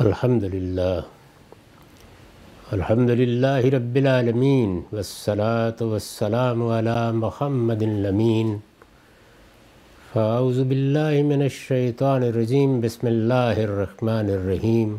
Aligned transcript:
الحمد 0.00 0.42
للہ۔ 0.42 1.00
الحمد 2.72 3.10
للہ 3.10 3.74
رب 3.74 3.94
العالمین۔ 3.94 4.82
والصلاة 4.92 5.88
والسلام 5.88 6.62
على 6.66 7.16
محمد 7.16 7.82
الامین۔ 7.82 8.58
فاعوذ 10.12 10.60
باللہ 10.60 11.22
من 11.22 11.42
الشیطان 11.42 12.22
الرجیم۔ 12.22 12.80
بسم 12.80 13.06
اللہ 13.06 13.56
الرحمن 13.56 14.30
الرحیم۔ 14.30 14.96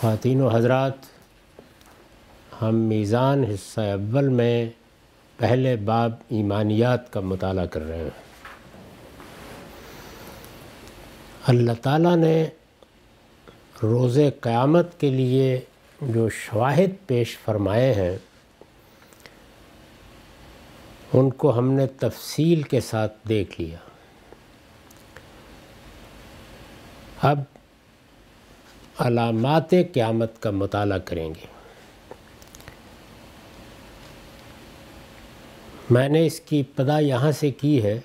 خواتین 0.00 0.40
و 0.40 0.48
حضرات، 0.48 0.92
ہم 2.62 2.74
میزان 2.74 3.44
حصہ 3.44 3.80
اول 3.80 4.28
میں 4.28 4.70
پہلے 5.36 5.76
باب 5.76 6.12
ایمانیات 6.28 7.12
کا 7.12 7.20
مطالعہ 7.20 7.66
کر 7.66 7.88
رہے 7.88 7.98
ہیں۔ 7.98 8.10
اللہ 11.46 11.72
تعالیٰ 11.82 12.16
نے 12.16 12.46
روز 13.82 14.18
قیامت 14.40 15.00
کے 15.00 15.10
لیے 15.10 15.60
جو 16.00 16.28
شواہد 16.28 17.06
پیش 17.06 17.38
فرمائے 17.38 17.94
ہیں، 17.94 18.18
ان 21.12 21.30
کو 21.30 21.58
ہم 21.58 21.72
نے 21.72 21.86
تفصیل 21.86 22.62
کے 22.62 22.80
ساتھ 22.80 23.28
دیکھ 23.28 23.60
لیا۔ 23.60 23.76
اب 27.22 27.38
علامات 28.98 29.70
قیامت 29.70 30.42
کا 30.42 30.50
مطالعہ 30.50 30.98
کریں 30.98 31.28
گے۔ 31.28 31.46
میں 35.90 36.08
نے 36.08 36.26
اس 36.26 36.40
کی 36.40 36.60
ابتدا 36.60 36.98
یہاں 36.98 37.32
سے 37.32 37.50
کی 37.50 37.82
ہے 37.82 38.00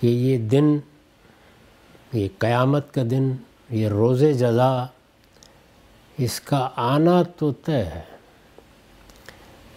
کہ 0.00 0.06
یہ 0.06 0.38
دن 0.38 0.78
یہ 2.12 2.28
قیامت 2.38 2.94
کا 2.94 3.02
دن، 3.10 3.32
یہ 3.70 3.88
روز 3.88 4.20
جزا، 4.20 4.86
اس 6.18 6.40
کا 6.40 6.68
آنا 6.76 7.22
تو 7.22 7.52
طے 7.52 7.76
ہے۔ 7.76 8.00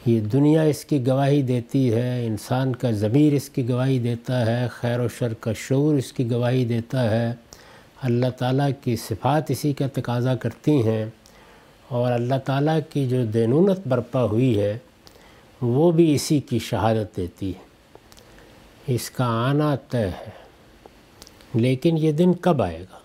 یہ 0.05 0.21
دنیا 0.21 0.61
اس 0.61 0.85
کی 0.85 1.07
گواہی 1.07 1.41
دیتی 1.41 1.93
ہے، 1.93 2.25
انسان 2.25 2.75
کا 2.75 2.91
ضمیر 2.91 3.33
اس 3.33 3.49
کی 3.49 3.69
گواہی 3.69 3.99
دیتا 3.99 4.45
ہے، 4.45 4.67
خیر 4.71 4.99
و 4.99 5.07
شر 5.07 5.33
کا 5.33 5.53
شعور 5.53 5.95
اس 5.95 6.13
کی 6.13 6.31
گواہی 6.31 6.65
دیتا 6.65 7.09
ہے۔ 7.11 7.33
اللہ 8.01 8.29
تعالیٰ 8.37 8.69
کی 8.83 8.95
صفات 8.95 9.51
اسی 9.51 9.73
کا 9.73 9.85
تقاضا 9.93 10.35
کرتی 10.35 10.87
ہیں 10.87 11.05
اور 11.87 12.11
اللہ 12.11 12.35
تعالیٰ 12.45 12.79
کی 12.89 13.07
جو 13.07 13.25
دینونت 13.25 13.87
برپا 13.87 14.23
ہوئی 14.23 14.59
ہے، 14.59 14.77
وہ 15.61 15.91
بھی 15.91 16.15
اسی 16.15 16.39
کی 16.39 16.59
شہادت 16.59 17.17
دیتی 17.17 17.49
ہے۔ 17.49 17.63
اس 18.87 19.09
کا 19.09 19.25
آنا 19.25 19.75
طے 19.75 20.07
ہے۔ 20.07 20.44
لیکن 21.55 21.97
یہ 21.97 22.11
دن 22.11 22.33
کب 22.33 22.61
آئے 22.61 22.79
گا؟ 22.79 22.97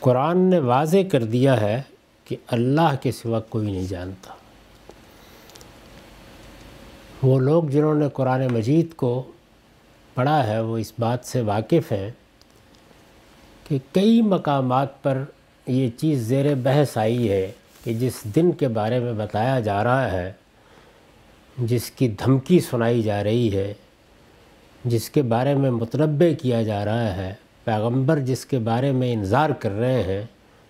قرآن 0.00 0.38
نے 0.38 0.58
واضح 0.58 0.96
کر 1.12 1.24
دیا 1.24 1.60
ہے 1.60 1.82
کہ 2.24 2.36
اللہ 2.46 2.94
کے 3.02 3.12
سوا 3.12 3.40
کوئی 3.40 3.70
نہیں 3.72 3.86
جانتا۔ 3.86 4.34
وہ 7.22 7.40
لوگ 7.40 7.64
جنہوں 7.64 7.94
نے 7.94 8.08
قرآن 8.12 8.46
مجید 8.52 8.94
کو 8.94 9.32
پڑھا 10.14 10.46
ہے، 10.46 10.60
وہ 10.60 10.78
اس 10.78 10.92
بات 10.98 11.24
سے 11.24 11.40
واقف 11.40 11.92
ہیں 11.92 12.10
کہ 13.68 13.78
کئی 13.92 14.22
مقامات 14.22 15.02
پر 15.02 15.22
یہ 15.66 15.90
چیز 15.96 16.20
زیر 16.20 16.54
بحث 16.54 16.98
آئی 16.98 17.30
ہے 17.30 17.52
کہ 17.84 17.94
جس 17.94 18.24
دن 18.24 18.52
کے 18.52 18.68
بارے 18.68 18.98
میں 18.98 19.12
بتایا 19.12 19.60
جا 19.60 19.84
رہا 19.84 20.12
ہے، 20.12 20.32
جس 21.58 21.90
کی 21.90 22.08
دھمکی 22.08 22.60
سنائی 22.60 23.02
جا 23.02 23.24
رہی 23.24 23.56
ہے 23.56 23.74
جس 24.84 25.10
کے 25.10 25.22
بارے 25.22 25.54
میں 25.54 25.70
متنبع 25.70 26.42
کیا 26.42 26.62
جا 26.62 26.84
رہا 26.84 27.16
ہے، 27.16 27.34
پیغمبر 27.64 28.18
جس 28.18 28.46
کے 28.46 28.58
بارے 28.58 28.92
میں 28.92 29.12
انظار 29.12 29.50
کر 29.50 29.70
رہے 29.70 30.02
ہیں، 30.02 30.22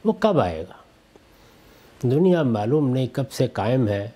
وہ 0.05 0.13
کب 0.13 0.41
آئے 0.41 0.63
گا؟ 0.63 0.75
دنیا 2.03 2.43
معلوم 2.43 2.91
نہیں 2.91 3.07
کب 3.13 3.31
سے 3.31 3.47
قائم 3.47 3.89
ہے۔ 3.89 4.09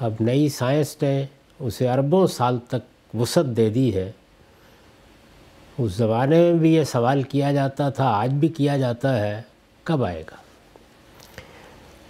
اب 0.00 0.12
نئی 0.20 0.48
سائنس 0.48 0.96
نے 1.02 1.24
اسے 1.58 1.90
اربوں 1.90 2.26
سال 2.26 2.58
تک 2.68 3.16
وسعت 3.16 3.44
دے 3.44 3.70
دی 3.70 3.94
ہے۔ 3.94 4.12
اس 5.78 5.92
زمانے 5.92 6.40
میں 6.40 6.52
بھی 6.52 6.74
یہ 6.74 6.84
سوال 6.84 7.22
کیا 7.22 7.52
جاتا 7.52 7.90
تھا، 7.90 8.04
آج 8.04 8.30
بھی 8.30 8.48
کیا 8.48 8.76
جاتا 8.76 9.20
ہے، 9.20 9.42
کب 9.84 10.04
آئے 10.04 10.22
گا؟ 10.30 10.36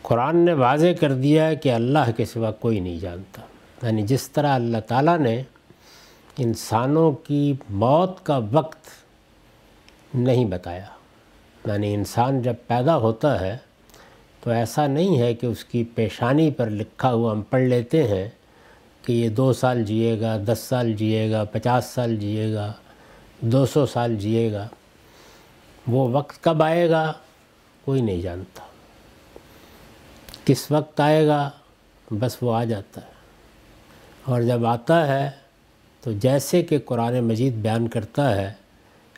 قرآن 0.03 0.37
نے 0.37 0.53
واضح 0.53 0.87
کر 1.00 1.12
دیا 1.12 1.47
ہے 1.47 1.56
کہ 1.56 1.73
اللہ 1.73 2.11
کے 2.17 2.25
سوا 2.25 2.50
کوئی 2.50 2.81
نہیں 2.81 2.99
جانتا۔ 2.99 3.43
یعنی 3.87 4.03
جس 4.03 4.31
طرح 4.31 4.55
اللہ 4.55 4.78
تعالیٰ 4.87 5.19
نے 5.19 5.43
انسانوں 6.39 7.12
کی 7.12 7.55
موت 7.71 8.27
کا 8.27 8.41
وقت 8.53 8.87
نہیں 10.15 10.45
بتایا۔ 10.45 10.84
یعنی 11.65 11.95
انسان 11.95 12.43
جب 12.43 12.55
پیدا 12.67 12.97
ہوتا 12.97 13.41
ہے 13.41 13.56
تو 14.41 14.50
ایسا 14.50 14.87
نہیں 14.87 15.19
ہے 15.19 15.34
کہ 15.34 15.47
اس 15.47 15.65
کی 15.65 15.84
پیشانی 15.84 16.50
پر 16.50 16.71
لکھا 16.71 17.12
ہوا 17.12 17.33
ہم 17.33 17.43
پڑھ 17.43 17.62
لیتے 17.62 18.09
ہیں 18.09 18.28
کہ 19.03 19.12
یہ 19.12 19.28
دو 19.28 19.53
سال 19.53 19.84
جیے 19.84 20.21
گا، 20.21 20.37
دس 20.49 20.59
سال 20.59 20.93
جیے 20.93 21.31
گا، 21.31 21.44
پچاس 21.44 21.84
سال 21.84 22.17
جیے 22.17 22.55
گا، 22.55 22.73
دو 23.41 23.67
سو 23.67 23.87
سال 23.87 24.17
جیے 24.17 24.53
گا۔ 24.53 24.69
وہ 25.87 26.09
وقت 26.09 26.44
کب 26.44 26.62
آئے 26.62 26.91
گا؟ 26.91 27.12
کوئی 27.84 28.00
نہیں 28.00 28.21
جانتا۔ 28.21 28.62
کس 30.44 30.71
وقت 30.71 31.00
آئے 31.00 31.27
گا؟ 31.27 31.50
بس 32.11 32.37
وہ 32.43 32.55
آ 32.55 32.65
جاتا 32.65 33.00
ہے۔ 33.00 33.12
اور 34.25 34.43
جب 34.43 34.67
آتا 34.67 35.06
ہے 35.06 35.31
تو 36.05 36.13
جیسے 36.13 36.63
کہ 36.63 36.79
قرآن 36.79 37.21
مجید 37.21 37.55
بیان 37.55 37.89
کرتا 37.89 38.37
ہے، 38.37 38.53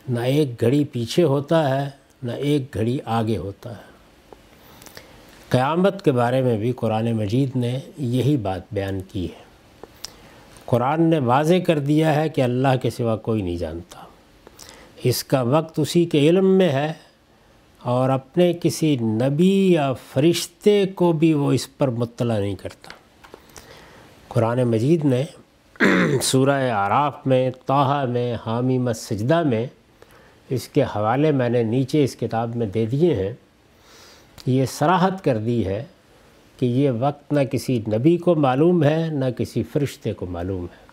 نہ 0.09 0.21
ایک 0.21 0.61
گھڑی 0.61 0.85
پیچھے 0.85 1.23
ہوتا 1.23 1.83
ہے، 1.83 1.91
نہ 2.23 2.33
ایک 2.33 2.75
گھڑی 2.75 2.99
آگے 3.05 3.37
ہوتا 3.37 3.71
ہے۔ 3.71 3.83
قیامت 5.49 6.05
کے 6.05 6.13
بارے 6.13 6.43
میں 6.43 6.59
بھی 6.59 6.73
قرآن 6.73 7.13
مجید 7.13 7.57
نے 7.57 7.79
یہی 7.99 8.37
بات 8.37 8.63
بیان 8.73 9.01
کی 9.13 9.25
ہے۔ 9.25 9.43
قرآن 10.65 11.03
نے 11.03 11.19
واضح 11.19 11.55
کر 11.67 11.79
دیا 11.79 12.15
ہے 12.15 12.29
کہ 12.29 12.41
اللہ 12.41 12.77
کے 12.83 12.91
سوا 12.91 13.17
کوئی 13.17 13.43
نہیں 13.43 13.57
جانتا۔ 13.57 14.01
اس 15.05 15.25
کا 15.25 15.43
وقت 15.43 15.79
اسی 15.79 16.05
کے 16.05 16.19
علم 16.19 16.59
میں 16.59 16.69
ہے 16.69 16.93
اور 17.83 18.11
اپنے 18.11 18.53
کسی 18.63 18.97
نبی 18.97 19.73
یا 19.73 19.93
فرشتے 19.93 20.87
کو 20.87 21.13
بھی 21.13 21.35
وہ 21.35 21.53
اس 21.53 21.79
پر 21.79 21.89
مطلع 21.89 22.39
نہیں 22.39 22.55
کرتا۔ 22.55 22.91
قرآن 24.29 24.63
مجید 24.65 25.05
نے 25.05 25.25
سورہ 26.22 26.70
آراف 26.70 27.26
میں 27.26 27.50
توحہ 27.66 28.04
میں، 28.04 28.37
حامی 28.47 28.78
مسجدہ 28.78 29.42
میں 29.42 29.66
اس 30.50 30.69
کے 30.69 30.82
حوالے 30.82 31.32
میں 31.32 31.48
نے 31.48 31.62
نیچے 31.62 32.04
اس 32.04 32.16
کتاب 32.16 32.56
میں 32.56 32.66
دے 32.66 32.87
دیے 32.87 33.14
ہیں۔ 33.14 33.32
یہ 34.47 34.64
سراحت 34.64 35.25
کر 35.25 35.38
دی 35.38 35.66
ہے 35.66 35.84
کہ 36.59 36.66
یہ 36.66 36.91
وقت 36.91 37.32
نہ 37.32 37.41
کسی 37.41 37.82
نبی 37.88 38.16
کو 38.16 38.34
معلوم 38.34 38.84
ہے، 38.84 39.09
نہ 39.10 39.25
کسی 39.37 39.62
فرشتے 39.62 40.12
کو 40.12 40.26
معلوم 40.26 40.64
ہے۔ 40.64 40.87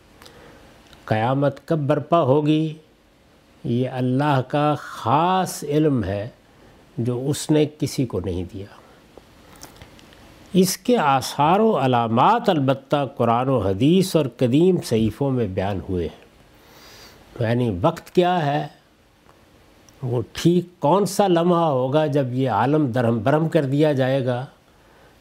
قیامت 1.05 1.67
کب 1.67 1.79
برپا 1.79 2.21
ہوگی؟ 2.21 2.73
یہ 3.63 3.89
اللہ 3.89 4.41
کا 4.47 4.75
خاص 4.77 5.63
علم 5.63 6.03
ہے 6.03 6.29
جو 6.97 7.29
اس 7.29 7.51
نے 7.51 7.65
کسی 7.79 8.05
کو 8.05 8.19
نہیں 8.19 8.43
دیا۔ 8.53 8.65
اس 10.53 10.77
کے 10.77 10.97
آثار 10.97 11.59
و 11.59 11.77
علامات 11.77 12.49
البتہ 12.49 13.07
قرآن 13.17 13.49
و 13.49 13.57
حدیث 13.57 14.15
اور 14.15 14.25
قدیم 14.37 14.75
صحیفوں 14.85 15.31
میں 15.31 15.47
بیان 15.47 15.79
ہوئے 15.89 16.07
ہیں۔ 16.07 16.23
یعنی 17.39 17.77
وقت 17.81 18.11
کیا 18.11 18.45
ہے؟ 18.45 18.67
وہ 20.03 20.21
ٹھیک 20.33 20.79
کون 20.79 21.05
سا 21.05 21.27
لمحہ 21.27 21.59
ہوگا 21.59 22.05
جب 22.05 22.33
یہ 22.33 22.49
عالم 22.49 22.85
درہم 22.85 23.19
برہم 23.23 23.49
کر 23.49 23.65
دیا 23.65 23.91
جائے 23.91 24.25
گا؟ 24.25 24.45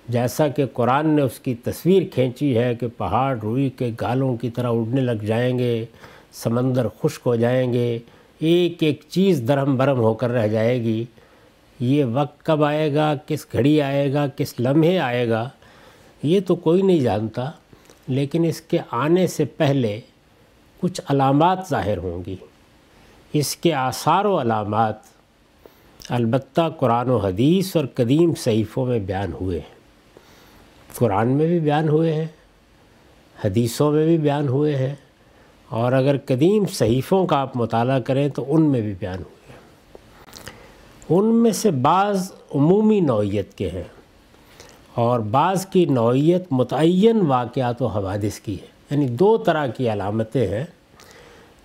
جیسا 0.08 0.48
کہ 0.48 0.66
قرآن 0.72 1.08
نے 1.08 1.22
اس 1.22 1.40
کی 1.40 1.54
تصویر 1.54 2.02
کھینچی 2.14 2.58
ہے 2.58 2.74
کہ 2.74 2.86
پہاڑ 2.96 3.38
روئی 3.42 3.70
کے 3.70 3.90
گالوں 4.00 4.36
کی 4.36 4.50
طرح 4.50 4.68
اڑنے 4.68 5.00
لگ 5.00 5.24
جائیں 5.26 5.58
گے، 5.58 5.84
سمندر 6.32 6.86
خشک 7.02 7.20
ہو 7.26 7.36
جائیں 7.36 7.72
گے، 7.72 7.98
ایک 8.38 8.82
ایک 8.82 9.02
چیز 9.08 9.44
درہم 9.48 9.76
برہم 9.76 9.98
ہو 9.98 10.14
کر 10.14 10.30
رہ 10.30 10.48
جائے 10.48 10.82
گی۔ 10.82 11.04
یہ 11.80 12.04
وقت 12.04 12.44
کب 12.44 12.64
آئے 12.64 12.94
گا، 12.94 13.14
کس 13.26 13.46
گھڑی 13.52 13.82
آئے 13.82 14.12
گا، 14.12 14.26
کس 14.36 14.54
لمحے 14.60 14.98
آئے 14.98 15.28
گا، 15.28 15.48
یہ 16.22 16.40
تو 16.46 16.54
کوئی 16.56 16.82
نہیں 16.82 17.00
جانتا، 17.00 17.50
لیکن 18.08 18.44
اس 18.44 18.60
کے 18.60 18.78
آنے 18.90 19.26
سے 19.26 19.44
پہلے 19.44 20.00
کچھ 20.80 21.00
علامات 21.08 21.58
ظاہر 21.70 21.98
ہوں 21.98 22.22
گی۔ 22.26 22.36
اس 23.32 23.56
کے 23.56 23.74
آثار 23.74 24.24
و 24.24 24.40
علامات 24.40 24.94
البتہ 26.08 26.68
قرآن 26.78 27.10
و 27.10 27.16
حدیث 27.16 27.76
اور 27.76 27.84
قدیم 27.94 28.34
صحیفوں 28.34 28.86
میں 28.86 28.98
بیان 28.98 29.32
ہوئے 29.32 29.58
ہیں۔ 29.58 29.74
قرآن 30.94 31.28
میں 31.28 31.46
بھی 31.46 31.60
بیان 31.60 31.88
ہوئے 31.88 32.12
ہیں، 32.12 32.26
حدیثوں 33.44 33.92
میں 33.92 34.06
بھی 34.06 34.18
بیان 34.18 34.48
ہوئے 34.48 34.76
ہیں، 34.76 34.94
اور 35.68 35.92
اگر 35.92 36.16
قدیم 36.26 36.66
صحیفوں 36.66 37.26
کا 37.26 37.36
آپ 37.36 37.56
مطالعہ 37.56 38.00
کریں 38.00 38.28
تو 38.28 38.44
ان 38.48 38.62
میں 38.62 38.80
بھی 38.80 38.94
بیان 38.98 39.18
ہوئے 39.18 39.34
ہیں۔ 39.36 39.41
ان 41.18 41.24
میں 41.24 41.50
سے 41.50 41.70
بعض 41.70 42.32
عمومی 42.54 43.00
نوعیت 43.00 43.54
کے 43.54 43.70
ہیں 43.70 43.82
اور 44.94 45.20
بعض 45.20 45.66
کی 45.66 45.84
نوعیت 45.84 46.44
متعین 46.50 47.20
واقعات 47.26 47.82
و 47.82 47.86
حوادث 47.86 48.40
کی 48.40 48.56
ہے۔ 48.62 48.66
یعنی 48.90 49.06
دو 49.06 49.36
طرح 49.36 49.66
کی 49.66 49.92
علامتیں 49.92 50.48
ہیں 50.48 50.64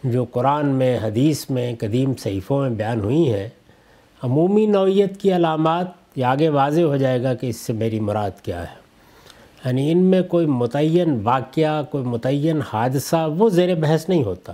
جو 0.04 0.26
قرآن 0.32 0.66
میں، 0.66 1.00
حدیث 1.04 1.50
میں، 1.50 1.76
قدیم 1.80 2.14
صحیفوں 2.20 2.62
میں 2.62 2.70
بیان 2.70 3.00
ہوئی 3.00 3.34
ہیں۔ 3.34 3.50
عمومی 4.24 4.66
نوعیت 4.66 5.18
کی 5.18 5.36
علامات، 5.36 5.88
یہ 6.16 6.26
آگے 6.26 6.50
واضح 6.50 6.82
ہو 6.82 6.98
جائے 6.98 7.24
گا 7.24 7.34
کہ 7.34 7.48
اس 7.48 7.56
سے 7.56 7.74
میری 7.74 8.00
مراد 8.00 8.32
کیا 8.44 8.62
ہے۔ 8.62 8.76
یعنی 9.66 9.92
ان 9.92 9.98
میں 9.98 10.22
کوئی 10.22 10.46
متعین 10.46 11.20
واقعہ، 11.24 11.84
کوئی 11.84 12.04
متعین 12.04 12.60
حادثہ، 12.74 13.30
وہ 13.38 13.50
زیر 13.50 13.76
بحث 13.76 14.10
نہیں 14.10 14.24
ہوتا۔ 14.24 14.54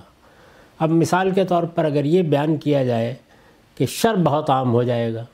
اب 0.80 0.89
مثال 0.89 1.31
کے 1.31 1.46
طور 1.46 1.63
پر 1.63 1.86
اگر 1.86 2.06
یہ 2.06 2.22
بیان 2.22 2.57
کیا 2.57 2.84
جائے 2.84 3.16
کہ 3.75 3.86
شر 3.86 4.16
بہت 4.16 4.50
عام 4.50 4.74
ہو 4.74 4.84
جائے 4.84 5.14
گا۔ 5.14 5.25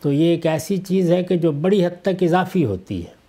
تو 0.00 0.12
یہ 0.12 0.24
ایک 0.24 0.46
ایسی 0.46 0.76
چیز 0.76 1.12
ہے 1.12 1.22
کہ 1.22 1.36
جو 1.36 1.52
بڑی 1.52 1.86
حد 1.86 2.02
تک 2.02 2.22
اضافی 2.22 2.64
ہوتی 2.64 3.06
ہے۔ 3.06 3.22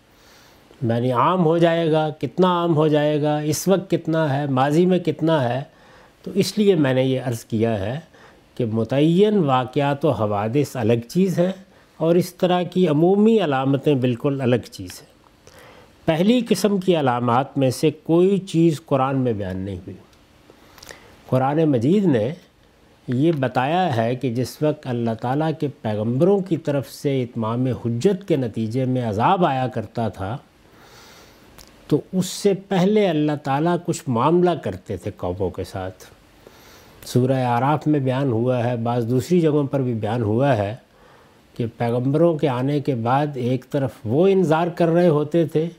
یعنی 0.88 1.12
عام 1.12 1.46
ہو 1.46 1.58
جائے 1.58 1.92
گا، 1.92 2.10
کتنا 2.10 2.48
عام 2.48 2.76
ہو 2.76 2.88
جائے 2.88 3.22
گا، 3.22 3.38
اس 3.38 3.68
وقت 3.68 3.90
کتنا 3.90 4.38
ہے، 4.38 4.46
ماضی 4.46 4.86
میں 4.86 5.00
کتنا 5.00 5.50
ہے۔ 5.50 5.64
تو 6.24 6.32
اس 6.36 6.58
لیے 6.58 6.76
میں 6.76 6.94
نے 6.94 7.04
یہ 7.04 7.20
عرض 7.26 7.46
کیا 7.46 7.80
ہے 7.80 8.00
کہ 8.56 8.66
متعین 8.66 9.38
واقعات 9.38 10.06
و 10.06 10.12
حوادث 10.12 10.76
الگ 10.76 11.08
چیز 11.10 11.40
ہے 11.40 11.52
اور 11.98 12.16
اس 12.16 12.36
طرح 12.36 12.64
کی 12.64 12.88
عمومی 12.88 13.40
علامتیں 13.40 13.96
بالکل 13.96 14.42
الگ 14.42 14.56
چیز 14.72 14.90
ہیں۔ 15.02 15.14
پہلی 16.06 16.42
قسم 16.50 16.78
کی 16.78 17.00
علامات 17.00 17.58
میں 17.58 17.70
سے 17.70 17.92
کوئی 18.04 18.38
چیز 18.38 18.82
قرآن 18.86 19.18
میں 19.18 19.34
بیان 19.34 19.58
نہیں 19.58 19.76
ہوئی۔ 19.76 19.96
قرآن 21.28 21.64
مجید 21.64 22.06
نے 22.06 22.34
یہ 23.08 23.32
بتایا 23.32 23.96
ہے 23.96 24.16
کہ 24.16 24.34
جس 24.34 24.62
وقت 24.62 24.88
اللہ 24.88 25.12
تعالیٰ 25.22 25.52
کے 25.60 25.68
پیغمبروں 25.82 26.40
کی 26.40 26.58
طرف 26.58 26.90
سے 26.90 27.24
اتمام 27.24 27.66
حجت 27.66 28.28
کے 28.28 28.36
نتیجے 28.36 28.86
میں 28.86 29.02
عذاب 29.02 29.46
آیا 29.46 29.68
کرتا 29.68 30.10
تھا، 30.10 30.38
تو 31.88 32.02
اس 32.14 32.26
سے 32.26 32.54
پہلے 32.54 33.08
اللہ 33.08 33.32
تعالیٰ 33.44 33.76
کچھ 33.86 34.04
معاملہ 34.08 34.50
کرتے 34.64 34.98
تھے 34.98 35.12
قوموں 35.18 35.50
کے 35.50 35.64
ساتھ۔ 35.64 36.04
سورہ 37.06 37.44
آراف 37.46 37.88
میں 37.88 38.00
بیان 38.00 38.32
ہوا 38.32 38.64
ہے، 38.64 38.76
بعض 38.78 39.10
دوسری 39.10 39.40
جگہوں 39.42 39.68
پر 39.68 39.82
بھی 39.82 39.94
بیان 39.94 40.22
ہوا 40.22 40.58
ہے 40.58 40.76
کہ 41.58 41.66
پیغمبروں 41.78 42.38
کے 42.38 42.50
آنے 42.50 42.80
کے 42.80 42.96
بعد 42.96 43.28
ایک 43.36 43.66
طرف 43.70 43.92
وہ 44.06 44.28
انظار 44.28 44.68
کر 44.68 44.88
رہے 44.88 45.08
ہوتے 45.08 45.48
تھے، 45.48 45.70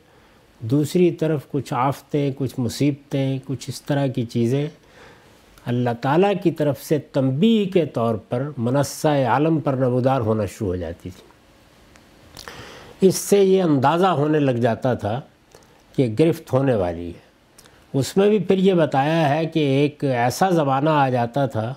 دوسری 0.61 1.11
طرف 1.11 1.41
کچھ 1.50 1.75
آفتیں، 1.76 2.31
کچھ 2.38 2.61
مصیبتیں، 2.61 3.38
کچھ 3.47 3.65
اس 3.69 3.82
طرح 3.82 4.06
کی 4.06 4.25
چیزیں۔ 4.25 4.69
اللہ 5.66 5.90
تعالیٰ 6.00 6.32
کی 6.43 6.50
طرف 6.50 6.82
سے 6.82 6.99
تنبیہ 6.99 7.72
کے 7.72 7.87
طور 7.87 8.14
پر 8.14 8.49
منصہ 8.58 9.08
عالم 9.08 9.61
پر 9.61 9.72
نمودار 9.72 10.20
ہونا 10.20 10.46
شروع 10.46 10.69
ہو 10.69 10.76
جاتی 10.76 11.11
تھی۔ 11.11 11.34
اس 13.08 13.14
سے 13.14 13.44
یہ 13.44 13.62
اندازہ 13.62 14.06
ہونے 14.06 14.38
لگ 14.38 14.50
جاتا 14.50 14.94
تھا 14.94 15.20
کہ 15.96 16.14
گرفت 16.19 16.52
ہونے 16.52 16.75
والی 16.75 17.08
ہے۔ 17.08 17.25
اس 17.93 18.16
میں 18.16 18.28
بھی 18.28 18.38
پھر 18.38 18.58
یہ 18.58 18.75
بتایا 18.75 19.28
ہے 19.28 19.46
کہ 19.46 19.58
ایک 19.58 20.05
ایسا 20.05 20.50
زمانہ 20.50 20.90
آ 20.90 21.08
جاتا 21.08 21.46
تھا 21.46 21.75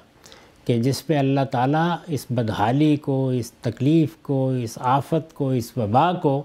کہ 0.65 0.81
جس 0.81 1.07
پہ 1.07 1.17
اللہ 1.17 1.41
تعالیٰ 1.51 1.95
اس 2.07 2.25
بدحالی 2.29 2.95
کو، 2.95 3.29
اس 3.29 3.51
تکلیف 3.51 4.15
کو، 4.21 4.49
اس 4.49 4.77
آفت 4.81 5.33
کو، 5.33 5.49
اس 5.49 5.77
وبا 5.77 6.13
کو 6.13 6.43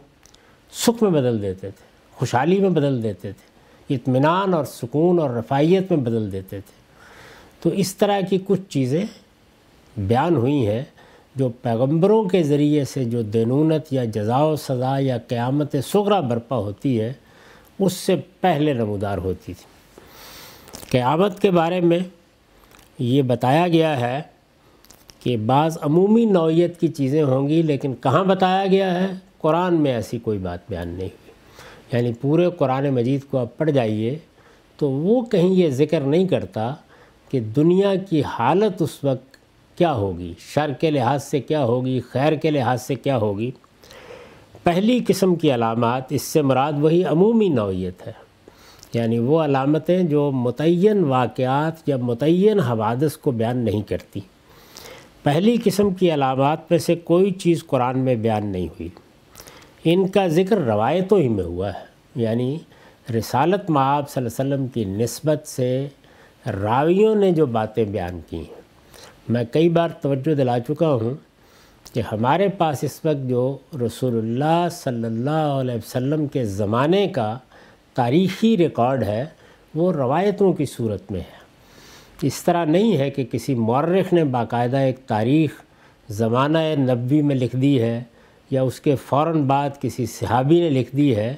سکھ 0.72 1.02
میں 1.02 1.10
بدل 1.10 1.42
دیتے 1.42 1.70
تھے، 1.70 1.84
خوشحالی 2.12 2.58
میں 2.58 2.70
بدل 2.70 3.02
دیتے 3.02 3.32
تھے، 3.32 3.52
اطمینان 3.94 4.54
اور 4.54 4.64
سکون 4.64 5.18
اور 5.18 5.30
رفائیت 5.30 5.90
میں 5.90 6.00
بدل 6.00 6.32
دیتے 6.32 6.60
تھے۔ 6.60 6.81
تو 7.62 7.70
اس 7.70 7.94
طرح 7.94 8.20
کی 8.20 8.38
کچھ 8.46 8.60
چیزیں 8.68 9.04
بیان 9.96 10.36
ہوئی 10.36 10.66
ہیں 10.66 10.82
جو 11.36 11.48
پیغمبروں 11.48 12.24
کے 12.24 12.42
ذریعے 12.42 12.84
سے 12.84 13.04
جو 13.04 13.22
دینونت 13.22 13.92
یا 13.92 14.04
جزا 14.04 14.38
و 14.38 14.56
سزا 14.56 14.98
یا 14.98 15.18
قیامت 15.18 15.76
سغرا 15.92 16.20
برپا 16.20 16.56
ہوتی 16.56 17.00
ہے، 17.00 17.12
اس 17.78 17.92
سے 17.92 18.16
پہلے 18.40 18.72
نمودار 18.72 19.18
ہوتی 19.18 19.52
تھی۔ 19.52 19.72
قیامت 20.90 21.40
کے 21.40 21.50
بارے 21.50 21.80
میں 21.80 21.98
یہ 22.98 23.22
بتایا 23.22 23.68
گیا 23.68 24.00
ہے 24.00 24.22
کہ 25.20 25.36
بعض 25.36 25.78
عمومی 25.80 26.24
نوعیت 26.24 26.80
کی 26.80 26.88
چیزیں 26.88 27.22
ہوں 27.22 27.48
گی، 27.48 27.62
لیکن 27.62 27.94
کہاں 27.94 28.24
بتایا 28.24 28.66
گیا 28.66 29.02
ہے؟ 29.02 29.06
قرآن 29.38 29.74
میں 29.74 29.92
ایسی 29.92 30.18
کوئی 30.18 30.38
بات 30.38 30.58
بیان 30.68 30.88
نہیں 30.88 31.08
ہوئی۔ 31.08 31.32
یعنی 31.92 32.12
پورے 32.20 32.50
قرآن 32.58 32.90
مجید 32.90 33.20
کو 33.30 33.38
آپ 33.38 33.58
پڑھ 33.58 33.70
جائیے 33.70 34.18
تو 34.76 34.90
وہ 34.90 35.22
کہیں 35.22 35.50
یہ 35.50 35.68
ذکر 35.68 36.00
نہیں 36.00 36.28
کرتا 36.28 36.74
کہ 37.32 37.40
دنیا 37.40 37.94
کی 37.94 38.22
حالت 38.22 38.82
اس 38.82 39.04
وقت 39.04 39.36
کیا 39.78 39.92
ہوگی؟ 39.92 40.34
شر 40.38 40.72
کے 40.72 40.90
لحاظ 40.90 41.24
سے 41.24 41.40
کیا 41.40 41.64
ہوگی؟ 41.64 42.00
خیر 42.00 42.32
کے 42.32 42.50
لحاظ 42.50 42.82
سے 42.82 42.94
کیا 42.94 43.16
ہوگی؟ 43.16 43.50
پہلی 44.62 45.00
قسم 45.08 45.34
کی 45.34 45.54
علامات، 45.54 46.02
اس 46.10 46.22
سے 46.22 46.42
مراد 46.42 46.72
وہی 46.80 47.04
عمومی 47.04 47.48
نوعیت 47.48 48.06
ہے۔ 48.06 48.12
یعنی 48.94 49.18
وہ 49.18 49.44
علامتیں 49.44 50.02
جو 50.02 50.30
متعین 50.30 51.04
واقعات 51.04 51.88
یا 51.88 51.96
متعین 51.96 52.60
حوادث 52.60 53.16
کو 53.16 53.30
بیان 53.30 53.56
نہیں 53.56 53.82
کرتی۔ 53.82 54.20
پہلی 55.22 55.56
قسم 55.64 55.90
کی 55.90 56.14
علامات 56.14 56.58
میں 56.70 56.78
سے 56.78 56.94
کوئی 56.94 57.30
چیز 57.30 57.66
قرآن 57.66 57.98
میں 57.98 58.14
بیان 58.14 58.46
نہیں 58.46 58.66
ہوئی۔ 58.66 58.88
ان 59.84 60.08
کا 60.08 60.26
ذکر 60.26 60.56
روایتوں 60.58 61.18
ہی 61.18 61.28
میں 61.28 61.44
ہوا 61.44 61.68
ہے۔ 61.68 61.84
یعنی 62.14 62.58
رسالت 63.18 63.70
معاب 63.70 64.10
صلی 64.10 64.26
اللہ 64.26 64.42
علیہ 64.42 64.54
وسلم 64.54 64.66
کی 64.66 64.84
نسبت 64.84 65.46
سے 65.46 65.88
راویوں 66.46 67.14
نے 67.14 67.32
جو 67.32 67.46
باتیں 67.46 67.84
بیان 67.84 68.20
کی 68.30 68.36
ہیں، 68.36 68.60
میں 69.28 69.44
کئی 69.52 69.68
بار 69.68 69.88
توجہ 69.88 70.34
دلا 70.34 70.58
چکا 70.58 70.92
ہوں 70.92 71.14
کہ 71.92 72.02
ہمارے 72.12 72.48
پاس 72.48 72.84
اس 72.84 73.00
وقت 73.04 73.28
جو 73.28 73.58
رسول 73.86 74.18
اللہ 74.18 74.68
صلی 74.70 75.04
اللہ 75.04 75.30
علیہ 75.30 75.74
وسلم 75.74 76.26
کے 76.26 76.44
زمانے 76.44 77.08
کا 77.08 77.38
تاریخی 77.94 78.56
ریکارڈ 78.56 79.02
ہے، 79.02 79.24
وہ 79.74 79.92
روایتوں 79.92 80.52
کی 80.52 80.64
صورت 80.64 81.12
میں 81.12 81.20
ہے۔ 81.20 81.40
اس 82.22 82.42
طرح 82.44 82.64
نہیں 82.64 82.96
ہے 82.96 83.10
کہ 83.10 83.24
کسی 83.24 83.54
مورخ 83.54 84.12
نے 84.12 84.24
باقاعدہ 84.24 84.76
ایک 84.76 84.98
تاریخ 85.06 85.50
زمانہ 86.08 86.58
نبوی 86.58 87.22
میں 87.22 87.36
لکھ 87.36 87.56
دی 87.56 87.82
ہے 87.82 88.02
یا 88.50 88.62
اس 88.62 88.80
کے 88.80 88.96
فوراً 88.96 89.42
بعد 89.42 89.70
کسی 89.80 90.06
صحابی 90.06 90.60
نے 90.60 90.70
لکھ 90.70 90.96
دی 90.96 91.16
ہے۔ 91.16 91.34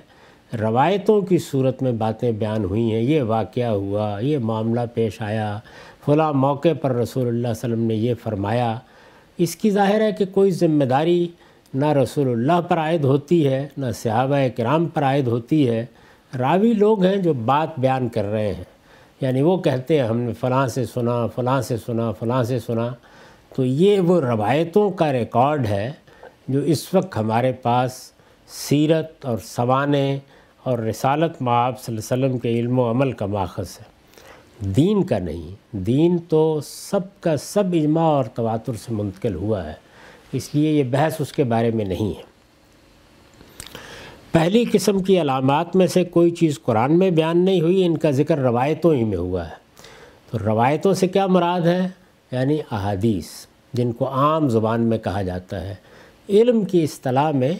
روایتوں 0.60 1.20
کی 1.20 1.38
صورت 1.38 1.82
میں 1.82 1.92
باتیں 1.92 2.32
بیان 2.32 2.64
ہوئی 2.64 2.92
ہیں، 2.92 3.00
یہ 3.00 3.22
واقعہ 3.22 3.68
ہوا، 3.68 4.18
یہ 4.20 4.38
معاملہ 4.38 4.80
پیش 4.94 5.22
آیا، 5.22 5.58
فلاں 6.06 6.32
موقع 6.32 6.68
پر 6.80 6.90
رسول 6.90 7.26
اللہ 7.26 7.38
علیہ 7.38 7.50
وسلم 7.50 7.80
نے 7.80 7.94
یہ 7.94 8.14
فرمایا، 8.22 8.78
اس 9.38 9.56
کی 9.56 9.70
ظاہر 9.70 10.00
ہے 10.00 10.12
کہ 10.12 10.24
کوئی 10.24 10.50
ذمہ 10.50 10.84
داری 10.84 11.28
نہ 11.74 11.84
رسول 11.84 12.28
اللہ 12.28 12.60
پر 12.68 12.78
عائد 12.78 13.04
ہوتی 13.04 13.48
ہے، 13.48 13.68
نہ 13.76 13.86
صحابہ 13.94 14.36
کرام 14.56 14.86
پر 14.86 15.04
عائد 15.04 15.26
ہوتی 15.26 15.68
ہے۔ 15.68 15.86
راوی 16.38 16.72
لوگ 16.72 17.04
ہیں 17.04 17.16
جو 17.16 17.32
بات 17.32 17.78
بیان 17.78 18.08
کر 18.08 18.24
رہے 18.24 18.52
ہیں۔ 18.52 18.64
یعنی 19.20 19.42
وہ 19.42 19.56
کہتے 19.56 20.00
ہیں، 20.00 20.08
ہم 20.08 20.18
نے 20.18 20.32
فلاں 20.32 20.66
سے 20.66 20.84
سنا، 20.84 21.26
فلاں 21.26 21.62
سے 21.62 21.76
سنا، 21.76 22.12
فلاں 22.12 22.42
سے 22.42 22.58
سنا۔ 22.58 22.88
تو 23.56 23.64
یہ 23.64 24.00
وہ 24.00 24.20
روایتوں 24.20 24.90
کا 24.90 25.12
ریکارڈ 25.12 25.66
ہے 25.66 25.92
جو 26.48 26.60
اس 26.60 26.94
وقت 26.94 27.16
ہمارے 27.16 27.52
پاس 27.52 27.92
سیرت 28.48 29.26
اور 29.26 29.38
سوانے 29.44 30.18
اور 30.64 30.78
رسالت 30.78 31.42
معاب 31.42 31.80
صلی 31.80 31.96
اللہ 31.96 32.14
علیہ 32.14 32.26
وسلم 32.26 32.38
کے 32.38 32.60
علم 32.60 32.78
و 32.78 32.90
عمل 32.90 33.12
کا 33.12 33.26
ماخذ 33.26 33.66
ہے۔ 33.80 33.94
دین 34.70 35.04
کا 35.04 35.18
نہیں، 35.18 35.76
دین 35.76 36.16
تو 36.28 36.60
سب 36.64 37.20
کا 37.20 37.36
سب 37.36 37.64
اجماع 37.72 38.04
اور 38.04 38.24
تواتر 38.24 38.72
سے 38.74 38.92
منتقل 38.94 39.34
ہوا 39.34 39.64
ہے، 39.64 39.72
اس 40.32 40.50
لیے 40.52 40.72
یہ 40.72 40.84
بحث 40.84 41.20
اس 41.20 41.32
کے 41.32 41.44
بارے 41.44 41.70
میں 41.70 41.84
نہیں 41.84 42.18
ہے۔ 42.18 42.22
پہلی 44.32 44.64
قسم 44.72 44.98
کی 44.98 45.20
علامات 45.20 45.76
میں 45.76 45.86
سے 45.86 46.04
کوئی 46.04 46.30
چیز 46.30 46.58
قرآن 46.62 46.98
میں 46.98 47.10
بیان 47.10 47.44
نہیں 47.44 47.60
ہوئی، 47.60 47.86
ان 47.86 47.98
کا 47.98 48.10
ذکر 48.10 48.38
روایتوں 48.38 48.94
ہی 48.94 49.04
میں 49.04 49.18
ہوا 49.18 49.48
ہے۔ 49.48 49.54
تو 50.30 50.38
روایتوں 50.38 50.94
سے 50.94 51.06
کیا 51.06 51.26
مراد 51.26 51.60
ہے؟ 51.60 51.88
یعنی 52.32 52.58
احادیث، 52.70 53.26
جن 53.72 53.92
کو 53.92 54.08
عام 54.08 54.48
زبان 54.48 54.80
میں 54.80 54.98
کہا 54.98 55.22
جاتا 55.22 55.60
ہے۔ 55.60 55.74
علم 56.28 56.64
کی 56.64 56.82
اصطلاح 56.82 57.30
میں 57.30 57.52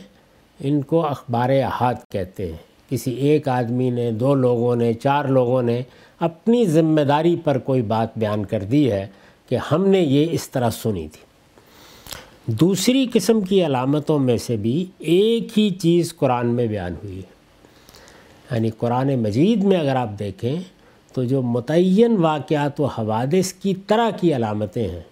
ان 0.60 0.82
کو 0.82 1.06
اخبار 1.06 1.50
احاد 1.50 1.94
کہتے 2.12 2.50
ہیں۔ 2.50 2.73
کسی 2.94 3.14
ایک 3.14 3.48
آدمی 3.48 3.90
نے، 3.90 4.10
دو 4.10 4.34
لوگوں 4.34 4.76
نے، 4.76 4.92
چار 4.92 5.24
لوگوں 5.24 5.62
نے 5.62 5.82
اپنی 6.20 6.66
ذمہ 6.66 7.00
داری 7.00 7.36
پر 7.44 7.58
کوئی 7.58 7.82
بات 7.82 8.18
بیان 8.18 8.44
کر 8.44 8.62
دی 8.62 8.92
ہے 8.92 9.06
کہ 9.48 9.58
ہم 9.72 9.86
نے 9.86 10.00
یہ 10.00 10.26
اس 10.30 10.50
طرح 10.50 10.70
سنی 10.70 11.08
تھی۔ 11.08 11.24
دوسری 12.46 13.06
قسم 13.12 13.40
کی 13.40 13.66
علامتوں 13.66 14.18
میں 14.18 14.36
سے 14.36 14.56
بھی 14.56 14.86
ایک 14.98 15.58
ہی 15.58 15.70
چیز 15.70 16.16
قرآن 16.16 16.46
میں 16.46 16.66
بیان 16.66 16.94
ہوئی 17.04 17.16
ہے۔ 17.16 17.34
یعنی 18.50 18.70
قرآن 18.70 19.14
مجید 19.14 19.64
میں 19.64 19.76
اگر 19.76 19.96
آپ 19.96 20.10
دیکھیں 20.18 20.56
تو 21.14 21.24
جو 21.24 21.42
متعین 21.42 22.16
واقعات 22.16 22.80
و 22.80 22.84
حوادث 22.84 23.52
کی 23.52 23.74
طرح 23.86 24.10
کی 24.10 24.36
علامتیں 24.36 24.88
ہیں، 24.88 25.02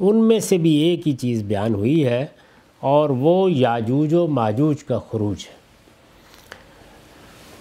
ان 0.00 0.24
میں 0.24 0.40
سے 0.40 0.58
بھی 0.58 0.70
ایک 0.70 1.08
ہی 1.08 1.12
چیز 1.12 1.42
بیان 1.42 1.74
ہوئی 1.74 2.04
ہے 2.04 2.26
اور 2.80 3.10
وہ 3.10 3.52
یاجوج 3.52 4.14
و 4.14 4.26
ماجوج 4.26 4.84
کا 4.84 4.98
خروج 4.98 5.36
ہے۔ 5.50 5.55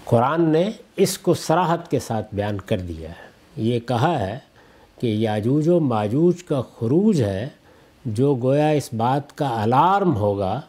قرآن 0.06 0.50
نے 0.50 0.70
اس 0.96 1.18
کو 1.18 1.34
سراحت 1.34 1.92
کے 1.92 2.00
ساتھ 2.00 2.36
بیان 2.36 2.62
کر 2.62 2.78
دیا 2.78 3.10
ہے۔ 3.10 3.26
یہ 3.58 3.80
کہا 3.80 4.28
ہے 4.28 4.40
کہ 5.02 5.08
یاجوج 5.08 5.70
و 5.70 5.80
ماجوج 5.80 6.44
کا 6.44 6.62
خروج 6.62 7.22
ہے 7.22 7.50
جو 8.06 8.36
گویا 8.36 8.70
اس 8.70 8.94
بات 8.94 9.38
کا 9.38 9.62
الارم 9.62 10.16
ہوگا 10.16 10.62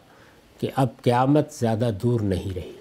کہ 0.59 0.67
اب 0.75 0.87
قیامت 1.01 1.53
زیادہ 1.53 1.89
دور 2.03 2.19
نہیں 2.19 2.53
رہی۔ 2.55 2.71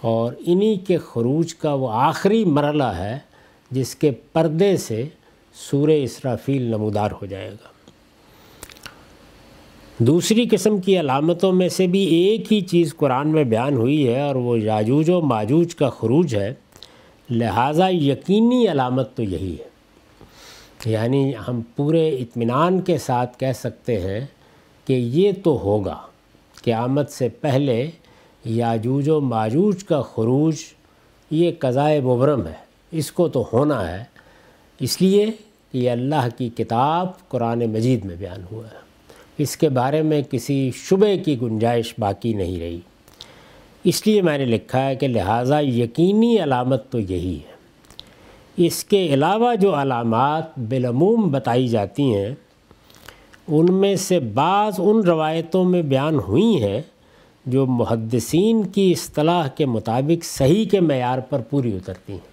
اور 0.00 0.32
انہی 0.46 0.76
کے 0.76 0.98
خروج 0.98 1.54
کا 1.54 1.74
وہ 1.74 1.88
آخری 1.92 2.44
مرحلہ 2.44 2.84
ہے 2.84 3.18
جس 3.70 3.94
کے 3.94 4.10
پردے 4.10 4.76
سے 4.76 5.08
سور 5.54 5.88
اسرافیل 5.88 6.62
نمودار 6.62 7.10
ہو 7.10 7.26
جائے 7.26 7.50
گا۔ 7.50 7.79
دوسری 10.00 10.48
قسم 10.50 10.78
کی 10.78 11.00
علامتوں 11.00 11.52
میں 11.52 11.68
سے 11.68 11.86
بھی 11.86 12.00
ایک 12.00 12.52
ہی 12.52 12.60
چیز 12.60 12.96
قرآن 12.96 13.28
میں 13.28 13.44
بیان 13.44 13.74
ہوئی 13.74 14.08
ہے 14.08 14.20
اور 14.20 14.34
وہ 14.34 14.60
یاجوج 14.60 15.10
و 15.10 15.20
ماجوج 15.20 15.74
کا 15.74 15.90
خروج 15.90 16.34
ہے۔ 16.34 16.54
لہٰذا 17.30 17.88
یقینی 17.88 18.68
علامت 18.68 19.16
تو 19.16 19.22
یہی 19.22 19.56
ہے۔ 19.58 19.64
یعنی 20.90 21.32
ہم 21.48 21.60
پورے 21.76 22.08
اطمینان 22.08 22.80
کے 22.80 22.98
ساتھ 22.98 23.38
کہہ 23.38 23.52
سکتے 23.54 24.00
ہیں 24.00 24.26
کہ 24.86 24.92
یہ 24.92 25.32
تو 25.44 25.58
ہوگا۔ 25.58 25.96
قیامت 26.64 27.10
سے 27.10 27.28
پہلے 27.28 27.90
یاجوج 28.44 29.08
و 29.08 29.20
ماجوج 29.20 29.84
کا 29.84 30.02
خروج 30.02 30.56
یہ 31.30 31.50
قضائے 31.58 32.00
مبرم 32.00 32.46
ہے۔ 32.46 32.64
اس 32.90 33.12
کو 33.12 33.28
تو 33.28 33.48
ہونا 33.52 33.98
ہے۔ 33.98 34.04
اس 34.80 35.02
لیے 35.02 35.26
کہ 35.72 35.78
یہ 35.78 35.90
اللہ 35.90 36.28
کی 36.38 36.48
کتاب 36.48 37.28
قرآن 37.28 37.58
مجید 37.58 38.04
میں 38.04 38.16
بیان 38.16 38.44
ہوا 38.52 38.64
ہے۔ 38.64 38.89
اس 39.40 39.56
کے 39.56 39.68
بارے 39.68 40.02
میں 40.02 40.22
کسی 40.30 40.70
شبے 40.74 41.18
کی 41.18 41.40
گنجائش 41.40 41.94
باقی 41.98 42.34
نہیں 42.34 42.60
رہی۔ 42.60 42.80
اس 43.84 44.06
لیے 44.06 44.22
میں 44.22 44.38
نے 44.38 44.44
لکھا 44.44 44.86
ہے 44.86 44.96
کہ 44.96 45.08
لہٰذا 45.08 45.60
یقینی 45.60 46.42
علامت 46.42 46.90
تو 46.90 46.98
یہی 46.98 47.34
ہے۔ 47.34 47.50
اس 48.56 48.84
کے 48.84 49.06
علاوہ 49.06 49.54
جو 49.54 49.74
علامات 49.74 50.58
بالعموم 50.58 51.30
بتائی 51.30 51.68
جاتی 51.68 52.14
ہیں، 52.14 52.34
ان 53.48 53.74
میں 53.74 53.96
سے 53.96 54.20
بعض 54.20 54.72
ان 54.78 55.00
روایتوں 55.00 55.64
میں 55.64 55.82
بیان 55.82 56.14
ہوئی 56.14 56.62
ہیں 56.62 56.80
جو 57.46 57.66
محدثین 57.66 58.62
کی 58.62 58.92
اصطلاح 58.92 59.48
کے 59.48 59.66
مطابق 59.66 60.24
صحیح 60.24 60.64
کے 60.68 60.80
معیار 60.80 61.18
پر 61.18 61.40
پوری 61.40 61.76
اترتی 61.76 62.12
ہیں۔ 62.12 62.30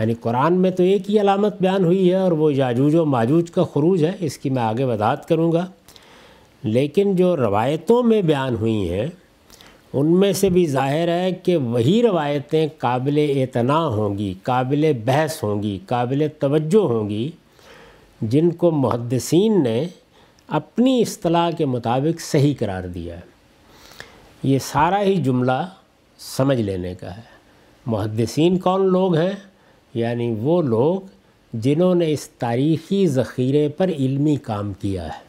یعنی 0.00 0.14
قرآن 0.14 0.54
میں 0.54 0.70
تو 0.70 0.82
ایک 0.82 1.10
ہی 1.10 1.20
علامت 1.20 1.60
بیان 1.60 1.84
ہوئی 1.84 2.10
ہے 2.10 2.16
اور 2.16 2.32
وہ 2.32 2.54
یاجوج 2.54 2.94
و 2.94 3.04
ماجوج 3.04 3.50
کا 3.50 3.64
خروج 3.64 4.04
ہے، 4.04 4.12
اس 4.20 4.38
کی 4.38 4.50
میں 4.50 4.62
آگے 4.62 4.84
وضاحت 4.84 5.28
کروں 5.28 5.52
گا۔ 5.52 5.66
لیکن 6.62 7.16
جو 7.16 7.36
روایتوں 7.36 8.02
میں 8.02 8.22
بیان 8.22 8.54
ہوئی 8.54 8.92
ہیں، 8.92 9.06
ان 9.92 10.20
میں 10.20 10.32
سے 10.32 10.48
بھی 10.48 10.66
ظاہر 10.66 11.08
ہے 11.08 11.30
کہ 11.32 11.56
وہی 11.56 12.02
روایتیں 12.02 12.66
قابل 12.78 13.30
اعتنا 13.36 13.86
ہوں 13.86 14.18
گی، 14.18 14.34
قابل 14.42 14.92
بحث 15.04 15.42
ہوں 15.42 15.62
گی، 15.62 15.78
قابل 15.86 16.26
توجہ 16.38 16.84
ہوں 16.84 17.10
گی، 17.10 17.30
جن 18.20 18.50
کو 18.50 18.70
محدثین 18.70 19.62
نے 19.62 19.84
اپنی 20.48 21.00
اصطلاح 21.00 21.50
کے 21.50 21.66
مطابق 21.66 22.20
صحیح 22.20 22.54
قرار 22.58 22.84
دیا 22.84 23.14
ہے۔ 23.16 23.20
یہ 24.42 24.58
سارا 24.58 25.02
ہی 25.02 25.16
جملہ 25.16 25.68
سمجھ 26.18 26.60
لینے 26.60 26.94
کا 26.94 27.16
ہے۔ 27.16 27.22
محدثین 27.86 28.58
کون 28.58 28.86
لوگ 28.86 29.16
ہیں؟ 29.16 29.32
یعنی 29.94 30.34
وہ 30.38 30.62
لوگ 30.62 31.00
جنہوں 31.52 31.94
نے 31.94 32.12
اس 32.12 32.28
تاریخی 32.28 33.06
ذخیرے 33.06 33.68
پر 33.68 33.88
علمی 33.88 34.36
کام 34.36 34.72
کیا 34.72 35.04
ہے۔ 35.04 35.20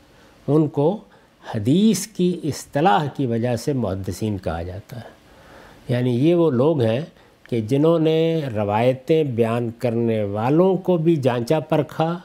ان 0.48 0.68
کو 0.68 0.98
حدیث 1.56 2.08
کی 2.08 2.40
اصطلاح 2.44 3.06
کی 3.06 3.26
وجہ 3.26 3.56
سے 3.56 3.74
محدثین 3.74 4.38
کہا 4.38 4.62
جاتا 4.62 4.98
ہے۔ 4.98 5.24
یعنی 5.90 6.30
یہ 6.30 6.36
وہ 6.36 6.52
لوگ 6.52 6.82
ہیں 6.82 7.02
کہ 7.50 7.62
جنہوں 7.62 8.00
نے 8.00 8.42
روایتیں 8.56 9.24
بیان 9.24 9.70
کرنے 9.78 10.24
والوں 10.24 10.78
کو 10.78 10.98
بھی 10.98 11.16
جانچا 11.16 11.60
پرکھا 11.60 12.20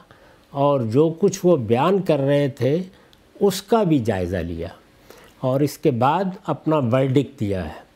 اور 0.49 0.79
جو 0.79 1.13
کچھ 1.19 1.39
وہ 1.43 1.57
بیان 1.57 2.01
کر 2.01 2.19
رہے 2.19 2.47
تھے 2.47 2.77
اس 3.39 3.61
کا 3.61 3.83
بھی 3.83 3.99
جائزہ 3.99 4.37
لیا 4.37 4.67
اور 5.39 5.59
اس 5.59 5.77
کے 5.77 5.91
بعد 5.91 6.23
اپنا 6.45 6.75
ورڈک 6.77 7.39
دیا 7.39 7.65
ہے۔ 7.65 7.89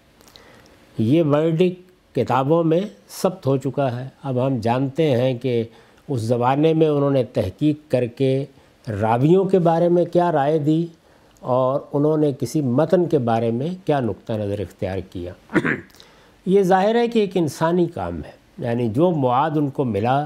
یہ 0.98 1.24
ورڈک 1.24 1.74
کتابوں 2.16 2.64
میں 2.64 2.82
ثبت 3.10 3.48
ہو 3.48 3.58
چکا 3.58 4.00
ہے۔ 4.00 4.08
اب 4.24 4.48
ہم 4.48 4.58
جانتے 4.58 5.12
ہیں 5.12 5.38
کہ 5.38 5.64
اس 6.08 6.22
زمانے 6.22 6.74
میں 6.74 6.88
انہوں 6.88 7.12
نے 7.12 7.24
تحقیق 7.24 7.92
کر 7.92 8.06
کے 8.06 8.46
راویوں 9.02 9.46
کے 9.46 9.60
بارے 9.60 9.90
میں 9.90 10.06
کیا 10.06 10.32
رائے 10.32 10.60
دی۔ 10.60 10.86
اور 11.44 11.80
انہوں 11.94 12.18
نے 12.18 12.32
کسی 12.40 12.62
متن 12.62 13.06
کے 13.06 13.18
بارے 13.20 13.52
میں 13.52 13.68
کیا 13.86 14.00
نقطہ 14.00 14.34
نظر 14.34 14.60
اختیار 14.60 14.98
کیا؟ 15.10 15.34
یہ 16.46 16.64
ظاہر 16.64 16.96
ہے 16.96 17.08
کہ 17.08 17.20
ایک 17.20 17.38
انسانی 17.38 17.86
کام 17.86 18.22
ہے 18.26 18.32
یعنی 18.58 18.88
جو 18.90 19.10
مواد 19.12 19.58
ان 19.58 19.70
کو 19.70 19.84
ملا، 19.84 20.26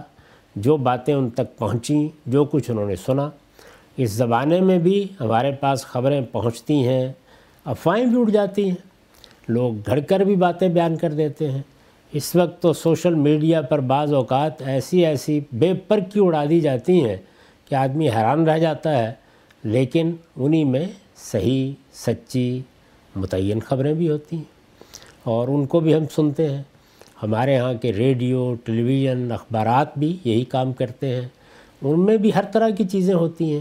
جو 0.55 0.77
باتیں 0.77 1.13
ان 1.13 1.29
تک 1.29 1.57
پہنچیں، 1.57 2.07
جو 2.25 2.43
کچھ 2.45 2.69
انہوں 2.71 2.87
نے 2.87 2.95
سنا، 2.95 3.29
اس 3.97 4.11
زمانے 4.11 4.59
میں 4.61 4.77
بھی 4.79 5.07
ہمارے 5.19 5.51
پاس 5.51 5.85
خبریں 5.85 6.21
پہنچتی 6.31 6.87
ہیں، 6.87 7.11
افواہیں 7.65 8.05
بھی 8.05 8.21
اٹھ 8.21 8.31
جاتی 8.31 8.69
ہیں، 8.69 8.75
لوگ 9.47 9.73
گھڑ 9.85 9.99
کر 9.99 10.19
بھی 10.19 10.35
باتیں 10.35 10.67
بیان 10.69 10.95
کر 10.97 11.13
دیتے 11.13 11.51
ہیں۔ 11.51 11.61
اس 12.13 12.35
وقت 12.35 12.61
تو 12.61 12.73
سوشل 12.73 13.15
میڈیا 13.15 13.61
پر 13.61 13.79
بعض 13.79 14.13
اوقات 14.13 14.61
ایسی 14.61 15.05
ایسی 15.05 15.39
بے 15.53 15.73
پر 15.87 15.99
کی 15.99 16.19
اڑا 16.23 16.43
دی 16.49 16.59
جاتی 16.59 17.03
ہیں 17.05 17.15
کہ 17.69 17.75
آدمی 17.75 18.09
حیران 18.09 18.47
رہ 18.47 18.57
جاتا 18.57 18.97
ہے، 18.97 19.13
لیکن 19.63 20.11
انہی 20.35 20.63
میں 20.63 20.85
صحیح، 21.17 21.71
سچی، 21.93 22.61
متعین 23.15 23.59
خبریں 23.59 23.93
بھی 23.93 24.09
ہوتی 24.09 24.35
ہیں۔ 24.35 24.43
اور 25.23 25.47
ان 25.47 25.65
کو 25.65 25.79
بھی 25.79 25.95
ہم 25.95 26.03
سنتے 26.15 26.49
ہیں۔ 26.49 26.63
ہمارے 27.23 27.57
ہاں 27.57 27.73
کے 27.73 27.93
ریڈیو 27.93 28.55
ٹیلی 28.63 28.83
ویژن 28.83 29.31
اخبارات 29.31 29.97
بھی 29.97 30.17
یہی 30.25 30.45
کام 30.45 30.73
کرتے 30.73 31.15
ہیں۔ 31.15 31.27
ان 31.81 32.05
میں 32.05 32.17
بھی 32.17 32.31
ہر 32.35 32.43
طرح 32.53 32.69
کی 32.69 32.83
چیزیں 32.83 33.13
ہوتی 33.13 33.51
ہیں۔ 33.51 33.59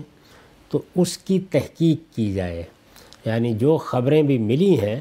تو 0.68 0.82
اس 0.96 1.18
کی 1.18 1.40
تحقیق 1.40 2.14
کی 2.14 2.32
جائے۔ 2.34 2.62
یعنی 3.24 3.52
جو 3.52 3.76
خبریں 3.76 4.22
بھی 4.22 4.38
ملی 4.38 4.80
ہیں، 4.80 5.00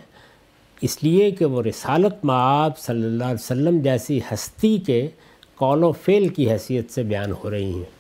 اس 0.82 1.04
لیے 1.04 1.32
کہ 1.32 1.46
وہ 1.46 1.62
رسالت 1.62 2.26
معاب 2.26 2.78
صلی 2.78 3.04
اللہ 3.04 3.24
علیہ 3.24 3.34
وسلم 3.34 3.82
جیسی 3.82 4.20
ہستی 4.34 4.78
کے 4.78 5.08
قول 5.56 5.84
و 5.84 5.92
فعل 5.92 6.28
کی 6.28 6.52
حیثیت 6.52 6.92
سے 6.92 7.04
بیان 7.04 7.32
ہو 7.32 7.50
رہی 7.50 7.74
ہیں۔ 7.74 7.96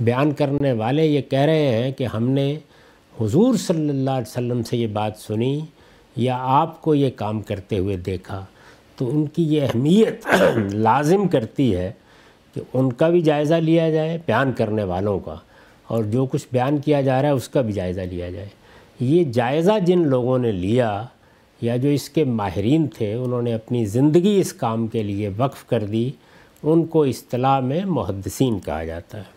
بیان 0.00 0.32
کرنے 0.32 0.72
والے 0.72 1.06
یہ 1.06 1.20
کہہ 1.20 1.38
رہے 1.38 1.82
ہیں 1.82 1.92
کہ 1.92 2.04
ہم 2.04 2.28
نے 2.28 2.56
حضور 3.20 3.54
صلی 3.54 3.88
اللہ 3.88 4.10
علیہ 4.10 4.30
وسلم 4.30 4.62
سے 4.62 4.76
یہ 4.76 4.86
بات 4.86 5.18
سنی 5.18 5.60
یا 6.16 6.36
آپ 6.40 6.80
کو 6.82 6.94
یہ 6.94 7.10
کام 7.16 7.40
کرتے 7.42 7.78
ہوئے 7.78 7.96
دیکھا 7.96 8.44
تو 8.96 9.08
ان 9.10 9.26
کی 9.26 9.42
یہ 9.42 9.62
اہمیت 9.62 10.26
لازم 10.72 11.28
کرتی 11.28 11.74
ہے 11.76 11.92
کہ 12.54 12.60
ان 12.74 12.92
کا 12.92 13.08
بھی 13.08 13.20
جائزہ 13.20 13.54
لیا 13.54 13.90
جائے 13.90 14.18
بیان 14.26 14.52
کرنے 14.52 14.84
والوں 14.84 15.18
کا 15.18 15.34
اور 15.86 16.04
جو 16.04 16.26
کچھ 16.26 16.46
بیان 16.52 16.78
کیا 16.78 17.00
جا 17.00 17.20
رہا 17.22 17.28
ہے 17.28 17.34
اس 17.34 17.48
کا 17.48 17.60
بھی 17.60 17.72
جائزہ 17.72 18.00
لیا 18.00 18.30
جائے۔ 18.30 18.48
یہ 19.00 19.24
جائزہ 19.24 19.72
جن 19.86 20.08
لوگوں 20.08 20.38
نے 20.38 20.52
لیا 20.52 21.04
یا 21.60 21.76
جو 21.76 21.88
اس 21.88 22.08
کے 22.10 22.24
ماہرین 22.24 22.86
تھے، 22.86 23.14
انہوں 23.14 23.42
نے 23.42 23.54
اپنی 23.54 23.84
زندگی 23.84 24.38
اس 24.40 24.52
کام 24.52 24.86
کے 24.86 25.02
لیے 25.02 25.30
وقف 25.36 25.66
کر 25.66 25.84
دی، 25.84 26.10
ان 26.62 26.84
کو 26.86 27.02
اصطلاح 27.02 27.60
میں 27.60 27.84
محدثین 27.84 28.58
کہا 28.58 28.84
جاتا 28.84 29.18
ہے۔ 29.18 29.35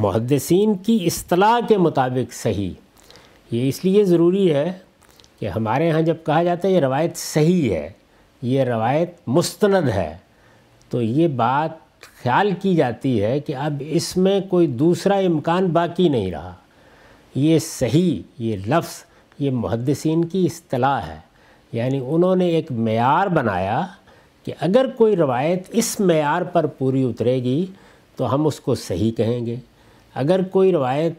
محدثین 0.00 0.74
کی 0.74 0.98
اصطلاح 1.06 1.66
کے 1.68 1.78
مطابق 1.78 2.32
صحیح۔ 2.32 2.70
یہ 3.50 3.68
اس 3.68 3.84
لیے 3.84 4.04
ضروری 4.04 4.54
ہے 4.54 4.72
کہ 5.40 5.48
ہمارے 5.48 5.90
ہاں 5.90 6.02
جب 6.02 6.14
کہا 6.26 6.42
جاتا 6.42 6.68
ہے 6.68 6.72
یہ 6.72 6.80
روایت 6.80 7.16
صحیح 7.16 7.70
ہے، 7.70 7.90
یہ 8.42 8.64
روایت 8.64 9.14
مستند 9.26 9.88
ہے، 9.88 10.16
تو 10.90 11.02
یہ 11.02 11.28
بات 11.28 11.70
خیال 12.22 12.50
کی 12.62 12.76
جاتی 12.76 13.22
ہے 13.22 13.40
کہ 13.40 13.56
اب 13.56 13.82
اس 13.86 14.16
میں 14.16 14.40
کوئی 14.40 14.66
دوسرا 14.66 15.16
امکان 15.16 15.66
باقی 15.66 16.08
نہیں 16.08 16.30
رہا۔ 16.30 16.54
یہ 17.34 17.58
صحیح، 17.58 18.22
یہ 18.38 18.56
لفظ، 18.66 19.04
یہ 19.38 19.50
محدثین 19.50 20.24
کی 20.24 20.44
اصطلاح 20.44 21.00
ہے۔ 21.00 21.18
یعنی 21.72 22.00
انہوں 22.06 22.36
نے 22.36 22.46
ایک 22.46 22.72
معیار 22.72 23.26
بنایا 23.26 23.86
کہ 24.44 24.52
اگر 24.60 24.86
کوئی 24.96 25.16
روایت 25.16 25.62
اس 25.68 26.00
معیار 26.00 26.42
پر 26.42 26.66
پوری 26.66 27.04
اترے 27.04 27.42
گی 27.42 27.66
تو 28.16 28.34
ہم 28.34 28.46
اس 28.46 28.60
کو 28.60 28.74
صحیح 28.74 29.12
کہیں 29.12 29.46
گے۔ 29.46 29.56
اگر 30.14 30.42
کوئی 30.42 30.72
روایت 30.72 31.12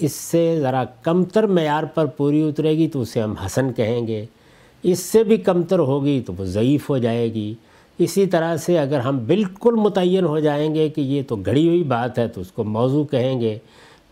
اس 0.00 0.12
سے 0.12 0.58
ذرا 0.60 0.84
کمتر 0.84 1.46
معیار 1.46 1.82
پر 1.82 2.06
پوری 2.06 2.42
اترے 2.42 2.76
گی 2.76 2.88
تو 2.88 3.00
اسے 3.00 3.20
ہم 3.20 3.34
حسن 3.46 3.72
کہیں 3.72 4.06
گے۔ 4.06 4.24
اس 4.82 4.98
سے 4.98 5.24
بھی 5.24 5.36
کمتر 5.36 5.78
ہوگی 5.78 6.22
تو 6.26 6.32
وہ 6.38 6.44
ضعیف 6.44 6.90
ہو 6.90 6.98
جائے 6.98 7.34
گی۔ 7.34 7.54
اسی 7.98 8.26
طرح 8.26 8.56
سے 8.56 8.78
اگر 8.78 8.98
ہم 8.98 9.18
بالکل 9.18 9.74
متعین 9.74 10.24
ہو 10.24 10.38
جائیں 10.38 10.74
گے 10.74 10.88
کہ 10.88 11.00
یہ 11.00 11.22
تو 11.28 11.36
گھڑی 11.36 11.68
ہوئی 11.68 11.82
بات 11.82 12.18
ہے 12.18 12.28
تو 12.28 12.40
اس 12.40 12.52
کو 12.52 12.64
موضوع 12.64 13.04
کہیں 13.04 13.40
گے۔ 13.40 13.58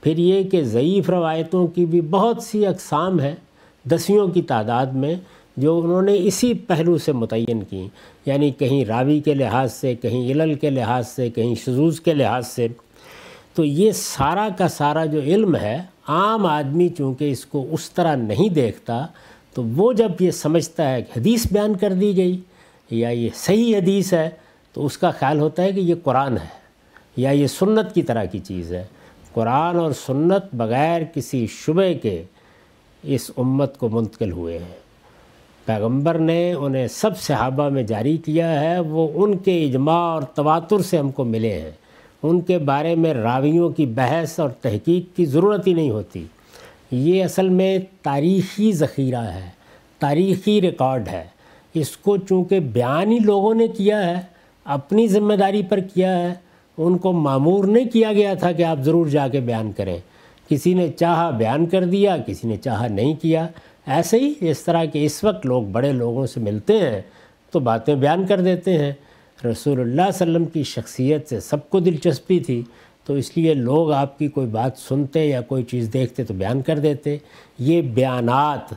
پھر 0.03 0.19
یہ 0.19 0.43
کہ 0.43 0.65
ضعیف 0.65 1.11
روایتوں 1.11 1.67
کی 1.67 1.87
بھی 1.87 2.01
بہت 2.01 2.43
سی 2.43 2.67
اقسام 2.67 3.21
ہیں 3.21 3.37
دسیوں 3.91 4.29
کی 4.29 4.43
تعداد 4.43 4.87
میں 4.87 5.15
جو 5.57 5.81
انہوں 5.85 6.03
نے 6.03 6.17
اسی 6.19 6.55
پہلو 6.55 6.99
سے 6.99 7.13
متعین 7.13 7.63
کی 7.63 7.89
یعنی 8.27 8.51
کہیں 8.51 8.85
راوی 8.85 9.21
کے 9.21 9.35
لحاظ 9.35 9.73
سے، 9.73 9.95
کہیں 9.95 10.33
علل 10.33 10.55
کے 10.55 10.71
لحاظ 10.71 11.09
سے، 11.09 11.31
کہیں 11.31 11.55
شزوز 11.55 12.01
کے 12.01 12.15
لحاظ 12.15 12.47
سے۔ 12.47 12.69
تو 13.55 13.65
یہ 13.65 13.93
سارا 13.93 14.49
کا 14.59 14.69
سارا 14.69 15.05
جو 15.05 15.21
علم 15.21 15.57
ہے، 15.57 15.83
عام 16.09 16.47
آدمی 16.47 16.89
چونکہ 16.89 17.31
اس 17.31 17.47
کو 17.47 17.67
اس 17.71 17.91
طرح 17.91 18.17
نہیں 18.17 18.49
دیکھتا، 18.49 19.07
تو 19.55 19.63
وہ 19.65 19.93
جب 19.93 20.13
یہ 20.21 20.31
سمجھتا 20.31 20.93
ہے 20.93 21.03
کہ 21.03 21.19
حدیث 21.19 21.47
بیان 21.53 21.77
کر 21.77 21.93
دی 21.93 22.17
گئی 22.17 22.41
یا 22.91 23.09
یہ 23.09 23.29
صحیح 23.35 23.77
حدیث 23.77 24.13
ہے، 24.13 24.31
تو 24.73 24.87
اس 24.87 24.99
کا 24.99 25.11
خیال 25.11 25.41
ہوتا 25.41 25.63
ہے 25.63 25.73
کہ 25.73 25.81
یہ 25.81 25.95
قرآن 26.03 26.33
ہے 26.33 26.63
یا 27.17 27.31
یہ 27.31 27.47
سنت 27.47 27.95
کی 27.95 28.03
طرح 28.03 28.25
کی 28.25 28.39
چیز 28.39 28.73
ہے۔ 28.73 28.85
قرآن 29.33 29.77
اور 29.77 29.93
سنت 29.93 30.45
بغیر 30.53 31.03
کسی 31.15 31.47
شبے 31.47 31.95
کے 31.95 32.23
اس 33.03 33.31
امت 33.37 33.79
کو 33.79 33.89
منتقل 33.89 34.33
ہوئے 34.33 34.59
ہیں۔ 34.59 34.83
پیغمبر 35.65 36.19
نے 36.19 36.53
انہیں 36.53 36.87
سب 36.87 37.19
صحابہ 37.19 37.69
میں 37.69 37.83
جاری 37.83 38.17
کیا 38.17 38.61
ہے، 38.61 38.81
وہ 38.81 39.09
ان 39.15 39.37
کے 39.37 39.65
اجماع 39.65 40.13
اور 40.13 40.23
تواتر 40.23 40.83
سے 40.83 40.99
ہم 40.99 41.11
کو 41.11 41.25
ملے 41.25 41.61
ہیں۔ 41.61 41.71
ان 42.23 42.41
کے 42.41 42.59
بارے 42.59 42.95
میں 42.95 43.15
راویوں 43.15 43.71
کی 43.71 43.87
بحث 43.87 44.41
اور 44.41 44.51
تحقیق 44.51 45.17
کی 45.17 45.25
ضرورت 45.25 45.67
ہی 45.67 45.75
نہیں 45.75 45.91
ہوتی۔ 45.91 46.25
یہ 46.91 47.25
اصل 47.25 47.49
میں 47.49 47.79
تاریخی 48.03 48.73
ذخیرہ 48.73 49.21
ہے، 49.21 49.49
تاریخی 49.99 50.61
ریکارڈ 50.61 51.09
ہے۔ 51.09 51.25
اس 51.75 51.97
کو 51.97 52.17
چونکہ 52.17 52.61
بیان 52.61 53.13
ہی 53.13 53.19
لوگوں 53.19 53.55
نے 53.55 53.69
کیا 53.69 54.07
ہے، 54.07 54.21
اپنی 54.65 55.09
ذمہ 55.09 55.35
داری 55.35 55.63
پر 55.63 55.81
کیا 55.81 56.19
ہے، 56.19 56.35
ان 56.79 56.99
کو 56.99 57.13
معمور 57.13 57.65
نہیں 57.65 57.89
کیا 57.89 58.13
گیا 58.13 58.35
تھا 58.35 58.53
کہ 58.53 58.65
آپ 58.65 58.79
ضرور 58.79 59.07
جا 59.07 59.29
کے 59.29 59.41
بیان 59.41 59.73
کریں۔ 59.73 59.99
کسی 60.49 60.75
نے 60.75 60.89
چاہا 60.89 61.31
بیان 61.31 61.67
کر 61.67 61.85
دیا، 61.85 62.17
کسی 62.27 62.49
نے 62.49 62.57
چاہا 62.57 62.87
نہیں 62.87 63.15
کیا۔ 63.15 63.47
ایسے 63.87 64.19
ہی 64.19 64.33
اس 64.41 64.61
طرح 64.61 64.85
کہ 64.85 65.07
اس 65.07 65.25
وقت 65.25 65.47
لوگ 65.47 65.63
بڑے 65.63 65.93
لوگوں 65.93 66.27
سے 66.27 66.41
ملتے 66.41 66.79
ہیں 66.79 67.03
تو 67.51 67.61
باتیں 67.61 67.95
بیان 67.95 68.27
کر 68.27 68.41
دیتے 68.41 68.79
ہیں۔ 68.79 68.93
رسول 69.45 69.81
اللہ 69.81 69.87
صلی 69.87 69.97
اللہ 69.97 70.03
علیہ 70.03 70.09
وسلم 70.09 70.45
کی 70.45 70.63
شخصیت 70.63 71.29
سے 71.29 71.41
سب 71.41 71.71
کو 71.71 71.81
دلچسپی 71.81 72.41
تھی، 72.41 72.63
تو 73.05 73.15
اس 73.15 73.37
لیے 73.37 73.55
لوگ 73.55 73.93
آپ 73.93 74.19
کی 74.19 74.29
کوئی 74.29 74.47
بات 74.47 74.79
سنتے 74.79 75.27
یا 75.27 75.41
کوئی 75.41 75.63
چیز 75.63 75.91
دیکھتے 75.93 76.25
تو 76.25 76.35
بیان 76.35 76.63
کر 76.63 76.79
دیتے۔ 76.79 77.19
یہ 77.59 77.83
بیانات 77.83 78.75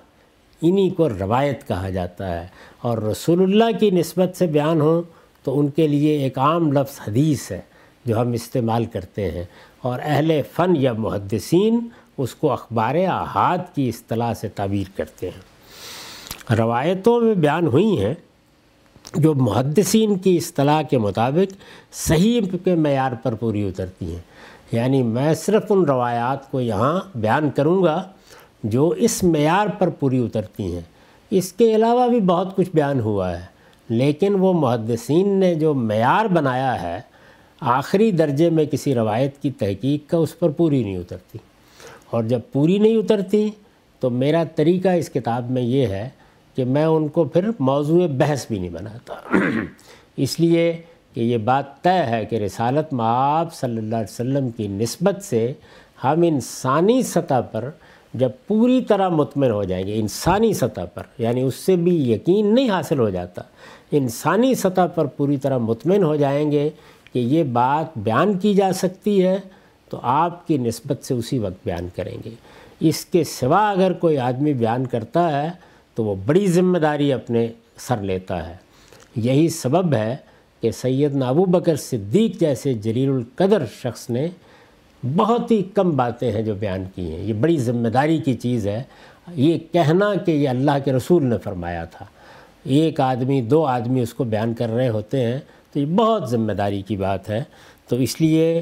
انہی 0.61 0.89
کو 0.89 1.09
روایت 1.09 1.67
کہا 1.67 1.89
جاتا 1.89 2.41
ہے۔ 2.41 2.47
اور 2.81 2.97
رسول 2.97 3.41
اللہ 3.41 3.77
کی 3.79 3.89
نسبت 3.89 4.37
سے 4.37 4.47
بیان 4.47 4.81
ہوں 4.81 5.01
تو 5.43 5.59
ان 5.59 5.67
کے 5.67 5.87
لیے 5.87 6.17
ایک 6.17 6.39
عام 6.39 6.71
لفظ 6.71 6.99
حدیث 7.07 7.51
ہے 7.51 7.61
جو 8.05 8.21
ہم 8.21 8.31
استعمال 8.31 8.85
کرتے 8.85 9.31
ہیں۔ 9.31 9.43
اور 9.81 9.99
اہل 10.03 10.41
فن 10.55 10.73
یا 10.77 10.93
محدثین 10.93 11.79
اس 12.17 12.35
کو 12.35 12.51
اخبار 12.51 12.95
احاد 12.95 13.75
کی 13.75 13.89
اصطلاح 13.89 14.33
سے 14.33 14.49
تعبیر 14.49 14.97
کرتے 14.97 15.29
ہیں۔ 15.29 15.55
روایتوں 16.53 17.21
میں 17.21 17.33
بیان 17.33 17.67
ہوئی 17.67 18.05
ہیں 18.05 18.13
جو 19.13 19.33
محدثین 19.33 20.17
کی 20.17 20.37
اصطلاح 20.37 20.81
کے 20.81 20.97
مطابق 20.97 21.53
صحیح 21.91 22.41
کے 22.63 22.75
معیار 22.75 23.11
پر 23.23 23.33
پوری 23.33 23.67
اترتی 23.67 24.11
ہیں۔ 24.11 24.21
یعنی 24.71 25.03
میں 25.03 25.33
صرف 25.33 25.63
ان 25.69 25.85
روایات 25.85 26.51
کو 26.51 26.61
یہاں 26.61 27.01
بیان 27.15 27.49
کروں 27.49 27.83
گا 27.83 28.03
جو 28.63 28.89
اس 28.89 29.23
معیار 29.23 29.67
پر 29.67 29.89
پوری 29.89 30.25
اترتی 30.25 30.73
ہیں۔ 30.73 30.81
اس 31.31 31.53
کے 31.53 31.75
علاوہ 31.75 32.07
بھی 32.07 32.19
بہت 32.19 32.55
کچھ 32.55 32.69
بیان 32.73 32.99
ہوا 32.99 33.37
ہے، 33.37 33.45
لیکن 33.89 34.35
وہ 34.35 34.53
محدثین 34.53 35.27
نے 35.27 35.55
جو 35.55 35.73
معیار 35.73 36.25
بنایا 36.25 36.81
ہے، 36.81 37.01
آخری 37.59 38.11
درجے 38.11 38.49
میں 38.49 38.65
کسی 38.65 38.95
روایت 38.95 39.41
کی 39.41 39.51
تحقیق 39.51 40.09
کا 40.09 40.17
اس 40.17 40.39
پر 40.39 40.49
پوری 40.49 40.83
نہیں 40.83 40.97
اترتی۔ 40.97 41.37
اور 42.09 42.23
جب 42.23 42.39
پوری 42.51 42.77
نہیں 42.77 42.97
اترتی، 42.97 43.49
تو 43.99 44.09
میرا 44.09 44.43
طریقہ 44.55 44.87
اس 44.87 45.09
کتاب 45.09 45.51
میں 45.51 45.61
یہ 45.61 45.87
ہے 45.87 46.09
کہ 46.55 46.65
میں 46.65 46.85
ان 46.85 47.07
کو 47.07 47.23
پھر 47.23 47.49
موضوع 47.59 48.07
بحث 48.07 48.47
بھی 48.47 48.59
نہیں 48.59 48.69
بناتا۔ 48.69 49.37
اس 50.17 50.39
لیے 50.39 50.81
کہ 51.13 51.19
یہ 51.19 51.37
بات 51.37 51.83
طے 51.83 52.03
ہے 52.09 52.25
کہ 52.25 52.35
رسالت 52.35 52.93
معاب 52.93 53.53
صلی 53.53 53.77
اللہ 53.77 53.95
علیہ 53.95 54.13
وسلم 54.13 54.49
کی 54.49 54.67
نسبت 54.67 55.23
سے 55.23 55.53
ہم 56.03 56.21
انسانی 56.21 57.01
سطح 57.01 57.41
پر 57.51 57.69
جب 58.13 58.29
پوری 58.47 58.81
طرح 58.81 59.09
مطمئن 59.09 59.51
ہو 59.51 59.63
جائیں 59.63 59.87
گے، 59.87 59.99
انسانی 59.99 60.53
سطح 60.53 60.85
پر 60.93 61.03
یعنی 61.17 61.41
اس 61.41 61.55
سے 61.55 61.75
بھی 61.75 62.11
یقین 62.11 62.55
نہیں 62.55 62.69
حاصل 62.69 62.99
ہو 62.99 63.09
جاتا، 63.09 63.41
انسانی 63.91 64.53
سطح 64.55 64.87
پر 64.95 65.05
پوری 65.05 65.37
طرح 65.37 65.57
مطمئن 65.57 66.03
ہو 66.03 66.15
جائیں 66.15 66.51
گے 66.51 66.69
کہ 67.13 67.19
یہ 67.19 67.43
بات 67.43 67.97
بیان 67.97 68.37
کی 68.39 68.53
جا 68.53 68.71
سکتی 68.73 69.23
ہے، 69.25 69.37
تو 69.89 69.99
آپ 70.01 70.47
کی 70.47 70.57
نسبت 70.57 71.03
سے 71.05 71.13
اسی 71.13 71.39
وقت 71.39 71.65
بیان 71.65 71.87
کریں 71.95 72.17
گے۔ 72.25 72.29
اس 72.79 73.05
کے 73.05 73.23
سوا 73.23 73.69
اگر 73.71 73.93
کوئی 73.93 74.17
آدمی 74.17 74.53
بیان 74.53 74.85
کرتا 74.85 75.43
ہے 75.43 75.51
تو 75.95 76.03
وہ 76.03 76.15
بڑی 76.25 76.47
ذمہ 76.47 76.77
داری 76.77 77.13
اپنے 77.13 77.47
سر 77.77 77.97
لیتا 77.97 78.49
ہے۔ 78.49 78.55
یہی 79.15 79.49
سبب 79.49 79.93
ہے 79.93 80.15
کہ 80.61 80.71
سید 80.71 81.21
ابو 81.21 81.45
بکر 81.45 81.75
صدیق 81.75 82.39
جیسے 82.39 82.73
جلیل 82.73 83.09
القدر 83.09 83.63
شخص 83.81 84.09
نے 84.09 84.27
بہت 85.15 85.51
ہی 85.51 85.63
کم 85.73 85.95
باتیں 85.95 86.31
ہیں 86.31 86.41
جو 86.41 86.55
بیان 86.55 86.83
کی 86.95 87.11
ہیں۔ 87.11 87.21
یہ 87.21 87.33
بڑی 87.33 87.57
ذمہ 87.57 87.87
داری 87.87 88.17
کی 88.17 88.33
چیز 88.33 88.67
ہے۔ 88.67 88.83
یہ 89.35 89.57
کہنا 89.71 90.15
کہ 90.15 90.31
یہ 90.31 90.49
اللہ 90.49 90.71
کے 90.85 90.93
رسول 90.93 91.23
نے 91.23 91.37
فرمایا 91.37 91.85
تھا۔ 91.85 92.05
ایک 92.63 92.99
آدمی، 92.99 93.41
دو 93.41 93.65
آدمی 93.65 94.01
اس 94.01 94.13
کو 94.13 94.23
بیان 94.23 94.53
کر 94.53 94.69
رہے 94.69 94.89
ہوتے 94.89 95.23
ہیں 95.23 95.39
تو 95.73 95.79
یہ 95.79 95.85
بہت 95.85 96.29
ذمہ 96.29 96.51
داری 96.51 96.81
کی 96.81 96.97
بات 96.97 97.29
ہے۔ 97.29 97.43
تو 97.87 97.95
اس 97.95 98.21
لیے 98.21 98.61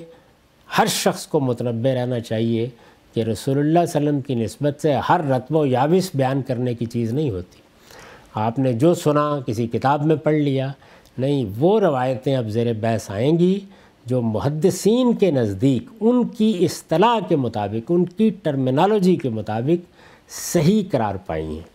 ہر 0.77 0.85
شخص 0.85 1.27
کو 1.27 1.39
متنبع 1.39 1.93
رہنا 1.93 2.19
چاہیے۔ 2.19 2.69
کہ 3.13 3.21
رسول 3.21 3.57
اللہ 3.57 3.79
صلی 3.85 3.99
اللہ 3.99 4.09
علیہ 4.09 4.09
وسلم 4.09 4.21
کی 4.21 4.35
نسبت 4.35 4.81
سے 4.81 4.93
ہر 5.09 5.21
رتب 5.23 5.55
و 5.55 5.65
یابس 5.65 6.11
بیان 6.15 6.41
کرنے 6.41 6.73
کی 6.73 6.85
چیز 6.85 7.13
نہیں 7.13 7.29
ہوتی۔ 7.29 7.61
آپ 8.33 8.59
نے 8.59 8.73
جو 8.73 8.93
سنا، 8.93 9.39
کسی 9.47 9.67
کتاب 9.67 10.05
میں 10.05 10.15
پڑھ 10.15 10.35
لیا، 10.35 10.71
نہیں، 11.17 11.45
وہ 11.57 11.79
روایتیں 11.79 12.35
اب 12.35 12.49
زیر 12.49 12.73
بحث 12.73 13.11
آئیں 13.11 13.39
گی 13.39 13.59
جو 14.05 14.21
محدثین 14.21 15.13
کے 15.13 15.31
نزدیک، 15.31 15.83
ان 16.01 16.27
کی 16.27 16.57
اصطلاح 16.59 17.19
کے 17.27 17.35
مطابق، 17.35 17.91
ان 17.95 18.05
کی 18.05 18.29
ٹرمنالوجی 18.43 19.15
کے 19.15 19.29
مطابق 19.29 19.91
صحیح 20.29 20.83
قرار 20.91 21.15
پائی 21.15 21.45
ہیں۔ 21.45 21.73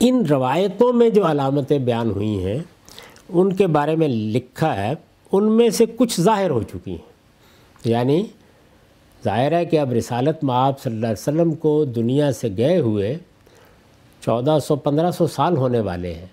ان 0.00 0.26
روایتوں 0.26 0.92
میں 0.92 1.10
جو 1.10 1.30
علامتیں 1.30 1.78
بیان 1.78 2.10
ہوئی 2.10 2.44
ہیں، 2.44 2.58
ان 3.28 3.52
کے 3.52 3.66
بارے 3.66 3.96
میں 3.96 4.08
لکھا 4.08 4.76
ہے، 4.76 4.92
ان 5.32 5.44
میں 5.44 5.70
سے 5.70 5.84
کچھ 5.96 6.20
ظاہر 6.20 6.50
ہو 6.50 6.62
چکی 6.62 6.90
ہیں۔ 6.90 7.10
یعنی 7.84 8.24
ظاہر 9.24 9.52
ہے 9.52 9.64
کہ 9.64 9.78
اب 9.78 9.92
رسالت 9.92 10.44
معاب 10.44 10.80
صلی 10.80 10.92
اللہ 10.92 11.06
علیہ 11.06 11.22
وسلم 11.22 11.54
کو 11.54 11.84
دنیا 11.84 12.32
سے 12.32 12.48
گئے 12.56 12.78
ہوئے 12.78 13.18
چودہ 14.20 14.58
سو، 14.64 14.76
پندرہ 14.76 15.10
سو 15.10 15.26
سال 15.26 15.56
ہونے 15.56 15.80
والے 15.80 16.14
ہیں۔ 16.14 16.26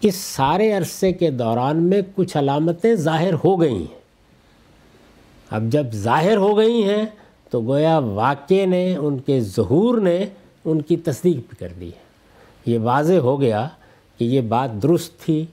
اس 0.00 0.14
سارے 0.14 0.72
عرصے 0.72 1.12
کے 1.12 1.30
دوران 1.30 1.82
میں 1.82 2.02
کچھ 2.14 2.36
علامتیں 2.36 2.94
ظاہر 2.94 3.34
ہو 3.44 3.60
گئی 3.60 3.76
ہیں۔ 3.76 4.00
اب 5.50 5.62
جب 5.62 5.86
ظاہر 5.92 6.36
ہو 6.36 6.56
گئی 6.56 6.82
ہیں 6.82 7.06
تو 7.50 7.60
گویا 7.60 7.98
واقع 7.98 8.66
نے، 8.66 8.96
ان 8.96 9.18
کے 9.18 9.40
ظہور 9.40 10.00
نے 10.00 10.26
ان 10.64 10.82
کی 10.82 10.96
تصدیق 10.96 11.36
بھی 11.36 11.56
کر 11.58 11.72
دی 11.80 11.88
ہے۔ 11.88 12.04
یہ 12.66 12.78
واضح 12.78 13.12
ہو 13.12 13.40
گیا 13.40 13.68
کہ 14.18 14.24
یہ 14.24 14.40
بات 14.40 14.82
درست 14.82 15.20
تھی، 15.20 15.46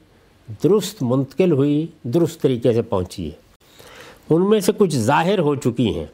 درست 0.63 1.03
منتقل 1.03 1.51
ہوئی، 1.51 1.87
درست 2.03 2.41
طریقے 2.41 2.73
سے 2.73 2.81
پہنچی 2.81 3.25
ہے۔ 3.25 3.40
ان 4.33 4.49
میں 4.49 4.59
سے 4.59 4.71
کچھ 4.77 4.95
ظاہر 4.95 5.39
ہو 5.39 5.55
چکی 5.55 5.95
ہیں۔ 5.95 6.05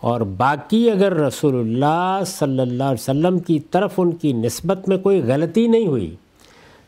اور 0.00 0.20
باقی 0.20 0.90
اگر 0.90 1.12
رسول 1.12 1.54
اللہ 1.54 2.20
صلی 2.26 2.60
اللہ 2.60 2.84
علیہ 2.84 3.02
وسلم 3.02 3.38
کی 3.38 3.60
طرف 3.60 3.92
ان 3.96 4.10
کی 4.10 4.32
نسبت 4.32 4.88
میں 4.88 4.98
کوئی 4.98 5.22
غلطی 5.22 5.66
نہیں 5.66 5.86
ہوئی 5.86 6.16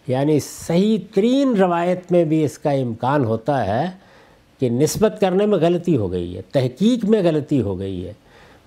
یعنی 0.06 0.40
صحیح 0.40 0.98
ترین 1.14 1.56
روایت 1.56 2.12
میں 2.12 2.24
بھی 2.24 2.44
اس 2.44 2.58
کا 2.58 2.70
امکان 2.70 3.24
ہوتا 3.24 3.66
ہے 3.66 3.90
کہ 4.61 4.70
نسبت 4.70 5.20
کرنے 5.20 5.46
میں 5.46 5.58
غلطی 5.58 5.96
ہو 5.96 6.12
گئی 6.12 6.37
ہے، 6.37 6.42
تحقیق 6.42 7.04
میں 7.04 7.22
غلطی 7.22 7.62
ہو 7.62 7.78
گئی 7.78 8.06
ہے۔ 8.06 8.12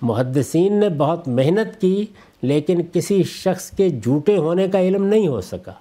محدثین 0.02 0.80
نے 0.80 0.88
بہت 0.88 1.28
محنت 1.28 1.80
کی، 1.80 2.06
لیکن 2.42 2.80
کسی 2.92 3.22
شخص 3.22 3.70
کے 3.70 3.88
جھوٹے 3.88 4.36
ہونے 4.36 4.68
کا 4.68 4.80
علم 4.80 5.04
نہیں 5.04 5.28
ہو 5.28 5.40
سکا، 5.40 5.72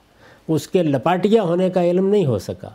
اس 0.47 0.67
کے 0.67 0.83
لپاٹیا 0.83 1.43
ہونے 1.43 1.69
کا 1.69 1.83
علم 1.83 2.07
نہیں 2.07 2.25
ہو 2.25 2.39
سکا۔ 2.39 2.69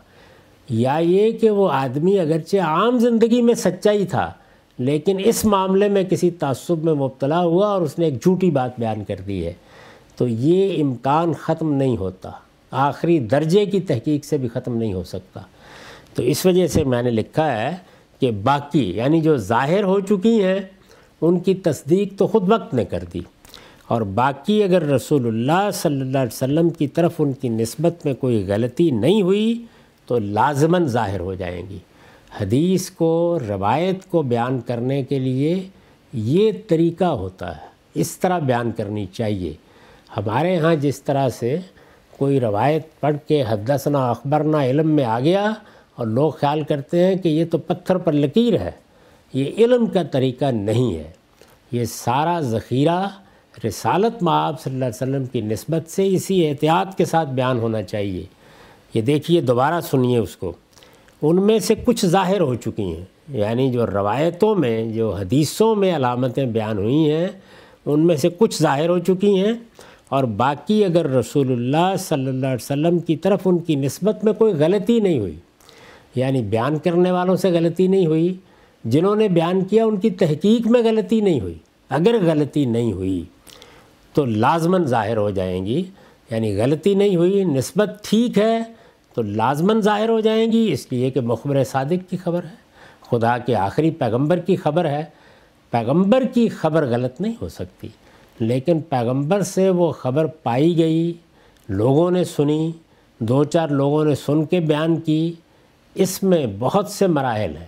یا 0.69 0.97
یہ 0.97 1.31
کہ 1.31 1.49
وہ 1.49 1.71
آدمی 1.71 2.19
اگرچہ 2.19 2.57
عام 2.57 2.97
زندگی 2.97 3.41
میں 3.41 3.53
سچائی 3.53 4.05
تھا، 4.05 4.31
لیکن 4.79 5.17
اس 5.25 5.45
معاملے 5.45 5.89
میں 5.89 6.03
کسی 6.03 6.31
تعصب 6.31 6.83
میں 6.83 6.93
مبتلا 6.93 7.39
ہوا 7.39 7.67
اور 7.67 7.81
اس 7.81 7.99
نے 7.99 8.05
ایک 8.05 8.23
جھوٹی 8.23 8.51
بات 8.51 8.79
بیان 8.79 9.03
کر 9.03 9.15
دی 9.27 9.45
ہے۔ 9.45 9.53
تو 10.15 10.27
یہ 10.27 10.83
امکان 10.83 11.33
ختم 11.33 11.73
نہیں 11.73 11.97
ہوتا۔ 11.97 12.31
آخری 12.71 13.19
درجے 13.19 13.65
کی 13.65 13.79
تحقیق 13.79 14.25
سے 14.25 14.37
بھی 14.37 14.47
ختم 14.47 14.77
نہیں 14.77 14.93
ہو 14.93 15.03
سکتا۔ 15.03 15.39
تو 16.13 16.23
اس 16.23 16.45
وجہ 16.45 16.67
سے 16.67 16.83
میں 16.83 17.03
نے 17.03 17.09
لکھا 17.09 17.51
ہے 17.51 17.75
کہ 18.19 18.31
باقی 18.31 18.95
یعنی 18.95 19.21
جو 19.21 19.37
ظاہر 19.37 19.83
ہو 19.83 19.99
چکی 19.99 20.43
ہیں، 20.43 20.59
ان 21.21 21.39
کی 21.39 21.55
تصدیق 21.55 22.13
تو 22.17 22.27
خود 22.27 22.51
وقت 22.51 22.73
نے 22.73 22.85
کر 22.85 23.03
دی۔ 23.13 23.19
اور 23.87 24.01
باقی 24.01 24.63
اگر 24.63 24.81
رسول 24.81 25.27
اللہ 25.27 25.69
صلی 25.73 26.01
اللہ 26.01 26.17
علیہ 26.17 26.33
وسلم 26.33 26.69
کی 26.69 26.87
طرف 26.87 27.11
ان 27.19 27.33
کی 27.33 27.49
نسبت 27.49 28.05
میں 28.05 28.13
کوئی 28.13 28.45
غلطی 28.47 28.91
نہیں 28.91 29.21
ہوئی 29.21 29.65
تو 30.07 30.19
لازماً 30.19 30.85
ظاہر 30.85 31.19
ہو 31.19 31.33
جائیں 31.33 31.61
گی۔ 31.69 31.77
حدیث 32.41 32.89
کو، 32.89 33.39
روایت 33.47 34.05
کو 34.05 34.21
بیان 34.21 34.59
کرنے 34.59 35.03
کے 35.03 35.19
لیے 35.19 35.67
یہ 36.13 36.51
طریقہ 36.67 37.03
ہوتا 37.03 37.57
ہے۔ 37.57 37.67
اس 37.93 38.17
طرح 38.17 38.39
بیان 38.39 38.71
کرنی 38.71 39.05
چاہیے۔ 39.05 39.53
ہمارے 40.17 40.57
ہاں 40.57 40.75
جس 40.75 41.01
طرح 41.01 41.29
سے 41.29 41.57
کوئی 42.17 42.39
روایت 42.39 42.99
پڑھ 42.99 43.15
کے 43.27 43.43
حدثنا، 43.49 44.09
اخبرنا، 44.09 44.65
علم 44.65 44.89
میں 44.89 45.03
آ 45.03 45.19
گیا 45.19 45.53
اور 45.95 46.07
لوگ 46.07 46.31
خیال 46.31 46.61
کرتے 46.61 47.03
ہیں 47.03 47.15
کہ 47.15 47.29
یہ 47.29 47.45
تو 47.51 47.57
پتھر 47.57 47.97
پر 47.97 48.13
لکیر 48.13 48.61
ہے۔ 48.61 48.71
یہ 49.33 49.51
علم 49.57 49.85
کا 49.85 50.03
طریقہ 50.03 50.45
نہیں 50.45 50.95
ہے۔ 50.95 51.11
یہ 51.71 51.85
سارا 51.85 52.39
ذخیرہ 52.39 53.07
رسالت 53.67 54.23
معاب 54.23 54.61
صلی 54.61 54.73
اللہ 54.73 54.85
علیہ 54.85 55.03
وسلم 55.03 55.25
کی 55.25 55.41
نسبت 55.41 55.91
سے 55.91 56.07
اسی 56.07 56.49
احتیاط 56.49 56.97
کے 56.97 57.05
ساتھ 57.05 57.29
بیان 57.29 57.59
ہونا 57.59 57.83
چاہیے۔ 57.83 58.25
یہ 58.93 59.01
دیکھیے، 59.01 59.41
دوبارہ 59.41 59.81
سنیے 59.81 60.17
اس 60.17 60.37
کو۔ 60.37 60.51
ان 61.21 61.45
میں 61.45 61.59
سے 61.59 61.75
کچھ 61.85 62.05
ظاہر 62.05 62.41
ہو 62.41 62.55
چکی 62.55 62.83
ہیں۔ 62.83 63.05
یعنی 63.29 63.71
جو 63.71 63.85
روایتوں 63.85 64.55
میں، 64.55 64.91
جو 64.91 65.15
حدیثوں 65.15 65.75
میں 65.75 65.95
علامتیں 65.95 66.45
بیان 66.45 66.77
ہوئی 66.77 67.11
ہیں، 67.11 67.27
ان 67.85 68.07
میں 68.07 68.15
سے 68.15 68.29
کچھ 68.37 68.61
ظاہر 68.61 68.89
ہو 68.89 68.99
چکی 68.99 69.39
ہیں۔ 69.39 69.53
اور 70.09 70.23
باقی 70.23 70.85
اگر 70.85 71.09
رسول 71.09 71.51
اللہ 71.51 71.95
صلی 71.99 72.27
اللہ 72.27 72.45
علیہ 72.45 72.55
وسلم 72.55 72.99
کی 72.99 73.17
طرف 73.17 73.39
ان 73.45 73.59
کی 73.59 73.75
نسبت 73.75 74.23
میں 74.23 74.33
کوئی 74.33 74.53
غلطی 74.53 74.99
نہیں 74.99 75.19
ہوئی 75.19 75.35
یعنی 76.15 76.41
بیان 76.41 76.77
کرنے 76.77 77.11
والوں 77.11 77.35
سے 77.35 77.51
غلطی 77.51 77.87
نہیں 77.87 78.05
ہوئی، 78.05 78.33
جنہوں 78.83 79.15
نے 79.15 79.27
بیان 79.27 79.65
کیا 79.65 79.85
ان 79.85 79.97
کی 79.97 80.09
تحقیق 80.09 80.67
میں 80.67 80.81
غلطی 80.83 81.21
نہیں 81.21 81.41
ہوئی۔ 81.41 81.53
اگر 81.89 82.15
غلطی 82.25 82.65
نہیں 82.65 82.93
ہوئی 82.93 83.23
تو 84.13 84.25
لازماً 84.25 84.83
ظاہر 84.85 85.17
ہو 85.17 85.29
جائیں 85.29 85.65
گی۔ 85.65 85.83
یعنی 86.31 86.57
غلطی 86.57 86.93
نہیں 86.93 87.15
ہوئی، 87.15 87.43
نسبت 87.43 88.01
ٹھیک 88.09 88.37
ہے 88.37 88.76
تو 89.17 89.23
لازماً 89.23 89.81
ظاہر 89.81 90.09
ہو 90.09 90.19
جائیں 90.19 90.51
گی۔ 90.51 90.69
اس 90.71 90.87
لیے 90.91 91.09
کہ 91.09 91.21
مخبر 91.21 91.63
صادق 91.63 92.09
کی 92.09 92.17
خبر 92.17 92.43
ہے۔ 92.43 92.55
خدا 93.01 93.37
کے 93.37 93.55
آخری 93.55 93.91
پیغمبر 93.91 94.39
کی 94.39 94.55
خبر 94.55 94.85
ہے۔ 94.85 95.05
پیغمبر 95.71 96.23
کی 96.33 96.49
خبر 96.49 96.85
غلط 96.85 97.21
نہیں 97.21 97.33
ہو 97.41 97.49
سکتی۔ 97.49 97.87
لیکن 98.39 98.79
پیغمبر 98.79 99.41
سے 99.41 99.69
وہ 99.69 99.91
خبر 99.91 100.25
پائی 100.25 100.77
گئی، 100.77 101.13
لوگوں 101.69 102.11
نے 102.11 102.23
سنی، 102.23 102.71
دو 103.19 103.43
چار 103.43 103.67
لوگوں 103.67 104.05
نے 104.05 104.15
سن 104.15 104.45
کے 104.45 104.59
بیان 104.59 104.95
کی۔ 104.95 105.33
اس 105.95 106.23
میں 106.23 106.47
بہت 106.59 106.87
سے 106.89 107.07
مراحل 107.07 107.57
ہیں، 107.57 107.67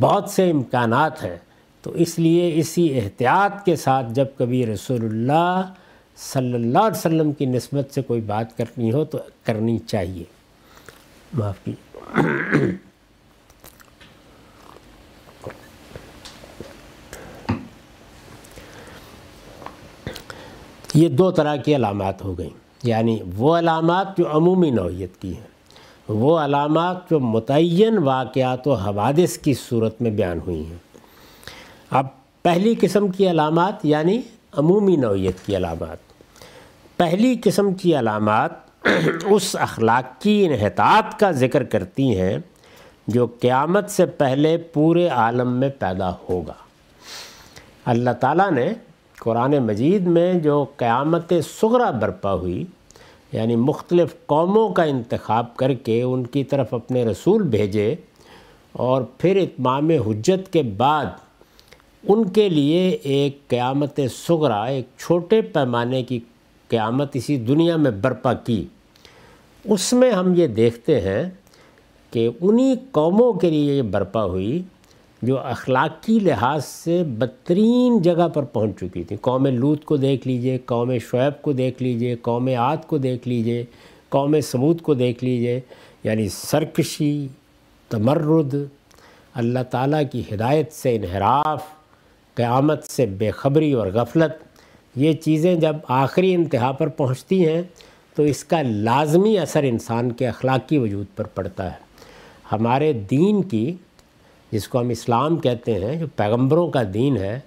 بہت 0.00 0.30
سے 0.30 0.50
امکانات 0.50 1.24
ہیں۔ 1.24 1.38
تو 1.82 1.92
اس 1.92 2.18
لیے 2.18 2.52
اسی 2.54 3.00
احتیاط 3.00 3.64
کے 3.64 3.76
ساتھ 3.76 4.06
جب 4.10 4.26
کبھی 4.38 4.66
رسول 4.66 5.04
اللہ 5.04 5.72
صلی 6.16 6.54
اللہ 6.54 6.78
علیہ 6.78 6.98
وسلم 6.98 7.32
کی 7.32 7.46
نسبت 7.46 7.94
سے 7.94 8.02
کوئی 8.02 8.20
بات 8.20 8.56
کرنی 8.56 8.92
ہو 8.92 9.04
تو 9.04 9.18
کرنی 9.44 9.78
چاہیے۔ 9.78 10.35
معاف 11.36 11.54
کی 11.64 11.72
یہ 20.94 21.08
دو 21.08 21.30
طرح 21.30 21.56
کی 21.56 21.76
علامات 21.76 22.24
ہو 22.24 22.38
گئیں۔ 22.38 22.50
یعنی 22.82 23.18
وہ 23.36 23.58
علامات 23.58 24.18
جو 24.18 24.36
عمومی 24.36 24.70
نوعیت 24.70 25.20
کی 25.20 25.36
ہیں، 25.36 25.46
وہ 26.08 26.38
علامات 26.38 27.10
جو 27.10 27.20
متعین 27.20 27.98
واقعات 27.98 28.66
و 28.66 28.74
حوادث 28.74 29.38
کی 29.38 29.54
صورت 29.54 30.02
میں 30.02 30.10
بیان 30.10 30.38
ہوئی 30.46 30.66
ہیں۔ 30.66 30.76
اب 31.90 32.06
پہلی 32.42 32.74
قسم 32.80 33.08
کی 33.08 33.30
علامات 33.30 33.84
یعنی 33.84 34.20
عمومی 34.52 34.96
نوعیت 34.96 35.46
کی 35.46 35.56
علامات۔ 35.56 35.96
پہلی 36.96 37.36
قسم 37.44 37.74
کی 37.74 37.98
علامات 37.98 38.65
اس 39.24 39.56
اخلاق 39.60 40.22
کی 40.22 40.46
انحطاط 40.46 41.20
کا 41.20 41.30
ذکر 41.30 41.62
کرتی 41.62 42.20
ہیں 42.20 42.38
جو 43.06 43.26
قیامت 43.26 43.90
سے 43.90 44.06
پہلے 44.06 44.56
پورے 44.56 45.08
عالم 45.08 45.52
میں 45.52 45.68
پیدا 45.68 46.10
ہوگا۔ 46.28 46.52
اللہ 47.84 48.10
تعالیٰ 48.10 48.50
نے 48.50 48.72
قرآن 49.18 49.58
مجید 49.58 50.06
میں 50.06 50.34
جو 50.34 50.64
قیامت 50.76 51.32
سغرا 51.60 51.90
برپا 51.90 52.32
ہوئی 52.32 52.64
یعنی 53.32 53.56
مختلف 53.56 54.26
قوموں 54.26 54.68
کا 54.68 54.82
انتخاب 54.82 55.56
کر 55.56 55.74
کے 55.74 56.02
ان 56.02 56.26
کی 56.26 56.44
طرف 56.44 56.74
اپنے 56.74 57.04
رسول 57.04 57.42
بھیجے 57.42 57.94
اور 58.72 59.02
پھر 59.18 59.36
اتمام 59.36 59.90
حجت 59.90 60.52
کے 60.52 60.62
بعد 60.62 61.06
ان 62.08 62.28
کے 62.28 62.48
لیے 62.48 62.90
ایک 62.90 63.48
قیامت 63.48 64.00
سغرا 64.28 64.64
ایک 64.64 64.84
چھوٹے 64.98 65.42
پیمانے 65.42 66.02
کی 66.02 66.20
قیامت 66.68 67.16
اسی 67.16 67.36
دنیا 67.36 67.76
میں 67.76 67.90
برپا 67.90 68.32
کی۔ 68.32 68.64
اس 69.68 69.92
میں 69.92 70.10
ہم 70.10 70.34
یہ 70.36 70.46
دیکھتے 70.46 71.00
ہیں 71.00 71.22
کہ 72.12 72.28
انہی 72.40 72.74
قوموں 72.92 73.32
کے 73.32 73.50
لیے 73.50 73.74
یہ 73.74 73.82
برپا 73.82 74.24
ہوئی 74.24 74.62
جو 75.22 75.38
اخلاقی 75.38 76.18
لحاظ 76.22 76.64
سے 76.64 77.02
بدترین 77.18 78.00
جگہ 78.02 78.28
پر 78.28 78.42
پہنچ 78.42 78.78
چکی 78.80 79.02
تھی 79.04 79.16
قوم 79.20 79.46
لوت 79.46 79.84
کو 79.84 79.96
دیکھ 79.96 80.26
لیجیے، 80.28 80.58
قوم 80.66 80.92
شعیب 81.10 81.42
کو 81.42 81.52
دیکھ 81.52 81.82
لیجیے، 81.82 82.16
قوم 82.22 82.48
عاد 82.58 82.86
کو 82.86 82.98
دیکھ 82.98 83.28
لیجیے، 83.28 83.64
قوم 84.08 84.40
سمود 84.40 84.80
کو 84.82 84.94
دیکھ 84.94 85.24
لیجیے 85.24 85.60
یعنی 86.04 86.28
سرکشی، 86.28 87.26
تمرد، 87.90 88.54
اللہ 89.34 89.62
تعالیٰ 89.70 90.02
کی 90.12 90.22
ہدایت 90.32 90.72
سے 90.72 90.94
انحراف، 90.96 91.64
قیامت 92.36 92.84
سے 92.84 93.06
بے 93.06 93.30
خبری 93.30 93.72
اور 93.72 93.86
غفلت، 93.86 94.44
یہ 94.96 95.12
چیزیں 95.12 95.54
جب 95.54 95.76
آخری 95.88 96.34
انتہا 96.34 96.72
پر 96.72 96.88
پہنچتی 96.88 97.46
ہیں 97.46 97.62
تو 98.16 98.22
اس 98.22 98.44
کا 98.44 98.62
لازمی 98.62 99.38
اثر 99.38 99.62
انسان 99.62 100.12
کے 100.12 100.28
اخلاقی 100.28 100.78
وجود 100.78 101.06
پر 101.16 101.24
پڑتا 101.24 101.70
ہے۔ 101.70 101.76
ہمارے 102.52 102.92
دین 102.92 103.42
کی، 103.42 103.74
جس 104.50 104.68
کو 104.68 104.80
ہم 104.80 104.88
اسلام 104.88 105.36
کہتے 105.36 105.74
ہیں، 105.74 105.96
جو 105.96 106.06
پیغمبروں 106.16 106.70
کا 106.70 106.82
دین 106.94 107.16
ہے، 107.16 107.40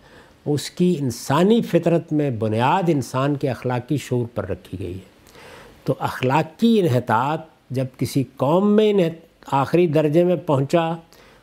اس 0.46 0.70
کی 0.70 0.96
انسانی 1.00 1.62
فطرت 1.62 2.14
میں 2.14 2.32
بنیاد 2.32 2.84
انسان 2.88 3.36
کے 3.36 3.50
اخلاقی 3.50 3.98
شعور 3.98 4.26
پر 4.36 4.50
رکھی 4.50 4.80
گئی 4.80 4.94
ہے۔ 4.94 5.20
تو 5.84 5.96
اخلاقی 6.00 6.80
انحطاط 6.80 7.42
جب 7.70 7.86
کسی 7.98 8.24
قوم 8.36 8.76
میں 8.76 8.94
آخری 9.52 9.88
درجے 9.88 10.24
میں 10.24 10.36
پہنچا 10.36 10.94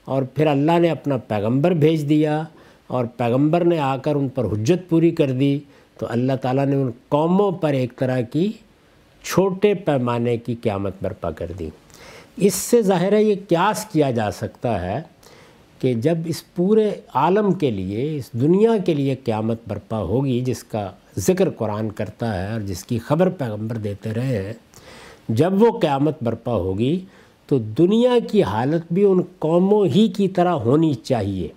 اور 0.05 0.23
پھر 0.23 0.47
اللہ 0.47 0.79
نے 0.79 0.91
اپنا 0.91 1.17
پیغمبر 1.17 1.71
بھیج 1.71 2.09
دیا 2.09 2.43
اور 2.87 3.05
پیغمبر 3.05 3.65
نے 3.65 3.79
آ 3.79 3.97
کر 3.97 4.15
ان 4.15 4.29
پر 4.29 4.45
حجت 4.45 4.89
پوری 4.89 5.11
کر 5.11 5.31
دی، 5.31 5.59
تو 5.99 6.07
اللہ 6.11 6.33
تعالیٰ 6.43 6.67
نے 6.67 6.77
ان 6.77 6.91
قوموں 7.09 7.53
پر 7.53 7.73
ایک 7.73 7.93
طرح 7.97 8.21
کی 8.21 8.53
چھوٹے 9.27 9.75
پیمانے 9.75 10.37
کی 10.37 10.55
قیامت 10.55 10.93
برپا 11.03 11.31
کر 11.31 11.53
دی۔ 11.59 11.69
اس 12.37 12.55
سے 12.55 12.83
ظاہر 12.83 13.13
ہے، 13.13 13.23
یہ 13.23 13.35
قیاس 13.49 13.85
کیا 13.85 14.11
جا 14.11 14.31
سکتا 14.31 14.83
ہے 14.83 15.03
کہ 15.79 15.95
جب 15.95 16.19
اس 16.25 16.55
پورے 16.55 16.91
عالم 17.15 17.53
کے 17.53 17.71
لیے، 17.71 18.17
اس 18.17 18.33
دنیا 18.33 18.71
کے 18.87 18.95
لیے 18.95 19.15
قیامت 19.25 19.59
برپا 19.69 19.99
ہوگی، 19.99 20.41
جس 20.41 20.65
کا 20.65 20.91
ذکر 21.19 21.51
قرآن 21.51 21.91
کرتا 21.91 22.47
ہے 22.47 22.53
اور 22.53 22.61
جس 22.61 22.85
کی 22.85 22.99
خبر 22.99 23.29
پیغمبر 23.29 23.77
دیتے 23.77 24.15
رہے 24.15 24.47
ہیں، 24.47 24.53
جب 25.29 25.63
وہ 25.63 25.79
قیامت 25.79 26.23
برپا 26.23 26.53
ہوگی 26.53 27.01
تو 27.47 27.59
دنیا 27.59 28.15
کی 28.31 28.43
حالت 28.43 28.93
بھی 28.93 29.05
ان 29.05 29.21
قوموں 29.39 29.87
ہی 29.87 30.09
کی 30.09 30.29
طرح 30.29 30.53
ہونی 30.53 30.95
چاہیے۔ 30.95 31.49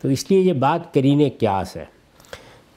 تو 0.00 0.08
اس 0.08 0.30
لیے 0.30 0.40
یہ 0.40 0.52
بات 0.52 0.94
کرین 0.94 1.28
قیاس 1.38 1.76
ہے۔ 1.76 1.93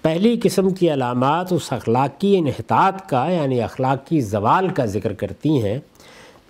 پہلی 0.02 0.36
قسم 0.44 0.70
کی 0.70 0.92
علامات 0.94 1.52
اس 1.54 1.72
اخلاقی 1.74 2.38
انحطاط 2.38 3.10
کا 3.10 3.26
یعنی 3.30 3.62
اخلاقی 3.62 4.20
زوال 4.22 4.68
کا 4.70 4.86
ذکر 4.86 5.14
کرتی 5.14 5.62
ہیں، 5.64 5.78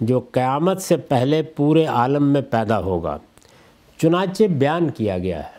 جو 0.01 0.19
قیامت 0.31 0.81
سے 0.81 0.97
پہلے 0.97 1.41
پورے 1.55 1.85
عالم 1.85 2.27
میں 2.33 2.41
پیدا 2.41 2.79
ہوگا۔ 2.79 3.17
چنانچہ 3.99 4.43
بیان 4.43 4.89
کیا 4.89 5.17
گیا 5.17 5.39
ہے 5.39 5.55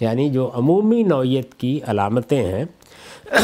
یعنی 0.00 0.28
جو 0.30 0.50
عمومی 0.54 1.02
نوعیت 1.02 1.54
کی 1.54 1.78
علامتیں 1.86 2.42
ہیں، 2.44 2.64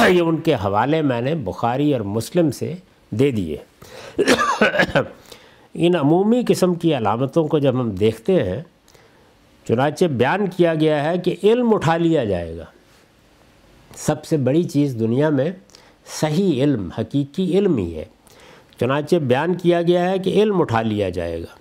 یہ 0.09 0.21
ان 0.21 0.37
کے 0.37 0.55
حوالے 0.55 1.03
میں 1.03 1.21
نے 1.21 1.35
بخاری 1.35 1.93
اور 1.93 2.01
مسلم 2.01 2.51
سے 2.51 2.75
دے 3.11 3.31
دیے۔ 3.31 3.57
ان 5.75 5.97
عمومی 5.97 6.43
قسم 6.49 6.75
کی 6.75 6.97
علامتوں 6.97 7.47
کو 7.49 7.59
جب 7.59 7.81
ہم 7.81 7.91
دیکھتے 7.91 8.43
ہیں، 8.45 8.63
چنانچہ 9.67 10.05
بیان 10.05 10.47
کیا 10.57 10.75
گیا 10.75 11.05
ہے 11.05 11.19
کہ 11.19 11.37
علم 11.43 11.75
اٹھا 11.75 11.97
لیا 11.97 12.25
جائے 12.25 12.57
گا۔ 12.57 12.65
سب 13.97 14.25
سے 14.25 14.37
بڑی 14.37 14.65
چیز 14.65 14.97
دنیا 15.01 15.29
میں 15.29 15.51
صحیح 16.21 16.63
علم، 16.63 16.89
حقیقی 16.99 17.59
علم 17.59 17.77
ہی 17.77 17.97
ہے۔ 17.97 18.05
چنانچہ 18.81 19.17
بیان 19.17 19.55
کیا 19.55 19.83
گیا 19.83 20.11
ہے 20.11 20.19
کہ 20.19 20.31
علم 20.31 20.61
اٹھا 20.61 20.83
لیا 20.83 21.11
جائے 21.11 21.41
گا۔ 21.41 21.55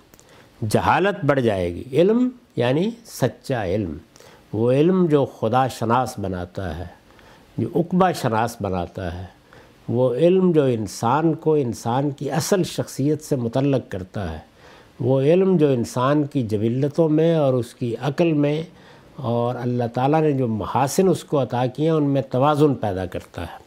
جہالت 0.70 1.24
بڑھ 1.24 1.40
جائے 1.40 1.74
گی۔ 1.74 1.84
علم 1.92 2.28
یعنی 2.56 2.90
سچا 3.06 3.66
علم۔ 3.66 3.96
وہ 4.52 4.72
علم 4.72 5.06
جو 5.06 5.24
خدا 5.24 5.68
شناس 5.68 6.18
بناتا 6.18 6.78
ہے، 6.78 6.84
جو 7.58 7.68
اقبا 7.74 8.12
شناس 8.12 8.56
بناتا 8.60 9.20
ہے، 9.20 9.26
وہ 9.88 10.14
علم 10.14 10.52
جو 10.52 10.64
انسان 10.64 11.34
کو 11.34 11.54
انسان 11.54 12.10
کی 12.10 12.30
اصل 12.30 12.62
شخصیت 12.62 13.22
سے 13.22 13.36
متعلق 13.36 13.90
کرتا 13.90 14.32
ہے۔ 14.32 14.38
وہ 15.00 15.20
علم 15.20 15.56
جو 15.56 15.68
انسان 15.68 16.26
کی 16.26 16.42
جبلتوں 16.42 17.08
میں 17.08 17.34
اور 17.34 17.54
اس 17.54 17.74
کی 17.74 17.96
عقل 17.96 18.32
میں 18.32 18.62
اور 19.16 19.54
اللہ 19.54 19.84
تعالیٰ 19.94 20.20
نے 20.20 20.32
جو 20.32 20.48
محاسن 20.48 21.08
اس 21.08 21.24
کو 21.24 21.42
عطا 21.42 21.66
کیے 21.66 21.90
ہیں، 21.90 21.96
ان 21.96 22.04
میں 22.04 22.22
توازن 22.22 22.74
پیدا 22.74 23.06
کرتا 23.06 23.42
ہے۔ 23.42 23.64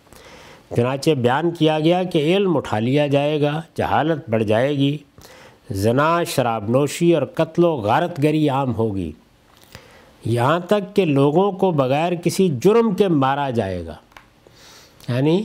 چنانچہ 0.76 1.10
بیان 1.10 1.52
کیا 1.52 1.80
گیا 1.80 2.04
کہ 2.04 2.36
علم 2.36 2.58
اٹھا 2.58 2.80
لیا 2.80 3.08
جائے 3.08 3.42
گا، 3.42 3.62
جہالت 3.78 4.30
بڑھ 4.30 4.44
جائے 4.44 4.78
گی، 4.78 4.98
زنا، 5.72 6.24
شراب 6.24 6.70
نوشی 6.70 7.16
اور 7.16 7.26
قتل 7.26 7.64
و 7.64 7.76
غارت 7.76 8.24
گری 8.24 8.50
عام 8.50 8.76
ہوگی۔ 8.76 9.12
یہاں 10.26 10.60
تک 10.60 10.96
کہ 10.96 11.06
لوگوں 11.06 11.52
کو 11.52 11.72
بغیر 11.72 12.16
کسی 12.16 12.50
جرم 12.62 12.96
کے 12.96 13.08
مارا 13.08 13.50
جائے 13.50 13.86
گا۔ 13.86 13.96
یعنی 15.10 15.44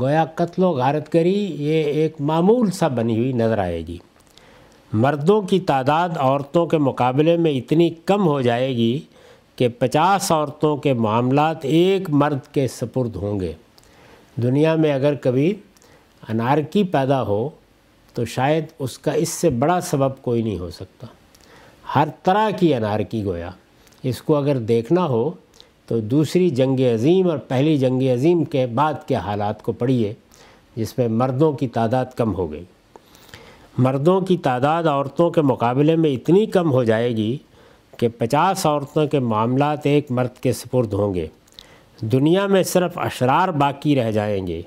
گویا 0.00 0.24
قتل 0.34 0.62
و 0.62 0.70
غارت 0.70 1.14
گری 1.14 1.56
یہ 1.58 1.82
ایک 1.84 2.20
معمول 2.20 2.70
سا 2.70 2.88
بنی 2.88 3.18
ہوئی 3.18 3.32
نظر 3.32 3.58
آئے 3.58 3.86
گی۔ 3.86 3.98
مردوں 4.92 5.42
کی 5.42 5.60
تعداد 5.60 6.08
عورتوں 6.16 6.66
کے 6.66 6.78
مقابلے 6.78 7.36
میں 7.36 7.50
اتنی 7.50 7.90
کم 7.90 8.26
ہو 8.26 8.40
جائے 8.40 8.76
گی 8.76 9.00
کہ 9.60 9.68
پچاس 9.68 10.32
عورتوں 10.32 10.76
کے 10.76 10.92
معاملات 10.92 11.58
ایک 11.62 12.10
مرد 12.10 12.54
کے 12.54 12.68
سپرد 12.68 13.16
ہوں 13.16 13.40
گے۔ 13.40 13.52
دنیا 14.42 14.74
میں 14.74 14.92
اگر 14.92 15.14
کبھی 15.14 15.54
انارکی 16.28 16.84
پیدا 16.84 17.22
ہو، 17.22 17.48
تو 18.14 18.24
شاید 18.24 18.64
اس 18.78 18.98
کا 18.98 19.12
اس 19.12 19.28
سے 19.28 19.50
بڑا 19.50 19.80
سبب 19.80 20.22
کوئی 20.22 20.42
نہیں 20.42 20.58
ہو 20.58 20.70
سکتا۔ 20.70 21.06
ہر 21.94 22.08
طرح 22.22 22.50
کی 22.50 22.74
انارکی 22.74 23.24
گویا۔ 23.24 23.50
اس 24.02 24.22
کو 24.22 24.36
اگر 24.36 24.58
دیکھنا 24.58 25.06
ہو، 25.06 25.30
تو 25.86 26.00
دوسری 26.00 26.50
جنگ 26.50 26.80
عظیم 26.80 27.30
اور 27.30 27.38
پہلی 27.38 27.78
جنگ 27.78 28.02
عظیم 28.02 28.44
کے 28.44 28.66
بعد 28.66 28.94
کے 29.06 29.14
حالات 29.14 29.62
کو 29.62 29.72
پڑھیے، 29.72 30.14
جس 30.76 30.98
میں 30.98 31.08
مردوں 31.08 31.52
کی 31.52 31.68
تعداد 31.68 32.06
کم 32.16 32.34
ہو 32.34 32.52
گئی۔ 32.52 32.64
مردوں 33.78 34.20
کی 34.20 34.36
تعداد 34.36 34.84
عورتوں 34.84 35.30
کے 35.30 35.42
مقابلے 35.42 35.96
میں 35.96 36.10
اتنی 36.10 36.46
کم 36.46 36.72
ہو 36.72 36.84
جائے 36.84 37.16
گی 37.16 37.38
کہ 38.00 38.08
پچاس 38.18 38.66
عورتوں 38.66 39.06
کے 39.06 39.18
معاملات 39.18 39.78
ایک 39.82 40.10
مرد 40.10 40.42
کے 40.42 40.52
سپرد 40.52 40.92
ہوں 40.92 41.14
گے۔ 41.14 41.26
دنیا 42.00 42.46
میں 42.46 42.62
صرف 42.62 42.98
اشرار 42.98 43.48
باقی 43.48 43.96
رہ 43.96 44.10
جائیں 44.10 44.46
گے۔ 44.46 44.62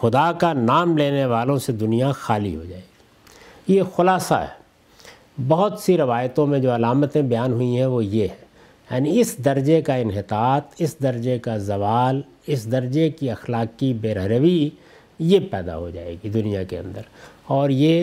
خدا 0.00 0.32
کا 0.32 0.52
نام 0.52 0.98
لینے 0.98 1.24
والوں 1.24 1.58
سے 1.58 1.72
دنیا 1.72 2.12
خالی 2.12 2.56
ہو 2.56 2.64
جائے 2.64 2.82
گی۔ 2.82 3.74
یہ 3.74 3.82
خلاصہ 3.96 4.34
ہے۔ 4.34 4.64
بہت 5.48 5.80
سی 5.80 5.96
روایتوں 5.96 6.46
میں 6.46 6.58
جو 6.58 6.74
علامتیں 6.74 7.22
بیان 7.22 7.52
ہوئی 7.52 7.78
ہیں 7.78 7.86
وہ 7.86 8.04
یہ 8.04 8.22
ہے 8.22 8.44
یعنی 8.90 9.20
اس 9.20 9.38
درجے 9.38 9.82
کا 9.82 9.94
انحطاط، 9.94 10.74
اس 10.78 11.02
درجے 11.02 11.38
کا 11.38 11.56
زوال، 11.56 12.22
اس 12.46 12.72
درجے 12.72 13.10
کی 13.10 13.30
اخلاقی 13.30 13.94
بے 13.94 14.14
روی 14.14 14.70
یہ 15.18 15.40
پیدا 15.50 15.76
ہو 15.76 15.90
جائے 15.90 16.16
گی 16.24 16.28
دنیا 16.28 16.62
کے 16.62 16.78
اندر۔ 16.78 17.02
اور 17.46 17.70
یہ 17.70 18.02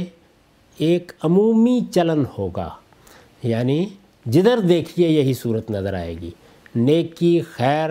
ایک 0.77 1.11
عمومی 1.23 1.81
چلن 1.91 2.23
ہوگا۔ 2.37 2.69
یعنی 3.43 3.85
جدھر 4.25 4.59
دیکھیے 4.59 5.07
یہی 5.07 5.33
صورت 5.33 5.71
نظر 5.71 5.93
آئے 5.93 6.15
گی۔ 6.21 6.29
نیکی، 6.75 7.39
خیر، 7.39 7.89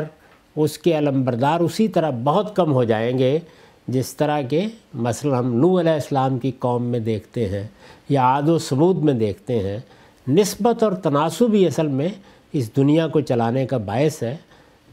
اس 0.57 0.79
کے 0.79 0.99
علمبردار 0.99 1.61
اسی 1.61 1.89
طرح 1.89 2.11
بہت 2.25 2.57
کم 2.57 2.73
ہو 2.73 2.85
جائیں 2.85 3.19
گے 3.19 3.39
جس 3.89 4.17
طرح 4.17 4.43
کے 4.43 4.67
مثلا 4.95 5.39
ہم 5.39 5.55
نو 5.55 5.81
علیہ 5.81 5.93
السلام 5.93 6.39
کی 6.39 6.51
قوم 6.59 6.85
میں 6.85 6.99
دیکھتے 6.99 7.49
ہیں 7.49 7.67
یا 8.09 8.23
عاد 8.23 8.43
و 8.43 8.59
سمود 8.59 8.97
میں 8.97 9.15
دیکھتے 9.15 9.59
ہیں۔ 9.59 9.79
نسبت 10.29 10.83
اور 10.83 10.93
تناسب 10.93 11.55
ہی 11.55 11.67
اصل 11.67 11.87
میں 11.87 12.09
اس 12.53 12.77
دنیا 12.77 13.09
کو 13.09 13.21
چلانے 13.21 13.67
کا 13.67 13.77
باعث 13.77 14.23
ہے۔ 14.23 14.37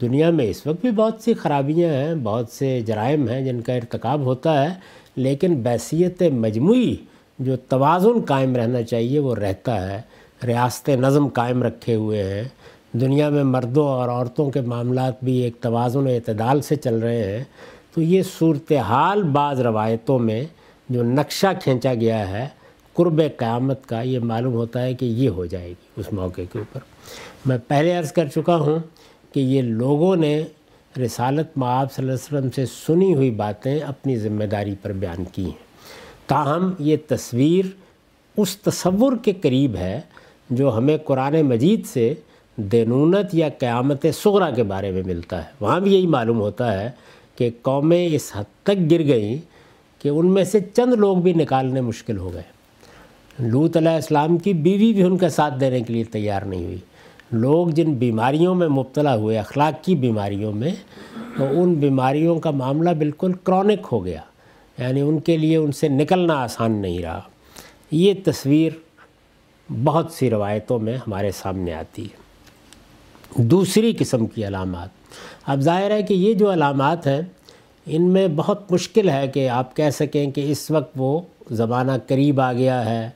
دنیا 0.00 0.30
میں 0.30 0.44
اس 0.44 0.66
وقت 0.66 0.80
بھی 0.80 0.90
بہت 0.90 1.14
سی 1.20 1.34
خرابیاں 1.34 1.92
ہیں، 1.92 2.14
بہت 2.14 2.48
سے 2.48 2.80
جرائم 2.80 3.28
ہیں 3.28 3.40
جن 3.40 3.60
کا 3.60 3.72
ارتکاب 3.72 4.20
ہوتا 4.20 4.64
ہے، 4.64 4.74
لیکن 5.16 5.54
بیسیت 5.54 6.22
مجموعی 6.22 6.96
جو 7.38 7.56
توازن 7.56 8.20
قائم 8.20 8.56
رہنا 8.56 8.82
چاہیے 8.82 9.18
وہ 9.18 9.34
رہتا 9.34 9.90
ہے۔ 9.90 10.02
ریاست 10.46 10.88
نظم 10.88 11.28
قائم 11.28 11.62
رکھے 11.62 11.94
ہوئے 11.94 12.22
ہیں۔ 12.22 12.44
دنیا 12.92 13.28
میں 13.28 13.44
مردوں 13.44 13.88
اور 13.88 14.08
عورتوں 14.08 14.50
کے 14.50 14.60
معاملات 14.60 15.24
بھی 15.24 15.36
ایک 15.36 15.56
توازن 15.60 15.98
و 15.98 16.08
اعتدال 16.08 16.60
سے 16.60 16.76
چل 16.76 16.98
رہے 16.98 17.38
ہیں۔ 17.38 17.44
تو 17.94 18.02
یہ 18.02 18.22
صورتحال 18.38 19.22
بعض 19.22 19.60
روایتوں 19.60 20.18
میں 20.18 20.44
جو 20.88 21.02
نقشہ 21.02 21.46
کھینچا 21.62 21.94
گیا 21.94 22.28
ہے، 22.28 22.48
قرب 22.94 23.20
قیامت 23.36 23.86
کا، 23.86 24.02
یہ 24.02 24.18
معلوم 24.18 24.52
ہوتا 24.52 24.82
ہے 24.82 24.94
کہ 24.94 25.04
یہ 25.04 25.28
ہو 25.28 25.46
جائے 25.46 25.68
گی 25.68 25.88
اس 25.96 26.12
موقع 26.12 26.40
کے 26.52 26.58
اوپر۔ 26.58 26.80
میں 27.46 27.58
پہلے 27.68 27.92
عرض 27.92 28.12
کر 28.12 28.28
چکا 28.28 28.56
ہوں 28.56 28.78
کہ 29.34 29.40
یہ 29.40 29.62
لوگوں 29.62 30.16
نے 30.16 30.44
رسالت 31.04 31.46
معاب 31.56 31.92
صلی 31.92 32.04
اللہ 32.04 32.16
علیہ 32.16 32.38
وسلم 32.38 32.50
سے 32.50 32.72
سنی 32.86 33.14
ہوئی 33.14 33.30
باتیں 33.30 33.80
اپنی 33.80 34.16
ذمہ 34.16 34.44
داری 34.44 34.74
پر 34.82 34.92
بیان 34.92 35.24
کی 35.32 35.44
ہیں۔ 35.44 35.68
تاہم، 36.26 36.72
یہ 36.78 36.96
تصویر 37.08 37.64
اس 38.36 38.56
تصور 38.56 39.12
کے 39.22 39.32
قریب 39.32 39.76
ہے 39.76 40.00
جو 40.50 40.76
ہمیں 40.76 40.98
قرآن 40.98 41.42
مجید 41.42 41.86
سے 41.86 42.14
دینونت 42.56 43.34
یا 43.34 43.48
قیامت 43.58 44.06
سغرا 44.14 44.50
کے 44.50 44.62
بارے 44.62 44.90
میں 44.90 45.02
ملتا 45.06 45.44
ہے۔ 45.44 45.48
وہاں 45.60 45.80
بھی 45.80 45.94
یہی 45.94 46.06
معلوم 46.06 46.40
ہوتا 46.40 46.80
ہے 46.80 46.90
کہ 47.36 47.50
قومیں 47.62 48.08
اس 48.12 48.32
حد 48.34 48.44
تک 48.62 48.90
گر 48.90 48.98
گئیں 48.98 49.36
کہ 50.02 50.08
ان 50.08 50.26
میں 50.26 50.44
سے 50.44 50.58
چند 50.74 50.94
لوگ 50.94 51.16
بھی 51.16 51.32
نکالنے 51.32 51.80
مشکل 51.80 52.18
ہو 52.18 52.34
گئے۔ 52.34 52.42
لوت 53.38 53.76
علیہ 53.76 53.90
السلام 53.90 54.38
کی 54.38 54.52
بیوی 54.52 54.92
بھی 54.92 55.02
ان 55.02 55.16
کا 55.16 55.28
ساتھ 55.28 55.54
دینے 55.60 55.80
کے 55.80 55.92
لیے 55.92 56.04
تیار 56.04 56.42
نہیں 56.42 56.64
ہوئی۔ 56.64 56.78
لوگ 57.32 57.68
جن 57.68 57.94
بیماریوں 57.94 58.54
میں 58.54 58.68
مبتلا 58.68 59.16
ہوئے، 59.16 59.38
اخلاق 59.38 59.84
کی 59.84 59.94
بیماریوں 59.94 60.52
میں، 60.52 60.70
تو 61.36 61.62
ان 61.62 61.74
بیماریوں 61.74 62.38
کا 62.38 62.50
معاملہ 62.50 62.90
بالکل 62.90 63.32
کرونک 63.44 63.88
ہو 63.92 64.04
گیا۔ 64.04 64.20
یعنی 64.78 65.00
ان 65.00 65.18
کے 65.18 65.36
لیے 65.36 65.56
ان 65.56 65.72
سے 65.72 65.88
نکلنا 65.88 66.34
آسان 66.34 66.72
نہیں 66.72 66.98
رہا۔ 66.98 67.20
یہ 67.90 68.14
تصویر 68.24 68.70
بہت 69.84 70.12
سی 70.12 70.30
روایتوں 70.30 70.78
میں 70.78 70.96
ہمارے 70.96 71.30
سامنے 71.30 71.74
آتی 71.74 72.04
ہے۔ 72.04 72.28
دوسری 73.42 73.94
قسم 73.98 74.26
کی 74.26 74.46
علامات۔ 74.46 74.88
اب 75.46 75.60
ظاہر 75.60 75.90
ہے 75.90 76.02
کہ 76.02 76.14
یہ 76.14 76.34
جو 76.34 76.52
علامات 76.52 77.06
ہیں، 77.06 77.20
ان 77.86 78.02
میں 78.02 78.28
بہت 78.36 78.72
مشکل 78.72 79.10
ہے 79.10 79.28
کہ 79.28 79.48
آپ 79.48 79.76
کہہ 79.76 79.90
سکیں 79.90 80.30
کہ 80.30 80.52
اس 80.52 80.70
وقت 80.70 80.92
وہ 80.96 81.20
زمانہ 81.50 81.92
قریب 82.06 82.40
آ 82.40 82.52
گیا 82.52 82.84
ہے، 82.84 83.10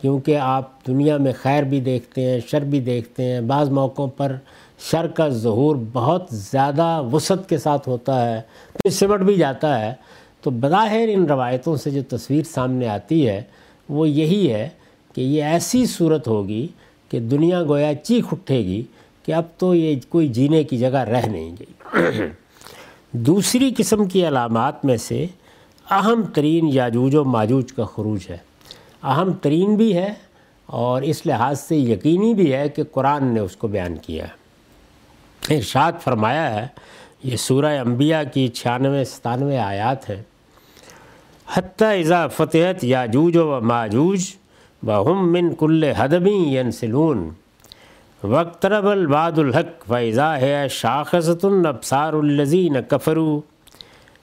کیونکہ 0.00 0.36
آپ 0.36 0.86
دنیا 0.86 1.16
میں 1.16 1.32
خیر 1.42 1.62
بھی 1.62 1.80
دیکھتے 1.80 2.30
ہیں، 2.30 2.40
شر 2.50 2.60
بھی 2.60 2.80
دیکھتے 2.80 3.24
ہیں۔ 3.24 3.40
بعض 3.40 3.68
موقعوں 3.68 4.08
پر 4.08 4.36
شر 4.90 5.06
کا 5.06 5.28
ظہور 5.28 5.76
بہت 5.92 6.26
زیادہ 6.30 7.02
وسعت 7.12 7.48
کے 7.48 7.58
ساتھ 7.58 7.88
ہوتا 7.88 8.32
ہے 8.32 8.40
پھر 8.72 8.90
سمٹ 8.90 9.20
بھی 9.20 9.34
جاتا 9.34 9.80
ہے۔ 9.80 9.94
تو 10.42 10.50
بظاہر 10.50 11.08
ان 11.08 11.24
روایتوں 11.24 11.76
سے 11.76 11.90
جو 11.90 12.02
تصویر 12.08 12.42
سامنے 12.42 12.88
آتی 12.88 13.28
ہے، 13.28 13.42
وہ 13.88 14.08
یہی 14.08 14.52
ہے 14.52 14.68
کہ 15.14 15.20
یہ 15.20 15.44
ایسی 15.44 15.86
صورت 15.86 16.28
ہوگی 16.28 16.68
کہ 17.08 17.20
دنیا 17.20 17.62
گویا 17.62 17.94
چیخ 17.94 18.24
اٹھے 18.32 18.58
گی 18.58 18.82
کہ 19.26 19.34
اب 19.34 19.42
تو 19.58 19.74
یہ 19.74 20.00
کوئی 20.08 20.28
جینے 20.28 20.64
کی 20.64 20.78
جگہ 20.78 20.98
رہ 20.98 21.26
نہیں 21.26 21.56
گئی۔ 21.60 22.02
دوسری 23.12 23.74
قسم 23.76 24.04
کی 24.04 24.28
علامات 24.28 24.84
میں 24.84 24.96
سے 24.96 25.26
اہم 25.90 26.22
ترین 26.22 26.68
یاجوج 26.72 27.14
و 27.14 27.24
ماجوج 27.24 27.72
کا 27.72 27.84
خروج 27.84 28.20
ہے۔ 28.30 28.36
اہم 29.02 29.32
ترین 29.32 29.76
بھی 29.76 29.96
ہے 29.96 30.14
اور 30.66 31.02
اس 31.02 31.26
لحاظ 31.26 31.60
سے 31.60 31.76
یقینی 31.76 32.34
بھی 32.34 32.52
ہے 32.52 32.68
کہ 32.68 32.82
قرآن 32.92 33.34
نے 33.34 33.40
اس 33.40 33.56
کو 33.56 33.68
بیان 33.68 33.96
کیا 33.96 34.26
ہے۔ 34.26 34.42
ارشاد 35.56 35.92
فرمایا 36.00 36.54
ہے، 36.54 36.66
یہ 37.24 37.36
سورہ 37.36 37.78
انبیاء 37.78 38.22
کی 38.34 38.48
چھیانوے، 38.48 39.04
ستانوے 39.04 39.58
آیات 39.58 40.10
ہیں۔ 40.10 40.22
حتیٰ 41.54 41.98
اذا 41.98 42.26
فتحت 42.26 42.84
یاجوج 42.84 43.36
و 43.36 43.60
ماجوج 43.60 44.24
و 44.86 45.02
ہم 45.06 45.32
من 45.32 45.54
کل 45.58 45.84
حدبی 45.98 46.34
ینسلون 46.56 47.28
وقترب 48.22 48.86
الباد 48.88 49.38
الحق 49.38 49.84
فضا 49.88 50.40
ہے 50.40 50.66
شاخصۃ 50.70 51.44
البصار 51.44 52.12
الزین 52.12 52.76
کفرو 52.88 53.40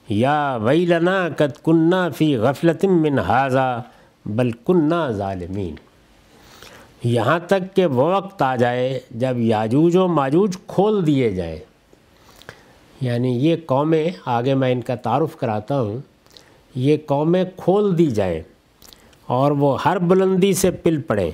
یا 0.08 0.58
ویلنا 0.62 1.28
قد 1.36 1.56
کنہ 1.64 2.08
فی 2.16 2.36
غفلت 2.36 2.84
من 2.84 3.18
حاضہ 3.18 3.80
بلکنہ 4.26 5.10
ظالمین 5.16 5.74
یہاں 7.04 7.38
تک 7.46 7.74
کہ 7.76 7.86
وہ 7.86 8.10
وقت 8.14 8.42
آ 8.42 8.54
جائے 8.56 9.00
جب 9.10 9.38
یاجوج 9.38 9.96
و 9.96 10.06
ماجوج 10.08 10.56
کھول 10.66 11.06
دیے 11.06 11.30
جائیں 11.30 11.58
یعنی 13.00 13.28
یہ 13.46 13.56
قومیں، 13.66 14.10
آگے 14.26 14.54
میں 14.54 14.72
ان 14.72 14.80
کا 14.80 14.94
تعارف 14.94 15.36
کراتا 15.36 15.80
ہوں، 15.80 15.98
یہ 16.74 16.96
قومیں 17.06 17.44
کھول 17.56 17.98
دی 17.98 18.06
جائیں۔ 18.06 18.40
اور 19.30 19.50
وہ 19.50 19.82
ہر 19.84 19.98
بلندی 19.98 20.52
سے 20.52 20.70
پل 20.70 21.00
پڑیں 21.00 21.30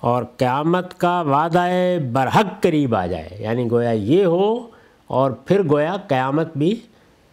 اور 0.00 0.24
قیامت 0.36 1.00
کا 1.00 1.20
وعدہ 1.20 1.66
برحق 2.12 2.62
قریب 2.62 2.94
آ 2.94 3.06
جائے۔ 3.06 3.28
یعنی 3.38 3.70
گویا 3.70 3.90
یہ 3.90 4.24
ہو 4.24 4.66
اور 5.06 5.30
پھر 5.30 5.62
گویا 5.70 5.96
قیامت 6.08 6.56
بھی 6.56 6.80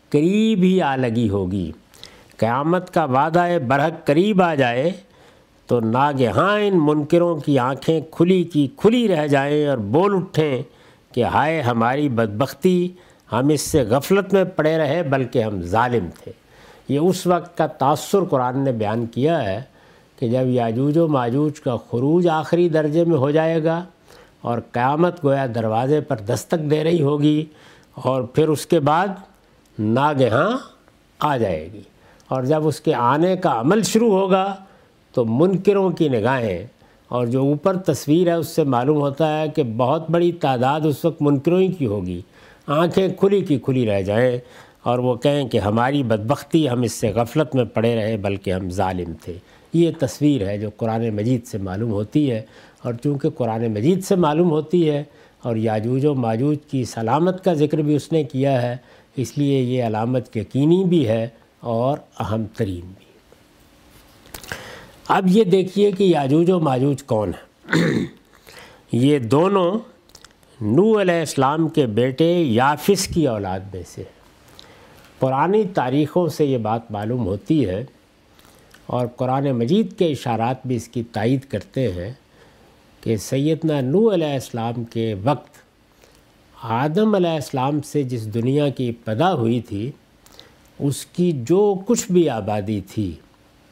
قریب 0.10 0.60
ہی 0.64 0.82
آ 0.82 0.96
لگی 0.96 1.30
ہوگی۔ 1.30 1.72
قیامت 2.38 2.94
کا 2.94 3.06
وعدہ 3.06 3.48
برحق 3.68 4.06
قریب 4.06 4.42
آ 4.42 4.56
جائے 4.56 4.92
تو 5.68 5.80
ناگہاں 5.80 6.60
ان 6.60 6.78
منکروں 6.82 7.38
کی 7.38 7.60
آنکھیں 7.60 8.02
کھلی 8.12 8.44
کی 8.44 8.68
کھلی 8.78 9.08
رہ 9.08 9.28
جائیں 9.28 9.68
اور 9.68 9.78
بول 9.78 10.16
اٹھیں 10.16 10.62
کہ 11.14 11.24
ہائے 11.24 11.62
ہماری 11.62 12.10
بدبختی، 12.10 12.90
ہم 13.32 13.48
اس 13.48 13.62
سے 13.62 13.82
غفلت 13.82 14.34
میں 14.34 14.44
پڑے 14.44 14.78
رہے 14.78 15.04
بلکہ 15.04 15.44
ہم 15.44 15.62
ظالم 15.62 16.10
تھے۔ 16.24 16.32
یہ 16.90 17.00
اس 17.00 17.28
وقت 17.28 17.58
کا 17.58 17.68
تاثر 17.68 18.24
قرآن 18.24 18.60
نے 18.60 18.72
بیان 18.72 19.06
کیا 19.06 19.44
ہے۔ 19.44 19.71
کہ 20.22 20.28
جب 20.28 20.48
یاجوج 20.48 20.98
و 20.98 21.08
ماجوج 21.08 21.60
کا 21.60 21.78
خروج 21.92 22.28
آخری 22.28 22.70
درجے 22.70 23.06
میں 23.06 23.18
ہو 23.18 23.32
جائے 23.32 23.64
گا 23.64 23.84
اور 24.42 24.60
قیامت 24.72 25.26
گویا 25.26 25.46
دروازے 25.56 26.02
پر 26.02 26.16
دستک 26.18 26.72
دے 26.72 26.84
رہی 26.84 27.02
ہوگی 27.02 27.46
اور 27.94 28.22
پھر 28.22 28.48
اس 28.48 28.66
کے 28.66 28.80
بعد 28.80 29.08
ناگہاں 29.80 30.58
آ 31.20 31.38
جائے 31.38 31.70
گی۔ 31.74 31.82
اور 32.28 32.44
جب 32.44 32.68
اس 32.68 32.82
کے 32.82 32.94
آنے 32.94 33.38
کا 33.38 33.60
عمل 33.60 33.84
شروع 33.84 34.12
ہوگا 34.20 34.56
تو 35.14 35.26
منکروں 35.26 35.90
کی 35.90 36.10
نگاہیں 36.10 36.68
اور 37.08 37.28
جو 37.28 37.42
اوپر 37.42 37.78
تصویر 37.78 38.28
ہے 38.28 38.34
اس 38.34 38.48
سے 38.48 38.64
معلوم 38.64 38.98
ہوتا 38.98 39.42
ہے 39.42 39.50
کہ 39.50 39.64
بہت 39.64 40.10
بڑی 40.10 40.32
تعداد 40.32 40.82
اس 40.84 41.06
وقت 41.06 41.22
منکروں 41.22 41.60
ہی 41.62 41.68
کی 41.68 41.86
ہوگی۔ 41.86 42.22
آنکھیں 42.68 43.08
کھلی 43.10 43.42
کی 43.42 43.60
کھلی 43.60 43.86
رہ 43.86 44.02
جائیں 44.02 44.38
اور 44.84 45.00
وہ 45.00 45.16
کہیں 45.16 45.48
کہ 45.48 45.58
ہماری 45.58 46.04
بدبختی 46.04 46.70
ہم 46.70 46.82
اس 46.82 46.92
سے 46.92 47.12
غفلت 47.12 47.56
میں 47.56 47.64
پڑے 47.64 47.96
رہے 47.96 48.18
بلکہ 48.18 48.54
ہم 48.54 48.70
ظالم 48.70 49.14
تھے۔ 49.22 49.38
یہ 49.74 49.92
تصویر 50.00 50.48
ہے 50.48 50.58
جو 50.58 50.70
قرآن 50.78 51.10
مجید 51.16 51.46
سے 51.48 51.58
معلوم 51.58 51.92
ہوتی 51.92 52.30
ہے 52.32 52.42
اور 52.82 52.94
چونکہ 52.94 53.30
قرآن 53.30 53.72
مجید 53.74 54.04
سے 54.04 54.16
معلوم 54.16 54.52
ہوتی 54.52 54.90
ہے 54.90 55.04
اور 55.44 55.56
یاجوج 55.56 56.06
و 56.06 56.14
ماجوج 56.16 56.58
کی 56.72 56.84
سلامت 56.86 57.44
کا 57.44 57.54
ذکر 57.54 57.78
بھی 57.78 57.96
اس 57.96 58.12
نے 58.12 58.24
کیا 58.24 58.62
ہے، 58.62 58.76
اس 59.16 59.38
لیے 59.38 59.60
یہ 59.60 59.84
علامت 59.84 60.38
یقینی 60.38 60.84
بھی 60.84 61.08
ہے 61.08 61.28
اور 61.60 61.98
اہم 62.20 62.46
ترین 62.58 62.92
بھی۔ 62.98 63.06
اب 65.10 65.28
یہ 65.28 65.44
دیکھیے 65.44 65.92
کہ 65.92 66.04
یاجوج 66.04 66.52
و 66.52 66.60
ماجوج 66.60 67.04
کون 67.04 67.32
ہے 67.34 67.80
یہ 68.92 69.20
دونوں 69.20 69.72
نو 70.60 71.02
علیہ 71.02 71.20
السلام 71.20 71.68
کے 71.68 71.86
بیٹے 71.86 72.32
یافس 72.42 73.08
کی 73.08 73.28
اولاد 73.28 73.60
میں 73.74 73.82
سے 73.88 74.04
پرانی 75.20 75.64
تاریخوں 75.74 76.28
سے 76.28 76.46
یہ 76.46 76.58
بات 76.58 76.92
معلوم 76.92 77.26
ہوتی 77.26 77.66
ہے 77.70 77.84
اور 78.92 79.08
قرآن 79.08 79.52
مجید 79.52 79.98
کے 79.98 80.06
اشارات 80.06 80.68
بھی 80.68 80.76
اس 80.76 80.88
کی 80.88 81.04
تائید 81.12 81.46
کرتے 81.46 81.92
ہیں 81.92 82.12
کہ 83.02 83.16
سیدنا 83.18 83.80
نو 83.82 84.14
علیہ 84.14 84.34
السلام 84.34 84.84
کے 84.84 85.14
وقت 85.24 85.60
آدم 86.62 87.16
علیہ 87.16 87.30
السلام 87.30 87.82
سے 87.82 88.04
جس 88.04 88.34
دنیا 88.34 88.70
کی 88.70 88.88
ابتدا 88.90 89.34
ہوئی 89.34 89.60
تھی، 89.62 89.92
اس 90.80 91.06
کی 91.06 91.32
جو 91.48 91.62
کچھ 91.88 92.12
بھی 92.12 92.28
آبادی 92.30 92.80
تھی، 92.82 93.12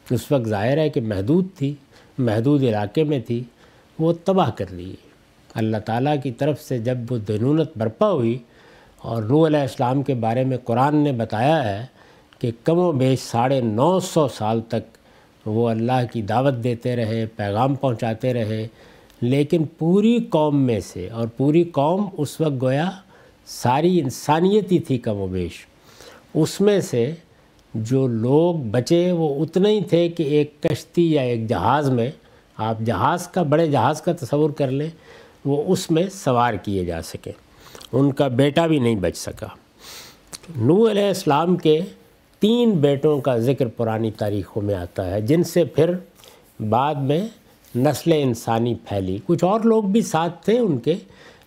اس 0.06 0.30
وقت 0.32 0.48
ظاہر 0.48 0.78
ہے 0.78 0.88
کہ 0.88 1.00
محدود 1.00 1.46
تھی، 1.56 1.74
محدود 2.18 2.62
علاقے 2.62 3.04
میں 3.04 3.18
تھی، 3.26 3.42
وہ 3.98 4.12
تباہ 4.24 4.50
کر 4.50 4.70
لی۔ 4.70 4.94
اللہ 5.54 5.76
تعالیٰ 5.76 6.14
کی 6.22 6.30
طرف 6.30 6.62
سے 6.62 6.78
جب 6.78 6.98
وہ 7.10 7.18
دنونت 7.18 7.76
برپا 7.76 8.10
ہوئی 8.10 8.38
اور 8.98 9.22
نو 9.22 9.46
علیہ 9.46 9.60
السلام 9.60 10.02
کے 10.02 10.14
بارے 10.14 10.44
میں 10.44 10.58
قرآن 10.64 10.96
نے 10.96 11.12
بتایا 11.12 11.62
ہے 11.64 11.86
کہ 12.38 12.50
کم 12.64 12.78
و 12.78 12.90
بیش 12.92 13.20
ساڑھے 13.20 13.60
نو 13.60 14.00
سو 14.00 14.26
سال 14.28 14.60
تک 14.68 14.98
وہ 15.46 15.68
اللہ 15.68 16.04
کی 16.12 16.22
دعوت 16.22 16.64
دیتے 16.64 16.96
رہے، 16.96 17.26
پیغام 17.36 17.74
پہنچاتے 17.74 18.34
رہے۔ 18.34 18.66
لیکن 19.20 19.64
پوری 19.78 20.18
قوم 20.30 20.62
میں 20.62 20.80
سے، 20.80 21.08
اور 21.08 21.28
پوری 21.36 21.64
قوم 21.64 22.06
اس 22.18 22.40
وقت 22.40 22.62
گویا 22.62 22.90
ساری 23.46 24.00
انسانیت 24.00 24.72
ہی 24.72 24.78
تھی 24.78 24.98
کم 24.98 25.16
و 25.16 25.26
بیش۔ 25.26 25.66
اس 26.34 26.60
میں 26.60 26.80
سے 26.80 27.14
جو 27.74 28.06
لوگ 28.06 28.54
بچے 28.54 29.12
وہ 29.12 29.44
اتنے 29.44 29.70
ہی 29.70 29.80
تھے 29.84 30.08
کہ 30.08 30.22
ایک 30.22 30.62
کشتی 30.62 31.12
یا 31.12 31.22
ایک 31.22 31.48
جہاز 31.48 31.90
میں 31.90 32.10
آپ 32.56 32.80
جہاز 32.84 33.28
کا، 33.28 33.42
بڑے 33.42 33.66
جہاز 33.66 34.02
کا 34.02 34.12
تصور 34.12 34.50
کر 34.50 34.70
لیں، 34.70 34.90
وہ 35.44 35.62
اس 35.66 35.90
میں 35.90 36.02
سوار 36.12 36.54
کیے 36.54 36.84
جا 36.84 37.02
سکیں 37.02 37.32
ان 37.92 38.12
کا 38.12 38.28
بیٹا 38.28 38.66
بھی 38.66 38.78
نہیں 38.78 38.96
بچ 38.96 39.16
سکا۔ 39.16 39.46
نو 40.56 40.90
علیہ 40.90 41.08
السلام 41.08 41.56
کے 41.56 41.80
تین 42.40 42.70
بیٹوں 42.70 43.20
کا 43.20 43.38
ذکر 43.38 43.66
پرانی 43.66 44.10
تاریخوں 44.10 44.62
میں 44.62 44.74
آتا 44.74 45.10
ہے، 45.10 45.20
جن 45.20 45.42
سے 45.42 45.64
پھر 45.64 45.90
بعد 46.68 46.94
میں 46.94 47.28
نسل 47.76 48.12
انسانی 48.12 48.74
پھیلی۔ 48.74 49.18
کچھ 49.26 49.44
اور 49.44 49.60
لوگ 49.60 49.82
بھی 49.82 50.00
ساتھ 50.00 50.44
تھے 50.44 50.58
ان 50.58 50.78
کے، 50.78 50.94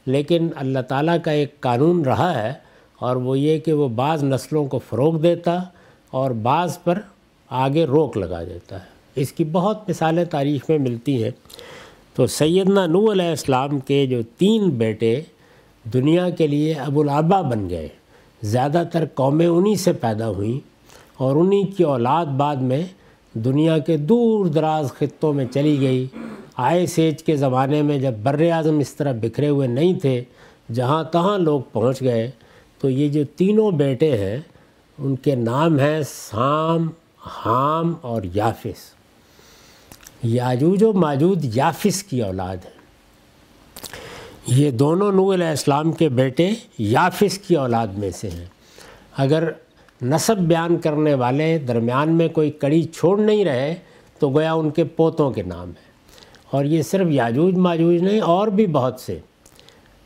لیکن 0.06 0.49
اللہ 0.56 0.79
تعالیٰ 0.79 1.17
کا 1.23 1.32
ایک 1.32 1.60
قانون 1.60 2.01
رہا 2.01 2.43
ہے 2.43 2.53
اور 2.99 3.15
وہ 3.15 3.39
یہ 3.39 3.60
کہ 3.60 3.73
وہ 3.73 3.88
بعض 3.88 4.23
نسلوں 4.23 4.65
کو 4.65 4.79
فروغ 4.89 5.21
دیتا 5.21 5.60
اور 6.12 6.32
بعض 6.32 6.84
پر 6.84 6.99
آگے 7.49 7.86
روک 7.86 8.17
لگا 8.17 8.43
دیتا 8.43 8.75
ہے۔ 8.75 8.86
اس 9.15 9.32
کی 9.32 9.43
بہت 9.43 9.89
مثالیں 9.89 10.25
تاریخ 10.25 10.69
میں 10.69 10.77
ملتی 10.77 11.23
ہیں۔ 11.23 11.32
تو 12.15 12.27
سیدنا 12.27 12.86
نو 12.86 13.12
علیہ 13.12 13.25
السلام 13.25 13.79
کے 13.79 14.06
جو 14.06 14.21
تین 14.38 14.69
بیٹے 14.69 15.21
دنیا 15.93 16.29
کے 16.29 16.47
لیے 16.47 16.73
ابو 16.73 17.01
العبا 17.01 17.41
بن 17.41 17.69
گئے۔ 17.69 17.88
زیادہ 18.41 18.84
تر 18.91 19.06
قومیں 19.13 19.47
انہی 19.47 19.75
سے 19.75 19.93
پیدا 19.93 20.29
ہوئیں۔ 20.29 20.73
اور 21.17 21.36
انہی 21.36 21.63
کی 21.63 21.84
اولاد 21.84 22.26
بعد 22.26 22.56
میں 22.56 22.84
دنیا 23.34 23.78
کے 23.78 23.97
دور 23.97 24.45
دراز 24.45 24.91
خطوں 24.91 25.34
میں 25.34 25.45
چلی 25.54 25.82
گئی۔ 25.82 26.08
آئے 26.58 26.86
سیج 26.86 27.23
کے 27.23 27.36
زمانے 27.36 27.82
میں 27.82 27.99
جب 27.99 28.13
بر 28.23 28.41
اعظم 28.52 28.80
اس 28.80 28.93
طرح 28.93 29.12
بکھرے 29.21 29.49
ہوئے 29.49 29.67
نہیں 29.67 29.99
تھے، 29.99 30.23
جہاں 30.73 31.04
تہاں 31.04 31.38
لوگ 31.38 31.62
پہنچ 31.71 32.02
گئے، 32.02 32.32
تو 32.80 32.89
یہ 32.89 33.10
جو 33.10 33.23
تینوں 33.36 33.71
بیٹے 33.71 34.17
ہیں، 34.17 34.38
ان 34.97 35.15
کے 35.15 35.36
نام 35.36 35.80
ہیں 35.80 36.02
سام، 36.08 36.89
حام 37.21 37.93
اور 38.02 38.21
یافس۔ 38.34 38.93
یاجوج 40.23 40.84
و 40.84 40.93
ماجود 40.93 41.45
یافس 41.56 42.04
کی 42.04 42.21
اولاد 42.21 42.58
ہے 42.58 42.73
یہ 44.47 44.71
دونوں 44.71 45.12
نو 45.12 45.34
علیہ 45.34 45.47
السلام 45.47 45.91
کے 45.91 46.10
بیٹے 46.10 46.49
یافس 46.78 47.38
کی 47.38 47.56
اولاد 47.56 47.88
میں 47.88 48.10
سے 48.10 48.30
ہیں۔ 48.30 48.45
اگر 49.17 49.52
نصب 50.04 50.38
بیان 50.38 50.78
کرنے 50.78 51.13
والے 51.13 51.58
درمیان 51.58 52.12
میں 52.12 52.28
کوئی 52.28 52.52
کڑی 52.52 52.84
چھوڑ 52.84 53.20
نہیں 53.20 53.46
رہے، 53.46 53.76
تو 54.20 54.30
گویا 54.30 54.54
ان 54.54 54.70
کے 54.70 54.84
پوتوں 54.84 55.32
کے 55.32 55.44
نام 55.44 55.68
ہیں۔ 55.68 55.94
اور 56.52 56.66
یہ 56.66 56.82
صرف 56.82 57.08
یاجوج 57.10 57.56
ماجوج 57.56 57.96
نہیں، 57.96 58.20
اور 58.20 58.48
بھی 58.48 58.68
بہت 58.68 59.00
سے۔ 59.00 59.20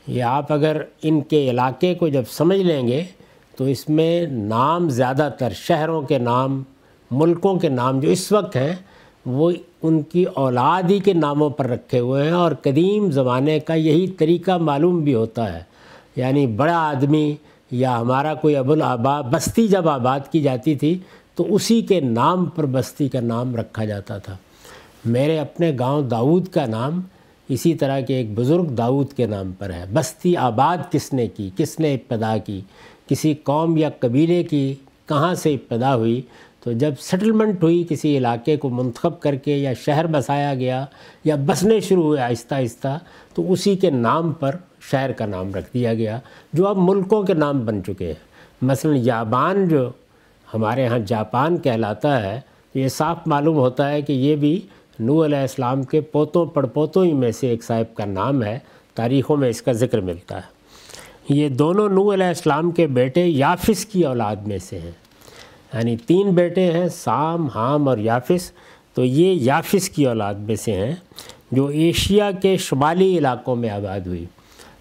یہ 0.07 0.23
آپ 0.23 0.51
اگر 0.51 0.81
ان 1.03 1.21
کے 1.21 1.49
علاقے 1.49 1.93
کو 1.93 2.07
جب 2.07 2.23
سمجھ 2.29 2.59
لیں 2.59 2.87
گے، 2.87 3.03
تو 3.57 3.63
اس 3.63 3.89
میں 3.89 4.27
نام 4.27 4.89
زیادہ 4.89 5.29
تر 5.39 5.49
شہروں 5.55 6.01
کے 6.01 6.17
نام، 6.17 6.63
ملکوں 7.11 7.59
کے 7.59 7.69
نام 7.69 7.99
جو 7.99 8.09
اس 8.09 8.31
وقت 8.31 8.55
ہیں، 8.55 8.75
وہ 9.25 9.51
ان 9.83 10.01
کی 10.01 10.25
اولاد 10.33 10.83
ہی 10.83 10.99
کے 10.99 11.13
ناموں 11.13 11.49
پر 11.49 11.67
رکھے 11.67 11.99
ہوئے 11.99 12.23
ہیں۔ 12.23 12.31
اور 12.31 12.51
قدیم 12.61 13.11
زمانے 13.11 13.59
کا 13.59 13.73
یہی 13.73 14.07
طریقہ 14.07 14.57
معلوم 14.57 15.03
بھی 15.03 15.13
ہوتا 15.13 15.53
ہے۔ 15.53 15.63
یعنی 16.15 16.47
بڑا 16.47 16.77
آدمی 16.77 17.35
یا 17.71 17.99
ہمارا 17.99 18.33
کوئی 18.33 18.55
ابوالآبا 18.55 19.21
بستی 19.21 19.67
جب 19.67 19.89
آباد 19.89 20.19
کی 20.31 20.41
جاتی 20.41 20.75
تھی 20.75 20.97
تو 21.35 21.55
اسی 21.55 21.81
کے 21.81 21.99
نام 21.99 22.45
پر 22.45 22.65
بستی 22.65 23.09
کا 23.09 23.19
نام 23.19 23.55
رکھا 23.55 23.85
جاتا 23.85 24.17
تھا۔ 24.17 24.37
میرے 25.05 25.39
اپنے 25.39 25.71
گاؤں 25.79 26.01
داود 26.01 26.47
کا 26.47 26.65
نام 26.65 27.01
اسی 27.49 27.73
طرح 27.73 27.99
کے 27.99 28.15
ایک 28.15 28.27
بزرگ 28.35 28.63
داود 28.63 29.13
کے 29.13 29.25
نام 29.25 29.51
پر 29.51 29.73
ہے۔ 29.73 29.85
بستی 29.93 30.35
آباد 30.35 30.91
کس 30.91 31.13
نے 31.13 31.27
کی؟ 31.27 31.49
کس 31.57 31.79
نے 31.79 31.93
ابتدا 31.93 32.37
کی؟ 32.37 32.61
کسی 33.09 33.33
قوم 33.33 33.77
یا 33.77 33.89
قبیلے 33.99 34.43
کی 34.43 34.75
کہاں 35.05 35.35
سے 35.35 35.53
ابتدا 35.53 35.95
ہوئی؟ 35.95 36.21
تو 36.63 36.71
جب 36.71 36.91
سیٹلمنٹ 36.99 37.63
ہوئی، 37.63 37.85
کسی 37.89 38.17
علاقے 38.17 38.57
کو 38.57 38.69
منتخب 38.69 39.19
کر 39.19 39.35
کے 39.35 39.57
یا 39.57 39.73
شہر 39.73 40.07
بسایا 40.07 40.55
گیا 40.55 40.85
یا 41.23 41.35
بسنے 41.45 41.79
شروع 41.79 42.03
ہوئے 42.03 42.21
آہستہ 42.21 42.55
آہستہ، 42.55 42.99
تو 43.33 43.51
اسی 43.51 43.75
کے 43.75 43.89
نام 43.89 44.31
پر 44.31 44.55
شہر 44.91 45.11
کا 45.11 45.25
نام 45.25 45.53
رکھ 45.53 45.73
دیا 45.73 45.93
گیا، 45.93 46.19
جو 46.53 46.67
اب 46.67 46.77
ملکوں 46.77 47.23
کے 47.23 47.33
نام 47.33 47.65
بن 47.65 47.83
چکے 47.83 48.07
ہیں۔ 48.07 48.27
مثلا 48.61 48.93
یابان 48.95 49.67
جو 49.67 49.89
ہمارے 50.53 50.87
ہاں 50.87 50.99
جاپان 50.99 51.57
کہلاتا 51.57 52.23
ہے 52.23 52.39
یہ 52.75 52.87
صاف 52.87 53.17
معلوم 53.25 53.55
ہوتا 53.55 53.89
ہے 53.89 54.01
کہ 54.01 54.13
یہ 54.13 54.35
بھی 54.35 54.59
نو 54.99 55.25
علیہ 55.25 55.37
السلام 55.37 55.83
کے 55.83 56.01
پوتوں 56.01 56.45
پڑ 56.45 56.65
پوتوں 56.65 57.05
ہی 57.05 57.13
میں 57.13 57.31
سے 57.31 57.47
ایک 57.47 57.63
صاحب 57.63 57.95
کا 57.95 58.05
نام 58.05 58.43
ہے۔ 58.43 58.59
تاریخوں 58.95 59.37
میں 59.37 59.49
اس 59.49 59.61
کا 59.61 59.71
ذکر 59.71 60.01
ملتا 60.01 60.35
ہے۔ 60.35 60.57
یہ 61.29 61.49
دونوں 61.49 61.89
نو 61.89 62.13
علیہ 62.13 62.25
السلام 62.25 62.71
کے 62.71 62.87
بیٹے 62.87 63.25
یافس 63.25 63.85
کی 63.85 64.03
اولاد 64.03 64.35
میں 64.35 64.57
سے 64.57 64.79
ہیں۔ 64.79 64.91
یعنی 65.73 65.97
تین 65.97 66.29
بیٹے 66.29 66.71
ہیں، 66.71 66.87
سام، 66.87 67.45
حام 67.45 67.87
اور 67.87 67.97
یافس 67.97 68.51
تو 68.93 69.05
یہ 69.05 69.33
یافس 69.41 69.89
کی 69.89 70.07
اولاد 70.07 70.33
میں 70.33 70.55
سے 70.55 70.71
ہیں، 70.71 70.95
جو 71.51 71.65
ایشیا 71.65 72.31
کے 72.31 72.57
شمالی 72.57 73.17
علاقوں 73.17 73.55
میں 73.55 73.69
آباد 73.69 73.99
ہوئی۔ 73.99 74.25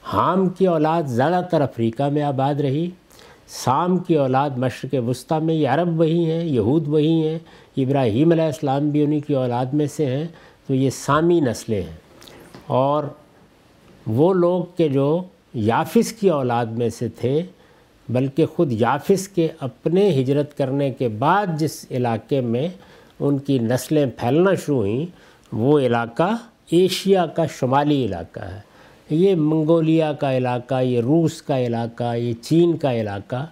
حام 0.07 0.49
کی 0.49 0.67
اولاد 0.67 1.03
زیادہ 1.03 1.41
تر 1.51 1.61
افریقہ 1.61 2.03
میں 2.03 2.23
آباد 2.23 2.55
رہی۔ 2.55 2.91
سام 3.49 3.99
کی 3.99 4.15
اولاد 4.15 4.51
مشرق 4.51 4.95
وسطیٰ 5.09 5.43
میں، 5.43 5.55
یہ 5.55 5.69
عرب 5.69 6.01
وہی 6.01 6.31
ہیں، 6.31 6.45
یہود 6.45 6.89
وہی 6.89 7.29
ہیں، 7.29 7.39
ابراہیم 7.77 8.31
علیہ 8.31 8.45
السلام 8.45 8.89
بھی 8.89 9.03
انہی 9.03 9.21
کی 9.21 9.35
اولاد 9.35 9.67
میں 9.67 9.87
سے 9.87 10.07
ہیں، 10.07 10.25
تو 10.67 10.75
یہ 10.75 10.91
سامی 10.91 11.41
نسلیں 11.41 11.83
ہیں۔ 11.83 11.97
اور 12.67 13.05
وہ 14.07 14.35
لوگ 14.35 14.65
کے 14.77 14.89
جو 14.89 15.23
یافس 15.55 16.13
کی 16.13 16.31
اولاد 16.31 16.67
میں 16.67 16.89
سے 16.89 17.09
تھے، 17.09 17.43
بلکہ 18.09 18.47
خود 18.47 18.73
یافس 18.73 19.29
کے 19.29 19.49
اپنے 19.61 20.21
ہجرت 20.21 20.59
کرنے 20.59 20.91
کے 20.91 21.09
بعد 21.09 21.47
جس 21.59 21.87
علاقے 21.91 22.41
میں 22.41 22.69
ان 23.21 23.39
کی 23.39 23.59
نسلیں 23.59 24.07
پھیلنا 24.17 24.55
شروع 24.55 24.77
ہوئیں، 24.77 25.07
وہ 25.53 25.79
علاقہ 25.79 26.37
ایشیا 26.71 27.27
کا 27.27 27.47
شمالی 27.47 28.05
علاقہ 28.05 28.41
ہے۔ 28.41 28.76
یہ 29.11 29.35
منگولیا 29.35 30.13
کا 30.13 30.37
علاقہ، 30.37 30.83
یہ 30.83 31.01
روس 31.01 31.43
کا 31.43 31.59
علاقہ، 31.59 32.17
یہ 32.17 32.33
چین 32.33 32.77
کا 32.77 33.01
علاقہ، 33.01 33.47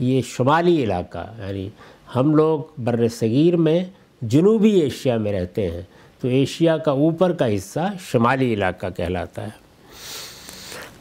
یہ 0.00 0.22
شمالی 0.26 0.84
علاقہ 0.84 1.34
یعنی 1.38 1.68
ہم 2.16 2.34
لوگ 2.34 2.60
بر 2.78 3.08
صغیر 3.08 3.56
میں 3.56 3.84
جنوبی 4.22 4.70
ایشیا 4.70 5.16
میں 5.16 5.32
رہتے 5.32 5.70
ہیں، 5.70 5.82
تو 6.20 6.28
ایشیا 6.28 6.76
کا 6.76 6.90
اوپر 6.90 7.32
کا 7.32 7.54
حصہ 7.54 7.92
شمالی 8.00 8.54
علاقہ 8.54 8.86
کہلاتا 8.96 9.42
ہے۔ 9.42 9.68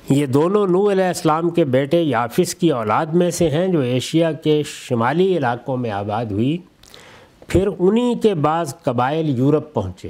یہ 0.10 0.26
دونوں 0.26 0.68
نو 0.68 0.92
علیہ 0.92 1.04
السلام 1.04 1.50
کے 1.50 1.66
بیٹے 1.66 2.02
یافس 2.02 2.56
کی 2.56 2.72
اولاد 2.72 3.06
میں 3.06 3.32
سے 3.32 3.50
ہیں 3.50 3.68
جو 3.68 3.80
ایشیا 3.80 4.32
کے 4.32 4.62
شمالی 4.66 5.38
علاقوں 5.38 5.78
میں 5.78 5.92
آباد 5.92 6.26
ہوئی، 6.26 6.58
پھر 7.48 7.70
انہی 7.80 8.16
کے 8.24 8.34
بعض 8.34 8.74
قبائل 8.84 9.40
یورپ 9.40 9.74
پہنچے۔ 9.74 10.10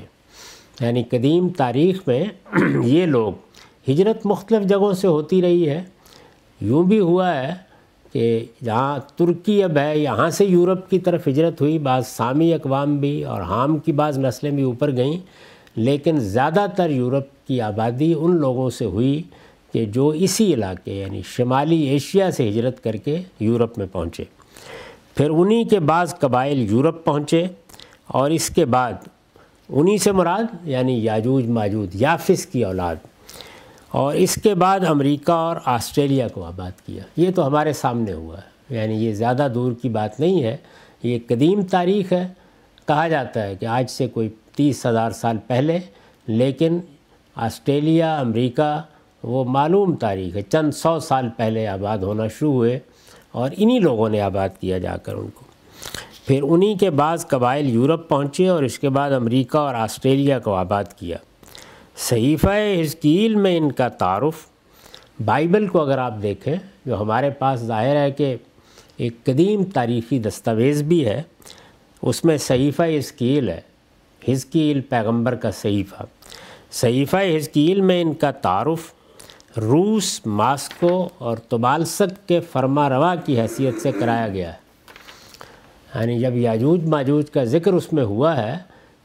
یعنی 0.82 1.04
قدیم 1.04 1.50
تاریخ 1.50 2.00
میں 2.08 2.26
یہ 2.84 3.06
لوگ 3.06 3.34
ہجرت 3.90 4.26
مختلف 4.26 4.68
جگہوں 4.68 4.94
سے 4.94 5.08
ہوتی 5.08 5.42
رہی 5.42 5.70
ہے۔ 5.70 5.84
یوں 6.62 6.84
بھی 6.84 7.00
ہوا 7.00 7.36
ہے 7.36 7.54
کہ 8.14 8.46
جہاں 8.64 9.00
ترکی 9.16 9.64
اب 9.64 9.78
ہے، 9.78 10.00
یہاں 10.00 10.30
سے 10.30 10.46
یورپ 10.46 10.90
کی 10.90 11.00
طرف 11.00 11.28
ہجرت 11.28 11.62
ہوئی، 11.62 11.80
بعض 11.80 12.08
سامی 12.08 12.54
اقوام 12.54 12.98
بھی 12.98 13.24
اور 13.24 13.42
حام 13.42 13.78
کی 13.78 13.92
بعض 13.92 14.18
نسلیں 14.18 14.52
بھی 14.52 14.64
اوپر 14.64 14.98
گئیں۔ 14.98 15.20
لیکن 15.76 16.20
زیادہ 16.20 16.66
تر 16.76 16.90
یورپ 16.90 17.48
کی 17.48 17.62
آبادی 17.62 18.14
ان 18.18 18.36
لوگوں 18.36 18.70
سے 18.70 18.86
ہوئی 18.86 19.24
کہ 19.74 19.86
جو 19.86 20.08
اسی 20.08 20.54
علاقے 20.54 20.92
یعنی 20.92 21.22
شمالی 21.26 21.82
ایشیا 21.82 22.32
سے 22.32 22.50
ہجرت 22.50 22.84
کر 22.84 22.96
کے 22.96 23.22
یورپ 23.40 23.78
میں 23.78 23.88
پہنچے۔ 23.92 24.24
پھر 25.16 25.30
انہی 25.30 25.64
کے 25.64 25.80
بعض 25.80 26.16
قبائل 26.16 26.72
یورپ 26.72 27.06
پہنچے 27.06 27.46
اور 28.08 28.30
اس 28.30 28.50
کے 28.50 28.66
بعد 28.66 28.94
انہی 29.70 29.98
سے 29.98 30.12
مراد 30.12 30.68
یعنی 30.68 31.04
یاجوج 31.04 31.46
ماجود 31.46 31.90
یافس 31.94 32.46
کی 32.46 32.64
اولاد۔ 32.64 32.96
اور 33.98 34.16
اس 34.16 34.36
کے 34.36 34.56
بعد 34.56 34.80
امریکہ 34.88 35.32
اور 35.32 35.56
آسٹریلیا 35.66 36.28
کو 36.28 36.44
آباد 36.44 36.72
کیا۔ 36.86 37.04
یہ 37.18 37.32
تو 37.36 37.48
ہمارے 37.48 37.74
سامنے 37.74 38.14
ہوا۔ 38.14 38.38
ہے 38.38 38.76
یعنی 38.76 39.06
یہ 39.06 39.14
زیادہ 39.14 39.48
دور 39.56 39.72
کی 39.82 39.90
بات 39.90 40.20
نہیں 40.20 40.44
ہے۔ 40.44 40.58
یہ 41.04 41.20
قدیم 41.28 41.62
تاریخ 41.62 42.14
ہے۔ 42.14 42.28
کہا 42.88 43.08
جاتا 43.08 43.44
ہے 43.44 43.56
کہ 43.56 43.66
آج 43.66 43.90
سے 43.90 44.08
کوئی 44.08 44.30
تیس 44.56 44.86
ہزار 44.86 45.12
سال 45.12 45.38
پہلے، 45.48 45.80
لیکن 46.28 46.80
آسٹریلیا، 47.36 48.20
امریکہ، 48.20 48.82
وہ 49.24 49.44
معلوم 49.44 49.96
تاریخ 49.96 50.36
ہے۔ 50.36 50.42
چند 50.42 50.72
سو 50.72 51.00
سال 51.00 51.30
پہلے 51.38 51.68
آباد 51.68 51.98
ہونا 51.98 52.28
شروع 52.28 52.54
ہوئے 52.54 52.80
اور 53.32 53.50
انہی 53.58 53.80
لوگوں 53.80 54.10
نے 54.10 54.22
آباد 54.22 54.50
کیا 54.60 54.78
جا 54.78 54.98
کر 54.98 55.14
ان 55.14 55.28
کو۔ 55.34 55.44
پھر 56.28 56.44
انہی 56.44 56.78
کے 56.78 56.90
بعض 56.90 57.28
قبائل 57.28 57.70
یورپ 57.70 58.10
پہنچے 58.10 58.48
اور 58.48 58.64
اس 58.64 58.80
کے 58.80 58.90
بعد 58.90 59.12
امریکہ 59.12 59.58
اور 59.58 59.76
آسٹریلیا 59.76 60.40
کو 60.40 60.54
آباد 60.54 60.84
کیا۔ 60.84 61.18
صحیفہ 61.98 62.82
حزکیل 62.82 63.36
میں 63.36 63.58
ان 63.58 63.72
کا 63.72 63.88
تعارف۔ 63.88 64.46
بائبل 65.26 65.68
کو 65.68 65.82
اگر 65.82 65.98
آپ 65.98 66.14
دیکھیں، 66.22 66.56
جو 66.86 67.02
ہمارے 67.02 67.30
پاس 67.30 67.60
ظاہر 67.60 67.96
ہے 67.96 68.12
کہ 68.12 68.36
ایک 68.98 69.24
قدیم 69.24 69.64
تاریخی 69.64 70.20
دستاویز 70.20 70.84
بھی 70.84 71.06
ہے، 71.06 71.22
اس 72.02 72.26
میں 72.26 72.38
صحیفہ 72.38 72.84
حزکیل 72.84 73.50
ہے۔ 73.50 73.62
حزکیل 74.28 74.82
پیغمبر 74.82 75.36
کا 75.36 75.52
صحیفہ۔ 75.52 76.04
صحیفہ 76.72 77.18
حزکیل 77.38 77.82
میں 77.82 78.02
ان 78.02 78.14
کا 78.14 78.32
تعارف 78.32 78.94
روس، 79.58 80.22
ماسکو 80.26 81.10
اور 81.18 81.38
تبالسک 81.38 82.28
کے 82.28 82.40
فرما 82.40 82.90
روا 82.90 83.16
کی 83.16 83.42
حیثیت 83.42 83.82
سے 83.82 83.92
کرایا 83.92 84.28
گیا 84.28 84.54
ہے۔ 84.54 84.58
یعنی 85.96 86.20
جب 86.20 86.36
یاجوج 86.36 86.86
ماجوج 86.86 87.32
کا 87.32 87.44
ذکر 87.44 87.74
اس 87.74 87.94
میں 87.94 88.04
ہوا 88.04 88.38
ہے، 88.38 88.58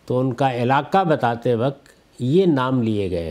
تو 0.07 0.21
ان 0.21 0.33
کا 0.33 0.55
علاقہ 0.55 1.05
بتاتے 1.05 1.55
وقت 1.55 1.92
یہ 2.23 2.47
نام 2.47 2.83
لیے 2.83 3.11
گئے۔ 3.11 3.23
ہیں 3.23 3.31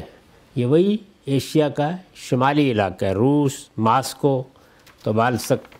یہ 0.56 0.66
وہی 0.66 0.98
ایشیا 1.26 1.70
کا 1.70 1.92
شمالی 2.16 2.72
علاقہ 2.72 3.06
ہے، 3.06 3.12
روس، 3.12 3.52
ماسکو 3.78 4.44
تبالسک 5.04 5.76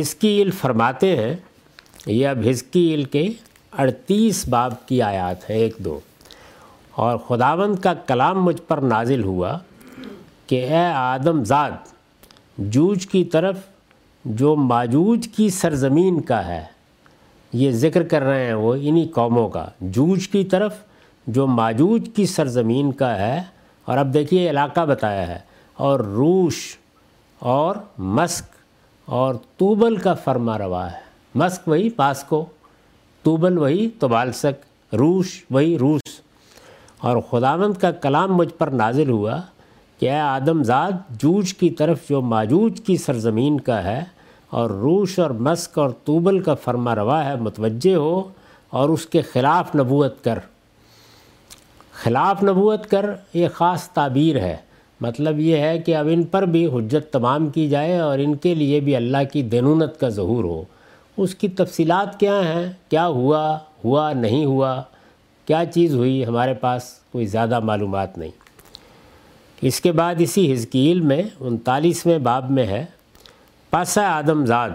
ہسکیل 0.00 0.50
فرماتے 0.50 1.16
ہیں، 1.16 1.36
یہ 2.06 2.28
اب 2.28 2.38
ہسکیل 2.50 3.04
کے 3.04 3.28
اڑتیس 3.78 4.48
باب 4.48 4.86
کی 4.86 5.02
آیات 5.02 5.50
ہیں، 5.50 5.56
ایک 5.56 5.76
دو۔ 5.78 6.00
اور 6.90 7.18
خداوند 7.18 7.76
کا 7.76 7.94
کلام 7.94 8.44
مجھ 8.44 8.62
پر 8.62 8.78
نازل 8.78 9.24
ہوا 9.24 9.58
کہ 10.46 10.64
اے 10.64 10.86
آدم 10.86 11.44
ذات، 11.44 11.72
جوج 12.58 13.06
کی 13.06 13.24
طرف 13.24 13.58
جو 14.24 14.56
ماجوج 14.56 15.28
کی 15.36 15.50
سرزمین 15.50 16.20
کا 16.20 16.46
ہے، 16.46 16.64
یہ 17.52 17.70
ذکر 17.70 18.02
کر 18.02 18.22
رہے 18.22 18.46
ہیں 18.46 18.54
وہ 18.54 18.74
انہی 18.74 19.08
قوموں 19.08 19.48
کا۔ 19.48 19.66
جوج 19.80 20.28
کی 20.28 20.44
طرف 20.44 20.74
جو 21.26 21.46
ماجوج 21.46 22.08
کی 22.14 22.26
سرزمین 22.26 22.92
کا 22.92 23.16
ہے، 23.18 23.42
اور 23.84 23.98
اب 23.98 24.12
دیکھیے 24.14 24.48
علاقہ 24.50 24.84
بتایا 24.86 25.26
ہے، 25.28 25.38
اور 25.76 26.00
روش، 26.00 26.56
اور 27.38 27.76
مسک، 27.98 28.54
اور 29.08 29.34
توبل 29.56 29.96
کا 29.96 30.14
فرما 30.14 30.58
روا 30.58 30.90
ہے۔ 30.92 31.00
مسک 31.34 31.68
وہی 31.68 31.90
پاسکو، 31.90 32.44
توبل 33.24 33.58
وہی 33.58 33.88
توبالسک، 33.98 34.94
روش 34.94 35.44
وہی 35.50 35.78
روس۔ 35.78 36.20
اور 37.00 37.16
خداوند 37.30 37.76
کا 37.80 37.90
کلام 37.90 38.36
مجھ 38.36 38.52
پر 38.54 38.66
نازل 38.66 39.10
ہوا 39.10 39.40
کہ 40.00 40.10
اے 40.10 40.18
آدم 40.18 40.62
جوج 41.10 41.54
کی 41.54 41.70
طرف 41.70 42.08
جو 42.08 42.20
ماجوج 42.22 42.80
کی 42.86 42.96
سرزمین 42.96 43.60
کا 43.60 43.82
ہے، 43.84 44.02
اور 44.50 44.70
روش 44.70 45.18
اور 45.18 45.30
مسک 45.30 45.78
اور 45.78 45.90
توبل 46.04 46.40
کا 46.40 46.54
فرما 46.54 46.94
روا 46.94 47.24
ہے، 47.24 47.36
متوجہ 47.36 47.94
ہو 47.94 48.22
اور 48.70 48.88
اس 48.88 49.06
کے 49.06 49.22
خلاف 49.22 49.74
نبوت 49.76 50.24
کر۔ 50.24 50.38
خلاف 51.96 52.42
نبوت 52.42 52.86
کر 52.86 53.10
یہ 53.34 53.48
خاص 53.54 53.90
تعبیر 53.90 54.36
ہے۔ 54.36 54.56
مطلب 55.00 55.38
یہ 55.38 55.56
ہے 55.56 55.78
کہ 55.78 55.96
اب 55.96 56.08
ان 56.10 56.22
پر 56.22 56.42
بھی 56.42 56.66
حجت 56.66 57.12
تمام 57.12 57.48
کی 57.48 57.68
جائے 57.68 57.98
اور 57.98 58.18
ان 58.18 58.36
کے 58.36 58.54
لیے 58.54 58.80
بھی 58.80 58.96
اللہ 58.96 59.16
کی 59.32 59.42
دینونت 59.42 60.00
کا 60.00 60.08
ظہور 60.08 60.44
ہو۔ 60.44 60.62
اس 61.16 61.34
کی 61.34 61.48
تفصیلات 61.48 62.20
کیا 62.20 62.40
ہیں؟ 62.40 62.72
کیا 62.88 63.06
ہوا؟ 63.06 63.58
ہوا 63.84 64.12
نہیں 64.12 64.44
ہوا؟ 64.44 64.82
کیا 65.46 65.64
چیز 65.74 65.94
ہوئی؟ 65.94 66.26
ہمارے 66.26 66.54
پاس 66.54 66.82
کوئی 67.12 67.26
زیادہ 67.26 67.60
معلومات 67.60 68.18
نہیں۔ 68.18 68.30
اس 69.62 69.80
کے 69.80 69.92
بعد 69.92 70.14
اسی 70.18 70.52
حزکیل 70.52 71.00
میں 71.00 71.22
انتالیسویں 71.40 72.18
باب 72.18 72.50
میں 72.50 72.66
ہے 72.66 72.84
پس 73.70 73.98
آدم 73.98 74.46
زاد، 74.46 74.70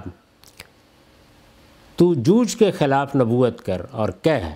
تو 1.95 2.13
جوج 2.13 2.55
کے 2.55 2.71
خلاف 2.71 3.15
نبوت 3.15 3.61
کر 3.61 3.81
اور 3.91 4.09
کہہ۔ 4.21 4.49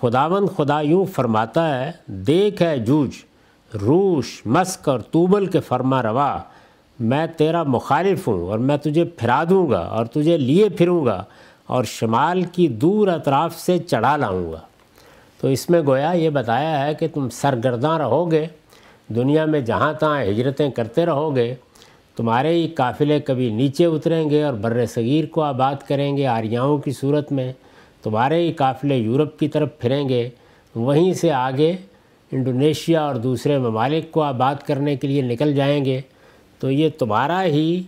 خداون 0.00 0.46
خدا 0.56 0.80
یوں 0.80 1.04
فرماتا 1.04 1.64
ہے، 1.78 1.90
دیکھ 2.06 2.62
ہے 2.62 2.78
جوج، 2.78 3.10
روش، 3.74 4.42
مسک 4.46 4.88
اور 4.88 5.00
توبل 5.00 5.46
کے 5.46 5.60
فرما 5.60 6.02
روا، 6.02 6.38
میں 7.00 7.26
تیرا 7.36 7.62
مخالف 7.62 8.28
ہوں 8.28 8.46
اور 8.46 8.58
میں 8.58 8.76
تجھے 8.76 9.04
پھرا 9.04 9.44
دوں 9.50 9.70
گا 9.70 9.78
اور 9.78 10.06
تجھے 10.06 10.36
لیے 10.36 10.68
پھروں 10.68 11.06
گا 11.06 11.24
اور 11.66 11.84
شمال 11.84 12.42
کی 12.42 12.68
دور 12.68 13.08
اطراف 13.08 13.58
سے 13.58 13.78
چڑھا 13.78 14.16
لاؤں 14.16 14.52
گا۔ 14.52 14.60
تو 15.40 15.48
اس 15.48 15.70
میں 15.70 15.82
گویا 15.86 16.12
یہ 16.12 16.30
بتایا 16.30 16.86
ہے 16.86 16.94
کہ 16.94 17.08
تم 17.14 17.28
سرگرداں 17.28 17.98
رہو 17.98 18.30
گے 18.30 18.46
دنیا 19.08 19.44
میں 19.44 19.60
جہاں 19.60 19.92
تہاں 19.92 20.22
ہجرتیں 20.22 20.70
کرتے 20.70 21.06
رہو 21.06 21.36
گے 21.36 21.54
تمہارے 22.16 22.52
ہی 22.52 22.68
قافلے 22.68 23.20
کبھی 23.20 23.50
نیچے 23.50 23.84
اتریں 23.84 24.30
گے 24.30 24.42
اور 24.42 24.54
بر 24.54 24.86
صغیر 24.86 25.26
کو 25.26 25.42
آباد 25.42 25.74
کریں 25.88 26.16
گے 26.16 26.26
آریاؤں 26.26 26.78
کی 26.78 26.92
صورت 26.92 27.32
میں 27.32 27.52
تمہارے 28.06 28.36
ہی 28.36 28.52
قافلے 28.52 28.96
یورپ 28.96 29.38
کی 29.38 29.48
طرف 29.48 29.68
پھریں 29.78 30.08
گے، 30.08 30.28
وہیں 30.74 31.12
سے 31.12 31.32
آگے 31.32 31.76
انڈونیشیا 32.32 33.04
اور 33.04 33.14
دوسرے 33.14 33.58
ممالک 33.58 34.10
کو 34.10 34.22
آباد 34.22 34.54
کرنے 34.54 34.96
کے 34.96 35.08
لیے 35.08 35.22
نکل 35.22 35.54
جائیں 35.54 35.84
گے۔ 35.84 36.00
تو 36.58 36.70
یہ 36.70 36.88
تمہارا 36.98 37.44
ہی 37.44 37.82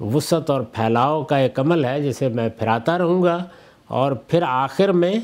وسعت 0.00 0.50
اور 0.50 0.60
پھیلاؤ 0.60 1.24
کا 1.24 1.36
ایک 1.36 1.60
عمل 1.60 1.84
ہے 1.84 2.02
جسے 2.02 2.28
میں 2.28 2.48
پھراتا 2.48 2.98
رہوں 2.98 3.22
گا 3.22 3.44
اور 3.86 4.12
پھر 4.12 4.42
آخر 4.46 4.88
میں 4.88 5.14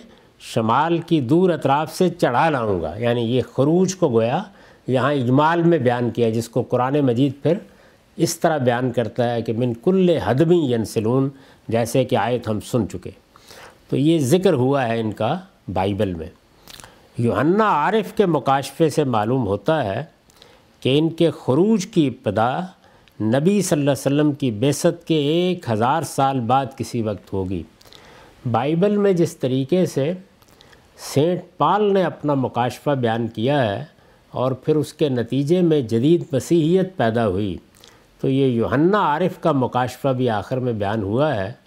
شمال 0.41 0.99
کی 0.99 1.21
دور 1.21 1.51
اطراف 1.51 1.95
سے 1.95 2.09
چڑھا 2.09 2.51
لاؤں 2.51 2.83
گا۔ 2.83 2.95
یعنی 2.99 3.21
یہ 3.21 3.43
خروج 3.53 3.97
کو 3.97 4.09
گویا 4.09 4.43
یہاں 4.87 5.13
اجمال 5.13 5.63
میں 5.63 5.79
بیان 5.79 6.11
کیا 6.11 6.31
جس 6.31 6.49
کو 6.49 6.63
قرآن 6.63 7.01
مجید 7.01 7.33
پھر 7.43 7.55
اس 8.17 8.41
طرح 8.41 8.59
بیان 8.59 8.93
کرتا 8.93 9.35
ہے 9.35 9.43
کہ 9.43 9.53
من 9.53 9.73
کل 9.75 10.11
حدمی 10.11 10.73
ینسلون، 10.73 11.29
جیسے 11.69 12.05
کہ 12.05 12.17
آیت 12.17 12.49
ہم 12.49 12.61
سن 12.61 12.89
چکے۔ 12.89 13.22
تو 13.93 13.99
یہ 13.99 14.19
ذکر 14.19 14.53
ہوا 14.53 14.89
ہے 14.89 15.01
ان 15.01 15.13
کا 15.13 15.39
بائبل 15.73 16.15
میں۔ 16.15 16.27
یوحنا 17.19 17.65
عارف 17.65 18.13
کے 18.13 18.27
مکاشفے 18.27 18.91
سے 18.91 19.05
معلوم 19.05 19.47
ہوتا 19.47 19.85
ہے 19.85 20.05
کہ 20.81 20.99
ان 20.99 21.09
کے 21.11 21.31
خروج 21.31 21.87
کی 21.87 22.07
ابتدا 22.07 22.61
نبی 23.21 23.63
صلی 23.63 23.81
اللہ 23.81 23.91
علیہ 23.91 23.91
وسلم 23.91 24.33
کی 24.33 24.51
بیست 24.51 25.07
کے 25.07 25.15
ایک 25.15 25.71
ہزار 25.71 26.03
سال 26.03 26.41
بعد 26.41 26.67
کسی 26.77 27.03
وقت 27.03 27.33
ہوگی۔ 27.33 27.63
بائبل 28.51 28.97
میں 28.97 29.13
جس 29.13 29.37
طریقے 29.37 29.87
سے 29.87 30.13
سینٹ 30.97 31.41
پال 31.57 31.93
نے 31.93 32.03
اپنا 32.03 32.35
مکاشفہ 32.35 32.91
بیان 32.91 33.29
کیا 33.29 33.75
ہے 33.75 33.85
اور 34.31 34.53
پھر 34.53 34.77
اس 34.77 34.93
کے 34.93 35.09
نتیجے 35.09 35.61
میں 35.61 35.81
جدید 35.81 36.25
مسیحیت 36.33 36.97
پیدا 36.97 37.29
ہوئی، 37.29 37.57
تو 38.21 38.29
یہ 38.29 38.47
یوحنا 38.47 38.99
عارف 38.99 39.41
کا 39.41 39.53
مکاشفہ 39.53 40.09
بھی 40.09 40.31
آخر 40.31 40.59
میں 40.59 40.73
بیان 40.73 41.03
ہوا 41.03 41.35
ہے۔ 41.35 41.62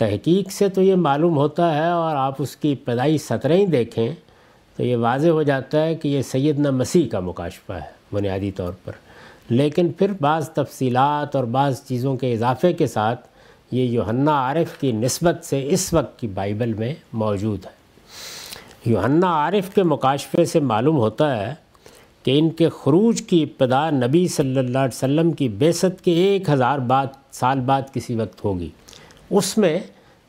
تحقیق 0.00 0.52
سے 0.52 0.68
تو 0.68 0.82
یہ 0.82 0.96
معلوم 0.96 1.36
ہوتا 1.36 1.74
ہے 1.74 1.90
اور 1.90 2.16
آپ 2.16 2.34
اس 2.38 2.56
کی 2.56 2.72
ابتدائی 2.72 3.18
سطریں 3.18 3.66
دیکھیں 3.66 4.12
تو 4.76 4.82
یہ 4.82 4.96
واضح 4.96 5.28
ہو 5.28 5.42
جاتا 5.42 5.84
ہے 5.84 5.94
کہ 5.94 6.08
یہ 6.08 6.22
سیدنا 6.22 6.70
مسیح 6.70 7.08
کا 7.08 7.20
مکاشفہ 7.20 7.72
ہے، 7.72 7.90
بنیادی 8.12 8.50
طور 8.50 8.72
پر۔ 8.84 8.92
لیکن 9.50 9.92
پھر 9.92 10.06
بعض 10.20 10.50
تفصیلات 10.50 11.36
اور 11.36 11.44
بعض 11.44 11.82
چیزوں 11.84 12.16
کے 12.16 12.32
اضافے 12.32 12.72
کے 12.72 12.86
ساتھ 12.86 13.28
یہ 13.70 13.84
یوحنا 13.84 14.32
عارف 14.32 14.80
کی 14.80 14.92
نسبت 14.92 15.44
سے 15.44 15.68
اس 15.70 15.94
وقت 15.94 16.20
کی 16.20 16.26
بائبل 16.26 16.72
میں 16.72 16.94
موجود 17.12 17.64
ہے۔ 17.64 17.70
یوحنا 18.86 19.26
عارف 19.26 19.74
کے 19.74 19.82
مکاشفے 19.82 20.44
سے 20.44 20.60
معلوم 20.60 20.96
ہوتا 20.96 21.46
ہے 21.46 21.54
کہ 22.22 22.38
ان 22.38 22.50
کے 22.50 22.68
خروج 22.68 23.22
کی 23.22 23.42
ابتدا 23.42 23.90
نبی 23.90 24.28
صلی 24.28 24.58
اللہ 24.58 24.78
علیہ 24.78 24.96
وسلم 24.96 25.32
کی 25.32 25.48
بیست 25.48 26.04
کے 26.04 26.12
ایک 26.12 26.50
ہزار 26.50 26.78
بعد 26.78 27.06
سال 27.32 27.60
بعد 27.60 27.82
کسی 27.94 28.14
وقت 28.14 28.44
ہوگی۔ 28.44 28.68
اس 29.30 29.58
میں 29.58 29.78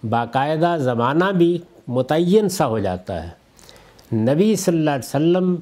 باقاعدہ 0.10 0.76
زمانہ 0.80 1.26
بھی 1.26 1.58
متعین 1.88 2.50
سا 2.50 2.66
ہو 2.66 2.80
جاتا 2.80 3.28
ہے۔ 3.28 3.30
نبی 4.16 4.56
صلی 4.56 4.78
اللہ 4.78 4.90
علیہ 4.90 5.10
وسلم 5.10 5.56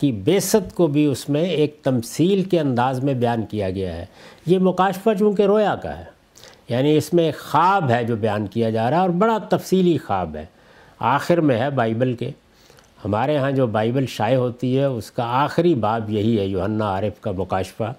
کی 0.00 0.12
بیست 0.12 0.74
کو 0.74 0.86
بھی 0.86 1.06
اس 1.06 1.28
میں 1.28 1.44
ایک 1.44 1.80
تمثیل 1.82 2.42
کے 2.42 2.60
انداز 2.60 3.04
میں 3.04 3.14
بیان 3.14 3.42
کیا 3.42 3.70
گیا 3.70 3.96
ہے۔ 3.96 4.06
یہ 4.46 4.58
مکاشفہ 4.58 5.10
چونکہ 5.18 5.42
رویا 5.42 5.74
کا 5.74 5.98
ہے۔ 5.98 6.04
یعنی 6.68 6.96
اس 6.96 7.14
میں 7.14 7.24
ایک 7.24 7.38
خواب 7.38 7.90
ہے 7.90 8.04
جو 8.04 8.16
بیان 8.16 8.46
کیا 8.46 8.70
جا 8.70 8.90
رہا 8.90 8.96
ہے 8.96 9.02
اور 9.02 9.10
بڑا 9.10 9.38
تفصیلی 9.38 9.98
خواب 9.98 10.36
ہے۔ 10.36 10.46
آخر 10.98 11.40
میں 11.40 11.58
ہے 11.58 11.70
بائبل 11.70 12.14
کے۔ 12.14 12.30
ہمارے 13.04 13.36
ہاں 13.36 13.50
جو 13.50 13.66
بائبل 13.66 14.06
شائع 14.06 14.36
ہوتی 14.36 14.78
ہے، 14.78 14.84
اس 14.84 15.10
کا 15.10 15.24
آخری 15.26 15.74
باب 15.74 16.10
یہی 16.10 16.38
ہے، 16.38 16.46
یوحنا 16.46 16.84
عارف 16.84 17.20
کا 17.20 17.30
مکاشفہ۔ 17.30 17.92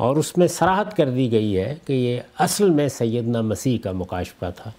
اور 0.00 0.16
اس 0.16 0.38
میں 0.38 0.46
سراحت 0.46 0.96
کر 0.96 1.10
دی 1.10 1.32
گئی 1.32 1.58
ہے 1.58 1.74
کہ 1.86 1.92
یہ 1.92 2.20
اصل 2.38 2.70
میں 2.70 2.88
سیدنا 2.88 3.40
مسیح 3.40 3.78
کا 3.78 3.92
مکاشفہ 3.92 4.46
تھا۔ 4.56 4.70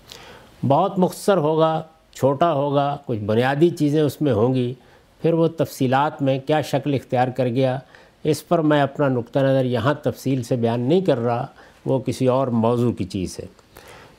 بہت 0.68 1.00
مختصر 1.00 1.38
ہوگا، 1.38 1.82
چھوٹا 2.16 2.54
ہوگا، 2.54 2.98
کچھ 3.06 3.20
بنیادی 3.20 3.70
چیزیں 3.70 4.02
اس 4.02 4.22
میں 4.22 4.34
ہوں 4.34 4.54
گی۔ 4.54 4.74
پھر 5.22 5.34
وہ 5.34 5.48
تفصیلات 5.48 6.22
میں 6.22 6.40
کیا 6.40 6.62
شکل 6.62 6.94
اختیار 6.94 7.28
کر 7.28 7.48
گیا، 7.48 7.80
اس 8.24 8.48
پر 8.48 8.60
میں 8.60 8.82
اپنا 8.82 9.08
نقطہ 9.08 9.40
نظر 9.40 9.66
یہاں 9.66 9.94
تفصیل 9.94 10.44
سے 10.44 10.56
بیان 10.56 10.82
نہیں 10.82 11.02
کر 11.02 11.18
رہا، 11.18 11.48
وہ 11.86 12.00
کسی 12.00 12.28
اور 12.28 12.48
موضوع 12.48 12.92
کی 12.92 13.04
چیز 13.04 13.40
ہے۔ 13.40 13.46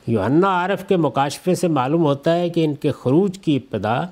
یوحنا 0.07 0.47
عارف 0.47 0.87
کے 0.87 0.97
مکاشفے 0.97 1.55
سے 1.55 1.67
معلوم 1.67 2.03
ہوتا 2.03 2.35
ہے 2.35 2.49
کہ 2.49 2.65
ان 2.65 2.75
کے 2.75 2.91
خروج 2.91 3.39
کی 3.39 3.55
ابتدا 3.55 4.03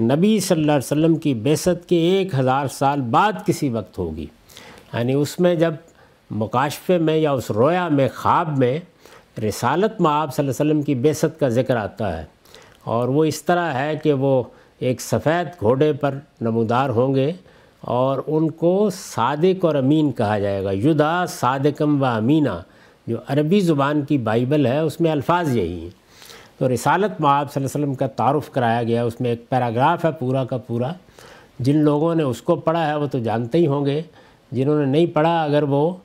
نبی 0.00 0.40
صلی 0.40 0.60
اللہ 0.60 0.72
علیہ 0.72 0.86
وسلم 0.86 1.14
کی 1.14 1.34
بیست 1.34 1.88
کے 1.88 1.96
ایک 1.96 2.34
ہزار 2.34 2.66
سال 2.66 3.00
بعد 3.00 3.32
کسی 3.46 3.68
وقت 3.68 3.98
ہوگی۔ 3.98 4.26
یعنی 4.94 5.12
اس 5.12 5.40
میں 5.40 5.54
جب 5.54 5.74
مکاشفے 6.30 6.98
میں 6.98 7.16
یا 7.16 7.32
اس 7.32 7.50
رویا 7.50 7.88
میں، 7.88 8.08
خواب 8.16 8.58
میں 8.58 8.78
رسالت 9.40 10.00
میں 10.00 10.10
آپ 10.10 10.34
صلی 10.34 10.48
اللہ 10.48 10.62
علیہ 10.62 10.70
وسلم 10.70 10.82
کی 10.82 10.94
بیست 10.94 11.40
کا 11.40 11.48
ذکر 11.48 11.76
آتا 11.76 12.18
ہے۔ 12.18 12.24
اور 12.84 13.08
وہ 13.08 13.24
اس 13.24 13.42
طرح 13.42 13.72
ہے 13.72 13.96
کہ 14.02 14.12
وہ 14.12 14.42
ایک 14.78 15.00
سفید 15.00 15.48
گھوڑے 15.60 15.92
پر 15.92 16.14
نمودار 16.40 16.88
ہوں 16.88 17.14
گے 17.14 17.32
اور 17.80 18.18
ان 18.26 18.50
کو 18.50 18.90
صادق 18.92 19.64
اور 19.64 19.74
امین 19.74 20.12
کہا 20.12 20.38
جائے 20.38 20.64
گا۔ 20.64 20.70
یدا 20.72 21.26
صادقم 21.26 22.02
و 22.02 22.04
امینہ 22.04 22.62
جو 23.06 23.16
عربی 23.28 23.60
زبان 23.60 24.02
کی 24.02 24.18
بائبل 24.18 24.66
ہے، 24.66 24.78
اس 24.78 25.00
میں 25.00 25.10
الفاظ 25.10 25.56
یہی 25.56 25.80
ہیں۔ 25.80 25.90
تو 26.58 26.74
رسالت 26.74 27.20
میں 27.20 27.30
آپ 27.30 27.52
صلی 27.52 27.64
اللہ 27.64 27.70
علیہ 27.74 27.84
وسلم 27.84 27.94
کا 27.94 28.06
تعارف 28.06 28.50
کرایا 28.50 28.82
گیا، 28.82 29.04
اس 29.04 29.20
میں 29.20 29.30
ایک 29.30 29.48
پیراگراف 29.48 30.04
ہے 30.04 30.12
پورا 30.12 30.44
کا 30.44 30.56
پورا۔ 30.56 30.92
جن 31.58 31.76
لوگوں 31.76 32.14
نے 32.14 32.22
اس 32.22 32.42
کو 32.42 32.56
پڑھا 32.56 32.86
ہے، 32.86 32.96
وہ 32.96 33.06
تو 33.06 33.18
جانتے 33.18 33.58
ہی 33.58 33.66
ہوں 33.66 33.86
گے۔ 33.86 34.02
جنہوں 34.52 34.80
نے 34.80 34.86
نہیں 34.86 35.06
پڑھا، 35.06 35.42
اگر 35.42 35.62
وہ 35.62 35.96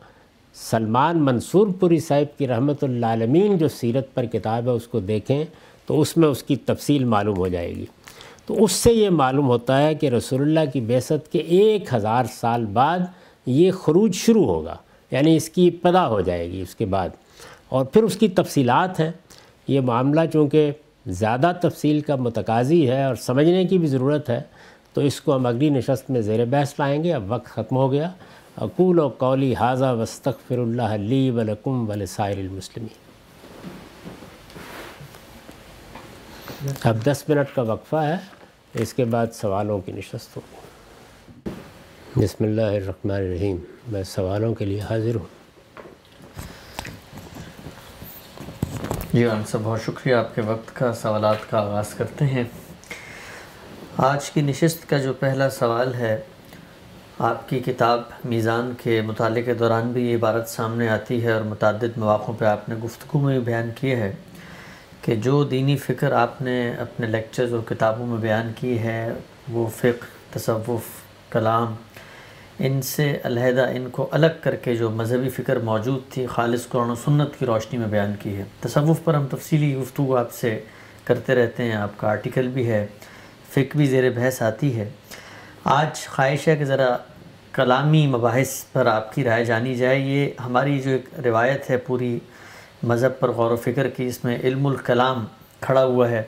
سلمان 0.56 1.18
منصور 1.22 1.68
پوری 1.80 2.00
صاحب 2.00 2.38
کی 2.38 2.48
رحمت 2.48 2.84
اللہ 2.84 3.06
علمین 3.06 3.58
جو 3.58 3.68
سیرت 3.68 4.14
پر 4.14 4.26
کتاب 4.26 4.66
ہے، 4.66 4.70
اس 4.70 4.88
کو 4.88 5.00
دیکھیں 5.00 5.46
تو 5.86 6.02
اس 6.02 6.18
میں 6.18 6.28
اس 6.28 6.44
کی 6.44 6.56
تفصیل 6.56 7.04
معلوم 7.04 7.38
ہو 7.38 7.48
جائے 7.48 7.76
گی۔ 7.76 7.86
تو 8.46 8.64
اس 8.64 8.72
سے 8.72 8.94
یہ 8.94 9.10
معلوم 9.10 9.48
ہوتا 9.48 9.82
ہے 9.82 9.96
کہ 9.96 10.10
رسول 10.10 10.42
اللہ 10.42 10.72
کی 10.74 10.82
بیست 10.82 11.32
کے 11.32 11.40
ایک 11.40 11.94
ہزار 11.94 12.24
سال 12.34 12.66
بعد 12.66 13.00
یہ 13.46 13.72
خروج 13.72 14.16
شروع 14.16 14.46
ہوگا 14.46 14.76
یعنی 15.12 15.36
اس 15.36 15.50
کی 15.50 15.68
ابتدا 15.68 16.08
ہو 16.08 16.22
جائے 16.22 16.52
گی 16.52 16.62
اس 16.62 16.76
کے 16.76 16.86
بعد۔ 16.86 17.10
اور 17.70 17.86
پھر 17.86 18.04
اس 18.04 18.18
کی 18.18 18.28
تفصیلات 18.28 19.00
ہیں۔ 19.00 19.12
یہ 19.68 19.82
معاملہ 19.82 20.22
چونکہ 20.34 20.72
زیادہ 21.08 21.52
تفصیل 21.62 22.02
کا 22.02 22.16
متقاضی 22.16 22.90
ہے 22.90 23.04
اور 23.04 23.16
سمجھنے 23.16 23.66
کی 23.66 23.78
بھی 23.78 23.88
ضرورت 23.88 24.30
ہے، 24.30 24.42
تو 24.94 25.02
اس 25.02 25.22
کو 25.22 25.36
ہم 25.36 25.46
اگلی 25.46 25.70
نشست 25.70 26.12
میں 26.12 26.22
زیر 26.22 26.46
بحث 26.46 26.74
لائیں 26.80 27.04
گے۔ 27.04 27.14
اب 27.14 27.32
وقت 27.32 27.46
ختم 27.46 27.76
ہو 27.76 27.92
گیا۔ 27.92 28.12
اقول 28.58 29.00
و 29.00 29.10
قولی 29.10 29.56
حاضہ 29.56 29.86
وسطر 29.86 30.58
اللہ 30.58 30.82
علی 30.82 31.30
ولکم 31.30 31.90
ولسائر 31.90 32.38
المسلمین۔ 32.38 33.06
اب 36.84 37.06
دس 37.06 37.24
منٹ 37.28 37.56
کا 37.56 37.62
وقفہ 37.62 37.96
ہے، 37.96 38.16
اس 38.74 38.94
کے 38.94 39.06
بعد 39.06 39.28
سوالوں 39.34 39.80
کی 39.80 39.92
نشست 39.92 40.38
ہوگی 40.38 40.56
بسم 42.24 42.44
اللہ 42.44 42.62
الرحمن 42.62 43.12
الرحیم۔ 43.12 43.58
میں 43.88 44.04
سوالوں 44.04 44.54
کے 44.54 44.66
لیے 44.66 44.80
حاضر 44.80 45.16
ہوں۔ 45.16 45.26
جی 49.14 49.30
ہم 49.30 49.42
سب 49.48 49.60
بہت 49.64 49.82
شکریہ 49.82 50.16
آپ 50.16 50.36
کے 50.36 50.42
وقت 50.42 50.76
کا، 50.76 50.94
سوالات 50.94 51.50
کا 51.50 51.60
آغاز 51.60 51.94
کرتے 51.94 52.26
ہیں۔ 52.26 52.44
آج 53.98 54.32
کی 54.32 54.42
نشست 54.42 54.90
کا 54.90 54.98
جو 54.98 55.14
پہلا 55.14 55.50
سوال 55.50 55.94
ہے 55.94 56.22
آپ 57.20 57.50
کی 57.50 57.60
کتاب 57.60 58.02
میزان 58.26 58.72
کے 58.84 59.02
مطالعے 59.02 59.42
کے 59.42 59.54
دوران 59.54 59.92
بھی 59.92 60.12
یہ 60.12 60.16
عبارت 60.16 60.50
سامنے 60.50 60.90
آتی 60.90 61.24
ہے 61.24 61.32
اور 61.32 61.42
متعدد 61.42 61.98
مواقع 61.98 62.32
پہ 62.38 62.46
آپ 62.46 62.70
نے 62.70 62.76
گفتگو 62.76 63.20
میں 63.20 63.40
بھی 63.40 63.46
بیان 63.46 63.70
کیے 63.76 63.96
ہے 63.96 64.12
کہ 65.02 65.16
جو 65.16 65.44
دینی 65.44 65.78
فکر 65.78 66.12
آپ 66.12 66.42
نے 66.42 66.74
اپنے 66.80 67.08
لیکچرز 67.08 67.54
اور 67.54 67.62
کتابوں 67.70 68.08
میں 68.08 68.18
بیان 68.18 68.52
کی 68.56 68.80
ہے، 68.80 69.14
وہ 69.50 69.68
فقہ، 69.68 70.38
تصوف، 70.38 70.82
کلام، 71.30 71.76
ان 72.60 72.82
سے 72.82 73.18
علیحدہ 73.24 73.68
ان 73.74 73.90
کو 73.92 74.08
الگ 74.12 74.36
کر 74.44 74.56
کے 74.56 74.76
جو 74.76 74.90
مذہبی 74.90 75.30
فکر 75.30 75.60
موجود 75.60 76.02
تھی، 76.10 76.26
خالص 76.26 76.68
قرآن 76.70 76.90
و 76.90 76.96
سنت 76.96 77.40
کی 77.40 77.46
روشنی 77.46 77.80
میں 77.80 77.88
بیان 77.88 78.14
کی 78.20 78.36
ہے۔ 78.38 78.44
تصوف 78.60 79.04
پر 79.04 79.14
ہم 79.14 79.28
تفصیلی 79.32 79.76
گفتگو 79.76 80.16
آپ 80.16 80.32
سے 80.32 80.60
کرتے 81.04 81.36
رہتے 81.36 81.64
ہیں، 81.64 81.76
آپ 81.76 81.98
کا 81.98 82.08
آرٹیکل 82.08 82.48
بھی 82.48 82.68
ہے 82.68 82.88
فکر 83.50 83.78
بھی 83.78 83.86
زیر 83.86 84.10
بحث 84.10 84.42
آتی 84.42 84.80
ہے۔ 84.80 84.90
آج 85.66 86.08
خواہش 86.08 86.48
ہے 86.48 86.56
کہ 86.56 86.66
ذرا 86.66 86.98
کلامی 87.52 88.08
مباحث 88.08 88.66
پر 88.72 88.86
آپ 88.86 89.16
کی 89.16 89.24
رائے 89.24 89.46
جانی 89.46 89.76
جائے۔ 89.76 90.00
یہ 90.00 90.30
ہماری 90.46 90.80
جو 90.80 90.92
ایک 90.92 91.06
روایت 91.26 91.70
ہے 91.70 91.78
پوری 91.78 92.20
مذہب 92.84 93.20
پر 93.20 93.32
غور 93.32 93.52
و 93.52 93.56
فکر 93.56 93.90
کی، 93.90 94.06
اس 94.08 94.24
میں 94.24 94.38
علم 94.44 94.68
الکلام 94.68 95.26
کھڑا 95.62 95.84
ہوا 95.84 96.10
ہے۔ 96.10 96.24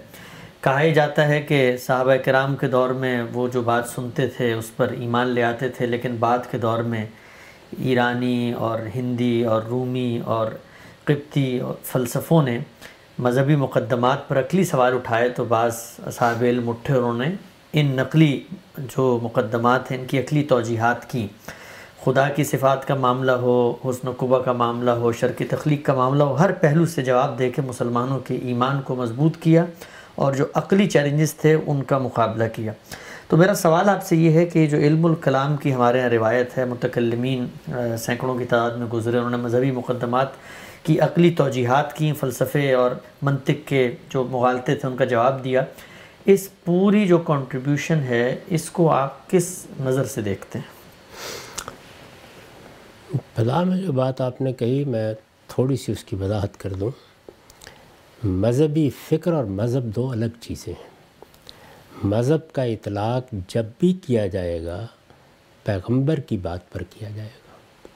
کہا 0.61 0.81
ہی 0.81 0.93
جاتا 0.93 1.27
ہے 1.27 1.41
کہ 1.41 1.77
صحابہ 1.77 2.15
کرام 2.15 2.55
کے 2.55 2.67
دور 2.67 2.89
میں 2.89 3.23
وہ 3.33 3.47
جو 3.47 3.61
بات 3.61 3.89
سنتے 3.89 4.27
تھے، 4.27 4.53
اس 4.53 4.77
پر 4.77 4.87
ایمان 4.87 5.27
لے 5.27 5.43
آتے 5.43 5.69
تھے، 5.69 5.85
لیکن 5.85 6.15
بعد 6.19 6.37
کے 6.51 6.57
دور 6.57 6.79
میں 6.79 7.05
ایرانی 7.77 8.53
اور 8.53 8.79
ہندی 8.95 9.43
اور 9.43 9.61
رومی 9.61 10.21
اور 10.25 10.47
قبطی 11.03 11.59
اور 11.59 11.73
فلسفوں 11.83 12.43
نے 12.43 12.59
مذہبی 13.19 13.55
مقدمات 13.55 14.27
پر 14.27 14.39
عقلی 14.39 14.63
سوال 14.63 14.93
اٹھائے۔ 14.93 15.29
تو 15.29 15.45
بعض 15.45 15.77
صحاب 16.11 16.43
علم 16.43 16.69
اٹھے، 16.69 16.93
انہوں 16.93 17.17
نے 17.17 17.35
ان 17.73 17.85
نقلی 17.95 18.41
جو 18.77 19.19
مقدمات 19.23 19.91
ہیں، 19.91 19.97
ان 19.97 20.05
کی 20.05 20.19
عقلی 20.19 20.43
توجیحات 20.43 21.09
کی۔ 21.09 21.27
خدا 22.03 22.29
کی 22.29 22.43
صفات 22.43 22.87
کا 22.87 22.95
معاملہ 22.95 23.31
ہو، 23.31 23.75
حسن 23.85 24.07
و 24.07 24.11
قبہ 24.17 24.39
کا 24.39 24.51
معاملہ 24.51 24.91
ہو 24.91 25.11
شرکی 25.11 25.45
تخلیق 25.45 25.85
کا 25.85 25.93
معاملہ 25.93 26.23
ہو، 26.23 26.33
ہر 26.33 26.51
پہلو 26.51 26.85
سے 26.85 27.01
جواب 27.01 27.39
دے 27.39 27.49
کے 27.49 27.61
مسلمانوں 27.61 28.19
کے 28.19 28.35
ایمان 28.35 28.81
کو 28.81 28.95
مضبوط 28.95 29.37
کیا 29.37 29.65
اور 30.15 30.33
جو 30.33 30.45
عقلی 30.53 30.89
چیلنجز 30.89 31.33
تھے، 31.33 31.57
ان 31.65 31.83
کا 31.83 31.97
مقابلہ 31.97 32.43
کیا۔ 32.53 32.71
تو 33.27 33.37
میرا 33.37 33.53
سوال 33.53 33.89
آپ 33.89 34.03
سے 34.03 34.15
یہ 34.15 34.31
ہے 34.31 34.45
کہ 34.45 34.67
جو 34.67 34.77
علم 34.77 35.05
الکلام 35.05 35.55
کی 35.55 35.73
ہمارے 35.73 35.97
یہاں 35.97 36.09
روایت 36.09 36.57
ہے، 36.57 36.65
متکلمین 36.65 37.47
سینکڑوں 37.99 38.37
کی 38.37 38.45
تعداد 38.45 38.71
میں 38.71 38.87
گزرے، 38.87 39.17
انہوں 39.17 39.29
نے 39.29 39.37
مذہبی 39.37 39.71
مقدمات 39.71 40.27
کی 40.83 40.99
عقلی 40.99 41.31
توجیحات 41.31 41.93
کی، 41.93 42.13
فلسفے 42.13 42.73
اور 42.73 42.91
منطق 43.21 43.67
کے 43.67 43.91
جو 44.09 44.27
مغالطے 44.31 44.75
تھے، 44.75 44.89
ان 44.89 44.95
کا 44.95 45.05
جواب 45.05 45.43
دیا۔ 45.43 45.61
اس 46.27 46.49
پوری 46.63 47.07
جو 47.07 47.17
کنٹریبیوشن 47.17 47.99
ہے، 47.99 48.35
اس 48.47 48.69
کو 48.69 48.91
آپ 48.91 49.29
کس 49.29 49.65
نظر 49.79 50.05
سے 50.05 50.21
دیکھتے 50.21 50.59
ہیں؟ 50.59 50.65
ابتدا 53.13 53.63
میں 53.63 53.77
جو 53.77 53.91
بات 53.91 54.21
آپ 54.21 54.41
نے 54.41 54.53
کہی، 54.53 54.83
میں 54.83 55.13
تھوڑی 55.47 55.75
سی 55.75 55.91
اس 55.91 56.03
کی 56.03 56.15
وضاحت 56.15 56.59
کر 56.59 56.73
دوں۔ 56.73 56.91
مذہبی 58.23 58.89
فکر 59.09 59.33
اور 59.33 59.43
مذہب 59.43 59.83
دو 59.83 60.11
الگ 60.11 60.25
چیزیں 60.41 60.73
ہیں۔ 60.73 60.89
مذہب 62.03 62.51
کا 62.51 62.63
اطلاق 62.63 63.35
جب 63.47 63.65
بھی 63.79 63.93
کیا 63.93 64.27
جائے 64.27 64.65
گا، 64.65 64.87
پیغمبر 65.63 66.19
کی 66.19 66.37
بات 66.37 66.71
پر 66.71 66.83
کیا 66.83 67.09
جائے 67.15 67.29
گا۔ 67.29 67.87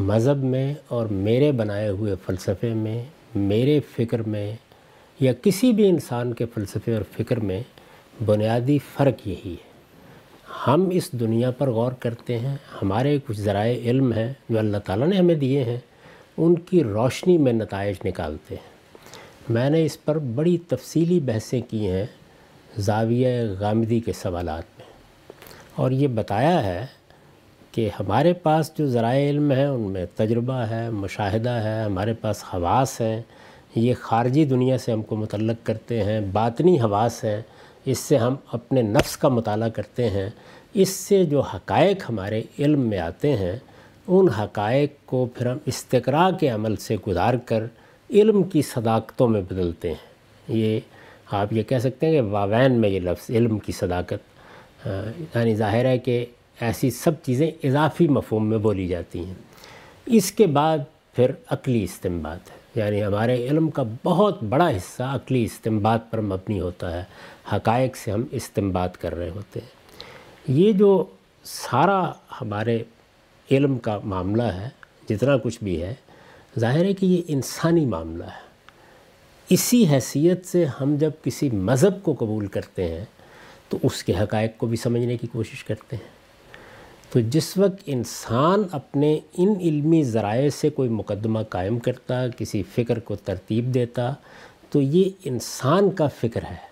مذہب 0.00 0.36
میں 0.36 0.74
اور 0.88 1.06
میرے 1.06 1.52
بنائے 1.52 1.88
ہوئے 1.88 2.14
فلسفے 2.26 2.74
میں، 2.74 3.04
میرے 3.34 3.80
فکر 3.96 4.18
میں 4.18 4.56
یا 5.20 5.32
کسی 5.32 5.72
بھی 5.72 5.88
انسان 5.88 6.32
کے 6.32 6.46
فلسفے 6.54 6.94
اور 6.94 7.02
فکر 7.10 7.40
میں 7.40 7.62
بنیادی 8.26 8.78
فرق 8.96 9.28
یہی 9.28 9.52
ہے۔ 9.52 9.68
ہم 10.66 10.88
اس 10.92 11.12
دنیا 11.12 11.50
پر 11.50 11.70
غور 11.70 11.92
کرتے 11.92 12.38
ہیں، 12.38 12.56
ہمارے 12.82 13.18
کچھ 13.26 13.40
ذرائع 13.40 13.78
علم 13.78 14.12
ہیں 14.12 14.32
جو 14.48 14.58
اللہ 14.58 14.76
تعالیٰ 14.76 15.06
نے 15.06 15.16
ہمیں 15.16 15.34
دیے 15.34 15.64
ہیں، 15.64 15.76
ان 16.36 16.54
کی 16.54 16.84
روشنی 16.84 17.38
میں 17.38 17.52
نتائج 17.52 17.96
نکالتے 18.04 18.54
ہیں۔ 18.54 18.78
میں 19.48 19.70
نے 19.70 19.84
اس 19.84 20.04
پر 20.04 20.18
بڑی 20.18 20.58
تفصیلی 20.58 21.20
بحثیں 21.20 21.60
کی 21.70 21.86
ہیں 21.86 22.06
زاویہ 22.78 23.28
غامدی 23.58 24.00
کے 24.00 24.12
سوالات 24.12 24.64
میں۔ 24.78 24.86
اور 25.74 25.90
یہ 25.90 26.08
بتایا 26.08 26.64
ہے 26.64 26.86
کہ 27.72 27.90
ہمارے 28.00 28.32
پاس 28.32 28.70
جو 28.78 28.86
ذرائع 28.86 29.30
علم 29.30 29.50
ہیں، 29.50 29.66
ان 29.66 29.80
میں 29.80 30.06
تجربہ 30.16 30.54
ہے، 30.54 30.90
مشاہدہ 30.90 31.50
ہے، 31.50 31.82
ہمارے 31.82 32.12
پاس 32.12 32.44
حواس 32.54 33.00
ہیں 33.00 33.22
یہ 33.74 33.94
خارجی 34.00 34.44
دنیا 34.44 34.78
سے 34.78 34.92
ہم 34.92 35.02
کو 35.02 35.16
متعلق 35.16 35.66
کرتے 35.66 36.04
ہیں، 36.04 36.20
باطنی 36.20 36.80
حواس 36.80 37.24
ہیں، 37.24 37.42
اس 37.84 37.98
سے 37.98 38.16
ہم 38.16 38.34
اپنے 38.52 38.82
نفس 38.82 39.16
کا 39.16 39.28
مطالعہ 39.28 39.68
کرتے 39.68 40.10
ہیں، 40.10 40.30
اس 40.74 40.88
سے 40.88 41.24
جو 41.24 41.40
حقائق 41.40 42.10
ہمارے 42.10 42.42
علم 42.58 42.80
میں 42.80 42.98
آتے 42.98 43.36
ہیں، 43.36 43.56
ان 44.08 44.28
حقائق 44.28 44.92
کو 45.06 45.26
پھر 45.34 45.46
ہم 45.46 45.58
استقراء 45.66 46.30
کے 46.40 46.48
عمل 46.48 46.76
سے 46.76 46.96
گزار 47.06 47.34
کر 47.34 47.64
علم 48.10 48.42
کی 48.42 48.62
صداقتوں 48.62 49.28
میں 49.28 49.40
بدلتے 49.40 49.88
ہیں۔ 49.88 50.08
یہ 50.48 50.80
آپ 51.30 51.52
یہ 51.52 51.62
کہہ 51.62 51.78
سکتے 51.78 52.06
ہیں 52.06 52.12
کہ 52.12 52.20
واوین 52.20 52.72
میں 52.72 52.88
یہ 52.88 53.00
لفظ 53.00 53.30
علم 53.30 53.58
کی 53.58 53.72
صداقت 53.72 54.38
یعنی 55.36 55.54
ظاہر 55.54 55.84
ہے 55.84 55.98
کہ 55.98 56.26
ایسی 56.60 56.90
سب 56.90 57.10
چیزیں 57.22 57.50
اضافی 57.64 58.08
مفہوم 58.08 58.46
میں 58.46 58.58
بولی 58.58 58.86
جاتی 58.86 59.24
ہیں۔ 59.24 59.34
اس 60.06 60.32
کے 60.32 60.46
بعد 60.46 60.78
پھر 61.12 61.30
عقلی 61.50 61.84
استمباد 61.84 62.36
ہے۔ 62.36 62.57
یعنی 62.78 63.04
ہمارے 63.04 63.48
علم 63.48 63.70
کا 63.70 63.82
بہت 64.04 64.42
بڑا 64.42 64.70
حصہ 64.70 65.02
عقلی 65.02 65.44
استمباد 65.44 65.98
پر 66.10 66.20
مبنی 66.20 66.60
ہوتا 66.60 66.98
ہے، 66.98 67.04
حقائق 67.52 67.96
سے 67.96 68.10
ہم 68.10 68.24
استمباد 68.30 68.88
کر 68.88 69.14
رہے 69.14 69.30
ہوتے 69.30 69.60
ہیں۔ 69.60 69.68
یہ 70.48 70.72
جو 70.72 71.04
سارا 71.44 72.12
ہمارے 72.40 72.82
علم 73.50 73.78
کا 73.78 73.98
معاملہ 74.04 74.42
ہے، 74.42 74.68
جتنا 75.08 75.36
کچھ 75.36 75.64
بھی 75.64 75.82
ہے، 75.82 75.94
ظاہر 76.58 76.84
ہے 76.84 76.92
کہ 76.92 77.06
یہ 77.06 77.22
انسانی 77.28 77.86
معاملہ 77.86 78.24
ہے۔ 78.24 78.48
اسی 79.50 79.86
حیثیت 79.86 80.46
سے 80.46 80.64
ہم 80.80 80.96
جب 80.96 81.10
کسی 81.24 81.50
مذہب 81.50 82.02
کو 82.02 82.14
قبول 82.18 82.46
کرتے 82.46 82.94
ہیں، 82.94 83.04
تو 83.68 83.78
اس 83.82 84.04
کے 84.04 84.18
حقائق 84.18 84.58
کو 84.58 84.66
بھی 84.66 84.76
سمجھنے 84.76 85.16
کی 85.16 85.26
کوشش 85.26 85.64
کرتے 85.64 85.96
ہیں۔ 85.96 86.17
تو 87.10 87.20
جس 87.20 87.58
وقت 87.58 87.82
انسان 87.86 88.62
اپنے 88.72 89.18
ان 89.38 89.54
علمی 89.60 90.02
ذرائع 90.02 90.50
سے 90.50 90.70
کوئی 90.70 90.88
مقدمہ 90.88 91.38
قائم 91.42 91.78
کرتا، 91.78 92.28
کسی 92.28 92.62
فکر 92.62 92.98
کو 92.98 93.16
ترتیب 93.16 93.74
دیتا، 93.74 94.14
تو 94.70 94.80
یہ 94.80 95.04
انسان 95.24 95.90
کا 95.90 96.08
فکر 96.08 96.42
ہے۔ 96.42 96.68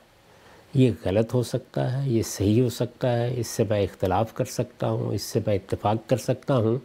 یہ 0.74 0.90
غلط 1.04 1.34
ہو 1.34 1.42
سکتا 1.42 2.04
ہے، 2.04 2.10
یہ 2.10 2.22
صحیح 2.22 2.62
ہو 2.62 2.68
سکتا 2.68 3.18
ہے، 3.18 3.34
اس 3.36 3.46
سے 3.46 3.64
میں 3.70 3.82
اختلاف 3.82 4.34
کر 4.34 4.44
سکتا 4.44 4.90
ہوں، 4.90 5.14
اس 5.14 5.22
سے 5.22 5.40
میں 5.46 5.54
اتفاق 5.54 5.96
کر 6.06 6.16
سکتا 6.16 6.56
ہوں۔ 6.56 6.78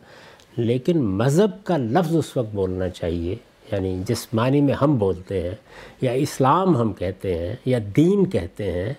لیکن 0.57 1.01
مذہب 1.01 1.63
کا 1.63 1.77
لفظ 1.77 2.15
اس 2.15 2.37
وقت 2.37 2.55
بولنا 2.55 2.89
چاہیے 2.89 3.35
یعنی 3.71 4.01
جس 4.07 4.27
معنی 4.33 4.61
میں 4.61 4.73
ہم 4.73 4.97
بولتے 4.97 5.41
ہیں، 5.41 5.55
یا 6.01 6.11
اسلام 6.11 6.77
ہم 6.77 6.93
کہتے 6.93 7.37
ہیں، 7.37 7.55
یا 7.65 7.79
دین 7.95 8.25
کہتے 8.25 8.71
ہیں، 8.71 8.93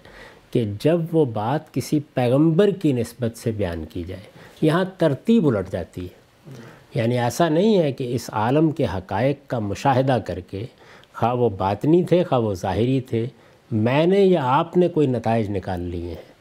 کہ 0.50 0.72
جب 0.80 1.00
وہ 1.12 1.24
بات 1.24 1.74
کسی 1.74 2.00
پیغمبر 2.14 2.70
کی 2.70 2.92
نسبت 2.92 3.38
سے 3.38 3.50
بیان 3.50 3.84
کی 3.84 4.02
جائے۔ 4.06 4.31
یہاں 4.62 4.84
ترتیب 4.98 5.48
الٹ 5.48 5.72
جاتی 5.72 6.04
ہے۔ 6.04 6.22
یعنی 6.94 7.18
ایسا 7.18 7.48
نہیں 7.48 7.78
ہے 7.78 7.92
کہ 7.92 8.14
اس 8.14 8.30
عالم 8.32 8.70
کے 8.70 8.84
حقائق 8.84 9.38
کا 9.46 9.58
مشاہدہ 9.58 10.18
کر 10.26 10.40
کے 10.40 10.66
خواہ 11.14 11.34
وہ 11.34 11.48
باطنی 11.48 12.04
تھے، 12.04 12.24
خواہ 12.24 12.40
وہ 12.40 12.54
ظاہری 12.54 13.00
تھے، 13.00 13.26
میں 13.70 14.06
نے 14.06 14.20
یا 14.20 14.40
آپ 14.44 14.76
نے 14.76 14.88
کوئی 14.88 15.06
نتائج 15.06 15.50
نکال 15.50 15.80
لیے 15.80 16.08
ہیں۔ 16.08 16.32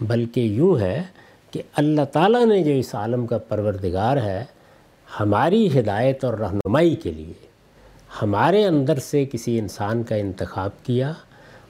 بلکہ 0.00 0.40
یوں 0.40 0.78
ہے 0.78 1.02
کہ 1.50 1.62
اللہ 1.74 2.04
تعالیٰ 2.12 2.46
نے 2.46 2.64
جو 2.64 2.70
اس 2.70 2.94
عالم 2.94 3.26
کا 3.26 3.38
پروردگار 3.38 4.16
ہے، 4.16 4.44
ہماری 5.20 5.80
ہدایت 5.80 6.24
اور 6.24 6.34
رہنمائی 6.34 6.96
کے 6.96 7.12
لیے 7.12 7.46
ہمارے 8.22 8.66
اندر 8.66 8.98
سے 8.98 9.24
کسی 9.24 9.58
انسان 9.58 10.02
کا 10.02 10.14
انتخاب 10.14 10.70
کیا 10.82 11.12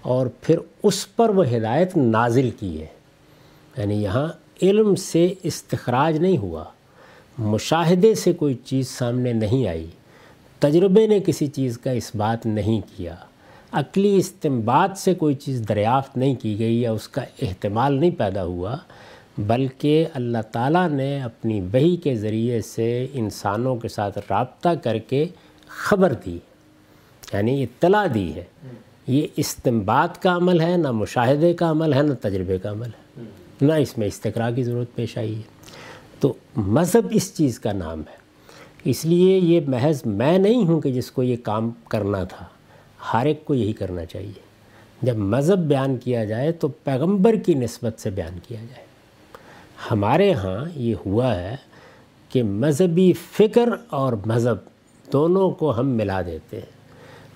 اور 0.03 0.27
پھر 0.41 0.59
اس 0.83 1.17
پر 1.17 1.29
وہ 1.29 1.45
ہدایت 1.57 1.97
نازل 1.97 2.51
کی 2.51 2.81
ہے۔ 2.81 2.87
یعنی 3.77 4.03
یہاں 4.03 4.29
علم 4.63 4.95
سے 4.95 5.35
استخراج 5.43 6.17
نہیں 6.17 6.39
ہوا۔ 6.39 6.65
مشاہدے 7.39 8.15
سے 8.15 8.33
کوئی 8.33 8.55
چیز 8.55 8.89
سامنے 8.89 9.33
نہیں 9.33 9.69
آئی۔ 9.69 9.87
تجربے 10.59 11.07
نے 11.07 11.21
کسی 11.21 11.47
چیز 11.47 11.79
کا 11.79 11.91
اس 11.91 12.15
بات 12.15 12.47
نہیں 12.47 12.81
کیا۔ 12.97 13.15
عقلی 13.73 14.17
استمباد 14.17 14.89
سے 14.97 15.15
کوئی 15.15 15.35
چیز 15.35 15.65
دریافت 15.69 16.17
نہیں 16.17 16.35
کی 16.35 16.59
گئی 16.59 16.81
یا 16.81 16.93
اس 16.93 17.09
کا 17.09 17.23
احتمال 17.43 17.95
نہیں 17.95 18.11
پیدا 18.11 18.45
ہوا، 18.45 18.77
بلکہ 19.39 20.07
اللہ 20.15 20.39
تعالیٰ 20.53 20.91
نے 20.91 21.23
اپنی 21.23 21.61
بہی 21.61 21.97
کے 21.97 22.15
ذریعے 22.15 22.63
سے 22.63 23.07
انسانوں 23.13 23.77
کے 23.77 23.89
ساتھ 23.89 24.19
رابطہ 24.31 24.69
کر 24.83 24.99
کے 24.99 25.25
خبر 25.67 26.13
دی۔ 26.13 26.39
یعنی 27.33 27.63
اطلاع 27.63 28.07
دی 28.15 28.35
ہے۔ 28.35 28.45
یہ 29.07 29.27
استمباد 29.37 30.09
کا 30.23 30.37
عمل 30.37 30.61
ہے، 30.61 30.77
نہ 30.77 30.91
مشاہدے 30.91 31.53
کا 31.53 31.71
عمل 31.71 31.95
ہے، 31.95 32.03
نہ 32.03 32.15
تجربے 32.21 32.59
کا 32.59 32.71
عمل 32.71 32.87
ہے۔ 32.87 33.23
نہ 33.63 33.73
اس 33.73 33.99
میں 33.99 34.07
استقرا 34.07 34.51
کی 34.51 34.63
ضرورت 34.63 34.95
پیش 34.95 35.19
آئی 35.19 35.37
ہے۔ 35.37 35.41
تو 36.21 36.33
مذہب 36.57 37.07
اس 37.11 37.35
چیز 37.35 37.59
کا 37.59 37.73
نام 37.73 38.01
ہے۔ 38.01 38.17
اس 38.85 39.05
لیے 39.05 39.39
یہ 39.39 39.61
محض 39.67 40.03
میں 40.07 40.39
نہیں 40.39 40.67
ہوں 40.67 40.81
کہ 40.81 40.93
جس 40.93 41.11
کو 41.11 41.23
یہ 41.23 41.37
کام 41.43 41.71
کرنا 41.89 42.25
تھا، 42.25 42.45
ہر 43.13 43.27
ایک 43.27 43.45
کو 43.45 43.55
یہی 43.55 43.73
کرنا 43.73 44.05
چاہیے۔ 44.05 44.53
جب 45.03 45.17
مذہب 45.17 45.59
بیان 45.59 45.97
کیا 45.97 46.25
جائے 46.25 46.53
تو 46.53 46.69
پیغمبر 46.69 47.35
کی 47.35 47.55
نسبت 47.55 48.01
سے 48.01 48.11
بیان 48.11 48.39
کیا 48.49 48.61
جائے۔ 48.61 48.87
ہمارے 49.91 50.33
ہاں 50.33 50.65
یہ 50.75 50.95
ہوا 51.07 51.37
ہے 51.37 51.57
کہ 52.29 52.43
مذہبی 52.43 53.13
فکر 53.13 53.69
اور 53.91 54.13
مذہب 54.27 54.57
دونوں 55.13 55.51
کو 55.51 55.81
ہم 55.81 55.89
ملا 55.89 56.23
دیتے 56.23 56.57
ہیں۔ 56.57 56.67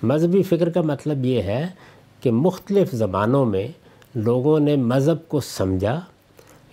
مذہبی 0.03 0.43
فکر 0.43 0.69
کا 0.69 0.81
مطلب 0.81 1.25
یہ 1.25 1.41
ہے 1.41 1.67
کہ 2.21 2.31
مختلف 2.31 2.91
زبانوں 2.91 3.45
میں 3.45 3.67
لوگوں 4.15 4.59
نے 4.59 4.75
مذہب 4.75 5.27
کو 5.27 5.39
سمجھا 5.39 5.99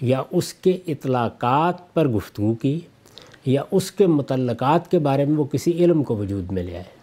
یا 0.05 0.23
اس 0.31 0.55
کے 0.55 0.79
اطلاقات 0.87 1.95
پر 1.95 2.09
گفتگو 2.09 2.55
کی، 2.55 2.81
یا 3.47 3.63
اس 3.71 3.93
کے 3.93 4.07
متعلقات 4.07 4.91
کے 4.91 4.99
بارے 4.99 5.25
میں 5.25 5.37
وہ 5.37 5.45
کسی 5.45 5.71
علم 5.71 6.03
کو 6.03 6.17
وجود 6.17 6.53
میں 6.53 6.63
لے 6.63 6.75
آئے۔ 6.75 6.95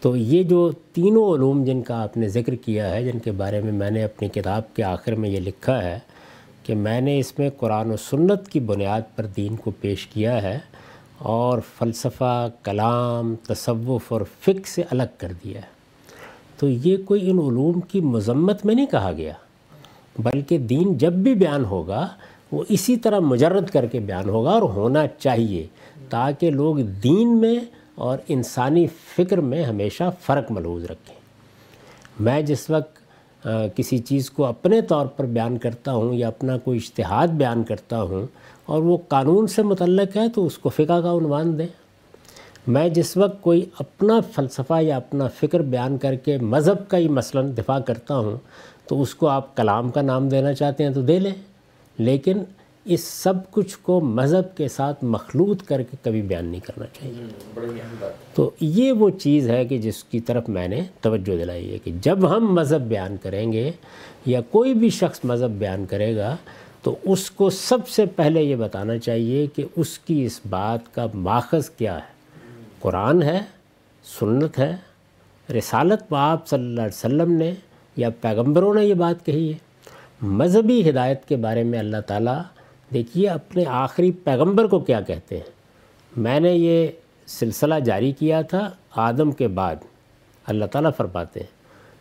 تو 0.00 0.16
یہ 0.16 0.42
جو 0.42 0.70
تینوں 0.92 1.34
علوم 1.34 1.64
جن 1.64 1.82
کا 1.82 2.02
آپ 2.02 2.16
نے 2.16 2.28
ذکر 2.28 2.54
کیا 2.54 2.90
ہے، 2.90 3.04
جن 3.04 3.18
کے 3.18 3.32
بارے 3.32 3.60
میں 3.60 3.72
میں 3.72 3.90
نے 3.90 4.04
اپنی 4.04 4.28
کتاب 4.28 4.76
کے 4.76 4.82
آخر 4.82 5.12
میں 5.12 5.30
یہ 5.30 5.40
لکھا 5.40 5.84
ہے 5.84 5.98
کہ 6.62 6.74
میں 6.74 7.00
نے 7.00 7.18
اس 7.18 7.38
میں 7.38 7.50
قرآن 7.50 7.90
و 7.90 7.96
سنت 7.96 8.48
کی 8.48 8.60
بنیاد 8.60 9.00
پر 9.16 9.26
دین 9.26 9.56
کو 9.56 9.70
پیش 9.70 10.06
کیا 10.06 10.42
ہے 10.42 10.58
اور 11.18 11.58
فلسفہ، 11.78 12.48
کلام، 12.62 13.34
تصوف 13.48 14.12
اور 14.12 14.20
فقہ 14.40 14.68
سے 14.68 14.82
الگ 14.90 15.12
کر 15.18 15.32
دیا 15.44 15.60
ہے۔ 15.62 15.66
تو 16.58 16.68
یہ 16.68 16.96
کوئی 17.04 17.30
ان 17.30 17.38
علوم 17.38 17.80
کی 17.80 18.00
مذمت 18.00 18.66
میں 18.66 18.74
نہیں 18.74 18.86
کہا 18.86 19.12
گیا۔ 19.16 19.32
بلکہ 20.18 20.58
دین 20.58 20.96
جب 20.98 21.12
بھی 21.12 21.34
بیان 21.34 21.64
ہوگا، 21.64 22.06
وہ 22.52 22.64
اسی 22.68 22.96
طرح 22.96 23.18
مجرد 23.18 23.68
کر 23.70 23.86
کے 23.86 24.00
بیان 24.00 24.28
ہوگا 24.28 24.50
اور 24.50 24.62
ہونا 24.62 25.06
چاہیے 25.18 25.66
تاکہ 26.08 26.50
لوگ 26.50 26.76
دین 27.02 27.36
میں 27.40 27.58
اور 27.94 28.18
انسانی 28.28 28.86
فکر 29.16 29.40
میں 29.40 29.62
ہمیشہ 29.64 30.10
فرق 30.22 30.50
ملحوظ 30.50 30.84
رکھیں۔ 30.84 31.16
میں 32.20 32.40
جس 32.42 32.68
وقت 32.70 33.00
کسی 33.76 33.98
چیز 33.98 34.30
کو 34.30 34.44
اپنے 34.44 34.80
طور 34.80 35.06
پر 35.06 35.26
بیان 35.26 35.56
کرتا 35.58 35.92
ہوں 35.92 36.14
یا 36.14 36.28
اپنا 36.28 36.56
کوئی 36.58 36.78
اشتہاد 36.78 37.28
بیان 37.28 37.62
کرتا 37.62 38.02
ہوں 38.02 38.26
اور 38.66 38.82
وہ 38.82 38.96
قانون 39.08 39.46
سے 39.46 39.62
متعلق 39.62 40.16
ہے 40.16 40.28
تو 40.28 40.46
اس 40.46 40.58
کو 40.58 40.68
فقہ 40.68 41.00
کا 41.00 41.12
عنوان 41.12 41.58
دیں۔ 41.58 41.66
میں 42.66 42.88
جس 42.88 43.16
وقت 43.16 43.40
کوئی 43.42 43.64
اپنا 43.78 44.18
فلسفہ 44.34 44.80
یا 44.82 44.96
اپنا 44.96 45.26
فکر 45.40 45.62
بیان 45.62 45.96
کر 45.98 46.14
کے 46.14 46.36
مذہب 46.38 46.88
کا 46.88 46.98
ہی 46.98 47.08
مثلا 47.08 47.42
دفاع 47.58 47.78
کرتا 47.78 48.18
ہوں 48.18 48.36
تو 48.88 49.02
اس 49.02 49.14
کو 49.14 49.28
آپ 49.28 49.56
کلام 49.56 49.90
کا 49.90 50.02
نام 50.02 50.28
دینا 50.28 50.52
چاہتے 50.52 50.84
ہیں 50.84 50.90
تو 50.90 51.02
دے 51.02 51.18
لیں۔ 51.18 51.34
لیکن 51.98 52.38
اس 52.84 53.04
سب 53.04 53.50
کچھ 53.50 53.78
کو 53.82 54.00
مذہب 54.00 54.56
کے 54.56 54.68
ساتھ 54.68 55.04
مخلوط 55.04 55.62
کر 55.62 55.82
کے 55.82 55.96
کبھی 56.02 56.22
بیان 56.22 56.44
نہیں 56.44 56.60
کرنا 56.60 56.84
چاہیے۔ 56.86 57.26
تو 58.34 58.50
یہ 58.60 58.92
وہ 58.92 59.10
چیز 59.10 59.50
ہے 59.50 59.64
کہ 59.64 59.78
جس 59.78 60.04
کی 60.04 60.20
طرف 60.20 60.48
میں 60.48 60.68
نے 60.68 60.80
توجہ 61.00 61.36
دلائی 61.36 61.72
ہے 61.72 61.78
کہ 61.78 61.92
جب 62.00 62.36
ہم 62.36 62.54
مذہب 62.54 62.80
بیان 62.80 63.16
کریں 63.22 63.52
گے 63.52 63.70
یا 64.26 64.40
کوئی 64.40 64.74
بھی 64.74 64.90
شخص 64.90 65.20
مذہب 65.24 65.50
بیان 65.50 65.86
کرے 65.86 66.16
گا 66.16 66.36
تو 66.82 66.96
اس 67.02 67.30
کو 67.30 67.50
سب 67.50 67.88
سے 67.88 68.06
پہلے 68.06 68.42
یہ 68.42 68.56
بتانا 68.56 68.98
چاہیے 68.98 69.46
کہ 69.46 69.64
اس 69.76 69.98
کی 69.98 70.24
اس 70.24 70.40
بات 70.50 70.94
کا 70.94 71.06
ماخذ 71.14 71.70
کیا 71.70 71.96
ہے۔ 71.96 72.12
قرآن 72.80 73.22
ہے 73.22 73.40
سنت 74.18 74.58
ہے 74.58 74.76
رسالت 75.58 76.08
پاپ 76.08 76.46
صلی 76.46 76.60
اللہ 76.60 76.80
علیہ 76.80 76.98
وسلم 76.98 77.32
نے 77.32 77.54
یا 77.96 78.08
پیغمبروں 78.20 78.74
نے 78.74 78.84
یہ 78.84 78.94
بات 78.94 79.26
کہی 79.26 79.52
ہے؟ 79.52 79.58
مذہبی 80.22 80.90
ہدایت 80.90 81.24
کے 81.24 81.36
بارے 81.36 81.62
میں 81.62 81.78
اللہ 81.78 81.96
تعالیٰ، 82.06 82.42
دیکھیے 82.92 83.28
اپنے 83.28 83.64
آخری 83.66 84.10
پیغمبر 84.10 84.66
کو 84.66 84.78
کیا 84.78 85.00
کہتے 85.00 85.36
ہیں؟ 85.36 85.50
میں 86.16 86.40
نے 86.40 86.52
یہ 86.52 86.86
سلسلہ 87.26 87.74
جاری 87.74 88.12
کیا 88.12 88.42
تھا 88.42 88.70
آدم 88.96 89.30
کے 89.30 89.48
بعد، 89.48 89.76
اللہ 90.46 90.64
تعالیٰ 90.64 90.90
فرماتے 90.96 91.40
ہیں، 91.40 91.46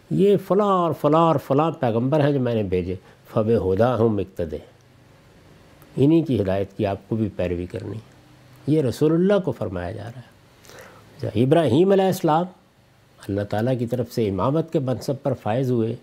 یہ 0.10 0.38
فلاں 0.48 0.68
اور 0.68 0.94
فلاں 1.02 1.22
اور 1.22 1.36
فلاں 1.48 1.72
پیغمبر 1.72 2.20
ہیں 2.20 2.32
جو 2.32 2.40
میں 2.40 2.56
نے 2.56 2.64
بھیجے 2.64 2.96
فب 3.34 3.74
ہدا 3.74 3.96
ہوں 3.96 4.10
مقتدے 4.10 4.58
انہی 5.98 6.22
کی 6.22 6.42
ہدایت 6.42 6.78
کی 6.78 6.86
آپ 6.86 6.98
کو 7.10 7.16
بھی 7.16 7.30
پیروی 7.36 7.66
کرنی۔ 7.66 7.98
یہ 8.68 8.82
رسول 8.82 9.12
اللہ 9.14 9.40
کو 9.46 9.52
فرمایا 9.52 9.92
جا 9.92 10.04
رہا 10.04 10.22
ہے۔ 10.22 10.32
جی، 11.22 11.44
ابراہیم 11.44 11.92
علیہ 11.92 12.06
السلام 12.06 12.46
اللہ 13.28 13.42
تعالیٰ 13.42 13.74
کی 13.80 13.86
طرف 13.86 14.12
سے 14.12 14.30
امامت 14.30 14.74
کے 14.74 14.80
منصب 14.80 15.14
پر 15.24 15.34
فائز 15.34 15.72
ہوئے۔ 15.72 15.96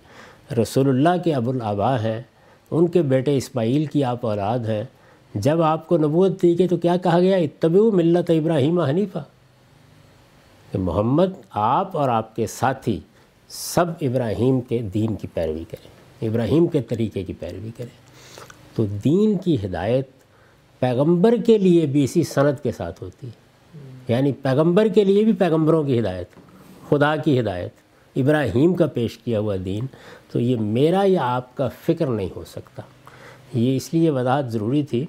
رسول 0.62 0.88
اللہ 0.88 1.22
کے 1.24 1.34
ابو 1.34 1.50
الابا 1.50 2.02
ہیں۔ 2.02 2.22
ان 2.70 2.86
کے 2.86 3.02
بیٹے 3.02 3.36
اسماعیل 3.36 3.84
کی 3.84 4.04
آپ 4.04 4.26
اولاد 4.26 4.58
ہیں۔ 4.58 4.84
جب 5.34 5.62
آپ 5.62 5.88
کو 5.88 5.98
نبوت 5.98 6.42
دی 6.42 6.58
گئی 6.58 6.68
تو 6.68 6.76
کیا 6.76 6.96
کہا 6.96 7.20
گیا؟ 7.20 7.36
اتبعو 7.36 7.90
ملت 7.90 8.30
ابراہیم 8.30 8.80
حنیفہ۔ 8.80 9.18
کہ 10.72 10.78
محمد 10.78 11.26
آپ 11.50 11.96
اور 11.96 12.08
آپ 12.08 12.36
کے 12.36 12.46
ساتھی 12.46 13.00
سب 13.48 13.84
ابراہیم 14.00 14.60
کے 14.60 14.78
دین 14.78 15.14
کی 15.14 15.28
پیروی 15.34 15.64
کریں۔ 15.70 15.88
ابراہیم 16.28 16.66
کے 16.66 16.82
طریقے 16.82 17.24
کی 17.24 17.32
پیروی 17.32 17.70
کریں۔ 17.76 18.08
تو 18.74 18.86
دین 18.86 19.38
کی 19.38 19.56
ہدایت 19.64 20.08
پیغمبر 20.78 21.34
کے 21.46 21.58
لیے 21.58 21.86
بھی 21.86 22.04
اسی 22.04 22.22
صنعت 22.22 22.62
کے 22.62 22.72
ساتھ 22.72 23.02
ہوتی۔ 23.02 23.26
ہے 23.26 23.48
یعنی 24.08 24.32
پیغمبر 24.32 24.88
کے 24.88 25.04
لیے 25.04 25.24
بھی 25.24 25.32
پیغمبروں 25.32 25.84
کی 25.84 26.00
ہدایت۔ 26.00 26.47
خدا 26.88 27.14
کی 27.16 27.38
ہدایت، 27.40 27.70
ابراہیم 28.16 28.74
کا 28.74 28.86
پیش 28.86 29.16
کیا 29.18 29.40
ہوا 29.40 29.56
دین، 29.64 29.86
تو 30.32 30.40
یہ 30.40 30.56
میرا 30.58 31.02
یا 31.06 31.34
آپ 31.34 31.56
کا 31.56 31.68
فکر 31.82 32.06
نہیں 32.06 32.28
ہو 32.36 32.44
سکتا۔ 32.44 32.82
یہ 33.54 33.76
اس 33.76 33.92
لیے 33.94 34.10
وضاحت 34.10 34.50
ضروری 34.52 34.82
تھی 34.82 35.04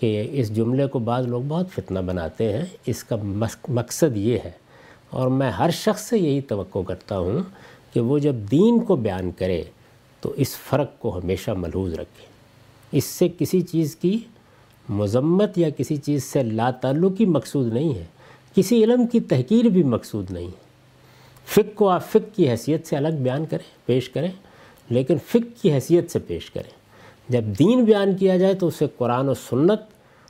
کہ 0.00 0.26
اس 0.32 0.54
جملے 0.56 0.86
کو 0.86 0.98
بعض 0.98 1.26
لوگ 1.26 1.42
بہت 1.48 1.70
فتنہ 1.74 1.98
بناتے 1.98 2.52
ہیں۔ 2.52 2.64
اس 2.86 3.04
کا 3.04 3.16
مقصد 3.68 4.16
یہ 4.16 4.38
ہے، 4.44 4.50
اور 5.10 5.28
میں 5.30 5.50
ہر 5.50 5.70
شخص 5.74 6.08
سے 6.08 6.18
یہی 6.18 6.40
توقع 6.40 6.78
کرتا 6.88 7.18
ہوں 7.18 7.40
کہ 7.92 8.00
وہ 8.00 8.18
جب 8.18 8.34
دین 8.50 8.78
کو 8.84 8.96
بیان 8.96 9.30
کرے، 9.30 9.62
تو 10.22 10.32
اس 10.36 10.56
فرق 10.58 10.98
کو 10.98 11.18
ہمیشہ 11.18 11.50
ملحوظ 11.50 11.94
رکھے۔ 11.94 12.26
اس 12.92 13.04
سے 13.04 13.28
کسی 13.38 13.60
چیز 13.62 13.94
کی 13.96 14.18
مذمت 14.88 15.58
یا 15.58 15.70
کسی 15.70 15.96
چیز 15.96 16.24
سے 16.24 16.42
لا 16.42 16.70
تعلقی 16.70 17.26
مقصود 17.26 17.72
نہیں 17.72 17.94
ہے، 17.94 18.04
کسی 18.56 18.82
علم 18.84 19.06
کی 19.06 19.20
تحقیر 19.22 19.64
بھی 19.64 19.82
مقصود 19.84 20.30
نہیں 20.30 20.46
ہے۔ 20.46 20.62
فک 21.46 21.74
کو 21.74 21.88
آپ 21.88 22.04
فک 22.04 22.36
کی 22.36 22.50
حیثیت 22.50 22.86
سے 22.86 22.96
الگ 22.96 23.08
بیان 23.08 23.44
کریں، 23.44 23.86
پیش 23.86 24.08
کریں، 24.08 24.30
لیکن 24.90 25.16
فک 25.26 25.62
کی 25.62 25.72
حیثیت 25.72 26.10
سے 26.10 26.18
پیش 26.18 26.50
کریں۔ 26.50 26.84
جب 27.28 27.44
دین 27.58 27.84
بیان 27.84 28.16
کیا 28.16 28.36
جائے 28.36 28.54
تو 28.54 28.66
اسے 28.66 28.86
قرآن 28.96 29.28
و 29.28 29.34
سنت 29.34 29.80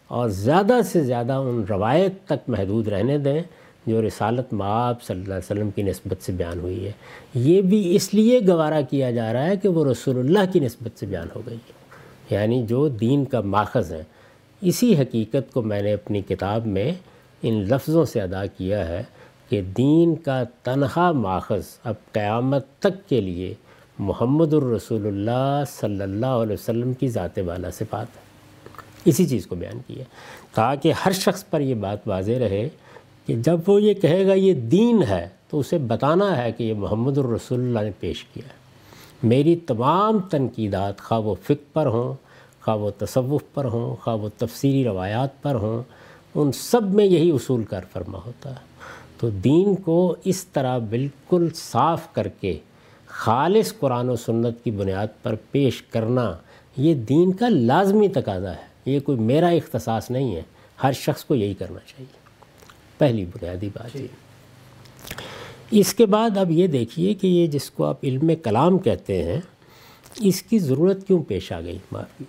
اور 0.06 0.28
زیادہ 0.28 0.80
سے 0.84 1.04
زیادہ 1.04 1.32
ان 1.32 1.64
روایت 1.70 2.12
تک 2.24 2.48
محدود 2.48 2.88
رہنے 2.88 3.18
دیں 3.18 3.42
جو 3.86 4.06
رسالت 4.06 4.52
معاب 4.52 5.02
صلی 5.02 5.14
اللہ 5.14 5.34
علیہ 5.34 5.52
وسلم 5.52 5.70
کی 5.70 5.82
نسبت 5.82 6.24
سے 6.24 6.32
بیان 6.32 6.60
ہوئی 6.60 6.86
ہے۔ 6.86 6.92
یہ 7.34 7.60
بھی 7.60 7.96
اس 7.96 8.14
لیے 8.14 8.40
گوارہ 8.48 8.82
کیا 8.90 9.10
جا 9.10 9.32
رہا 9.32 9.46
ہے 9.46 9.56
کہ 9.56 9.68
وہ 9.68 9.84
رسول 9.84 10.18
اللہ 10.18 10.52
کی 10.52 10.60
نسبت 10.60 10.98
سے 10.98 11.06
بیان 11.06 11.28
ہو 11.34 11.42
گئی 11.46 11.56
ہے۔ 11.56 11.72
یعنی 12.30 12.62
جو 12.62 12.88
دین 12.88 13.24
کا 13.24 13.40
ماخذ 13.40 13.92
ہے، 13.92 14.02
اسی 14.60 14.96
حقیقت 14.98 15.52
کو 15.52 15.62
میں 15.62 15.82
نے 15.82 15.92
اپنی 15.92 16.20
کتاب 16.20 16.66
میں 16.66 16.92
ان 17.42 17.62
لفظوں 17.62 18.04
سے 18.04 18.20
ادا 18.20 18.46
کیا 18.46 18.88
ہے۔ 18.88 19.02
کہ 19.48 19.62
دین 19.62 20.16
کا 20.16 20.42
تنہا 20.62 21.12
ماخذ 21.12 21.62
اب 21.84 21.94
قیامت 22.12 22.66
تک 22.78 23.08
کے 23.08 23.20
لیے 23.20 23.54
محمد 23.98 24.54
الرسول 24.54 25.06
اللہ 25.06 25.62
صلی 25.68 26.02
اللہ 26.02 26.26
علیہ 26.26 26.52
وسلم 26.52 26.94
کی 26.94 27.08
ذات 27.08 27.38
والا 27.46 27.70
صفات 27.70 28.06
ہے۔ 28.16 28.24
اسی 29.04 29.26
چیز 29.26 29.46
کو 29.46 29.54
بیان 29.54 29.78
کیا۔ 29.86 30.04
تاکہ 30.54 30.92
ہر 30.92 31.12
شخص 31.12 31.44
پر 31.50 31.60
یہ 31.60 31.74
بات 31.74 32.08
واضح 32.08 32.32
رہے 32.32 32.68
کہ 33.26 33.36
جب 33.36 33.60
وہ 33.66 33.82
یہ 33.82 33.94
کہے 33.94 34.26
گا 34.26 34.34
یہ 34.34 34.54
دین 34.54 35.02
ہے 35.02 35.28
تو 35.50 35.58
اسے 35.58 35.78
بتانا 35.78 36.44
ہے 36.44 36.52
کہ 36.52 36.64
یہ 36.64 36.74
محمد 36.74 37.18
الرسول 37.18 37.60
اللہ 37.60 37.78
نے 37.78 37.90
پیش 38.00 38.24
کیا 38.24 38.46
ہے۔ 38.46 38.64
میری 39.22 39.56
تمام 39.56 40.18
تنقیدات 40.18 40.98
خواہ 40.98 41.20
وہ 41.20 41.34
فکر 41.42 41.64
پر 41.72 41.86
ہوں، 41.86 42.14
خواہ 42.64 42.76
وہ 42.76 42.90
تصوف 42.98 43.42
پر 43.54 43.64
ہوں، 43.64 43.96
خواہ 43.96 44.16
وہ 44.16 44.28
تفسیری 44.36 44.84
روایات 44.84 45.42
پر 45.42 45.54
ہوں، 45.54 45.82
ان 46.34 46.52
سب 46.52 46.82
میں 46.82 47.04
یہی 47.04 47.30
اصول 47.30 47.64
کار 47.64 47.82
فرما 47.92 48.18
ہوتا 48.26 48.50
ہے۔ 48.50 48.73
تو 49.24 49.30
دین 49.30 49.74
کو 49.74 50.16
اس 50.24 50.44
طرح 50.44 50.78
بالکل 50.78 51.48
صاف 51.54 52.12
کر 52.12 52.28
کے 52.28 52.58
خالص 53.06 53.72
قرآن 53.78 54.08
و 54.08 54.16
سنت 54.16 54.64
کی 54.64 54.70
بنیاد 54.70 55.06
پر 55.22 55.34
پیش 55.50 55.82
کرنا 55.82 56.36
یہ 56.76 56.94
دین 56.94 57.32
کا 57.32 57.48
لازمی 57.48 58.08
تقاضا 58.08 58.50
ہے۔ 58.50 58.90
یہ 58.90 59.00
کوئی 59.00 59.18
میرا 59.18 59.48
اختصاص 59.48 60.10
نہیں 60.10 60.36
ہے۔ 60.36 60.42
ہر 60.82 60.92
شخص 60.92 61.24
کو 61.24 61.34
یہی 61.34 61.54
کرنا 61.54 61.78
چاہیے۔ 61.86 62.18
پہلی 62.98 63.24
بنیادی 63.24 63.68
بات 63.74 63.96
یہ۔ 63.96 64.06
اس 65.70 65.94
کے 65.94 66.06
بعد 66.06 66.38
اب 66.38 66.50
یہ 66.50 66.66
دیکھیے 66.66 67.14
کہ 67.14 67.26
یہ 67.26 67.46
جس 67.46 67.70
کو 67.70 67.84
آپ 67.84 67.98
علم 68.02 68.30
کلام 68.42 68.78
کہتے 68.78 69.22
ہیں 69.22 69.40
اس 70.16 70.42
کی 70.42 70.58
ضرورت 70.58 71.06
کیوں 71.06 71.22
پیش 71.22 71.52
آ 71.52 71.60
گئی؟ 71.60 71.78
معافی 71.92 72.24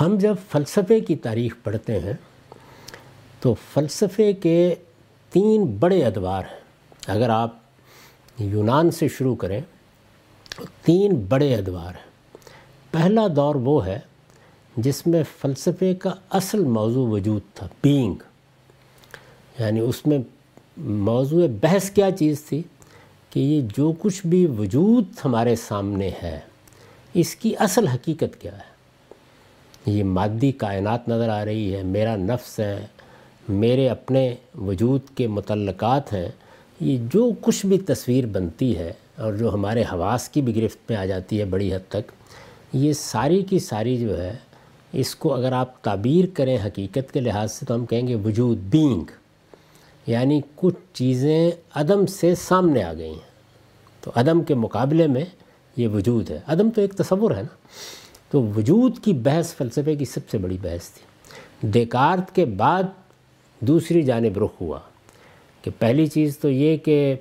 ہم 0.00 0.18
جب 0.18 0.34
فلسفے 0.50 1.00
کی 1.00 1.16
تاریخ 1.16 1.54
پڑھتے 1.62 2.00
ہیں 2.00 2.12
تو 3.40 3.54
فلسفے 3.74 4.32
کے 4.32 4.74
تین 5.30 5.64
بڑے 5.64 6.04
ادوار 6.04 6.42
ہیں۔ 6.44 6.60
اگر 7.06 7.28
آپ 7.30 7.56
یونان 8.38 8.90
سے 8.90 9.08
شروع 9.08 9.34
کریں، 9.34 9.60
تو 10.56 10.64
تین 10.82 11.26
بڑے 11.28 11.54
ادوار 11.54 11.94
ہیں۔ 11.94 12.10
پہلا 12.90 13.26
دور 13.36 13.54
وہ 13.54 13.86
ہے 13.86 13.98
جس 14.76 15.06
میں 15.06 15.22
فلسفے 15.38 15.94
کا 15.94 16.10
اصل 16.30 16.64
موضوع 16.64 17.08
وجود 17.08 17.42
تھا 17.54 17.68
بینگ 17.82 18.14
یعنی 19.58 19.80
اس 19.80 20.06
میں 20.06 20.18
موضوع 20.76 21.46
بحث 21.60 21.90
کیا 21.90 22.10
چیز 22.10 22.44
تھی 22.44 22.62
کہ 23.30 23.40
یہ 23.40 23.62
جو 23.76 23.92
کچھ 23.98 24.26
بھی 24.26 24.46
وجود 24.46 25.04
ہمارے 25.24 25.56
سامنے 25.56 26.10
ہے، 26.22 26.40
اس 27.14 27.36
کی 27.36 27.56
اصل 27.58 27.86
حقیقت 27.86 28.40
کیا 28.40 28.58
ہے۔ 28.58 28.69
یہ 29.86 30.04
مادی 30.04 30.52
کائنات 30.52 31.08
نظر 31.08 31.28
آ 31.28 31.44
رہی 31.44 31.76
ہے، 31.76 31.82
میرا 31.82 32.16
نفس 32.16 32.60
ہے، 32.60 32.86
میرے 33.48 33.88
اپنے 33.88 34.34
وجود 34.58 35.00
کے 35.14 35.26
متعلقات 35.26 36.12
ہیں، 36.12 36.28
یہ 36.80 36.98
جو 37.12 37.30
کچھ 37.40 37.66
بھی 37.66 37.78
تصویر 37.78 38.26
بنتی 38.26 38.78
ہے 38.78 38.92
اور 39.16 39.32
جو 39.32 39.54
ہمارے 39.54 39.82
حواس 39.82 40.28
کی 40.28 40.42
بھی 40.42 40.56
گرفت 40.56 40.78
میں 40.88 40.98
آ 40.98 41.04
جاتی 41.04 41.40
ہے 41.40 41.44
بڑی 41.44 41.74
حد 41.74 41.88
تک، 41.88 42.12
یہ 42.72 42.92
ساری 42.92 43.42
کی 43.42 43.58
ساری 43.58 43.96
جو 43.96 44.22
ہے، 44.22 44.36
اس 44.92 45.14
کو 45.14 45.34
اگر 45.34 45.52
آپ 45.52 45.82
تعبیر 45.82 46.24
کریں 46.34 46.58
حقیقت 46.66 47.12
کے 47.12 47.20
لحاظ 47.20 47.52
سے 47.52 47.66
تو 47.66 47.74
ہم 47.74 47.86
کہیں 47.86 48.08
گے 48.08 48.14
وجود 48.14 48.58
بینگ 48.58 49.04
یعنی 50.06 50.40
کچھ 50.54 50.74
چیزیں 50.92 51.50
عدم 51.74 52.06
سے 52.06 52.34
سامنے 52.34 52.82
آ 52.82 52.92
گئی 52.92 53.10
ہیں۔ 53.10 53.30
تو 54.00 54.10
عدم 54.14 54.42
کے 54.42 54.54
مقابلے 54.54 55.06
میں 55.06 55.24
یہ 55.76 55.88
وجود 55.88 56.30
ہے۔ 56.30 56.40
عدم 56.46 56.70
تو 56.70 56.80
ایک 56.80 56.92
تصور 56.92 57.30
ہے 57.30 57.42
نا۔ 57.42 57.59
تو 58.30 58.42
وجود 58.56 58.98
کی 59.04 59.12
بحث 59.12 59.54
فلسفے 59.54 59.96
کی 59.96 60.04
سب 60.04 60.28
سے 60.30 60.38
بڑی 60.38 60.56
بحث 60.62 60.90
تھی۔ 60.90 61.10
دیکارت 61.68 62.34
کے 62.34 62.44
بعد 62.44 62.82
دوسری 63.60 64.02
جانب 64.02 64.38
رخ 64.38 64.50
ہوا 64.60 64.78
کہ 65.62 65.70
پہلی 65.78 66.06
چیز 66.06 66.38
تو 66.38 66.50
یہ 66.50 66.76
کہ 66.76 67.14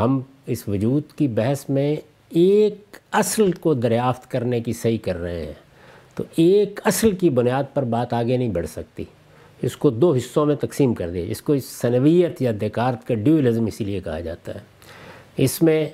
ہم 0.00 0.20
اس 0.46 0.68
وجود 0.68 1.02
کی 1.16 1.28
بحث 1.28 1.68
میں 1.68 1.96
ایک 2.28 2.96
اصل 3.12 3.52
کو 3.52 3.74
دریافت 3.74 4.30
کرنے 4.30 4.60
کی 4.60 4.72
صحیح 4.72 4.98
کر 5.02 5.16
رہے 5.16 5.46
ہیں۔ 5.46 5.52
تو 6.14 6.24
ایک 6.36 6.80
اصل 6.84 7.10
کی 7.10 7.30
بنیاد 7.30 7.64
پر 7.74 7.84
بات 7.84 8.12
آگے 8.12 8.36
نہیں 8.36 8.48
بڑھ 8.48 8.66
سکتی۔ 8.66 9.04
اس 9.62 9.76
کو 9.76 9.90
دو 9.90 10.14
حصوں 10.14 10.46
میں 10.46 10.56
تقسیم 10.56 10.94
کر 10.94 11.10
دیا۔ 11.10 11.24
اس 11.24 11.42
کو 11.42 11.52
اس 11.52 11.64
سنویت 11.64 12.42
یا 12.42 12.52
دیکارت 12.60 13.06
کا 13.06 13.14
ڈیولزم 13.14 13.66
اسی 13.66 13.84
لیے 13.84 14.00
کہا 14.00 14.20
جاتا 14.20 14.54
ہے۔ 14.54 14.60
اس 15.36 15.62
میں 15.62 15.88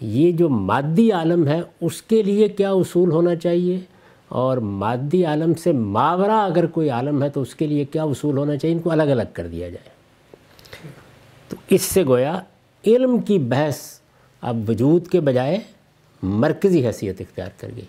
یہ 0.00 0.32
جو 0.32 0.48
مادی 0.48 1.12
عالم 1.12 1.46
ہے، 1.46 1.60
اس 1.80 2.02
کے 2.02 2.22
لیے 2.22 2.48
کیا 2.48 2.70
اصول 2.70 3.10
ہونا 3.10 3.34
چاہیے؟ 3.34 3.80
اور 4.28 4.56
مادی 4.56 5.24
عالم 5.24 5.54
سے 5.54 5.72
ماورہ 5.72 6.30
اگر 6.30 6.66
کوئی 6.66 6.90
عالم 6.90 7.22
ہے، 7.22 7.28
تو 7.28 7.42
اس 7.42 7.54
کے 7.54 7.66
لیے 7.66 7.84
کیا 7.84 8.02
اصول 8.02 8.38
ہونا 8.38 8.56
چاہیے؟ 8.56 8.76
ان 8.76 8.82
کو 8.82 8.90
الگ 8.90 9.02
الگ 9.02 9.22
کر 9.32 9.46
دیا 9.46 9.68
جائے۔ 9.68 9.90
تو 11.48 11.56
اس 11.68 11.82
سے 11.82 12.04
گویا 12.04 12.38
علم 12.86 13.18
کی 13.18 13.38
بحث 13.38 13.76
اب 14.40 14.56
وجود 14.68 15.08
کے 15.08 15.20
بجائے 15.20 15.58
مرکزی 16.22 16.86
حیثیت 16.86 17.20
اختیار 17.20 17.50
کر 17.56 17.68
گئی۔ 17.76 17.84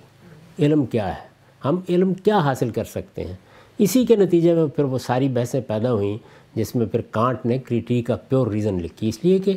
علم 0.65 0.85
کیا 0.85 1.07
ہے؟ 1.07 1.27
ہم 1.65 1.79
علم 1.89 2.13
کیا 2.13 2.37
حاصل 2.37 2.69
کر 2.69 2.83
سکتے 2.83 3.23
ہیں؟ 3.23 3.35
اسی 3.77 4.05
کے 4.05 4.15
نتیجے 4.15 4.53
میں 4.53 4.67
پھر 4.67 4.83
وہ 4.83 4.97
ساری 4.97 5.27
بحثیں 5.27 5.61
پیدا 5.61 5.93
ہوئیں، 5.93 6.17
جس 6.55 6.75
میں 6.75 6.85
پھر 6.85 7.01
کانٹ 7.01 7.45
نے 7.45 7.57
کریٹی 7.57 8.01
کا 8.01 8.15
پیور 8.15 8.47
ریزن 8.47 8.75
لکھی۔ 8.81 9.09
اس 9.09 9.19
لیے 9.23 9.39
کہ 9.39 9.53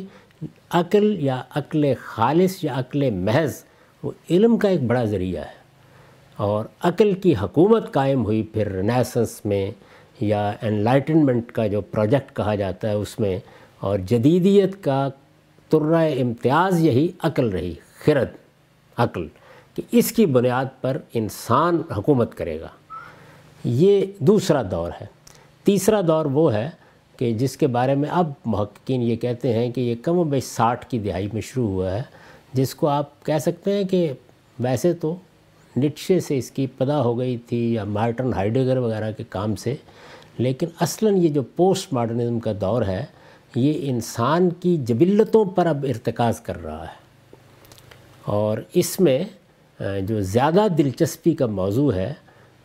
عقل 0.69 1.23
یا 1.23 1.43
عقل 1.55 1.93
خالص 2.01 2.63
یا 2.63 2.73
عقل 2.73 3.09
محض 3.09 3.63
وہ 4.03 4.11
علم 4.29 4.57
کا 4.57 4.69
ایک 4.69 4.81
بڑا 4.81 5.05
ذریعہ 5.05 5.43
ہے۔ 5.43 5.65
اور 6.37 6.65
عقل 6.83 7.13
کی 7.13 7.35
حکومت 7.35 7.93
قائم 7.93 8.25
ہوئی 8.25 8.43
پھر 8.43 8.71
رنیسنس 8.71 9.45
میں 9.45 9.71
یا 10.19 10.51
انلائٹنمنٹ 10.61 11.51
کا 11.51 11.67
جو 11.67 11.81
پروجیکٹ 11.81 12.35
کہا 12.35 12.55
جاتا 12.55 12.87
ہے 12.87 12.93
اس 12.93 13.19
میں، 13.19 13.39
اور 13.79 13.99
جدیدیت 13.99 14.83
کا 14.83 15.09
ترہ 15.69 16.09
امتیاز 16.21 16.79
یہی 16.79 17.07
عقل 17.19 17.49
رہی، 17.49 17.73
خرد، 18.05 18.27
عقل، 18.97 19.27
کہ 19.75 19.81
اس 19.91 20.11
کی 20.11 20.25
بنیاد 20.25 20.65
پر 20.81 20.97
انسان 21.13 21.81
حکومت 21.97 22.35
کرے 22.35 22.61
گا۔ 22.61 22.67
یہ 23.63 24.05
دوسرا 24.19 24.61
دور 24.71 24.91
ہے۔ 25.01 25.05
تیسرا 25.63 26.01
دور 26.07 26.25
وہ 26.25 26.53
ہے 26.53 26.69
کہ 27.17 27.33
جس 27.33 27.57
کے 27.57 27.67
بارے 27.67 27.95
میں 27.95 28.09
اب 28.09 28.31
محققین 28.45 29.01
یہ 29.01 29.15
کہتے 29.15 29.53
ہیں 29.53 29.71
کہ 29.71 29.81
یہ 29.81 29.95
کم 30.01 30.17
و 30.17 30.23
بیش 30.23 30.43
ساٹھ 30.43 30.85
کی 30.85 30.99
دہائی 30.99 31.27
میں 31.33 31.41
شروع 31.41 31.67
ہوا 31.67 31.95
ہے، 31.95 32.01
جس 32.53 32.75
کو 32.75 32.87
آپ 32.87 33.25
کہہ 33.25 33.37
سکتے 33.37 33.73
ہیں 33.73 33.83
کہ 33.83 34.13
ویسے 34.59 34.93
تو 34.93 35.15
نٹشے 35.77 36.19
سے 36.19 36.37
اس 36.37 36.51
کی 36.51 36.67
پدا 36.67 37.01
ہو 37.01 37.17
گئی 37.19 37.37
تھی 37.37 37.73
یا 37.73 37.83
مارٹن 37.83 38.33
ہائیڈگر 38.33 38.77
وغیرہ 38.77 39.11
کے 39.11 39.23
کام 39.29 39.55
سے، 39.55 39.75
لیکن 40.37 40.67
اصلاً 40.79 41.17
یہ 41.17 41.29
جو 41.29 41.41
پوسٹ 41.55 41.93
ماڈرنزم 41.93 42.39
کا 42.39 42.51
دور 42.61 42.81
ہے، 42.81 43.05
یہ 43.55 43.89
انسان 43.89 44.49
کی 44.49 44.77
جبلتوں 44.77 45.45
پر 45.45 45.65
اب 45.65 45.85
ارتکاز 45.89 46.41
کر 46.41 46.63
رہا 46.63 46.83
ہے۔ 46.83 47.03
اور 48.23 48.57
اس 48.73 48.99
میں 48.99 49.23
جو 50.07 50.21
زیادہ 50.21 50.67
دلچسپی 50.77 51.33
کا 51.35 51.45
موضوع 51.45 51.93
ہے، 51.93 52.13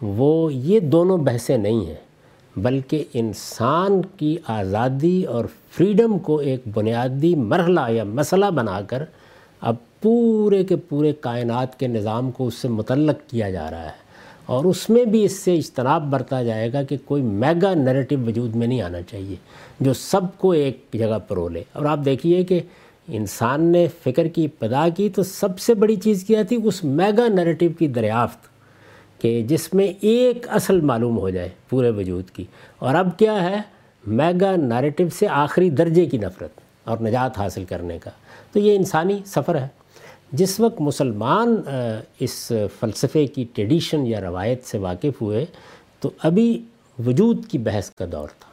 وہ 0.02 0.54
یہ 0.54 0.80
دونوں 0.80 1.18
بحثیں 1.18 1.58
نہیں 1.58 1.86
ہیں۔ 1.86 2.09
بلکہ 2.56 3.04
انسان 3.14 4.02
کی 4.16 4.36
آزادی 4.46 5.22
اور 5.22 5.44
فریڈم 5.70 6.18
کو 6.18 6.36
ایک 6.36 6.60
بنیادی 6.74 7.34
مرحلہ 7.34 7.80
یا 7.90 8.04
مسئلہ 8.04 8.46
بنا 8.46 8.80
کر 8.86 9.02
اب 9.60 9.74
پورے 10.02 10.64
کے 10.64 10.76
پورے 10.76 11.12
کائنات 11.20 11.78
کے 11.78 11.88
نظام 11.88 12.30
کو 12.30 12.46
اس 12.46 12.54
سے 12.54 12.68
متعلق 12.68 13.30
کیا 13.30 13.50
جا 13.50 13.70
رہا 13.70 13.84
ہے۔ 13.84 14.10
اور 14.46 14.64
اس 14.64 14.90
میں 14.90 15.04
بھی 15.04 15.24
اس 15.24 15.32
سے 15.32 15.54
اجتناب 15.54 16.10
برتا 16.10 16.42
جائے 16.42 16.72
گا 16.72 16.82
کہ 16.82 16.96
کوئی 17.04 17.22
میگا 17.22 17.74
نیریٹو 17.74 18.16
وجود 18.26 18.56
میں 18.56 18.66
نہیں 18.66 18.82
آنا 18.82 19.02
چاہیے 19.02 19.36
جو 19.80 19.92
سب 19.92 20.20
کو 20.38 20.50
ایک 20.50 20.84
جگہ 20.94 21.18
پر 21.28 21.34
رولے 21.34 21.62
اور 21.72 21.84
آپ 21.84 21.98
دیکھیے 22.04 22.44
کہ 22.44 22.60
انسان 23.08 23.64
نے 23.64 23.86
فکر 24.04 24.28
کی 24.28 24.44
ابتدا 24.44 24.88
کی 24.96 25.10
تو 25.10 25.22
سب 25.22 25.58
سے 25.58 25.74
بڑی 25.74 25.96
چیز 25.96 26.24
کیا 26.24 26.42
تھی؟ 26.42 26.58
اس 26.64 26.84
میگا 26.84 27.28
نیریٹو 27.28 27.66
کی 27.78 27.86
دریافت۔ 27.86 28.49
کہ 29.20 29.42
جس 29.42 29.74
میں 29.74 29.92
ایک 30.00 30.46
اصل 30.48 30.80
معلوم 30.80 31.18
ہو 31.18 31.30
جائے 31.30 31.48
پورے 31.68 31.90
وجود 31.90 32.30
کی۔ 32.30 32.44
اور 32.78 32.94
اب 32.94 33.18
کیا 33.18 33.50
ہے؟ 33.50 33.56
میگا 34.06 34.56
نیریٹو 34.56 35.04
سے 35.08 35.28
آخری 35.28 35.70
درجے 35.70 36.06
کی 36.06 36.18
نفرت 36.18 36.60
اور 36.84 36.98
نجات 36.98 37.38
حاصل 37.38 37.64
کرنے 37.64 37.98
کا۔ 37.98 38.10
تو 38.52 38.58
یہ 38.58 38.76
انسانی 38.76 39.18
سفر 39.26 39.54
ہے۔ 39.54 39.68
جس 40.32 40.60
وقت 40.60 40.80
مسلمان 40.80 41.56
اس 42.20 42.52
فلسفے 42.80 43.26
کی 43.26 43.44
ٹریڈیشن 43.54 44.06
یا 44.06 44.20
روایت 44.20 44.64
سے 44.64 44.78
واقف 44.78 45.22
ہوئے، 45.22 45.44
تو 46.00 46.10
ابھی 46.22 46.62
وجود 47.06 47.46
کی 47.46 47.58
بحث 47.58 47.90
کا 47.90 48.04
دور 48.12 48.28
تھا۔ 48.28 48.50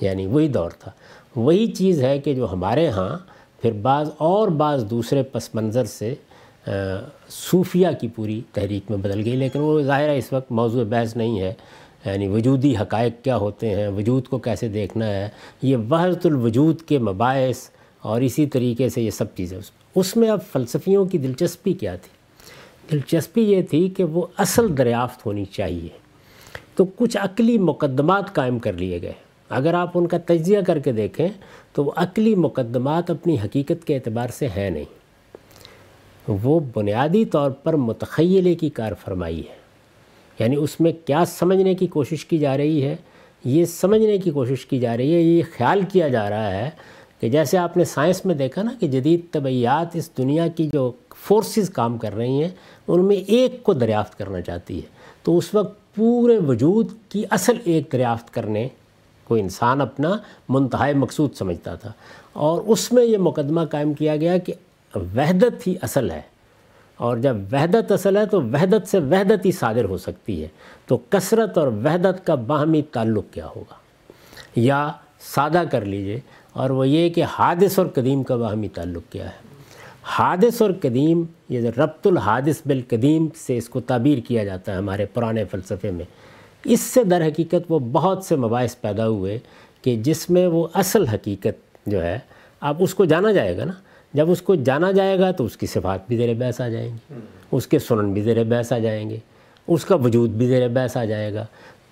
یعنی 0.00 0.26
وہی 0.26 0.48
دور 0.48 0.70
تھا۔ 0.70 0.90
وہی 1.36 1.66
چیز 1.66 2.02
ہے 2.02 2.18
کہ 2.18 2.34
جو 2.34 2.52
ہمارے 2.52 2.88
ہاں 2.88 3.18
پھر 3.62 3.72
بعض 3.72 4.10
اور 4.16 4.48
بعض 4.48 4.84
دوسرے 4.90 5.22
پس 5.22 5.54
منظر 5.54 5.84
سے 5.84 6.14
صوفیہ 7.28 7.86
کی 8.00 8.08
پوری 8.08 8.40
تحریک 8.52 8.90
میں 8.90 8.98
بدل 8.98 9.24
گئی، 9.24 9.36
لیکن 9.36 9.58
وہ 9.58 9.82
ظاہر 9.82 10.08
ہے 10.08 10.18
اس 10.18 10.32
وقت 10.32 10.52
موضوع 10.52 10.84
بحث 10.84 11.16
نہیں 11.16 11.40
ہے۔ 11.40 11.54
یعنی 12.04 12.28
وجودی 12.28 12.76
حقائق 12.76 13.24
کیا 13.24 13.36
ہوتے 13.36 13.70
ہیں، 13.70 13.88
وجود 13.88 14.28
کو 14.28 14.38
کیسے 14.38 14.68
دیکھنا 14.68 15.06
ہے، 15.06 15.28
یہ 15.62 15.76
وحدت 15.76 16.26
الوجود 16.26 16.82
کے 16.82 16.98
مباعث 16.98 17.68
اور 18.00 18.20
اسی 18.20 18.46
طریقے 18.46 18.88
سے 18.88 19.02
یہ 19.02 19.10
سب 19.10 19.34
چیزیں۔ 19.36 19.58
اس 19.94 20.16
میں 20.16 20.28
اب 20.28 20.38
فلسفیوں 20.52 21.04
کی 21.04 21.18
دلچسپی 21.18 21.72
کیا 21.72 21.96
تھی؟ 21.96 22.08
دلچسپی 22.92 23.42
یہ 23.42 23.62
تھی 23.62 23.88
کہ 23.88 24.04
وہ 24.04 24.26
اصل 24.36 24.78
دریافت 24.78 25.26
ہونی 25.26 25.44
چاہیے۔ 25.44 25.88
تو 26.74 26.84
کچھ 26.84 27.16
عقلی 27.20 27.58
مقدمات 27.58 28.34
قائم 28.34 28.58
کر 28.58 28.72
لیے 28.72 29.02
گئے۔ 29.02 29.12
اگر 29.48 29.74
آپ 29.74 29.90
ان 29.94 30.06
کا 30.06 30.18
تجزیہ 30.26 30.60
کر 30.66 30.78
کے 30.78 30.92
دیکھیں 30.92 31.28
تو 31.72 31.84
وہ 31.84 31.90
عقلی 31.96 32.34
مقدمات 32.34 33.10
اپنی 33.10 33.36
حقیقت 33.44 33.86
کے 33.86 33.94
اعتبار 33.94 34.28
سے 34.28 34.48
ہیں 34.48 34.70
نہیں۔ 34.70 35.03
وہ 36.28 36.60
بنیادی 36.74 37.24
طور 37.24 37.50
پر 37.50 37.74
متخیلے 37.74 38.54
کی 38.54 38.70
کار 38.70 38.92
فرمائی 39.04 39.40
ہے۔ 39.40 39.64
یعنی 40.38 40.56
اس 40.56 40.80
میں 40.80 40.92
کیا 41.04 41.24
سمجھنے 41.24 41.74
کی 41.74 41.86
کوشش 41.86 42.26
کی 42.26 42.38
جا 42.38 42.56
رہی 42.56 42.84
ہے؟ 42.84 42.96
یہ 43.44 43.64
سمجھنے 43.64 44.18
کی 44.18 44.30
کوشش 44.30 44.66
کی 44.66 44.78
جا 44.78 44.96
رہی 44.96 45.14
ہے، 45.14 45.20
یہ 45.20 45.42
خیال 45.56 45.82
کیا 45.92 46.08
جا 46.08 46.30
رہا 46.30 46.50
ہے 46.50 46.70
کہ 47.20 47.28
جیسے 47.28 47.58
آپ 47.58 47.76
نے 47.76 47.84
سائنس 47.84 48.26
میں 48.26 48.34
دیکھا 48.34 48.62
نا 48.62 48.70
کہ 48.80 48.88
جدید 48.88 49.20
طبعیات 49.30 49.96
اس 49.96 50.10
دنیا 50.18 50.46
کی 50.46 50.70
جو 50.72 50.92
فورسز 51.16 51.70
کام 51.70 51.98
کر 51.98 52.16
رہی 52.16 52.42
ہیں، 52.42 52.50
ان 52.88 53.04
میں 53.04 53.16
ایک 53.16 53.62
کو 53.62 53.72
دریافت 53.72 54.18
کرنا 54.18 54.40
چاہتی 54.40 54.76
ہے۔ 54.76 54.88
تو 55.22 55.38
اس 55.38 55.54
وقت 55.54 55.94
پورے 55.94 56.38
وجود 56.38 56.88
کی 57.08 57.22
اصل 57.30 57.52
ایک 57.64 57.92
دریافت 57.92 58.34
کرنے 58.34 58.68
کو 59.24 59.34
انسان 59.34 59.80
اپنا 59.80 60.16
منتہائی 60.48 60.94
مقصود 60.94 61.34
سمجھتا 61.34 61.74
تھا۔ 61.74 61.92
اور 62.32 62.62
اس 62.66 62.92
میں 62.92 63.04
یہ 63.04 63.18
مقدمہ 63.18 63.60
قائم 63.60 63.94
کیا 63.94 64.16
گیا 64.16 64.38
کہ 64.38 64.52
وحدت 64.96 65.66
ہی 65.66 65.74
اصل 65.82 66.10
ہے۔ 66.10 66.20
اور 66.96 67.16
جب 67.16 67.36
وحدت 67.52 67.92
اصل 67.92 68.16
ہے 68.16 68.26
تو 68.26 68.42
وحدت 68.42 68.88
سے 68.88 68.98
وحدت 68.98 69.46
ہی 69.46 69.52
صادر 69.52 69.84
ہو 69.84 69.96
سکتی 69.96 70.42
ہے۔ 70.42 70.48
تو 70.86 70.96
کثرت 70.96 71.58
اور 71.58 71.68
وحدت 71.68 72.26
کا 72.26 72.34
باہمی 72.34 72.82
تعلق 72.82 73.24
کیا 73.30 73.46
ہوگا؟ 73.46 73.74
یا 74.56 74.92
سادہ 75.20 75.62
کر 75.70 75.84
لیجیے۔ 75.84 76.20
اور 76.52 76.70
وہ 76.70 76.88
یہ 76.88 77.08
کہ 77.08 77.24
حادث 77.24 77.78
اور 77.78 77.86
قدیم 77.86 78.22
کا 78.22 78.36
باہمی 78.36 78.68
تعلق 78.68 79.12
کیا 79.12 79.24
ہے۔ 79.24 79.44
حادث 80.02 80.62
اور 80.62 80.70
قدیم، 80.80 81.22
یہ 81.48 81.70
ربط 81.70 82.06
الحادث 82.06 82.62
بالقدیم 82.66 83.28
سے 83.36 83.56
اس 83.56 83.68
کو 83.68 83.80
تعبیر 83.80 84.18
کیا 84.18 84.44
جاتا 84.44 84.72
ہے 84.72 84.76
ہمارے 84.76 85.04
پرانے 85.04 85.44
فلسفے 85.44 85.90
میں، 85.90 86.04
اس 86.64 86.80
سے 86.80 87.04
در 87.04 87.26
حقیقت 87.26 87.64
وہ 87.68 87.78
بہت 87.78 88.24
سے 88.24 88.36
مباحث 88.36 88.76
پیدا 88.80 89.08
ہوئے 89.08 89.38
کہ 89.82 89.96
جس 89.96 90.30
میں 90.30 90.46
وہ 90.46 90.68
اصل 90.74 91.06
حقیقت 91.06 91.86
جو 91.86 92.02
ہے، 92.02 92.18
اب 92.60 92.76
اس 92.78 92.94
کو 92.94 93.04
جانا 93.04 93.32
جائے 93.32 93.56
گا 93.56 93.64
نا۔ 93.64 93.72
جب 94.14 94.30
اس 94.30 94.42
کو 94.42 94.54
جانا 94.54 94.92
جائے 94.92 95.18
گا 95.18 95.30
تو 95.30 95.44
اس 95.44 95.56
کی 95.56 95.66
صفات 95.66 96.08
بھی 96.08 96.16
زیر 96.16 96.34
بحث 96.34 96.60
آ 96.60 96.68
جائیں 96.68 96.90
گی۔ 96.90 97.14
اس 97.52 97.66
کے 97.66 97.78
سنن 97.78 98.12
بھی 98.12 98.22
زیر 98.22 98.44
بحث 98.44 98.72
آ 98.72 98.78
جائیں 98.78 99.10
گے۔ 99.10 99.18
اس 99.68 99.84
کا 99.84 99.94
وجود 99.94 100.30
بھی 100.30 100.46
زیر 100.46 100.68
بحث 100.68 100.96
آ 100.96 101.04
جائے 101.04 101.34
گا۔ 101.34 101.46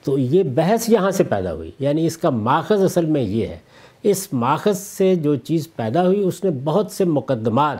تو 0.05 0.19
یہ 0.19 0.43
بحث 0.43 0.89
یہاں 0.89 1.11
سے 1.11 1.25
پیدا 1.25 1.53
ہوئی۔ 1.53 1.71
یعنی 1.79 2.07
اس 2.07 2.17
کا 2.17 2.31
ماخذ 2.31 2.85
اصل 2.85 3.07
میں 3.07 3.23
یہ 3.23 3.47
ہے۔ 3.47 3.59
اس 4.03 4.33
ماخذ 4.33 4.79
سے 4.79 5.15
جو 5.15 5.37
چیز 5.37 5.69
پیدا 5.77 6.07
ہوئی 6.07 6.21
اس 6.21 6.45
نے 6.45 6.51
بہت 6.65 6.91
سے 6.91 7.05
مقدمات 7.05 7.79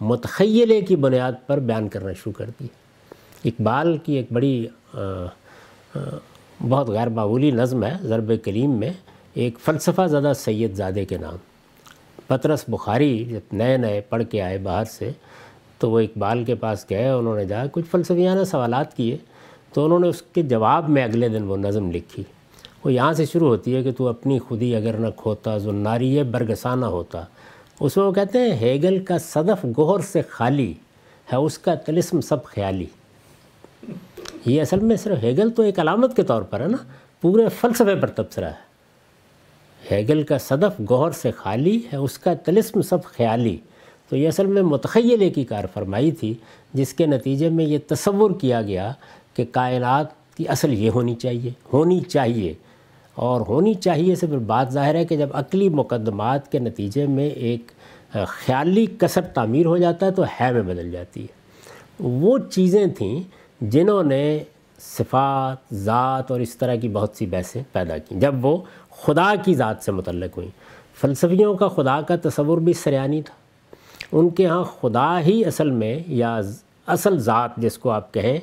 متخیلے 0.00 0.80
کی 0.80 0.96
بنیاد 0.96 1.32
پر 1.46 1.58
بیان 1.58 1.88
کرنا 1.88 2.12
شروع 2.12 2.32
کر 2.32 2.50
دی۔ 2.60 2.66
اقبال 3.44 3.98
کی 3.98 4.12
ایک 4.12 4.32
بڑی 4.32 4.66
بہت 6.68 6.88
غیر 6.88 7.08
معمولی 7.08 7.50
نظم 7.50 7.84
ہے۔ 7.84 7.96
ضرب 8.02 8.32
کلیم 8.44 8.70
میں 8.70 8.90
ایک 9.34 9.58
فلسفہ 9.58 10.06
زدہ 10.06 10.32
سید 10.36 10.74
زادے 10.74 11.04
کے 11.04 11.18
نام۔ 11.18 11.36
پترس 12.32 12.64
بخاری 12.68 13.24
جب 13.24 13.40
نئے 13.52 13.76
نئے 13.76 14.00
پڑھ 14.00 14.22
کے 14.30 14.42
آئے 14.42 14.58
باہر 14.58 14.84
سے، 14.84 15.10
تو 15.78 15.90
وہ 15.90 16.00
اقبال 16.00 16.44
کے 16.44 16.54
پاس 16.54 16.86
گئے، 16.90 17.08
انہوں 17.08 17.36
نے 17.36 17.44
جا 17.44 17.66
کچھ 17.72 17.84
فلسفیانہ 17.90 18.44
سوالات 18.44 18.96
کیے، 18.96 19.16
تو 19.72 19.84
انہوں 19.84 19.98
نے 19.98 20.08
اس 20.08 20.22
کے 20.22 20.42
جواب 20.42 20.88
میں 20.88 21.04
اگلے 21.04 21.28
دن 21.28 21.42
وہ 21.42 21.56
نظم 21.56 21.90
لکھی۔ 21.90 22.22
وہ 22.84 22.92
یہاں 22.92 23.12
سے 23.12 23.26
شروع 23.26 23.48
ہوتی 23.48 23.76
ہے 23.76 23.82
کہ 23.82 23.92
تو 23.92 24.08
اپنی 24.08 24.38
خودی 24.38 24.76
اگر 24.76 24.92
نہ 24.92 25.06
کھوتا، 25.16 25.58
زناری 25.58 26.22
برگسانہ 26.22 26.86
ہوتا۔ 26.86 27.22
اس 27.80 27.96
میں 27.96 28.04
وہ 28.04 28.12
کہتے 28.12 28.38
ہیں، 28.38 28.52
ہیگل 28.52 29.04
کا 29.04 29.18
صدف 29.18 29.66
گوہر 29.76 30.00
سے 30.00 30.22
خالی 30.28 30.74
ہے، 31.32 31.36
اس 31.36 31.58
کا 31.58 31.74
تلسم 31.74 32.20
سب 32.20 32.44
خیالی۔ 32.44 32.86
یہ 34.46 34.62
اصل 34.62 34.80
میں 34.80 34.96
صرف 34.96 35.18
ہیگل 35.22 35.50
تو 35.50 35.62
ایک 35.62 35.78
علامت 35.78 36.16
کے 36.16 36.22
طور 36.22 36.42
پر 36.42 36.60
ہے 36.60 36.66
نا، 36.66 36.76
پورے 37.20 37.48
فلسفے 37.60 37.94
پر 37.94 38.08
تبصرہ 38.08 38.44
ہے۔ 38.44 38.71
ہیگل 39.90 40.22
کا 40.22 40.38
صدف 40.38 40.80
گوہر 40.90 41.10
سے 41.10 41.30
خالی 41.30 41.80
ہے، 41.92 41.96
اس 41.96 42.18
کا 42.18 42.34
تلسم 42.34 42.82
سب 42.82 43.04
خیالی۔ 43.04 43.56
تو 44.08 44.16
یہ 44.16 44.28
اصل 44.28 44.46
میں 44.46 44.62
متخیلے 44.62 45.30
کی 45.30 45.44
کار 45.44 45.64
فرمائی 45.74 46.10
تھی، 46.10 46.34
جس 46.74 46.94
کے 46.94 47.06
نتیجے 47.06 47.48
میں 47.48 47.64
یہ 47.64 47.78
تصور 47.86 48.30
کیا 48.40 48.62
گیا 48.62 48.92
کہ 49.34 49.44
کائنات 49.52 50.36
کی 50.36 50.48
اصل 50.48 50.72
یہ 50.72 50.90
ہونی 50.90 51.14
چاہیے 51.14 51.50
ہونی 51.72 52.00
چاہیے۔ 52.00 52.54
اور 53.14 53.40
ہونی 53.40 53.74
چاہیے 53.74 54.14
سے 54.14 54.26
پھر 54.26 54.38
بات 54.38 54.72
ظاہر 54.72 54.94
ہے 54.94 55.04
کہ 55.04 55.16
جب 55.16 55.28
عقلی 55.32 55.68
مقدمات 55.68 56.52
کے 56.52 56.58
نتیجے 56.58 57.06
میں 57.06 57.28
ایک 57.28 57.72
خیالی 58.26 58.86
کثر 58.98 59.20
تعمیر 59.20 59.66
ہو 59.66 59.78
جاتا 59.78 60.06
ہے، 60.06 60.10
تو 60.10 60.22
ہے 60.40 60.52
میں 60.52 60.62
بدل 60.62 60.90
جاتی 60.90 61.20
ہے۔ 61.20 61.26
وہ 62.00 62.38
چیزیں 62.38 62.86
تھیں 62.86 63.22
جنہوں 63.60 64.02
نے 64.02 64.38
صفات، 64.78 65.74
ذات 65.74 66.30
اور 66.30 66.40
اس 66.40 66.56
طرح 66.56 66.74
کی 66.74 66.88
بہت 66.88 67.10
سی 67.14 67.26
بحثیں 67.26 67.62
پیدا 67.72 67.98
کیں۔ 67.98 68.20
جب 68.20 68.44
وہ 68.44 68.56
خدا 69.02 69.34
کی 69.44 69.54
ذات 69.54 69.76
سے 69.80 69.92
متعلق 69.92 70.36
ہوئیں 70.36 70.50
فلسفیوں 71.00 71.54
کا 71.54 71.68
خدا 71.68 72.00
کا 72.00 72.16
تصور 72.22 72.58
بھی 72.58 72.72
سریانی 72.72 73.22
تھا۔ 73.22 73.34
ان 74.12 74.30
کے 74.30 74.46
ہاں 74.46 74.64
خدا 74.80 75.20
ہی 75.20 75.44
اصل 75.44 75.70
میں 75.70 76.00
یا 76.06 76.40
اصل 76.86 77.18
ذات 77.18 77.56
جس 77.56 77.78
کو 77.78 77.90
آپ 77.90 78.14
کہیں، 78.14 78.38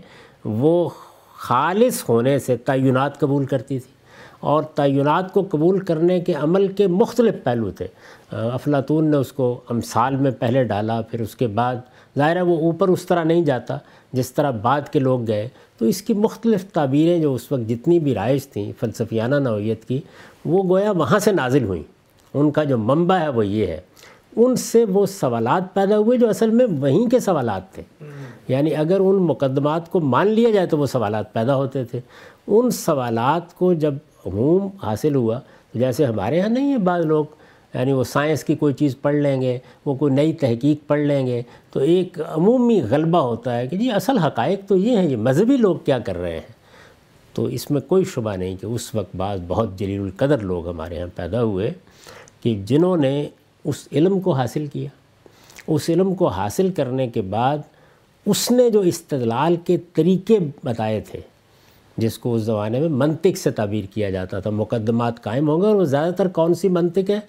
وہ 0.45 0.89
خالص 1.37 2.03
ہونے 2.09 2.39
سے 2.39 2.57
تعینات 2.57 3.19
قبول 3.19 3.45
کرتی 3.45 3.79
تھی۔ 3.79 3.99
اور 4.39 4.63
تعینات 4.63 5.33
کو 5.33 5.47
قبول 5.51 5.79
کرنے 5.79 6.19
کے 6.19 6.33
عمل 6.33 6.67
کے 6.67 6.87
مختلف 6.87 7.33
پہلو 7.43 7.71
تھے۔ 7.71 7.87
افلاطون 8.31 9.11
نے 9.11 9.17
اس 9.17 9.31
کو 9.31 9.61
امثال 9.69 10.15
میں 10.15 10.31
پہلے 10.31 10.63
ڈالا، 10.63 11.01
پھر 11.01 11.21
اس 11.21 11.35
کے 11.35 11.47
بعد 11.47 11.75
ظاہر 12.17 12.35
ہے 12.35 12.41
وہ 12.41 12.57
اوپر 12.57 12.87
اس 12.87 13.05
طرح 13.05 13.23
نہیں 13.23 13.41
جاتا، 13.41 13.77
جس 14.13 14.31
طرح 14.31 14.51
بعد 14.51 14.81
کے 14.91 14.99
لوگ 14.99 15.27
گئے۔ 15.27 15.49
تو 15.77 15.85
اس 15.85 16.01
کی 16.01 16.13
مختلف 16.13 16.65
تعبیریں 16.65 17.19
جو 17.19 17.33
اس 17.33 17.51
وقت 17.51 17.69
جتنی 17.69 17.99
بھی 17.99 18.13
رائج 18.13 18.47
تھیں، 18.47 18.71
فلسفیانہ 18.79 19.35
نوعیت 19.35 19.85
کی 19.85 20.01
وہ 20.45 20.63
گویا 20.69 20.91
وہاں 20.91 21.19
سے 21.19 21.31
نازل 21.31 21.63
ہوئیں۔ 21.63 21.83
ان 22.33 22.51
کا 22.51 22.63
جو 22.63 22.77
منبع 22.77 23.15
ہے 23.15 23.29
وہ 23.29 23.45
یہ 23.45 23.67
ہے۔ 23.67 23.81
ان 24.35 24.55
سے 24.55 24.85
وہ 24.85 25.05
سوالات 25.05 25.73
پیدا 25.73 25.97
ہوئے 25.97 26.17
جو 26.17 26.29
اصل 26.29 26.49
میں 26.49 26.65
وہیں 26.65 27.09
کے 27.09 27.19
سوالات 27.19 27.73
تھے۔ 27.73 27.83
یعنی 28.47 28.75
اگر 28.75 28.99
ان 28.99 29.15
مقدمات 29.15 29.91
کو 29.91 29.99
مان 29.99 30.27
لیا 30.27 30.49
جائے 30.49 30.67
تو 30.67 30.77
وہ 30.77 30.85
سوالات 30.85 31.33
پیدا 31.33 31.55
ہوتے 31.55 31.83
تھے۔ 31.85 31.99
ان 32.47 32.69
سوالات 32.69 33.53
کو 33.53 33.73
جب 33.73 33.93
عموم 34.25 34.67
حاصل 34.83 35.15
ہوا، 35.15 35.39
تو 35.73 35.79
جیسے 35.79 36.05
ہمارے 36.05 36.37
یہاں 36.37 36.49
نہیں 36.49 36.71
ہے 36.71 36.77
بعض 36.77 37.05
لوگ 37.05 37.25
یعنی 37.73 37.91
وہ 37.91 38.03
سائنس 38.03 38.43
کی 38.43 38.55
کوئی 38.55 38.73
چیز 38.73 39.01
پڑھ 39.01 39.15
لیں 39.15 39.41
گے، 39.41 39.59
وہ 39.85 39.93
کوئی 39.93 40.13
نئی 40.13 40.33
تحقیق 40.33 40.87
پڑھ 40.87 40.99
لیں 40.99 41.27
گے، 41.27 41.41
تو 41.71 41.79
ایک 41.79 42.19
عمومی 42.29 42.81
غلبہ 42.89 43.19
ہوتا 43.19 43.57
ہے 43.57 43.67
کہ 43.67 43.77
جی 43.77 43.91
اصل 43.91 44.17
حقائق 44.17 44.59
تو 44.67 44.77
یہ 44.77 44.97
ہیں، 44.97 45.09
یہ 45.09 45.15
مذہبی 45.15 45.57
لوگ 45.57 45.75
کیا 45.75 45.99
کر 45.99 46.17
رہے 46.17 46.33
ہیں؟ 46.33 46.58
تو 47.33 47.45
اس 47.45 47.71
میں 47.71 47.81
کوئی 47.81 48.03
شبہ 48.03 48.35
نہیں 48.35 48.55
کہ 48.61 48.65
اس 48.65 48.95
وقت 48.95 49.15
بعض 49.15 49.39
بہت 49.47 49.79
جلیل 49.79 50.01
القدر 50.01 50.37
لوگ 50.37 50.69
ہمارے 50.69 50.95
یہاں 50.95 51.07
پیدا 51.15 51.43
ہوئے 51.43 51.73
کہ 52.41 52.61
جنہوں 52.65 52.97
نے 52.97 53.27
اس 53.65 53.87
علم 53.91 54.19
کو 54.19 54.31
حاصل 54.31 54.67
کیا۔ 54.67 54.89
اس 55.67 55.89
علم 55.89 56.15
کو 56.15 56.27
حاصل 56.27 56.71
کرنے 56.71 57.07
کے 57.07 57.21
بعد 57.21 57.57
اس 58.25 58.51
نے 58.51 58.69
جو 58.69 58.79
استدلال 58.79 59.55
کے 59.55 59.77
طریقے 59.93 60.39
بتائے 60.63 61.01
تھے، 61.11 61.19
جس 61.97 62.19
کو 62.19 62.35
اس 62.35 62.41
زمانے 62.41 62.79
میں 62.79 62.89
منطق 62.89 63.37
سے 63.37 63.51
تعبیر 63.51 63.85
کیا 63.93 64.09
جاتا 64.09 64.39
تھا، 64.39 64.49
مقدمات 64.49 65.23
قائم 65.23 65.49
ہوں 65.49 65.61
گے 65.61 65.65
اور 65.65 65.75
وہ 65.75 65.85
زیادہ 65.85 66.13
تر 66.13 66.27
کون 66.27 66.53
سی 66.53 66.69
منطق 66.69 67.09
ہے؟ 67.09 67.19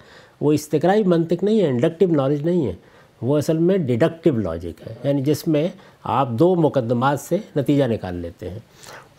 وہ 0.41 0.51
استقرائی 0.51 1.03
منطق 1.03 1.43
نہیں 1.43 1.61
ہے، 1.61 1.67
انڈکٹیو 1.67 2.09
نالج 2.09 2.41
نہیں 2.41 2.67
ہے، 2.67 2.73
وہ 3.21 3.37
اصل 3.37 3.57
میں 3.57 3.77
ڈیڈکٹیو 3.77 4.37
لاجک 4.37 4.87
ہے۔ 4.87 4.95
یعنی 5.03 5.21
جس 5.21 5.47
میں 5.47 5.67
آپ 6.03 6.29
دو 6.29 6.55
مقدمات 6.55 7.19
سے 7.19 7.37
نتیجہ 7.55 7.83
نکال 7.83 8.15
لیتے 8.15 8.49
ہیں۔ 8.49 8.59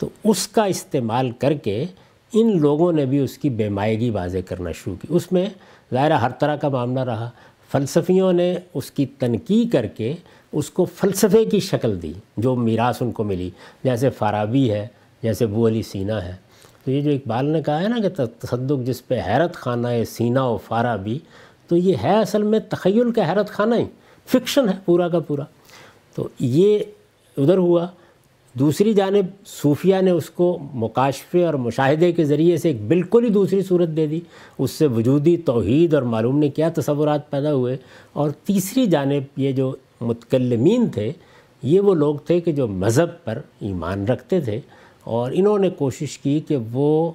تو 0.03 0.09
اس 0.25 0.49
کا 0.49 0.65
استعمال 0.65 1.31
کر 1.31 1.53
کے 1.53 1.85
ان 2.33 2.61
لوگوں 2.61 2.93
نے 2.93 3.05
بھی 3.05 3.19
اس 3.19 3.39
کی 3.39 3.51
بے 3.51 3.69
مائگی 3.69 4.11
واضح 4.11 4.39
کرنا 4.49 4.73
شروع 4.73 4.97
کی۔ 4.97 5.07
اس 5.11 5.33
میں 5.33 5.47
ظاہرہ 5.95 6.13
ہر 6.13 6.31
طرح 6.31 6.57
کا 6.57 6.69
معاملہ 6.69 7.01
رہا۔ 7.01 7.31
فلسفیوں 7.73 8.33
نے 8.33 8.57
اس 8.75 8.91
کی 8.91 9.07
تنقید 9.07 9.73
کر 9.73 9.87
کے 9.87 10.15
اس 10.53 10.71
کو 10.71 10.85
فلسفے 10.85 11.45
کی 11.45 11.61
شکل 11.61 12.03
دی، 12.03 12.13
جو 12.37 12.57
میراث 12.57 13.03
ان 13.03 13.13
کو 13.13 13.25
ملی۔ 13.25 13.51
جیسے 13.85 14.11
فارابی 14.11 14.71
ہے، 14.71 14.87
جیسے 15.23 15.47
بو 15.47 15.69
علی 15.69 15.83
سینہ 15.83 16.13
ہے۔ 16.13 16.35
تو 16.85 16.91
یہ 16.91 17.01
جو 17.01 17.11
اقبال 17.11 17.45
نے 17.45 17.63
کہا 17.63 17.83
ہے 17.83 17.89
نا 17.89 17.99
کہ 17.99 18.25
تصدق 18.39 18.87
جس 18.87 19.09
پہ 19.09 19.21
حیرت 19.27 19.55
خانہ 19.55 19.89
ہے 19.89 20.05
سینہ 20.05 20.41
و 20.41 20.57
فارابی، 20.57 21.19
تو 21.69 21.77
یہ 21.77 21.95
ہے 22.03 22.19
اصل 22.19 22.43
میں 22.43 22.59
تخیل 22.59 23.13
کا 23.13 23.31
حیرت 23.31 23.49
خانہ 23.49 23.75
ہی۔ 23.75 23.85
فکشن 24.27 24.69
ہے 24.69 24.75
پورا 24.85 25.09
کا 25.09 25.19
پورا۔ 25.19 25.45
تو 26.15 26.29
یہ 26.39 26.79
ادھر 27.37 27.57
ہوا۔ 27.57 27.87
دوسری 28.55 28.93
جانب 28.93 29.47
صوفیہ 29.47 29.97
نے 29.97 30.11
اس 30.11 30.31
کو 30.31 30.59
مکاشفے 30.75 31.47
اور 31.47 31.55
مشاہدے 31.55 32.13
کے 32.13 32.25
ذریعے 32.25 32.57
سے 32.57 32.69
ایک 32.69 32.83
بالکل 32.87 33.25
ہی 33.25 33.29
دوسری 33.31 33.63
صورت 33.63 33.89
دے 33.89 34.07
دی۔ 34.07 34.21
اس 34.59 34.71
سے 34.71 34.87
وجودی 34.87 35.37
توحید 35.37 35.95
اور 35.95 36.03
معلوم 36.03 36.39
نے 36.39 36.49
کیا 36.49 36.71
تصورات 36.75 37.31
پیدا 37.31 37.55
ہوئے۔ 37.55 37.77
اور 38.13 38.31
تیسری 38.31 38.87
جانب 38.87 39.23
یہ 39.37 39.53
جو 39.53 39.73
متکلمین 40.01 40.87
تھے، 40.87 41.13
یہ 41.63 41.81
وہ 41.81 41.95
لوگ 41.95 42.15
تھے 42.15 42.41
کہ 42.41 42.53
جو 42.53 42.69
مذہب 42.69 43.25
پر 43.25 43.39
ایمان 43.61 44.05
رکھتے 44.05 44.41
تھے۔ 44.41 44.61
اور 45.05 45.33
انہوں 45.35 45.59
نے 45.59 45.71
کوشش 45.71 46.19
کی 46.19 46.41
کہ 46.41 46.57
وہ 46.73 47.13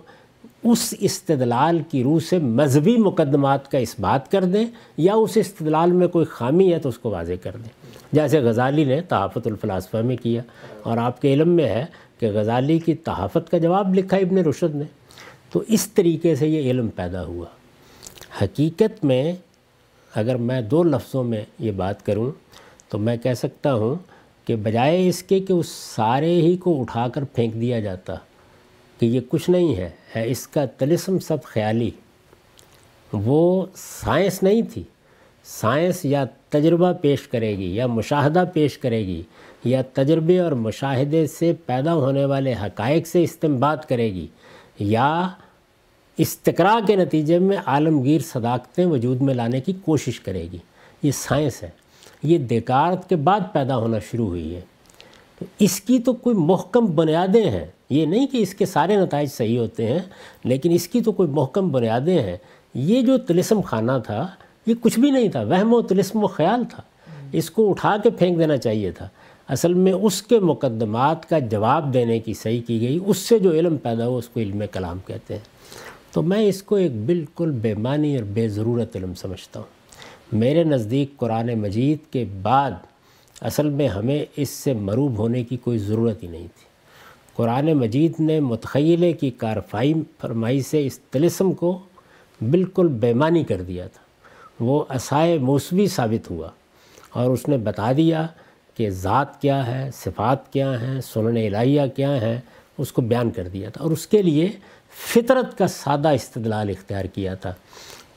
اس 0.63 0.93
استدلال 0.99 1.79
کی 1.91 2.03
روح 2.03 2.19
سے 2.19 2.37
مذہبی 2.37 2.97
مقدمات 2.97 3.71
کا 3.71 3.77
اس 3.77 3.95
بات 3.99 4.31
کر 4.31 4.43
دیں 4.43 4.65
یا 4.97 5.13
اس 5.13 5.37
استدلال 5.37 5.91
میں 5.91 6.07
کوئی 6.07 6.25
خامی 6.25 6.73
ہے 6.73 6.79
تو 6.79 6.89
اس 6.89 6.99
کو 6.99 7.09
واضح 7.09 7.33
کر 7.43 7.51
دیں۔ 7.53 7.86
جیسے 8.11 8.39
غزالی 8.39 8.83
نے 8.83 9.01
تحافت 9.01 9.47
الفلاسفہ 9.47 9.97
میں 9.97 10.17
کیا 10.17 10.41
اور 10.83 10.97
آپ 10.97 11.21
کے 11.21 11.33
علم 11.33 11.49
میں 11.49 11.65
ہے 11.65 11.85
کہ 12.19 12.31
غزالی 12.31 12.79
کی 12.79 12.95
تحافت 12.95 13.51
کا 13.51 13.57
جواب 13.57 13.95
لکھا 13.95 14.17
ابن 14.17 14.37
رشد 14.37 14.75
نے، 14.75 14.83
تو 15.51 15.63
اس 15.67 15.87
طریقے 15.87 16.35
سے 16.35 16.47
یہ 16.47 16.71
علم 16.71 16.87
پیدا 16.87 17.25
ہوا۔ 17.25 17.45
حقیقت 18.41 19.05
میں 19.05 19.33
اگر 20.15 20.35
میں 20.35 20.61
دو 20.61 20.83
لفظوں 20.83 21.23
میں 21.23 21.45
یہ 21.59 21.71
بات 21.71 22.05
کروں 22.05 22.31
تو 22.89 22.97
میں 22.97 23.17
کہہ 23.17 23.33
سکتا 23.33 23.73
ہوں 23.73 23.95
کہ 24.47 24.55
بجائے 24.55 25.09
اس 25.09 25.23
کے 25.23 25.39
کہ 25.39 25.53
اس 25.53 25.69
سارے 25.69 26.35
ہی 26.35 26.57
کو 26.57 26.81
اٹھا 26.81 27.07
کر 27.07 27.23
پھینک 27.23 27.53
دیا 27.53 27.79
جاتا 27.79 28.15
کہ 28.99 29.05
یہ 29.05 29.19
کچھ 29.29 29.49
نہیں 29.49 29.75
ہے 29.75 29.89
ہے 30.15 30.31
اس 30.31 30.47
کا 30.47 30.65
تلسم 30.65 31.19
سب 31.19 31.43
خیالی۔ 31.43 31.91
وہ 33.13 33.65
سائنس 33.75 34.43
نہیں 34.43 34.61
تھی۔ 34.73 34.83
سائنس 35.43 36.05
یا 36.05 36.25
تجربہ 36.49 36.93
پیش 37.01 37.27
کرے 37.27 37.57
گی 37.57 37.75
یا 37.75 37.87
مشاہدہ 37.87 38.43
پیش 38.53 38.77
کرے 38.77 39.07
گی 39.07 39.21
یا 39.63 39.81
تجربے 39.93 40.39
اور 40.39 40.51
مشاہدے 40.51 41.27
سے 41.27 41.53
پیدا 41.65 41.93
ہونے 41.93 42.25
والے 42.25 42.53
حقائق 42.53 43.07
سے 43.07 43.23
استمباد 43.23 43.77
کرے 43.89 44.13
گی 44.13 44.27
یا 44.79 45.29
استقراء 46.17 46.85
کے 46.87 46.95
نتیجے 46.95 47.39
میں 47.39 47.57
عالمگیر 47.65 48.21
صداقتیں 48.21 48.85
وجود 48.85 49.21
میں 49.21 49.33
لانے 49.33 49.61
کی 49.61 49.73
کوشش 49.73 50.19
کرے 50.19 50.47
گی۔ 50.51 50.57
یہ 51.03 51.11
سائنس 51.11 51.63
ہے۔ 51.63 51.69
یہ 52.23 52.37
دیکارت 52.37 53.09
کے 53.09 53.15
بعد 53.15 53.39
پیدا 53.53 53.77
ہونا 53.77 53.97
شروع 54.11 54.27
ہوئی 54.27 54.55
ہے۔ 54.55 54.61
تو 55.39 55.45
اس 55.59 55.81
کی 55.81 55.99
تو 55.99 56.13
کوئی 56.13 56.35
محکم 56.35 56.85
بنیادیں 56.85 57.51
ہیں۔ 57.51 57.65
یہ 57.89 58.05
نہیں 58.05 58.27
کہ 58.27 58.37
اس 58.37 58.53
کے 58.53 58.65
سارے 58.65 58.95
نتائج 58.95 59.31
صحیح 59.31 59.59
ہوتے 59.59 59.87
ہیں، 59.87 59.99
لیکن 60.43 60.71
اس 60.71 60.87
کی 60.87 61.01
تو 61.01 61.11
کوئی 61.11 61.29
محکم 61.29 61.69
بنیادیں 61.69 62.21
ہیں۔ 62.21 62.37
یہ 62.73 63.01
جو 63.01 63.17
تلسم 63.17 63.61
خانہ 63.61 63.91
تھا 64.05 64.27
یہ 64.67 64.73
کچھ 64.81 64.99
بھی 64.99 65.11
نہیں 65.11 65.29
تھا، 65.29 65.41
وہم 65.41 65.73
و 65.73 65.81
تلسم 65.81 66.23
و 66.23 66.27
خیال 66.27 66.63
تھا۔ 66.69 66.83
اس 67.31 67.51
کو 67.51 67.69
اٹھا 67.69 67.97
کے 68.03 68.09
پھینک 68.09 68.39
دینا 68.39 68.57
چاہیے 68.57 68.91
تھا۔ 68.91 69.09
اصل 69.47 69.73
میں 69.73 69.93
اس 69.93 70.21
کے 70.21 70.39
مقدمات 70.39 71.29
کا 71.29 71.39
جواب 71.39 71.93
دینے 71.93 72.19
کی 72.19 72.33
صحیح 72.33 72.61
کی 72.67 72.81
گئی۔ 72.81 72.99
اس 73.05 73.17
سے 73.17 73.39
جو 73.39 73.51
علم 73.51 73.77
پیدا 73.77 74.07
ہو 74.07 74.17
اس 74.17 74.29
کو 74.29 74.39
علم 74.39 74.63
کلام 74.71 74.97
کہتے 75.05 75.33
ہیں۔ 75.33 75.41
تو 76.11 76.21
میں 76.21 76.41
اس 76.41 76.63
کو 76.63 76.75
ایک 76.75 76.91
بالکل 77.05 77.51
بے 77.51 77.73
معنی 77.73 78.15
اور 78.15 78.23
بے 78.23 78.49
ضرورت 78.49 78.95
علم 78.95 79.13
سمجھتا 79.13 79.59
ہوں۔ 79.59 79.67
میرے 80.31 80.63
نزدیک 80.63 81.17
قرآن 81.17 81.59
مجید 81.59 82.13
کے 82.13 82.25
بعد 82.41 82.71
اصل 83.41 83.69
میں 83.69 83.87
ہمیں 83.87 84.25
اس 84.35 84.49
سے 84.49 84.73
مروب 84.73 85.17
ہونے 85.17 85.43
کی 85.43 85.57
کوئی 85.57 85.77
ضرورت 85.77 86.23
ہی 86.23 86.27
نہیں 86.27 86.47
تھی۔ 86.55 86.65
قرآن 87.35 87.73
مجید 87.73 88.13
نے 88.19 88.39
متخیلے 88.39 89.13
کی 89.13 89.29
کارفائی 89.29 89.93
فرمائی 90.21 90.61
سے 90.61 90.85
اس 90.85 90.99
تلسم 90.99 91.51
کو 91.51 91.79
بالکل 92.51 92.87
بے 92.87 93.13
معنی 93.13 93.43
کر 93.43 93.61
دیا 93.61 93.87
تھا۔ 93.87 94.06
وہ 94.59 94.83
اسائے 94.89 95.37
موسوی 95.37 95.87
ثابت 95.87 96.31
ہوا 96.31 96.49
اور 97.09 97.29
اس 97.29 97.47
نے 97.47 97.57
بتا 97.57 97.91
دیا 97.97 98.27
کہ 98.75 98.89
ذات 98.89 99.41
کیا 99.41 99.67
ہے، 99.67 99.89
صفات 99.93 100.53
کیا 100.53 100.81
ہیں، 100.81 101.01
سنن 101.01 101.55
الہیہ 101.55 101.81
کیا 101.95 102.21
ہیں، 102.21 102.37
اس 102.77 102.91
کو 102.91 103.01
بیان 103.01 103.31
کر 103.31 103.47
دیا 103.47 103.69
تھا 103.69 103.83
اور 103.83 103.91
اس 103.91 104.07
کے 104.07 104.21
لیے 104.21 104.49
فطرت 105.13 105.57
کا 105.57 105.67
سادہ 105.67 106.07
استدلال 106.07 106.69
اختیار 106.69 107.05
کیا 107.05 107.33
تھا۔ 107.35 107.53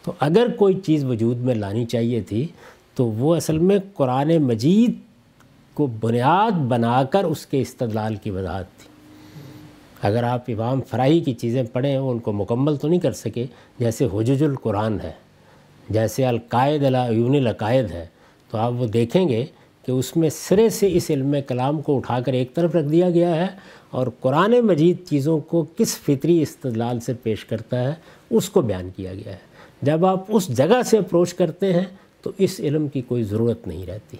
تو 0.03 0.13
اگر 0.21 0.47
کوئی 0.57 0.81
چیز 0.81 1.05
وجود 1.05 1.37
میں 1.37 1.55
لانی 1.55 1.85
چاہیے 1.85 2.21
تھی 2.21 2.47
تو 2.95 3.07
وہ 3.07 3.37
اصل 3.37 3.59
میں 3.59 3.79
قرآن 3.95 4.39
مجید 4.39 4.95
کو 5.75 5.87
بنیاد 5.87 6.51
بنا 6.51 7.05
کر 7.05 7.25
اس 7.25 7.47
کے 7.47 7.61
استدلال 7.61 8.17
کی 8.17 8.31
وضاحت 8.31 8.67
تھی۔ 8.79 8.89
اگر 10.03 10.23
آپ 10.23 10.45
امام 10.49 10.81
فراہی 10.81 11.21
کی 11.21 11.35
چیزیں 11.35 11.63
پڑھیں 11.73 11.99
وہ 11.99 12.11
ان 12.11 12.19
کو 12.19 12.33
مکمل 12.33 12.77
تو 12.77 12.89
نہیں 12.89 13.01
کر 13.01 13.13
سکے، 13.13 13.47
جیسے 13.79 14.09
حجج 14.15 14.45
القرآن 14.45 15.01
ہے۔ 15.01 15.13
جیسے 15.91 16.27
القائد 16.27 16.85
العیون 16.85 17.35
العقائد 17.37 17.91
ہے 17.91 18.07
تو 18.51 18.59
آپ 18.59 18.73
وہ 18.77 18.87
دیکھیں 18.87 19.29
گے 19.29 19.47
کہ 19.87 19.93
اس 19.93 20.17
میں 20.17 20.31
سرے 20.31 20.69
سے 20.69 20.89
اس 20.93 21.11
علم 21.11 21.35
کلام 21.47 21.83
کو 21.83 21.97
اٹھا 21.97 22.21
کر 22.21 22.33
ایک 22.33 22.55
طرف 22.55 22.77
رکھ 22.77 22.87
دیا 22.87 23.11
گیا 23.11 23.37
ہے 23.37 23.47
اور 23.91 24.07
قرآن 24.21 24.55
مجید 24.61 24.97
چیزوں 25.09 25.39
کو 25.39 25.67
کس 25.79 25.99
فطری 25.99 26.43
استدلال 26.43 27.01
سے 27.01 27.13
پیش 27.23 27.45
کرتا 27.45 27.89
ہے 27.89 27.95
اس 28.31 28.51
کو 28.51 28.61
بیان 28.61 28.91
کیا 28.97 29.15
گیا 29.15 29.33
ہے۔ 29.33 29.39
جب 29.83 30.07
آپ 30.07 30.25
اس 30.29 30.57
جگہ 30.57 30.83
سے 30.87 30.99
اپروچ 30.99 31.35
کرتے 31.35 31.73
ہیں 31.73 31.85
تو 32.23 32.31
اس 32.39 32.61
علم 32.61 32.89
کی 32.89 33.01
کوئی 33.01 33.23
ضرورت 33.23 33.67
نہیں 33.67 33.87
رہتی۔ 33.87 34.17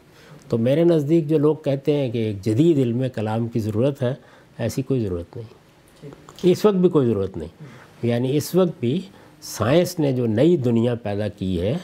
تو 0.49 0.59
میرے 0.59 0.85
نزدیک 0.85 1.29
جو 1.29 1.39
لوگ 1.39 1.57
کہتے 1.65 1.97
ہیں 1.97 2.11
کہ 2.11 2.19
ایک 2.19 2.43
جدید 2.43 2.79
علم 2.79 3.03
کلام 3.15 3.49
کی 3.49 3.61
ضرورت 3.61 4.03
ہے 4.03 4.15
ایسی 4.59 4.83
کوئی 4.83 5.01
ضرورت 5.01 5.37
نہیں۔ 5.37 6.11
اس 6.43 6.65
وقت 6.65 6.77
بھی 6.77 6.89
کوئی 6.89 7.07
ضرورت 7.07 7.37
نہیں۔ 7.37 7.65
یعنی 8.03 8.37
اس 8.37 8.55
وقت 8.55 8.81
بھی 8.81 9.01
سائنس 9.43 9.99
نے 9.99 10.13
جو 10.13 10.27
نئی 10.27 10.57
دنیا 10.57 10.95
پیدا 10.95 11.29
کی 11.29 11.61
ہے، 11.61 11.77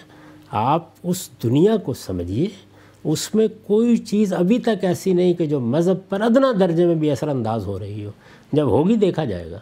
آپ 0.51 0.89
اس 1.03 1.31
دنیا 1.43 1.77
کو 1.77 1.95
سمجھیے، 1.95 2.49
اس 3.05 3.35
میں 3.35 3.49
کوئی 3.67 3.97
چیز 3.97 4.33
ابھی 4.33 4.59
تک 4.59 4.85
ایسی 4.85 5.13
نہیں 5.13 5.35
کہ 5.35 5.47
جو 5.47 5.61
مذہب 5.61 6.09
پر 6.09 6.21
ادنا 6.21 6.53
درجے 6.61 6.87
میں 6.87 6.95
بھی 6.95 7.11
اثر 7.11 7.29
انداز 7.29 7.67
ہو 7.67 7.79
رہی 7.79 8.05
ہو۔ 8.05 8.11
جب 8.53 8.67
ہوگی 8.67 8.97
دیکھا 8.97 9.25
جائے 9.25 9.51
گا۔ 9.51 9.59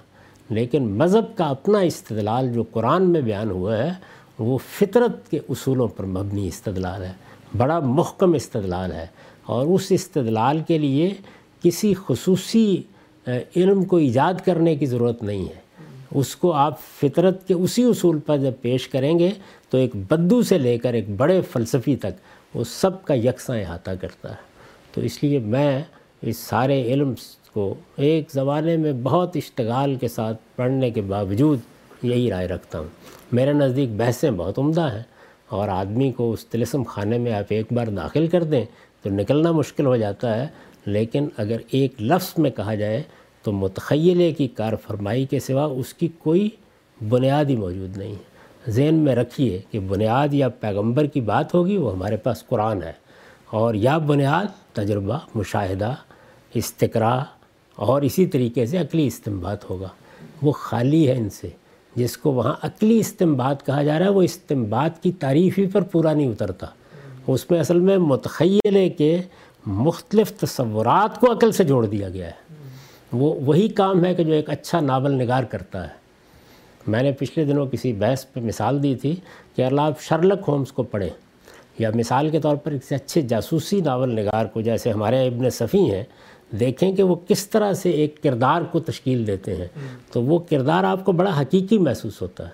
لیکن 0.51 0.99
مذہب 0.99 1.37
کا 1.37 1.45
اپنا 1.45 1.79
استدلال 1.79 2.53
جو 2.53 2.63
قرآن 2.63 3.11
میں 3.11 3.21
بیان 3.21 3.51
ہوا 3.51 3.79
ہے، 3.79 3.91
وہ 4.39 4.59
فطرت 4.59 5.31
کے 5.31 5.39
اصولوں 5.49 5.89
پر 5.89 6.05
مبنی 6.05 6.49
استدلال 6.49 7.03
ہے۔ 7.03 7.13
بڑا 7.57 7.79
محکم 7.79 8.35
استدلال 8.35 8.93
ہے۔ 8.93 9.07
اور 9.47 9.67
اس 9.67 9.87
استدلال 9.91 10.61
کے 10.69 10.79
لیے 10.79 11.15
کسی 11.63 11.95
خصوصی 12.07 12.83
علم 13.57 13.85
کو 13.85 13.97
ایجاد 13.97 14.35
کرنے 14.45 14.77
کی 14.77 14.87
ضرورت 14.87 15.23
نہیں 15.23 15.45
ہے۔ 15.45 15.64
اس 16.15 16.37
کو 16.37 16.53
آپ 16.53 16.81
فطرت 17.01 17.47
کے 17.49 17.55
اسی 17.55 17.85
اصول 17.85 18.19
پر 18.19 18.39
جب 18.39 18.53
پیش 18.61 18.89
کریں 18.89 19.19
گے 19.19 19.31
تو 19.71 19.79
ایک 19.79 19.97
بدو 19.97 20.43
سے 20.43 20.59
لے 20.59 20.79
کر 20.79 20.95
ایک 20.95 21.09
بڑے 21.17 21.41
فلسفی 21.41 21.97
تک 21.97 22.57
وہ 22.57 22.65
سب 22.65 23.05
کا 23.05 23.15
یکساں 23.15 23.59
احاطہ 23.59 23.91
کرتا 24.01 24.31
ہے۔ 24.31 24.53
تو 24.93 25.01
اس 25.01 25.23
لیے 25.23 25.39
میں 25.39 25.83
اس 26.23 26.37
سارے 26.37 26.83
علم 26.83 27.15
کو 27.53 27.75
ایک 27.97 28.31
زمانے 28.33 28.77
میں 28.77 28.93
بہت 28.93 29.37
اشتغال 29.37 29.95
کے 29.95 30.09
ساتھ 30.09 30.37
پڑھنے 30.57 30.91
کے 30.91 31.01
باوجود 31.01 31.59
یہی 32.03 32.31
رائے 32.31 32.49
رکھتا 32.49 32.79
ہوں۔ 32.79 32.89
میرے 33.33 33.53
نزدیک 33.53 33.89
بحثیں 33.97 34.31
بہت 34.31 34.59
عمدہ 34.59 34.93
ہیں 34.93 35.03
اور 35.49 35.69
آدمی 35.69 36.13
کو 36.13 36.33
اس 36.33 36.47
تلسم 36.47 36.83
خانے 36.83 37.19
میں 37.19 37.33
آپ 37.33 37.45
ایک 37.49 37.73
بار 37.73 37.87
داخل 37.87 38.27
کر 38.27 38.43
دیں 38.43 38.65
تو 39.03 39.11
نکلنا 39.11 39.53
مشکل 39.53 39.87
ہو 39.87 39.97
جاتا 39.97 40.37
ہے، 40.37 40.47
لیکن 40.87 41.29
اگر 41.37 41.57
ایک 41.71 42.03
لفظ 42.03 42.39
میں 42.39 42.51
کہا 42.51 42.75
جائے 42.75 43.03
تو 43.45 43.53
متخیلے 43.53 44.33
کی 44.33 44.49
کار 44.49 44.73
فرمائی 44.83 45.27
کے 45.27 45.41
سوا 45.41 45.65
اس 45.65 45.95
کی 45.95 46.09
کوئی 46.19 46.49
بنیاد 47.09 47.45
ہی 47.45 47.57
موجود 47.57 47.97
نہیں 47.97 48.13
ہے۔ 48.13 48.35
ذہن 48.71 48.95
میں 48.95 49.15
رکھیے 49.15 49.63
کہ 49.71 49.81
بنیاد 49.81 50.35
یا 50.35 50.49
پیغمبر 50.49 51.07
کی 51.07 51.21
بات 51.21 51.55
ہوگی، 51.55 51.77
وہ 51.77 51.93
ہمارے 51.93 52.17
پاس 52.17 52.47
قرآن 52.47 52.83
ہے۔ 52.83 52.93
اور 53.51 53.75
یا 53.75 53.99
بنیاد 53.99 54.75
تجربہ، 54.75 55.19
مشاہدہ 55.35 55.95
استقرا 56.55 57.25
اور 57.77 58.03
اسی 58.03 58.27
طریقے 58.27 58.67
سے 58.67 58.79
عقلی 58.79 59.07
استمباد 59.07 59.57
ہوگا۔ 59.71 59.89
وہ 60.43 60.53
خالی 60.53 61.09
ہے 61.09 61.13
ان 61.13 61.31
سے۔ 61.31 61.49
جس 61.95 62.17
کو 62.17 62.33
وہاں 62.33 62.55
عقلی 62.63 62.99
استمباد 62.99 63.55
کہا 63.67 63.83
جا 63.83 63.99
رہا 63.99 64.07
ہے، 64.07 64.11
وہ 64.11 64.23
استمباد 64.23 65.03
کی 65.03 65.13
تعریف 65.13 65.59
ہی 65.59 65.67
پر 65.67 65.83
پورا 65.83 66.13
نہیں 66.13 66.29
اترتا۔ 66.29 66.67
اس 67.27 67.51
میں 67.51 67.61
اصل 67.61 67.81
میں 67.81 67.99
متخیلے 67.99 68.89
کے 68.89 69.21
مختلف 69.67 70.33
تصورات 70.33 71.21
کو 71.21 71.33
عقل 71.33 71.53
سے 71.53 71.65
جوڑ 71.65 71.87
دیا 71.87 72.09
گیا 72.09 72.27
ہے۔ 72.27 72.44
وہ 73.15 73.35
وہی 73.35 73.69
کام 73.69 74.05
ہے 74.05 74.15
کہ 74.15 74.25
جو 74.25 74.33
ایک 74.33 74.51
اچھا 74.51 74.81
ناول 74.81 75.13
نگار 75.13 75.45
کرتا 75.45 75.83
ہے۔ 75.83 76.05
میں 76.87 77.03
نے 77.03 77.13
پچھلے 77.13 77.45
دنوں 77.45 77.67
کسی 77.67 77.93
بحث 77.93 78.25
پہ 78.33 78.41
مثال 78.41 78.83
دی 78.83 78.95
تھی 78.95 79.17
کہ 79.57 79.63
اگر 79.63 79.79
آپ 79.79 80.01
شرلک 80.01 80.39
ہومز 80.49 80.73
کو 80.73 80.83
پڑھیں۔ 80.83 81.11
یا 81.79 81.91
مثال 81.95 82.31
کے 82.31 82.41
طور 82.41 82.57
پر 82.57 82.77
کسی 82.77 82.95
اچھے 82.95 83.23
جاسوسی 83.23 83.81
ناول 83.81 84.17
نگار 84.17 84.47
کو 84.47 84.61
جیسے 84.61 84.91
ہمارے 84.91 85.27
ابن 85.27 85.51
صفی 85.51 85.91
ہیں، 85.91 86.05
دیکھیں 86.51 86.97
کہ 86.97 87.03
وہ 87.03 87.15
کس 87.29 87.49
طرح 87.49 87.73
سے 87.73 87.91
ایک 87.91 88.23
کردار 88.23 88.63
کو 88.63 88.81
تشکیل 88.81 89.27
دیتے 89.27 89.57
ہیں۔ 89.57 89.69
تو 90.13 90.23
وہ 90.23 90.39
کردار 90.39 90.85
آپ 90.85 91.05
کو 91.05 91.13
بڑا 91.13 91.41
حقیقی 91.41 91.79
محسوس 91.79 92.23
ہوتا 92.23 92.49
ہے۔ 92.49 92.53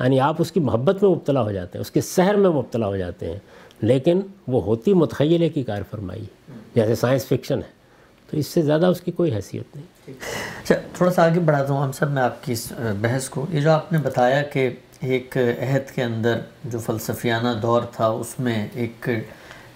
یعنی 0.00 0.20
آپ 0.20 0.36
اس 0.38 0.52
کی 0.52 0.60
محبت 0.60 1.02
میں 1.02 1.10
مبتلا 1.10 1.42
ہو 1.42 1.52
جاتے 1.52 1.78
ہیں، 1.78 1.80
اس 1.80 1.90
کے 1.90 2.00
سحر 2.00 2.34
میں 2.34 2.50
مبتلا 2.50 2.86
ہو 2.86 2.96
جاتے 2.96 3.30
ہیں۔ 3.30 3.38
لیکن 3.80 4.20
وہ 4.48 4.62
ہوتی 4.62 4.94
متخیلے 4.94 5.48
کی 5.48 5.62
کار 5.62 5.82
فرمائی 5.90 6.24
جیسے 6.74 6.94
سائنس 6.94 7.26
فکشن 7.26 7.58
ہے۔ 7.58 7.79
تو 8.30 8.36
اس 8.36 8.46
سے 8.46 8.62
زیادہ 8.62 8.86
اس 8.86 9.00
کی 9.00 9.10
کوئی 9.10 9.34
حیثیت 9.34 9.76
نہیں۔ 9.76 10.14
اچھا 10.62 10.74
تھوڑا 10.94 11.10
سا 11.12 11.24
آگے 11.24 11.40
بڑھاتا 11.40 11.72
ہوں 11.72 11.82
ہم 11.82 11.92
سب 11.92 12.10
میں 12.10 12.22
آپ 12.22 12.42
کی 12.44 12.52
اس 12.52 12.72
بحث 13.00 13.28
کو۔ 13.28 13.46
یہ 13.50 13.60
جو 13.60 13.70
آپ 13.70 13.92
نے 13.92 13.98
بتایا 13.98 14.42
کہ 14.52 14.68
ایک 15.00 15.36
عہد 15.36 15.90
کے 15.94 16.02
اندر 16.02 16.38
جو 16.64 16.78
فلسفیانہ 16.78 17.48
دور 17.62 17.82
تھا، 17.92 18.06
اس 18.06 18.38
میں 18.40 18.66
ایک 18.74 19.08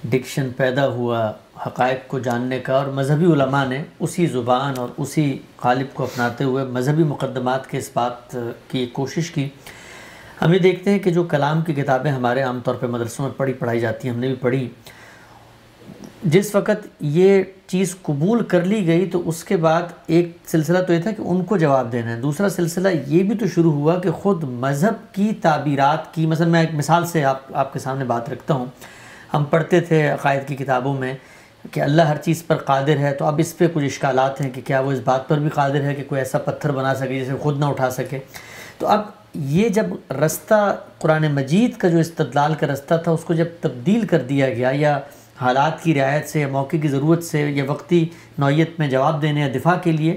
ڈکشن 0.05 0.48
پیدا 0.57 0.86
ہوا 0.86 1.30
حقائق 1.66 2.07
کو 2.09 2.18
جاننے 2.18 2.59
کا، 2.61 2.72
اور 2.72 2.86
مذہبی 2.94 3.32
علماء 3.32 3.64
نے 3.66 3.82
اسی 4.00 4.26
زبان 4.26 4.78
اور 4.78 4.88
اسی 4.96 5.26
غالب 5.64 5.94
کو 5.94 6.02
اپناتے 6.02 6.44
ہوئے 6.44 6.64
مذہبی 6.64 7.05
مقدمات 7.05 7.70
کے 7.70 7.78
اس 7.78 7.90
بات 7.94 8.36
کی 8.68 8.86
کوشش 8.92 9.30
کی۔ 9.30 9.48
ہم 10.42 10.52
یہ 10.52 10.59
دیکھتے 10.59 10.90
ہیں 10.90 10.98
کہ 10.98 11.11
جو 11.11 11.22
کلام 11.24 11.62
کی 11.62 11.72
کتابیں 11.74 12.11
ہمارے 12.11 12.42
عام 12.42 12.61
طور 12.64 12.74
پہ 12.74 12.86
مدرسوں 12.86 13.24
میں 13.24 13.32
پڑھی 13.36 13.52
پڑھائی 13.52 13.80
جاتی 13.80 14.09
ہیں، 14.09 14.14
ہم 14.14 14.20
نے 14.20 14.26
بھی 14.26 14.36
پڑھی۔ 14.40 14.68
جس 16.25 16.55
وقت 16.55 16.87
یہ 17.01 17.43
چیز 17.66 17.97
قبول 18.03 18.45
کر 18.45 18.64
لی 18.64 18.87
گئی 18.87 19.07
تو 19.07 19.22
اس 19.29 19.45
کے 19.45 19.57
بعد 19.57 19.83
ایک 20.07 20.37
سلسلہ 20.47 20.79
تو 20.79 20.93
یہ 20.93 21.03
تھا 21.03 21.11
کہ 21.11 21.22
ان 21.22 21.45
کو 21.45 21.57
جواب 21.57 21.93
دینا 21.93 22.16
ہے۔ 22.16 22.20
دوسرا 22.20 22.49
سلسلہ 22.49 22.89
یہ 23.07 23.22
بھی 23.22 23.37
تو 23.37 23.47
شروع 23.47 23.72
ہوا 23.72 23.99
کہ 24.01 24.11
خود 24.11 24.45
مذہب 24.45 25.14
کی 25.14 25.33
تعبیرات 25.43 26.14
کی، 26.14 26.27
مثلا 26.27 26.47
میں 26.47 26.61
ایک 26.61 26.75
مثال 26.75 27.07
سے 27.07 27.25
آپ 27.25 27.41
آپ 27.53 27.72
کے 27.72 27.79
سامنے 27.79 28.05
بات 28.05 28.31
رکھتا 28.31 28.55
ہوں۔ 28.55 28.66
ہم 29.35 29.45
پڑھتے 29.45 29.81
تھے 29.81 30.09
عقائد 30.09 30.49
کی 30.49 30.57
کتابوں 30.57 30.95
میں 30.95 31.14
کہ 31.72 31.81
اللہ 31.81 32.03
ہر 32.03 32.16
چیز 32.16 32.47
پر 32.47 32.57
قادر 32.57 32.99
ہے، 32.99 33.14
تو 33.14 33.25
اب 33.25 33.39
اس 33.39 33.59
پہ 33.59 33.66
کچھ 33.75 33.85
اشکالات 33.85 34.41
ہیں 34.41 34.51
کہ 34.51 34.61
کیا 34.64 34.81
وہ 34.81 34.93
اس 34.93 35.01
بات 35.05 35.29
پر 35.29 35.39
بھی 35.39 35.49
قادر 35.49 35.83
ہے 35.83 35.95
کہ 35.95 36.03
کوئی 36.09 36.20
ایسا 36.20 36.39
پتھر 36.39 36.70
بنا 36.70 36.95
سکے 36.95 37.20
جسے 37.20 37.33
خود 37.41 37.59
نہ 37.59 37.64
اٹھا 37.64 37.91
سکے۔ 37.91 38.18
تو 38.79 38.87
اب 38.87 39.01
یہ 39.35 39.68
جب 39.68 40.12
رستہ 40.12 40.77
قرآن 40.99 41.33
مجید 41.33 41.77
کا 41.77 41.89
جو 41.89 41.99
استدلال 41.99 42.55
کا 42.55 42.66
رستہ 42.66 42.95
تھا، 43.05 43.12
اس 43.12 43.25
کو 43.25 43.35
جب 43.35 43.47
تبدیل 43.61 44.07
کر 44.07 44.22
دیا 44.22 44.49
گیا 44.49 44.70
یا 44.75 44.99
حالات 45.41 45.82
کی 45.82 45.95
رعایت 45.95 46.28
سے 46.28 46.41
یا 46.41 46.49
موقع 46.49 46.76
کی 46.82 46.89
ضرورت 46.89 47.24
سے 47.24 47.41
یا 47.51 47.64
وقتی 47.66 48.05
نوعیت 48.39 48.78
میں 48.78 48.89
جواب 48.89 49.22
دینے 49.22 49.41
یا 49.41 49.49
دفاع 49.55 49.76
کے 49.82 49.93
لیے، 49.93 50.16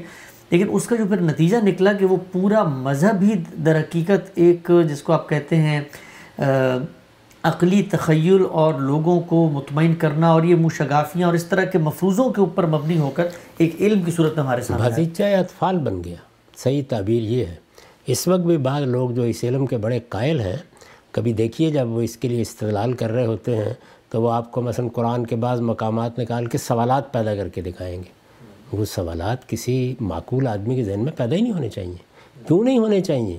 لیکن 0.52 0.68
اس 0.72 0.86
کا 0.88 0.96
جو 0.96 1.06
پھر 1.10 1.22
نتیجہ 1.22 1.58
نکلا 1.64 1.94
کہ 1.94 2.06
وہ 2.06 2.18
پورا 2.32 2.64
مذہب 2.64 3.24
ہی 3.24 3.34
در 3.66 3.80
حقیقت 3.80 4.32
ایک 4.36 4.72
جس 4.90 5.02
کو 5.02 5.14
آپ 5.14 5.28
کہتے 5.30 5.56
ہیں 5.56 5.82
عقلی 7.44 7.82
تخیل 7.84 8.44
اور 8.52 8.74
لوگوں 8.74 9.20
کو 9.22 9.50
مطمئن 9.50 9.96
کرنا 9.96 10.30
اور 10.32 10.44
یہ 10.44 10.56
مشگافیاں 10.56 11.28
اور 11.28 11.36
اس 11.36 11.46
طرح 11.46 11.64
کے 11.64 11.78
مفروضوں 11.78 12.30
کے 12.34 12.42
اوپر 12.42 12.66
مبنی 12.66 12.98
ہو 12.98 13.10
کر 13.10 13.28
ایک 13.58 13.76
علم 13.80 14.02
کی 14.02 14.12
صورت 14.12 14.36
میں 14.36 14.44
ہمارے 14.44 14.62
سامنے 14.62 15.34
اطفال 15.36 15.78
بن 15.78 16.04
گیا۔ 16.04 16.16
صحیح 16.58 16.82
تعبیر 16.90 17.22
یہ 17.22 17.46
ہے۔ 17.46 17.56
اس 18.08 18.28
وقت 18.28 18.42
بھی 18.42 18.58
بعض 18.58 18.84
لوگ 18.84 19.10
جو 19.10 19.22
اس 19.22 19.44
علم 19.44 19.66
کے 19.66 19.78
بڑے 19.78 20.00
قائل 20.10 20.40
ہیں، 20.42 20.56
کبھی 21.12 21.34
دیکھیے 21.34 21.70
جب 21.72 21.90
وہ 21.90 22.02
اس 22.02 22.18
کے 22.18 22.28
لیے 22.28 22.42
استدلال 22.42 22.94
کر 22.94 23.12
رہے 23.12 23.26
ہوتے 23.26 23.56
ہیں 23.58 23.74
تو 24.10 24.22
وہ 24.22 24.32
آپ 24.32 24.52
کو 24.52 24.62
مثلا 24.62 24.88
قرآن 24.94 25.26
کے 25.26 25.36
بعض 25.36 25.62
مقامات 25.62 26.20
نکال 26.20 26.46
کے 26.46 26.58
سوالات 26.58 27.14
پیدا 27.14 27.36
کر 27.36 27.48
کے 27.48 27.62
دکھائیں 27.62 27.98
گے۔ 27.98 28.18
وہ 28.78 28.86
سوالات 28.86 29.50
کسی 29.50 29.96
معقول 30.00 30.48
آدمی 30.48 30.76
کے 30.76 30.84
ذہن 30.84 31.00
میں 31.00 31.12
پیدا 31.18 31.36
ہی 31.36 31.42
نہیں 31.42 31.54
ہونے 31.54 31.70
چاہیے۔ 31.70 31.96
کیوں 32.48 32.64
نہیں 32.64 32.78
ہونے 32.78 33.02
چاہیے؟ 33.02 33.38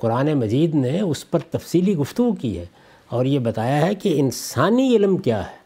قرآن 0.00 0.32
مجید 0.34 0.74
نے 0.74 1.00
اس 1.00 1.30
پر 1.30 1.38
تفصیلی 1.38 1.96
گفتگو 1.96 2.32
کی 2.32 2.58
ہے 2.58 2.64
اور 3.08 3.24
یہ 3.24 3.38
بتایا 3.38 3.86
ہے 3.86 3.94
کہ 3.94 4.20
انسانی 4.20 4.96
علم 4.96 5.16
کیا 5.16 5.46
ہے؟ 5.46 5.56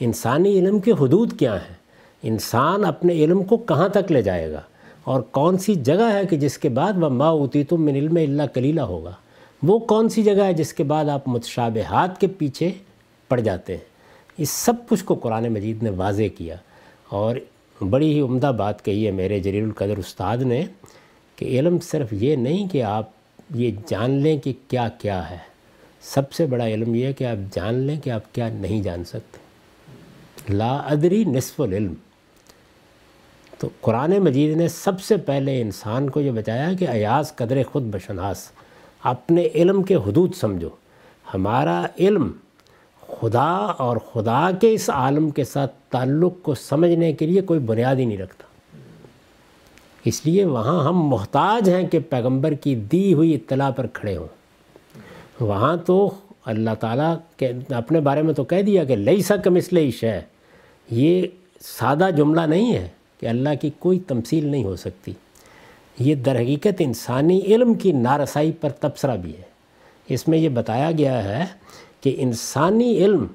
انسانی 0.00 0.58
علم 0.58 0.78
کے 0.78 0.92
حدود 0.92 1.38
کیا 1.38 1.54
ہیں؟ 1.54 1.74
انسان 2.22 2.84
اپنے 2.84 3.12
علم 3.12 3.42
کو 3.42 3.56
کہاں 3.56 3.88
تک 3.88 4.12
لے 4.12 4.22
جائے 4.22 4.52
گا؟ 4.52 4.60
اور 5.04 5.20
کون 5.20 5.58
سی 5.58 5.74
جگہ 5.74 6.12
ہے 6.12 6.26
کہ 6.26 6.36
جس 6.36 6.58
کے 6.58 6.68
بعد 6.68 6.92
وہ 7.00 7.08
ما 7.08 7.28
اوتی 7.28 7.64
تم 7.64 7.82
من 7.82 7.96
علم 7.96 8.16
اللہ 8.16 8.42
کلیلہ 8.54 8.80
ہوگا؟ 8.80 9.12
وہ 9.62 9.78
کون 9.78 10.08
سی 10.08 10.22
جگہ 10.22 10.42
ہے 10.42 10.52
جس 10.52 10.72
کے 10.72 10.84
بعد 10.84 11.04
آپ 11.04 11.28
متشابہات 11.28 12.20
کے 12.20 12.26
پیچھے 12.26 12.70
پڑ 13.28 13.40
جاتے 13.40 13.76
ہیں؟ 13.76 13.97
اس 14.38 14.50
سب 14.50 14.72
کچھ 14.88 15.04
کو 15.04 15.14
قرآن 15.14 15.48
مجید 15.48 15.82
نے 15.82 15.90
واضح 15.90 16.22
کیا 16.36 16.56
اور 17.08 17.36
بڑی 17.90 18.12
ہی 18.12 18.20
عمدہ 18.20 18.52
بات 18.58 18.84
کہی 18.84 19.06
ہے 19.06 19.10
میرے 19.10 19.40
جلیل 19.40 19.64
القدر 19.64 19.96
استاد 19.96 20.38
نے 20.38 20.64
کہ 21.36 21.44
علم 21.44 21.78
صرف 21.78 22.12
یہ 22.12 22.36
نہیں 22.36 22.68
کہ 22.68 22.82
آپ 22.82 23.10
یہ 23.54 23.70
جان 23.86 24.10
لیں 24.10 24.38
کہ 24.38 24.52
کیا 24.68 24.88
کیا 24.88 25.30
ہے، 25.30 25.38
سب 26.00 26.32
سے 26.32 26.46
بڑا 26.46 26.66
علم 26.68 26.94
یہ 26.94 27.06
ہے 27.06 27.12
کہ 27.12 27.24
آپ 27.24 27.54
جان 27.54 27.74
لیں 27.74 28.00
کہ 28.00 28.10
آپ 28.10 28.34
کیا 28.34 28.48
نہیں 28.48 28.82
جان 28.82 29.04
سکتے۔ 29.04 29.38
لا 30.54 30.76
ادری 30.76 31.24
نصف 31.24 31.60
العلم۔ 31.60 31.94
تو 33.58 33.68
قرآن 33.80 34.18
مجید 34.18 34.56
نے 34.56 34.68
سب 34.68 35.00
سے 35.00 35.16
پہلے 35.16 35.60
انسان 35.60 36.10
کو 36.10 36.20
یہ 36.20 36.30
بتایا 36.30 36.72
کہ 36.72 36.88
ایاز 36.88 37.36
قدر 37.36 37.62
خود 37.72 37.82
بشناس، 37.82 38.50
اپنے 39.02 39.48
علم 39.54 39.82
کے 39.82 39.94
حدود 39.94 40.34
سمجھو۔ 40.34 40.68
ہمارا 41.34 41.86
علم 41.98 42.32
خدا 43.20 43.48
اور 43.56 43.96
خدا 43.96 44.50
کے 44.60 44.72
اس 44.72 44.90
عالم 44.90 45.30
کے 45.30 45.44
ساتھ 45.44 45.74
تعلق 45.88 46.32
کو 46.42 46.54
سمجھنے 46.54 47.12
کے 47.12 47.26
لیے 47.26 47.40
کوئی 47.40 47.60
بنیاد 47.60 47.96
ہی 47.96 48.04
نہیں 48.04 48.18
رکھتا۔ 48.18 48.44
اس 50.04 50.26
لیے 50.26 50.44
وہاں 50.44 50.84
ہم 50.84 50.98
محتاج 51.02 51.70
ہیں 51.70 51.88
کہ 51.88 51.98
پیغمبر 51.98 52.52
کی 52.52 52.74
دی 52.74 53.14
ہوئی 53.14 53.34
اطلاع 53.34 53.70
پر 53.70 53.86
کھڑے 53.86 54.16
ہوں۔ 54.16 54.28
وہاں 55.40 55.76
تو 55.76 56.10
اللہ 56.44 56.70
تعالیٰ 56.80 57.16
کے 57.36 57.52
اپنے 57.70 58.00
بارے 58.00 58.22
میں 58.22 58.34
تو 58.34 58.44
کہہ 58.44 58.62
دیا 58.62 58.84
کہ 58.84 58.96
لئی 58.96 59.22
سا 59.22 59.36
کم 59.36 59.54
اس 59.54 59.72
ہے 60.02 60.20
یہ 60.90 61.22
سادہ 61.60 62.08
جملہ 62.16 62.40
نہیں 62.40 62.74
ہے 62.74 62.88
کہ 63.20 63.26
اللہ 63.26 63.48
کی 63.60 63.70
کوئی 63.78 64.00
تمثیل 64.00 64.46
نہیں 64.46 64.64
ہو 64.64 64.76
سکتی۔ 64.76 65.12
یہ 65.98 66.14
در 66.14 66.36
حقیقت 66.36 66.72
انسانی 66.78 67.40
علم 67.40 67.74
کی 67.74 67.92
نارسائی 67.92 68.52
پر 68.52 68.70
تبصرہ 68.70 69.16
بھی 69.16 69.30
ہے۔ 69.30 69.48
اس 70.08 70.28
میں 70.28 70.38
یہ 70.38 70.48
بتایا 70.48 70.90
گیا 70.98 71.24
ہے 71.24 71.44
کہ 72.00 72.14
انسانی 72.18 73.04
علم 73.04 73.26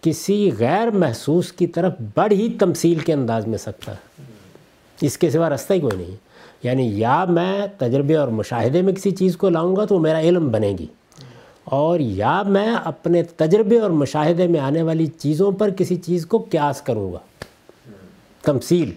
کسی 0.00 0.50
غیر 0.58 0.90
محسوس 0.90 1.52
کی 1.52 1.66
طرف 1.66 1.92
بڑھ 2.16 2.32
ہی 2.32 2.56
تمثیل 2.58 2.98
کے 2.98 3.12
انداز 3.12 3.46
میں 3.46 3.58
سکتا 3.58 3.92
ہے۔ 3.92 4.22
اس 5.00 5.18
کے 5.18 5.30
سوا 5.30 5.50
رستہ 5.50 5.72
ہی 5.72 5.80
کوئی 5.80 5.96
نہیں۔ 5.96 6.16
یعنی 6.62 6.98
یا 6.98 7.24
میں 7.24 7.66
تجربے 7.78 8.16
اور 8.16 8.28
مشاہدے 8.28 8.82
میں 8.82 8.92
کسی 8.92 9.10
چیز 9.10 9.36
کو 9.36 9.48
لاؤں 9.48 9.76
گا 9.76 9.84
تو 9.84 9.98
میرا 9.98 10.20
علم 10.20 10.50
بنے 10.50 10.74
گی۔ 10.78 10.86
اور 11.64 12.00
یا 12.00 12.42
میں 12.42 12.74
اپنے 12.84 13.22
تجربے 13.22 13.78
اور 13.78 13.90
مشاہدے 13.90 14.46
میں 14.46 14.60
آنے 14.60 14.82
والی 14.82 15.06
چیزوں 15.06 15.52
پر 15.52 15.70
کسی 15.70 15.96
چیز 15.96 16.26
کو 16.26 16.46
قیاس 16.50 16.82
کروں 16.82 17.12
گا۔ 17.12 17.18
تمثیل۔ 18.42 18.90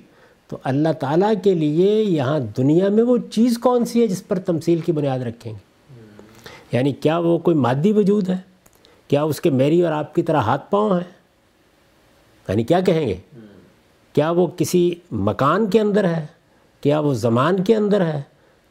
تو 0.47 0.57
اللہ 0.63 0.89
تعالیٰ 0.99 1.33
کے 1.43 1.53
لیے 1.53 2.03
یہاں 2.03 2.39
دنیا 2.39 2.89
میں 2.89 3.03
وہ 3.03 3.17
چیز 3.31 3.57
کون 3.57 3.85
سی 3.85 4.01
ہے 4.01 4.07
جس 4.07 4.27
پر 4.27 4.39
تمثیل 4.39 4.79
کی 4.79 4.91
بنیاد 4.91 5.19
رکھیں 5.19 5.53
گے؟ 5.53 5.71
یعنی 6.71 6.91
کیا 6.91 7.17
وہ 7.17 7.37
کوئی 7.37 7.57
مادی 7.57 7.91
وجود 7.91 8.29
ہے؟ 8.29 8.50
کیا 9.11 9.23
اس 9.23 9.41
کے 9.41 9.49
میری 9.49 9.81
اور 9.81 9.93
آپ 9.93 10.15
کی 10.15 10.23
طرح 10.23 10.37
ہاتھ 10.37 10.71
پاؤں 10.71 10.93
ہیں؟ 10.93 11.09
یعنی 12.49 12.63
کیا 12.63 12.79
کہیں 12.79 13.07
گے؟ 13.07 13.15
کیا 14.13 14.31
وہ 14.31 14.47
کسی 14.47 14.95
مکان 15.11 15.69
کے 15.69 15.79
اندر 15.79 16.03
ہے؟ 16.03 16.25
کیا 16.81 16.99
وہ 16.99 17.13
زمان 17.13 17.63
کے 17.63 17.75
اندر 17.75 18.01
ہے؟ 18.01 18.21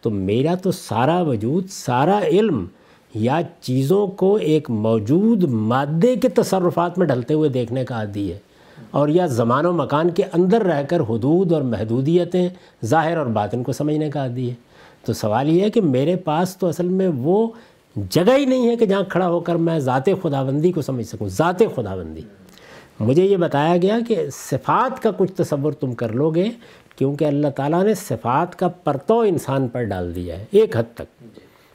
تو 0.01 0.11
میرا 0.11 0.55
تو 0.55 0.71
سارا 0.71 1.21
وجود، 1.21 1.67
سارا 1.71 2.21
علم 2.23 2.67
یا 3.15 3.41
چیزوں 3.61 4.07
کو 4.07 4.37
ایک 4.37 4.71
موجود 4.71 5.45
مادے 5.45 6.17
کے 6.17 6.29
تصرفات 6.29 6.99
میں 6.99 7.07
ڈھلتے 7.07 7.35
ہوئے 7.35 7.49
دیکھنے 7.49 7.85
کا 7.85 7.95
عادی 7.95 8.33
ہے۔ 8.33 8.39
اور 8.91 9.09
یا 9.09 9.27
زمان 9.27 9.67
و 9.67 9.73
مکان 9.73 10.11
کے 10.11 10.23
اندر 10.33 10.63
رہ 10.63 10.83
کر 10.83 11.01
حدود 11.01 11.53
اور 11.53 11.63
محدودیتیں 11.63 12.49
ظاہر 12.85 13.17
اور 13.17 13.27
باطن 13.27 13.63
کو 13.63 13.73
سمجھنے 13.73 14.11
کا 14.11 14.21
عادی 14.21 14.51
ہے۔ 14.51 14.55
تو 15.05 15.13
سوال 15.13 15.49
یہ 15.49 15.63
ہے 15.63 15.71
کہ 15.71 15.81
میرے 15.81 16.17
پاس 16.17 16.57
تو 16.57 16.67
اصل 16.67 16.89
میں 16.89 17.09
وہ 17.09 17.49
جگہ 17.97 18.37
ہی 18.37 18.45
نہیں 18.45 18.69
ہے 18.69 18.77
کہ 18.77 18.87
جہاں 18.87 19.03
کھڑا 19.09 19.29
ہو 19.29 19.41
کر 19.41 19.55
میں 19.55 19.79
ذات 19.79 20.09
خداوندی 20.23 20.73
کو 20.73 20.83
سمجھ 20.83 21.07
سکوں، 21.07 21.29
ذات 21.29 21.59
خداوندی۔ 21.77 22.21
مجھے 23.01 23.25
یہ 23.25 23.37
بتایا 23.37 23.77
گیا 23.77 23.99
کہ 24.09 24.27
صفات 24.33 25.03
کا 25.03 25.11
کچھ 25.19 25.33
تصور 25.33 25.73
تم 25.73 25.93
کر 25.93 26.09
لو 26.09 26.31
گے، 26.31 26.49
کیونکہ 26.97 27.25
اللہ 27.25 27.49
تعالیٰ 27.49 27.85
نے 27.85 27.95
صفات 27.95 28.59
کا 28.59 28.69
پرتو 28.69 29.21
انسان 29.21 29.69
پر 29.69 29.83
ڈال 29.83 30.15
دیا 30.15 30.39
ہے، 30.39 30.45
ایک 30.51 30.77
حد 30.77 30.83
تک۔ 30.95 31.23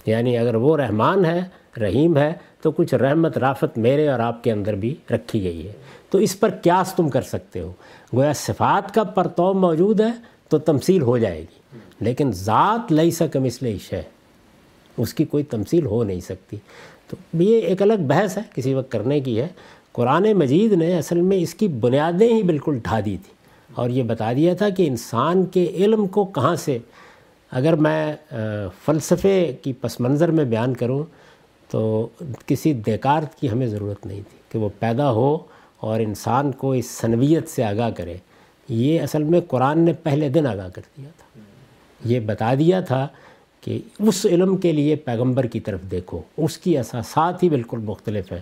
یعنی 0.05 0.37
اگر 0.37 0.55
وہ 0.55 0.77
رحمان 0.77 1.25
ہے، 1.25 1.41
رحیم 1.81 2.17
ہے، 2.17 2.33
تو 2.61 2.71
کچھ 2.71 2.93
رحمت، 2.93 3.37
رافت 3.37 3.77
میرے 3.77 4.09
اور 4.09 4.19
آپ 4.19 4.43
کے 4.43 4.51
اندر 4.51 4.75
بھی 4.75 4.95
رکھی 5.11 5.43
گئی 5.43 5.67
ہے۔ 5.67 5.73
تو 6.09 6.17
اس 6.17 6.39
پر 6.39 6.49
کیاس 6.49 6.93
تم 6.93 7.09
کر 7.09 7.21
سکتے 7.21 7.59
ہو۔ 7.59 7.71
گویا 8.15 8.33
صفات 8.33 8.93
کا 8.93 9.03
پرتو 9.03 9.53
موجود 9.53 10.01
ہے 10.01 10.11
تو 10.49 10.57
تمثیل 10.57 11.01
ہو 11.01 11.17
جائے 11.17 11.41
گی، 11.41 11.77
لیکن 11.99 12.31
ذات 12.33 12.91
لئی 12.91 13.11
سکم 13.11 13.43
اس 13.43 13.63
لیے 13.63 13.77
ہے 13.93 14.03
اس 14.97 15.13
کی 15.13 15.25
کوئی 15.25 15.43
تمثیل 15.43 15.85
ہو 15.85 16.03
نہیں 16.03 16.19
سکتی۔ 16.19 16.57
تو 17.07 17.43
یہ 17.43 17.61
ایک 17.61 17.81
الگ 17.81 17.93
بحث 18.07 18.37
ہے، 18.37 18.41
کسی 18.55 18.73
وقت 18.73 18.91
کرنے 18.91 19.19
کی 19.19 19.39
ہے۔ 19.39 19.47
قرآن 19.91 20.33
مجید 20.33 20.73
نے 20.73 20.97
اصل 20.97 21.21
میں 21.21 21.37
اس 21.37 21.55
کی 21.55 21.67
بنیادیں 21.67 22.33
ہی 22.33 22.43
بالکل 22.43 22.79
ڈھا 22.83 22.99
دی 22.99 23.17
تھی۔ 23.25 23.33
اور 23.73 23.89
یہ 23.89 24.03
بتا 24.03 24.33
دیا 24.33 24.53
تھا 24.53 24.69
کہ 24.69 24.87
انسان 24.87 25.45
کے 25.45 25.65
علم 25.75 26.07
کو 26.07 26.25
کہاں 26.25 26.55
سے، 26.55 26.77
اگر 27.51 27.75
میں 27.75 28.15
فلسفے 28.85 29.55
کی 29.61 29.73
پس 29.73 29.99
منظر 29.99 30.31
میں 30.31 30.45
بیان 30.45 30.73
کروں 30.73 31.03
تو 31.71 32.07
کسی 32.45 32.73
دیکارت 32.73 33.35
کی 33.35 33.49
ہمیں 33.49 33.67
ضرورت 33.67 34.05
نہیں 34.05 34.21
تھی 34.29 34.37
کہ 34.49 34.59
وہ 34.59 34.69
پیدا 34.79 35.11
ہو 35.11 35.37
اور 35.77 35.99
انسان 35.99 36.51
کو 36.51 36.73
اس 36.73 36.85
سنویت 36.85 37.47
سے 37.47 37.63
آگاہ 37.63 37.89
کرے۔ 37.89 38.15
یہ 38.69 39.01
اصل 39.01 39.23
میں 39.23 39.41
قرآن 39.41 39.79
نے 39.79 39.93
پہلے 39.93 40.29
دن 40.29 40.47
آگاہ 40.47 40.69
کر 40.69 40.81
دیا 40.97 41.09
تھا۔ 41.17 41.39
یہ 42.05 42.19
بتا 42.19 42.53
دیا 42.53 42.81
تھا 42.81 43.07
کہ 43.65 43.79
اس 43.99 44.25
علم 44.25 44.57
کے 44.57 44.71
لیے 44.71 44.95
پیغمبر 44.95 45.45
کی 45.45 45.59
طرف 45.59 45.79
دیکھو، 45.91 46.21
اس 46.37 46.57
کی 46.57 46.77
اساسات 46.77 47.43
ہی 47.43 47.49
بالکل 47.49 47.77
مختلف 47.77 48.31
ہیں، 48.31 48.39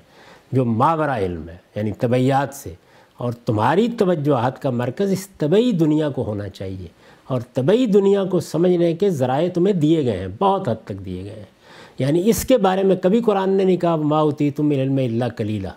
جو 0.51 0.65
ماورا 0.65 1.19
علم 1.19 1.49
ہے 1.49 1.55
یعنی 1.75 1.91
طبعیات 1.91 2.55
سے۔ 2.55 2.73
اور 3.17 3.33
تمہاری 3.33 3.87
توجہات 3.97 4.61
کا 4.61 4.69
مرکز 4.69 5.11
اس 5.11 5.27
طبعی 5.27 5.71
دنیا 5.71 6.09
کو 6.09 6.23
ہونا 6.23 6.49
چاہیے۔ 6.49 6.87
اور 7.27 7.41
طبعی 7.53 7.85
دنیا 7.85 8.23
کو 8.23 8.39
سمجھنے 8.39 8.93
کے 8.93 9.09
ذرائع 9.09 9.49
تمہیں 9.53 9.73
دیے 9.73 10.05
گئے 10.05 10.17
ہیں، 10.17 10.27
بہت 10.39 10.69
حد 10.69 10.85
تک 10.85 11.05
دیے 11.05 11.23
گئے 11.23 11.33
ہیں۔ 11.33 11.53
یعنی 11.99 12.21
اس 12.25 12.45
کے 12.45 12.57
بارے 12.57 12.83
میں 12.83 12.95
کبھی 12.95 13.21
قرآن 13.21 13.49
نے 13.49 13.63
نہیں 13.63 13.77
کہا 13.77 13.95
ماؤتی 13.95 14.51
تم 14.51 14.71
علم 14.71 14.97
اللہ 14.97 15.25
کلیلہ 15.37 15.67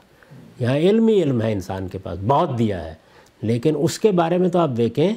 یہاں 0.60 0.77
علم 0.77 1.09
ہی 1.09 1.23
علم 1.23 1.43
ہے 1.43 1.52
انسان 1.52 1.89
کے 1.89 1.98
پاس، 1.98 2.18
بہت 2.27 2.59
دیا 2.59 2.85
ہے۔ 2.85 2.94
لیکن 3.43 3.74
اس 3.78 3.98
کے 3.98 4.10
بارے 4.10 4.39
میں 4.39 4.48
تو 4.48 4.59
آپ 4.59 4.70
دیکھیں 4.77 5.12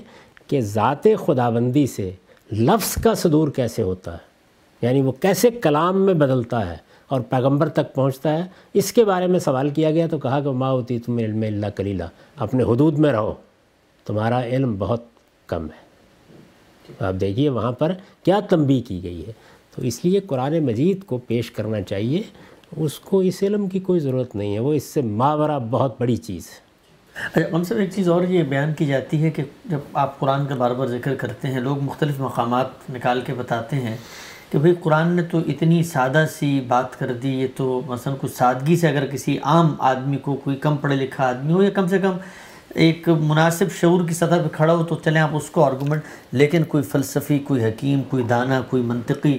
کہ 0.48 0.62
ذات 0.62 1.04
خداوندی 1.04 1.88
سے 1.88 2.12
لفظ 2.52 3.04
کا 3.04 3.16
صدور 3.16 3.48
کیسے 3.48 3.82
ہوتا 3.82 4.14
ہے؟ 4.14 4.30
یعنی 4.82 5.02
وہ 5.02 5.12
کیسے 5.12 5.50
کلام 5.50 6.06
میں 6.06 6.14
بدلتا 6.14 6.70
ہے 6.70 6.78
اور 7.08 7.22
پیغمبر 7.22 7.70
تک 7.70 7.96
پہنچتا 7.96 8.38
ہے؟ 8.38 8.44
اس 8.74 8.94
کے 8.94 9.04
بارے 9.04 9.28
میں 9.28 9.40
سوال 9.40 9.70
کیا 9.70 9.92
گیا 9.92 10.08
تو 10.08 10.18
کہا 10.18 10.40
کہ 10.40 10.52
ماں 10.52 10.72
ہوتی 10.72 11.00
تم 11.00 11.18
علم 11.18 11.42
اللہ 11.42 11.66
کلیلہ 11.76 12.04
اپنے 12.38 12.64
حدود 12.64 13.00
میں 13.00 13.12
رہو، 13.12 13.34
تمہارا 14.06 14.44
علم 14.44 14.76
بہت 14.80 15.04
کم 15.48 15.66
ہے۔ 15.66 15.90
آپ 17.06 17.14
دیکھیے 17.22 17.50
وہاں 17.50 17.72
پر 17.72 17.92
کیا 18.24 18.40
تنبی 18.50 18.82
کی 18.82 19.04
گئی 19.04 19.28
ہے۔ 19.28 19.32
تو 19.76 19.82
اس 19.82 20.06
لیے 20.06 20.20
قرآن 20.20 20.60
مجید 20.60 21.04
کو 21.04 21.18
پیش 21.18 21.52
کرنا 21.52 21.82
چاہیے، 21.82 22.22
اس 22.78 23.00
کو 23.00 23.20
اس 23.20 23.44
علم 23.44 23.68
کی 23.68 23.80
کوئی 23.80 24.00
ضرورت 24.00 24.36
نہیں 24.36 24.54
ہے، 24.54 24.60
وہ 24.60 24.74
اس 24.74 24.84
سے 24.84 25.02
ماورہ 25.02 25.60
بہت 25.70 26.02
بڑی 26.02 26.18
چیز 26.18 26.48
ہے۔ 26.48 26.69
اچھا 27.26 27.56
ہم 27.56 27.64
سب 27.64 27.78
ایک 27.78 27.92
چیز 27.94 28.10
اور 28.10 28.24
یہ 28.24 28.44
بیان 28.50 28.74
کی 28.74 28.86
جاتی 28.86 29.24
ہے 29.24 29.30
کہ 29.30 29.44
جب 29.66 29.80
آپ 29.94 30.20
قرآن 30.20 30.46
کا 30.48 30.56
بار 30.56 30.72
بار 30.72 30.88
ذکر 30.88 31.16
کرتے 31.16 31.48
ہیں، 31.48 31.60
لوگ 31.60 31.84
مختلف 31.84 32.20
مقامات 32.20 32.90
نکال 32.94 33.22
کے 33.26 33.34
بتاتے 33.34 33.76
ہیں 33.76 33.96
کہ 34.52 34.58
بھئی 34.58 34.74
قرآن 34.84 35.16
نے 35.16 35.22
تو 35.22 35.40
اتنی 35.48 35.82
سادہ 35.84 36.26
سی 36.32 36.60
بات 36.68 36.98
کر 37.00 37.14
دی، 37.14 37.34
یہ 37.40 37.48
تو 37.56 37.82
مثلا 37.88 38.14
کچھ 38.22 38.32
سادگی 38.32 38.76
سے 38.78 38.88
اگر 38.88 39.06
کسی 39.06 39.38
عام 39.44 39.74
آدمی 39.90 40.18
کو 40.18 40.36
کوئی 40.44 40.56
کم 40.58 40.78
پڑھے 40.78 40.96
لکھا 40.96 41.28
آدمی 41.28 41.54
ہو، 41.54 41.64
یا 41.64 41.70
کم 41.70 41.88
سے 41.88 42.00
کم 42.00 42.18
ایک 42.76 43.08
مناسب 43.10 43.72
شعور 43.80 44.08
کی 44.08 44.14
سطح 44.14 44.42
پہ 44.44 44.48
کھڑا 44.52 44.74
ہو، 44.74 44.84
تو 44.84 44.96
چلیں 44.96 45.22
آپ 45.22 45.36
اس 45.36 45.50
کو 45.50 45.64
آرگومنٹ 45.64 46.34
لیکن 46.34 46.64
کوئی 46.64 46.84
فلسفی، 46.84 47.40
کوئی 47.40 47.64
حکیم، 47.66 48.02
کوئی 48.10 48.24
دانہ، 48.24 48.62
کوئی 48.70 48.84
منطقی 48.84 49.38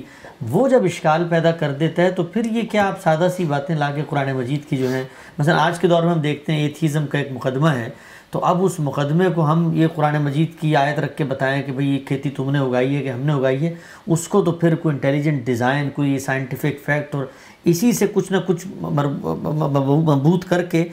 وہ 0.48 0.68
جب 0.68 0.84
اشکال 0.84 1.24
پیدا 1.30 1.50
کر 1.50 1.72
دیتا 1.72 2.02
ہے 2.02 2.10
تو 2.10 2.22
پھر 2.22 2.44
یہ 2.44 2.62
کیا 2.62 2.88
آپ 2.88 3.02
سادہ 3.02 3.28
سی 3.36 3.44
باتیں 3.44 3.74
لا 3.74 3.90
کے 3.90 4.02
قرآن 4.08 4.32
مجید 4.32 4.68
کی 4.68 4.76
جو 4.76 4.88
ہیں؟ 4.88 5.04
مثلا 5.38 5.64
آج 5.66 5.78
کے 5.78 5.88
دور 5.88 6.02
میں 6.02 6.12
ہم 6.12 6.20
دیکھتے 6.20 6.52
ہیں 6.52 6.60
ایتھیزم 6.60 7.06
کا 7.06 7.18
ایک 7.18 7.32
مقدمہ 7.32 7.68
ہے۔ 7.68 7.88
تو 8.30 8.44
اب 8.44 8.64
اس 8.64 8.80
مقدمے 8.80 9.24
کو 9.34 9.52
ہم 9.52 9.70
یہ 9.74 9.86
قرآن 9.94 10.22
مجید 10.22 10.60
کی 10.60 10.76
آیت 10.76 10.98
رکھ 10.98 11.16
کے 11.16 11.24
بتائیں 11.24 11.62
کہ 11.62 11.72
بھئی 11.72 11.88
یہ 11.88 11.98
کھیتی 12.06 12.30
تم 12.30 12.50
نے 12.50 12.58
اگائی 12.58 12.96
ہے 12.96 13.02
کہ 13.02 13.08
ہم 13.08 13.20
نے 13.20 13.32
اگائی 13.32 13.66
ہے۔ 13.66 13.74
اس 14.06 14.28
کو 14.28 14.42
تو 14.42 14.52
پھر 14.52 14.74
کوئی 14.74 14.94
انٹیلیجنٹ 14.94 15.46
ڈیزائن، 15.46 15.90
کوئی 15.90 16.18
سائنٹیفک 16.18 16.84
فیکٹ 16.84 17.14
اور 17.14 17.24
اسی 17.64 17.92
سے 17.92 18.06
کچھ 18.12 18.32
نہ 18.32 18.36
کچھ 18.46 18.66
مبوط 18.82 20.44
کر 20.44 20.62
کے 20.64 20.88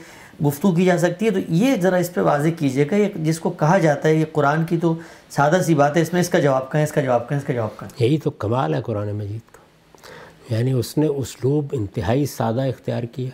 گفتگو 0.45 0.72
کی 0.72 0.85
جا 0.85 0.97
سکتی 0.97 1.26
ہے، 1.26 1.31
تو 1.31 1.39
یہ 1.47 1.76
ذرا 1.81 1.95
اس 1.95 2.14
پہ 2.14 2.22
واضح 2.22 2.49
کیجیے 2.59 2.85
گا، 2.91 2.95
یہ 2.95 3.07
جس 3.15 3.39
کو 3.39 3.49
کہا 3.49 3.77
جاتا 3.77 4.09
ہے، 4.09 4.15
یہ 4.15 4.26
قرآن 4.31 4.65
کی 4.65 4.77
تو 4.77 4.95
سادہ 5.30 5.61
سی 5.65 5.76
بات 5.76 5.97
ہے، 5.97 6.01
اس 6.01 6.14
میں 6.14 6.22
اس 6.22 6.30
کا 6.30 6.39
جواب 6.39 6.72
کہیں 6.72 6.84
اس 6.84 6.91
کا 6.91 7.01
جواب 7.01 7.30
کہیں 7.30 7.39
اس 7.39 7.45
کا 7.45 7.53
جواب 7.53 7.80
کہیں 7.80 7.89
یہی 7.99 8.18
تو 8.18 8.31
کمال 8.31 8.73
ہے 8.73 8.81
قرآن 8.81 9.11
مجید 9.11 9.51
کا۔ 9.51 10.55
یعنی 10.55 10.72
اس 10.72 10.97
نے 10.97 11.07
اسلوب 11.07 11.65
انتہائی 11.72 12.26
سادہ 12.26 12.61
اختیار 12.61 13.03
کیا، 13.03 13.30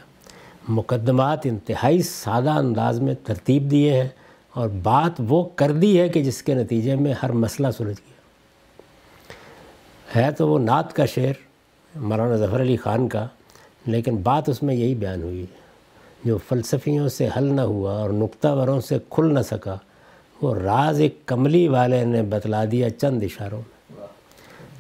مقدمات 0.70 1.40
انتہائی 1.44 2.02
سادہ 2.02 2.50
انداز 2.50 3.00
میں 3.00 3.14
ترتیب 3.24 3.72
دیے 3.72 4.02
ہیں، 4.02 4.08
اور 4.50 4.70
بات 4.70 5.22
وہ 5.30 5.44
کر 5.56 5.72
دی 5.72 6.00
ہے 6.02 6.10
کہ 6.10 6.24
جس 6.24 6.44
کے 6.44 6.54
نتیجے 6.54 6.96
میں 6.96 7.14
ہر 7.24 7.32
مسئلہ 7.32 7.68
سلجھ 7.78 8.02
گیا۔ 8.08 8.14
ہے 10.16 10.32
تو 10.32 10.50
وہ 10.50 10.60
نعت 10.60 10.94
کا 10.94 11.06
شعر، 11.06 11.34
مولانا 11.96 12.36
ظفر 12.36 12.62
علی 12.62 12.78
خان 12.78 13.08
کا، 13.08 13.28
لیکن 13.86 14.16
بات 14.16 14.50
اس 14.50 14.64
میں 14.64 14.76
یہی 14.76 14.96
بیان 14.96 15.24
ہوئی 15.24 15.42
ہے۔ 15.42 15.63
جو 16.26 16.38
فلسفیوں 16.50 17.10
سے 17.10 17.28
حل 17.38 17.44
نہ 17.44 17.62
ہوا 17.62 17.94
اور 17.94 18.10
نقطہ 18.10 18.48
وروں 18.48 18.82
سے 18.82 18.98
کھل 19.10 19.34
نہ 19.34 19.40
سکا، 19.40 19.76
وہ 20.42 20.56
راز 20.56 21.02
ایک 21.02 21.26
کملی 21.26 21.68
والے 21.68 22.06
نے 22.06 22.22
بتلا 22.22 22.66
دیا 22.72 22.90
چند 22.90 23.24
اشاروں 23.24 23.62
میں۔ 23.90 24.06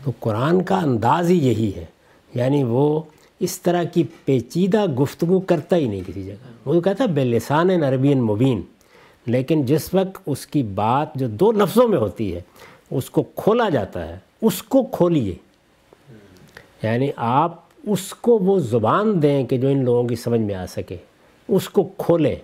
تو 0.04 0.12
قرآن 0.20 0.64
کا 0.64 0.78
انداز 0.78 1.30
ہی 1.30 1.48
یہی 1.48 1.72
ہے 1.76 1.86
یعنی 2.34 2.64
وہ 2.64 3.02
اس 3.40 3.62
طرح 3.62 3.84
کی 3.84 4.04
پیچیدہ 4.26 4.86
گفتگو 4.86 5.40
کرتا 5.40 5.76
ہی 5.76 5.88
نہیں 5.88 6.02
کسی 6.08 6.24
جگہ۔ 6.24 6.70
وہ 6.70 6.82
کہتا 6.82 7.04
ہے، 7.04 7.10
بے 7.10 7.24
لسان 7.24 7.70
عربین 7.70 8.22
مبین۔ 8.22 8.62
لیکن 9.26 9.66
جس 9.66 9.94
وقت 9.94 10.22
اس 10.26 10.48
کی 10.48 10.64
بات 10.64 11.16
جو 11.16 11.28
دو 11.28 11.52
لفظوں 11.52 11.88
میں 11.88 11.98
ہوتی 11.98 12.36
ہے، 12.36 12.42
اس 12.92 13.10
کو 13.10 13.24
کھولا 13.24 13.70
جاتا 13.70 14.08
ہے، 14.08 14.18
اس 14.42 14.64
کو 14.64 14.84
کھولیے۔ 14.84 15.36
یعنی 16.84 17.10
آپ 17.16 17.62
اس 17.84 18.14
کو 18.14 18.38
وہ 18.38 18.60
زبان 18.60 19.22
دیں 19.22 19.44
کہ 19.44 19.58
جو 19.58 19.68
ان 19.68 19.86
لوگوں 19.86 20.08
کی 20.08 20.16
سمجھ 20.16 20.42
میں 20.42 20.56
آ 20.56 20.66
سکے۔ 20.66 20.98
اس 21.56 21.70
کو 21.70 21.84
کھولیں 21.98 22.36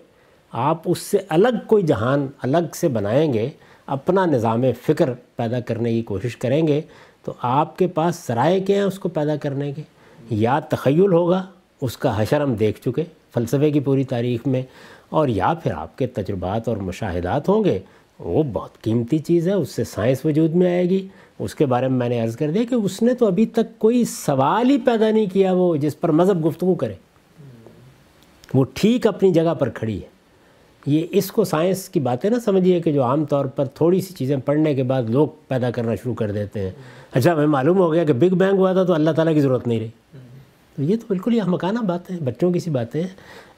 آپ 0.51 0.81
اس 0.85 0.99
سے 0.99 1.17
الگ 1.29 1.57
کوئی 1.67 1.83
جہان 1.83 2.27
الگ 2.41 2.73
سے 2.75 2.87
بنائیں 2.87 3.33
گے، 3.33 3.49
اپنا 3.85 4.25
نظام 4.25 4.63
فکر 4.85 5.09
پیدا 5.35 5.59
کرنے 5.59 5.91
کی 5.91 6.01
کوشش 6.01 6.37
کریں 6.37 6.67
گے، 6.67 6.81
تو 7.25 7.33
آپ 7.41 7.77
کے 7.77 7.87
پاس 7.87 8.25
ذرائع 8.27 8.59
کیا 8.63 8.77
ہیں 8.77 8.83
اس 8.83 8.99
کو 8.99 9.09
پیدا 9.09 9.35
کرنے 9.35 9.71
کے؟ 9.71 9.81
یا 10.29 10.59
تخیل 10.59 11.13
ہوگا، 11.13 11.45
اس 11.81 11.97
کا 11.97 12.21
حشر 12.21 12.41
ہم 12.41 12.53
دیکھ 12.53 12.81
چکے 12.81 13.03
فلسفے 13.33 13.71
کی 13.71 13.79
پوری 13.79 14.03
تاریخ 14.03 14.47
میں، 14.47 14.61
اور 15.09 15.27
یا 15.27 15.53
پھر 15.63 15.71
آپ 15.71 15.97
کے 15.97 16.07
تجربات 16.07 16.67
اور 16.67 16.77
مشاہدات 16.77 17.49
ہوں 17.49 17.63
گے۔ 17.63 17.79
وہ 18.19 18.43
بہت 18.43 18.81
قیمتی 18.81 19.17
چیز 19.17 19.47
ہے، 19.47 19.53
اس 19.53 19.69
سے 19.69 19.83
سائنس 19.83 20.25
وجود 20.25 20.55
میں 20.55 20.67
آئے 20.67 20.89
گی۔ 20.89 21.07
اس 21.39 21.55
کے 21.55 21.65
بارے 21.65 21.87
میں 21.87 21.97
میں 21.97 22.09
نے 22.09 22.19
عرض 22.21 22.35
کر 22.35 22.51
دیا 22.51 22.63
کہ 22.69 22.75
اس 22.75 23.01
نے 23.01 23.13
تو 23.13 23.27
ابھی 23.27 23.45
تک 23.45 23.77
کوئی 23.77 24.03
سوال 24.05 24.69
ہی 24.69 24.77
پیدا 24.77 25.11
نہیں 25.11 25.25
کیا 25.33 25.53
وہ 25.53 25.75
جس 25.75 25.99
پر 25.99 26.11
مذہب 26.11 26.45
گفتگو 26.45 26.75
کرے۔ 26.75 26.93
وہ 28.53 28.65
ٹھیک 28.73 29.07
اپنی 29.07 29.31
جگہ 29.31 29.53
پر 29.53 29.69
کھڑی 29.69 30.01
ہے۔ 30.01 30.19
یہ 30.85 31.05
اس 31.11 31.31
کو 31.31 31.43
سائنس 31.43 31.89
کی 31.89 31.99
باتیں 31.99 32.29
نہ 32.29 32.35
سمجھیے 32.45 32.79
کہ 32.79 32.91
جو 32.91 33.03
عام 33.03 33.25
طور 33.25 33.45
پر 33.45 33.65
تھوڑی 33.65 34.01
سی 34.01 34.13
چیزیں 34.13 34.37
پڑھنے 34.37 34.75
کے 34.75 34.83
بعد 34.83 35.03
لوگ 35.03 35.27
پیدا 35.47 35.71
کرنا 35.71 35.95
شروع 35.95 36.13
کر 36.13 36.31
دیتے 36.31 36.59
ہیں۔ 36.59 36.71
اچھا 37.11 37.33
ہمیں 37.33 37.47
معلوم 37.47 37.77
ہو 37.77 37.93
گیا 37.93 38.03
کہ 38.03 38.13
بگ 38.13 38.35
بینگ 38.35 38.57
ہوا 38.57 38.73
تھا 38.73 38.83
تو 38.83 38.93
اللہ 38.93 39.11
تعالیٰ 39.11 39.33
کی 39.33 39.41
ضرورت 39.41 39.67
نہیں 39.67 39.79
رہی۔ 39.79 39.87
تو 40.75 40.83
یہ 40.83 40.95
تو 40.95 41.05
بالکل 41.09 41.33
یہ 41.33 41.41
مکانہ 41.47 41.79
باتیں 41.79 42.17
بچوں 42.17 42.51
کی 42.51 42.59
سی 42.59 42.69
باتیں 42.69 43.01
ہیں۔ 43.01 43.09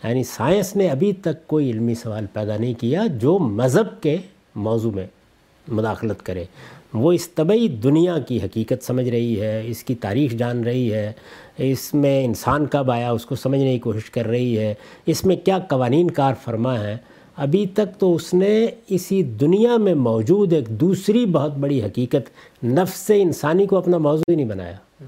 یعنی 0.04 0.24
سائنس 0.24 0.76
نے 0.76 0.88
ابھی 0.88 1.14
تک 1.14 1.48
کوئی 1.48 1.72
علمی 1.72 1.96
سوال 1.96 2.26
پیدا 2.34 2.58
نہیں 2.58 2.74
کیا 2.74 3.04
جو 3.08 3.40
مذہب 3.40 4.02
کے 4.02 4.18
موضوع 4.56 4.92
میں 4.92 5.08
مداخلت 5.68 6.26
کرے۔ 6.26 6.44
وہ 6.94 7.12
اس 7.12 7.30
طبعی 7.30 7.68
دنیا 7.68 8.18
کی 8.20 8.38
حقیقت 8.38 8.84
سمجھ 8.84 9.10
رہی 9.10 9.42
ہے، 9.42 9.62
اس 9.66 9.84
کی 9.84 9.96
تاریخ 9.96 10.32
جان 10.32 10.64
رہی 10.64 10.94
ہے۔ 10.94 11.12
اس 11.58 11.94
میں 11.94 12.26
انسان 12.26 12.66
کب 12.66 12.92
آیا، 12.92 13.12
اس 13.12 13.26
کو 13.26 13.36
سمجھنے 13.36 13.74
کی 13.74 13.80
کوشش 13.80 14.10
کر 14.10 14.28
رہی 14.28 14.60
ہے، 14.60 14.74
اس 15.06 15.26
میں 15.26 15.36
کیا 15.36 15.60
قوانین 15.60 16.12
کار 16.12 16.34
فرما 16.44 16.80
ہے؟ 16.80 16.98
ابھی 17.38 17.66
تک 17.66 18.00
تو 18.00 18.16
اس 18.16 18.34
نے 18.34 18.68
اسی 18.88 19.24
دنیا 19.24 19.78
میں 19.78 19.94
موجود 19.94 20.54
ایک 20.54 20.68
دوسری 20.68 21.26
بہت 21.26 21.58
بڑی 21.58 21.84
حقیقت، 21.84 22.30
نفس 22.66 23.12
انسانی 23.16 23.66
کو 23.66 23.78
اپنا 23.78 23.98
موضوع 23.98 24.32
ہی 24.32 24.36
نہیں 24.36 24.48
بنایا۔ 24.48 25.04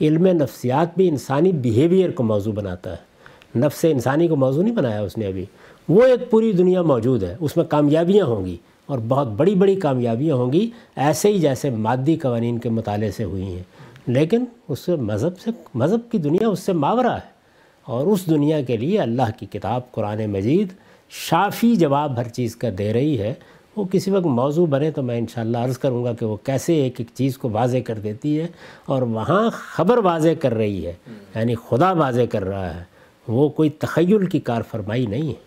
علم 0.00 0.26
نفسیات 0.26 0.96
بھی 0.96 1.08
انسانی 1.08 1.52
بیہیویئر 1.52 2.10
کو 2.10 2.22
موضوع 2.22 2.52
بناتا 2.52 2.92
ہے۔ 2.92 3.14
نفس 3.58 3.84
انسانی 3.90 4.28
کو 4.28 4.36
موضوع 4.36 4.62
نہیں 4.62 4.74
بنایا 4.74 5.00
اس 5.00 5.18
نے 5.18 5.26
ابھی۔ 5.26 5.44
وہ 5.88 6.02
ایک 6.02 6.30
پوری 6.30 6.52
دنیا 6.52 6.82
موجود 6.82 7.22
ہے، 7.22 7.36
اس 7.40 7.56
میں 7.56 7.64
کامیابیاں 7.64 8.26
ہوں 8.26 8.44
گی 8.44 8.56
اور 8.86 8.98
بہت 9.08 9.26
بڑی 9.26 9.54
بڑی 9.54 9.74
کامیابیاں 9.74 10.36
ہوں 10.36 10.52
گی، 10.52 10.70
ایسے 10.96 11.28
ہی 11.28 11.38
جیسے 11.38 11.70
مادی 11.70 12.16
قوانین 12.16 12.58
کے 12.58 12.68
مطالعے 12.68 13.10
سے 13.10 13.24
ہوئی 13.24 13.42
ہیں۔ 13.42 13.62
لیکن 14.06 14.44
اس 14.68 14.78
سے 14.78 14.96
مذہب 14.96 15.38
سے 15.40 15.50
مذہب 15.74 16.10
کی 16.12 16.18
دنیا 16.18 16.48
اس 16.48 16.60
سے 16.60 16.72
ماورہ 16.72 17.06
ہے۔ 17.06 17.34
اور 17.82 18.06
اس 18.06 18.26
دنیا 18.26 18.62
کے 18.62 18.76
لیے 18.76 19.00
اللہ 19.00 19.22
کی 19.38 19.46
کتاب 19.46 19.92
قرآن 19.92 20.26
مجید 20.26 20.68
شافی 21.10 21.76
جواب 21.76 22.16
ہر 22.16 22.28
چیز 22.28 22.56
کا 22.56 22.68
دے 22.78 22.92
رہی 22.92 23.20
ہے۔ 23.20 23.34
وہ 23.76 23.84
کسی 23.84 24.10
وقت 24.10 24.26
موضوع 24.26 24.66
بنے 24.66 24.90
تو 24.90 25.02
میں 25.02 25.18
انشاءاللہ 25.18 25.58
عرض 25.58 25.78
کروں 25.78 26.04
گا 26.04 26.12
کہ 26.12 26.26
وہ 26.26 26.36
کیسے 26.36 26.74
ایک 26.74 26.94
ایک 26.98 27.06
چیز 27.14 27.38
کو 27.38 27.50
واضح 27.50 27.76
کر 27.86 27.94
دیتی 27.94 28.40
ہے 28.40 28.46
اور 28.86 29.02
وہاں 29.02 29.50
خبر 29.52 29.98
واضح 29.98 30.28
کر 30.40 30.54
رہی 30.54 30.86
ہے۔ 30.86 30.92
یعنی 31.34 31.54
خدا 31.54 31.92
واضح 31.92 32.20
کر 32.30 32.44
رہا 32.44 32.74
ہے۔ 32.74 32.84
وہ 33.28 33.48
کوئی 33.48 33.70
تخیل 33.70 34.26
کی 34.26 34.40
کار 34.40 34.62
فرمائی 34.70 35.06
نہیں 35.06 35.28
ہے۔ 35.28 35.44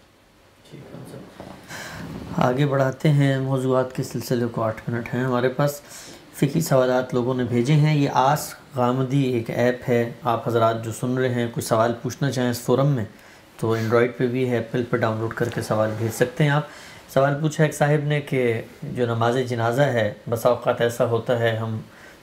آگے 2.37 2.65
بڑھاتے 2.65 3.09
ہیں۔ 3.09 3.39
موضوعات 3.39 3.95
کے 3.95 4.03
سلسلے 4.03 4.45
کو 4.45 4.63
آٹھ 4.63 4.89
منٹ 4.89 5.13
ہیں 5.13 5.23
ہمارے 5.23 5.49
پاس۔ 5.49 5.81
فقی 6.37 6.61
سوالات 6.61 7.13
لوگوں 7.13 7.33
نے 7.33 7.43
بھیجے 7.43 7.73
ہیں۔ 7.73 7.97
یہ 7.97 8.09
آس 8.13 8.53
غامدی 8.75 9.23
ایک 9.23 9.49
ایپ 9.49 9.81
ہے۔ 9.89 10.11
آپ 10.23 10.47
حضرات 10.47 10.85
جو 10.85 10.91
سن 10.91 11.17
رہے 11.17 11.29
ہیں، 11.29 11.47
کوئی 11.53 11.61
سوال 11.61 11.93
پوچھنا 12.01 12.31
چاہیں 12.31 12.49
اس 12.49 12.61
فورم 12.61 12.87
میں، 12.87 13.05
تو 13.59 13.71
اینڈرائڈ 13.71 14.11
پہ 14.17 14.27
بھی 14.27 14.49
ہے۔ 14.49 14.55
ایپل 14.55 14.83
پہ 14.89 14.97
ڈاؤن 14.97 15.17
لوڈ 15.17 15.33
کر 15.33 15.49
کے 15.49 15.61
سوال 15.61 15.89
بھیج 15.97 16.11
سکتے 16.11 16.43
ہیں 16.43 16.51
آپ۔ 16.51 16.63
سوال 17.13 17.33
پوچھا 17.41 17.63
ایک 17.63 17.75
صاحب 17.75 18.07
نے 18.07 18.21
کہ 18.21 18.61
جو 18.83 19.05
نماز 19.05 19.37
جنازہ 19.47 19.81
ہے 19.81 20.13
بسا 20.29 20.49
اوقات 20.49 20.81
ایسا 20.81 21.05
ہوتا 21.05 21.39
ہے، 21.39 21.55
ہم 21.55 21.79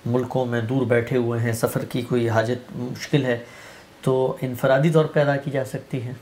ملکوں 0.07 0.47
میں 0.47 0.61
دور 0.61 0.87
بیٹھے 0.87 1.17
ہوئے 1.17 1.41
ہیں، 1.41 1.53
سفر 1.53 1.85
کی 1.85 2.03
کوئی 2.03 2.29
حاجت 2.29 2.77
مشکل 2.77 3.25
ہے، 3.25 3.39
تو 4.01 4.37
انفرادی 4.41 4.91
طور 4.91 5.05
پہ 5.05 5.21
ادا 5.21 5.37
کی 5.37 5.51
جا 5.51 5.65
سکتی 5.65 6.03
ہے۔ 6.03 6.13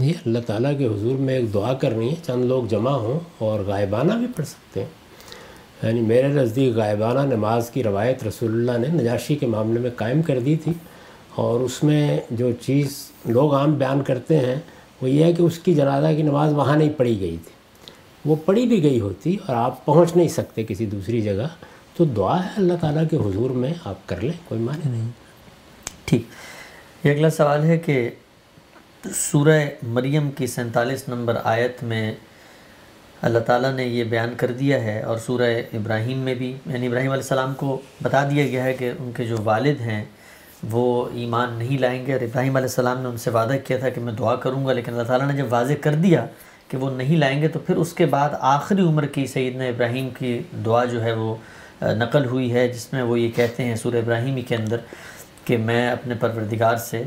یہ 0.00 0.12
اللہ 0.26 0.38
تعالیٰ 0.46 0.78
کے 0.78 0.86
حضور 0.86 1.18
میں 1.18 1.34
ایک 1.34 1.54
دعا 1.54 1.74
کرنی 1.74 2.10
ہے 2.10 2.14
چند 2.26 2.44
لوگ 2.44 2.64
جمع 2.64 2.90
ہوں 2.90 3.20
اور 3.38 3.60
غائبانہ 3.60 4.12
بھی 4.12 4.26
پڑھ 4.36 4.46
سکتے 4.46 4.80
ہیں۔ 4.80 4.97
یعنی 5.82 6.00
میرے 6.00 6.28
نزدیک 6.28 6.74
غائبانہ 6.74 7.34
نماز 7.34 7.70
کی 7.70 7.82
روایت 7.82 8.24
رسول 8.24 8.50
اللہ 8.50 8.86
نے 8.86 9.02
نجاشی 9.02 9.36
کے 9.36 9.46
معاملے 9.46 9.80
میں 9.80 9.90
قائم 9.96 10.22
کر 10.22 10.38
دی 10.38 10.56
تھی 10.56 10.72
اور 11.34 11.60
اس 11.60 11.82
میں 11.82 12.20
جو 12.30 12.52
چیز 12.52 13.10
لوگ 13.24 13.54
عام 13.54 13.74
بیان 13.74 14.02
کرتے 14.02 14.36
ہیں 14.36 14.56
وہ 15.02 15.10
یہ 15.10 15.24
ہے 15.24 15.32
کہ 15.32 15.42
اس 15.42 15.58
کی 15.58 15.74
جنازہ 15.74 16.06
کی 16.16 16.22
نماز 16.22 16.52
وہاں 16.52 16.76
نہیں 16.76 16.90
پڑھی 16.90 17.20
گئی 17.20 17.36
تھی۔ 17.44 17.52
وہ 18.24 18.36
پڑھی 18.44 18.66
بھی 18.66 18.82
گئی 18.82 19.00
ہوتی 19.00 19.36
اور 19.46 19.56
آپ 19.56 19.84
پہنچ 19.84 20.16
نہیں 20.16 20.28
سکتے 20.28 20.64
کسی 20.64 20.86
دوسری 20.86 21.20
جگہ۔ 21.20 21.48
تو 21.96 22.04
دعا 22.04 22.44
ہے 22.44 22.50
اللہ 22.56 22.72
تعالیٰ 22.80 23.04
کے 23.10 23.16
حضور 23.16 23.50
میں 23.50 23.74
آپ 23.84 24.08
کر 24.08 24.20
لیں، 24.20 24.32
کوئی 24.48 24.60
معنی 24.60 24.90
نہیں۔ 24.90 25.08
ٹھیک۔ 26.04 26.22
یہ 27.04 27.10
اگلا 27.10 27.30
سوال 27.30 27.64
ہے 27.64 27.78
کہ 27.78 28.10
سورہ 29.14 29.60
مریم 29.82 30.30
کی 30.30 30.46
سینتالیس 30.46 31.08
نمبر 31.08 31.36
آیت 31.44 31.82
میں 31.82 32.14
اللہ 33.22 33.38
تعالیٰ 33.46 33.72
نے 33.74 33.84
یہ 33.84 34.04
بیان 34.04 34.34
کر 34.36 34.52
دیا 34.52 34.82
ہے 34.82 35.00
اور 35.02 35.16
سورہ 35.18 35.50
ابراہیم 35.74 36.18
میں 36.24 36.34
بھی 36.34 36.52
یعنی 36.66 36.86
ابراہیم 36.86 37.10
علیہ 37.12 37.22
السلام 37.22 37.54
کو 37.56 37.80
بتا 38.02 38.22
دیا 38.30 38.46
گیا 38.46 38.64
ہے 38.64 38.72
کہ 38.72 38.90
ان 38.98 39.10
کے 39.16 39.24
جو 39.24 39.36
والد 39.44 39.80
ہیں 39.80 40.04
وہ 40.70 40.84
ایمان 41.14 41.52
نہیں 41.58 41.78
لائیں 41.78 42.06
گے 42.06 42.12
اور 42.12 42.20
ابراہیم 42.20 42.56
علیہ 42.56 42.68
السلام 42.68 43.00
نے 43.02 43.08
ان 43.08 43.16
سے 43.16 43.30
وعدہ 43.30 43.56
کیا 43.66 43.78
تھا 43.78 43.88
کہ 43.88 44.00
میں 44.00 44.12
دعا 44.12 44.34
کروں 44.36 44.64
گا، 44.66 44.72
لیکن 44.72 44.92
اللہ 44.92 45.06
تعالیٰ 45.08 45.26
نے 45.26 45.36
جب 45.36 45.52
واضح 45.52 45.80
کر 45.80 45.94
دیا 46.04 46.24
کہ 46.68 46.76
وہ 46.78 46.90
نہیں 46.90 47.16
لائیں 47.16 47.40
گے 47.42 47.48
تو 47.48 47.58
پھر 47.58 47.76
اس 47.76 47.92
کے 47.92 48.06
بعد 48.06 48.30
آخری 48.40 48.82
عمر 48.82 49.06
کی 49.06 49.26
سیدنا 49.26 49.64
ابراہیم 49.64 50.08
کی 50.18 50.38
دعا 50.64 50.84
جو 50.84 51.02
ہے 51.02 51.12
وہ 51.12 51.34
نقل 51.82 52.24
ہوئی 52.24 52.52
ہے، 52.52 52.66
جس 52.68 52.92
میں 52.92 53.02
وہ 53.02 53.18
یہ 53.20 53.30
کہتے 53.36 53.64
ہیں 53.64 53.74
سورہ 53.76 53.96
ابراہیمی 53.96 54.42
کے 54.42 54.56
اندر۔ 54.56 54.76
کہ 55.48 55.56
میں 55.56 55.90
اپنے 55.90 56.14
پروردگار 56.20 56.76
سے 56.76 57.02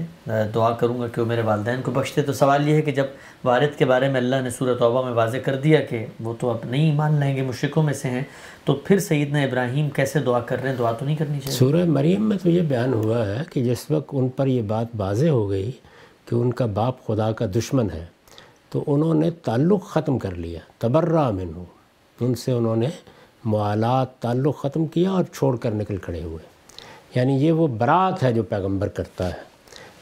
دعا 0.56 0.70
کروں 0.74 1.00
گا 1.00 1.08
کہ 1.08 1.22
وہ 1.22 1.26
میرے 1.26 1.42
والدین 1.42 1.82
کو 1.82 1.92
بخش 1.92 2.16
دے 2.16 2.22
تو 2.22 2.34
سوال 2.34 2.68
یہ 2.70 2.76
ہے 2.76 2.82
کہ 2.82 2.92
جب 2.92 3.06
والد 3.44 3.78
کے 3.78 3.86
بارے 3.86 4.10
میں 4.10 4.20
اللہ 4.22 4.42
نے 4.44 4.50
سورہ 4.50 4.74
توبہ 4.80 5.04
میں 5.06 5.14
واضح 5.14 5.38
کر 5.38 5.56
دیا 5.56 5.82
کہ 5.90 6.06
وہ 6.20 6.34
تو 6.40 6.50
اب 6.50 6.58
نہیں 6.66 6.90
ایمان 6.90 7.20
لائیں 7.20 7.36
گے 7.36 7.42
مشرقوں 7.42 7.84
میں 7.84 7.94
سے 7.94 8.10
ہیں، 8.10 8.24
تو 8.66 8.74
پھر 8.86 9.00
سیدنا 9.00 9.42
ابراہیم 9.42 9.90
کیسے 9.90 10.20
دعا 10.20 10.40
کر 10.40 10.62
رہے 10.62 10.70
ہیں؟ 10.70 10.78
دعا 10.78 10.92
تو 10.92 11.06
نہیں 11.06 11.16
کرنی 11.16 11.40
چاہیے۔ 11.40 11.58
سورہ 11.58 11.86
مریم 11.88 12.30
میں 12.30 12.38
تو 12.44 12.50
یہ 12.50 12.62
بیان 12.70 12.94
ہوا 12.94 13.26
ہے 13.28 13.42
کہ 13.52 13.64
جس 13.64 13.90
وقت 13.92 14.10
ان 14.12 14.30
پر 14.30 14.48
یہ 14.48 14.62
بات 14.68 14.88
واضح 14.98 15.30
ہو 15.30 15.50
گئی 15.50 15.72
کہ 16.26 16.36
ان 16.36 16.54
کا 16.54 16.66
باپ 16.74 17.06
خدا 17.08 17.32
کا 17.32 17.46
دشمن 17.56 17.90
ہے، 17.94 18.06
تو 18.70 18.84
انہوں 18.88 19.14
نے 19.14 19.32
تعلق 19.46 19.90
ختم 19.90 20.18
کر 20.20 20.36
لیا۔ 20.36 20.60
تبرہ 20.80 21.30
منہ 21.32 21.60
ان 22.20 22.36
سے 22.36 22.52
انہوں 22.52 22.76
نے 22.76 22.90
موالات 23.46 24.18
تعلق 24.22 24.62
ختم 24.62 24.86
کیا 24.86 25.12
اور 25.12 25.24
چھوڑ 25.34 25.56
کر 25.58 25.72
نکل 25.72 25.98
کھڑے 25.98 26.22
ہوئے۔ 26.24 26.50
یعنی 27.16 27.34
یہ 27.34 27.52
وہ 27.52 27.68
برات 27.68 28.24
ہے 28.24 28.34
جو 28.34 28.44
پیغمبر 28.44 28.88
کرتا 28.88 29.28
ہے۔ 29.28 29.52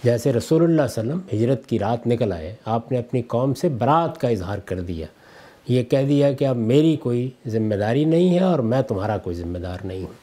جیسے 0.04 0.34
رسول 0.34 0.64
اللہ 0.64 0.82
علیہ 0.82 1.00
وسلم 1.00 1.20
ہجرت 1.34 1.66
کی 1.66 1.80
رات 1.80 2.08
نکل 2.08 2.32
آئے، 2.32 2.56
آپ 2.66 2.92
نے 2.92 2.98
اپنی 2.98 3.22
قوم 3.22 3.54
سے 3.54 3.70
برات 3.70 4.20
کا 4.20 4.28
اظہار 4.28 4.58
کر 4.58 4.80
دیا۔ 4.80 5.06
یہ 5.68 5.84
کہہ 5.84 6.08
دیا 6.08 6.34
کہ 6.34 6.46
اب 6.46 6.58
میری 6.58 6.96
کوئی 6.96 7.30
ذمہ 7.48 7.76
داری 7.76 8.06
نہیں 8.06 8.36
ہے 8.36 8.44
اور 8.44 8.60
میں 8.60 8.82
تمہارا 8.82 9.18
کوئی 9.18 9.36
ذمہ 9.36 9.58
دار 9.58 9.78
نہیں 9.84 10.00
ہوں۔ 10.00 10.14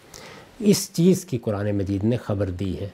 اس 0.59 0.91
چیز 0.93 1.25
کی 1.25 1.39
قرآن 1.39 1.73
مجید 1.73 2.05
نے 2.05 2.17
خبر 2.17 2.51
دی 2.51 2.81
ہے۔ 2.81 2.89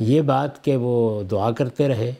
یہ 0.00 0.20
بات 0.20 0.64
کہ 0.64 0.76
وہ 0.76 1.22
دعا 1.22 1.50
کرتے 1.50 1.88
رہے، 1.88 2.12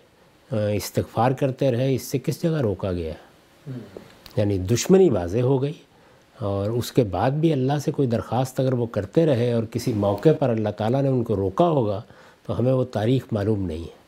استغفار 0.53 1.31
کرتے 1.31 1.71
رہے، 1.71 1.95
اس 1.95 2.03
سے 2.03 2.19
کس 2.19 2.43
جگہ 2.43 2.61
روکا 2.61 2.93
گیا؟ 2.93 3.13
یعنی 4.37 4.59
دشمنی 4.59 5.11
واضح 5.11 5.39
ہو 5.39 5.63
گئی۔ 5.63 5.73
اور 6.39 6.71
اس 6.71 6.93
کے 6.93 7.05
بعد 7.05 7.31
بھی 7.31 7.53
اللہ 7.53 7.73
سے 7.85 7.93
کوئی 7.93 8.09
درخواست 8.09 8.61
اگر 8.61 8.73
وہ 8.73 8.87
کرتے 8.87 9.27
رہے 9.27 9.53
اور 9.53 9.63
کسی 9.71 9.93
موقع 9.93 10.29
پر 10.39 10.49
اللہ 10.49 10.69
تعالیٰ 10.69 11.03
نے 11.03 11.09
ان 11.09 11.25
کو 11.25 11.37
روکا 11.37 11.69
ہوگا، 11.69 12.03
تو 12.47 12.59
ہمیں 12.59 12.73
وہ 12.73 12.85
تاریخ 12.85 13.23
معلوم 13.33 13.67
نہیں 13.67 13.83
ہے۔ 13.83 14.07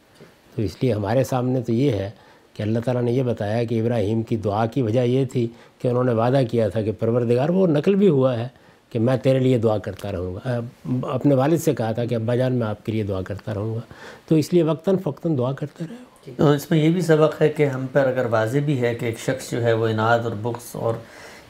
تو 0.56 0.62
اس 0.62 0.76
لیے 0.80 0.92
ہمارے 0.92 1.24
سامنے 1.24 1.60
تو 1.60 1.72
یہ 1.72 1.92
ہے 1.92 2.10
کہ 2.54 2.62
اللہ 2.62 2.78
تعالیٰ 2.84 3.02
نے 3.02 3.12
یہ 3.12 3.22
بتایا 3.22 3.64
کہ 3.64 3.80
ابراہیم 3.80 4.22
کی 4.22 4.36
دعا 4.36 4.66
کی 4.66 4.82
وجہ 4.82 5.00
یہ 5.00 5.24
تھی 5.24 5.48
کہ 5.82 5.88
انہوں 5.88 6.04
نے 6.04 6.12
وعدہ 6.12 6.40
کیا 6.50 6.68
تھا 6.68 6.82
کہ 6.82 6.92
پروردگار 6.92 7.48
وہ 7.48 7.66
نقل 7.66 7.94
بھی 7.94 8.08
ہوا 8.08 8.38
ہے 8.38 8.48
کہ 8.90 8.98
میں 8.98 9.16
تیرے 9.16 9.38
لیے 9.38 9.58
دعا 9.58 9.78
کرتا 9.78 10.12
رہوں 10.12 10.34
گا۔ 10.34 10.60
اپنے 11.02 11.34
والد 11.34 11.58
سے 11.58 11.74
کہا 11.74 11.92
تھا 11.92 12.04
کہ 12.04 12.14
ابا 12.14 12.34
جان، 12.34 12.52
میں 12.52 12.66
آپ 12.66 12.86
کے 12.86 12.92
لیے 12.92 13.02
دعا 13.02 13.22
کرتا 13.22 13.54
رہوں 13.54 13.74
گا۔ 13.74 13.80
تو 14.28 14.34
اس 14.34 14.52
لیے 14.52 14.62
وقتاً 14.62 14.96
فقتاً 14.96 15.38
دعا 15.38 15.52
کرتے 15.52 15.84
رہے۔ 15.90 16.52
اس 16.54 16.70
میں 16.70 16.84
یہ 16.84 16.90
بھی 16.90 17.00
سبق 17.00 17.42
ہے 17.42 17.48
کہ 17.48 17.66
ہم 17.66 17.86
پر 17.92 18.06
اگر 18.06 18.26
واضح 18.30 18.58
بھی 18.64 18.80
ہے 18.80 18.94
کہ 18.94 19.04
ایک 19.04 19.18
شخص 19.18 19.50
جو 19.50 19.62
ہے 19.62 19.72
وہ 19.72 19.88
انعد 19.88 20.18
اور 20.18 20.32
بغض 20.42 20.70
اور 20.72 20.94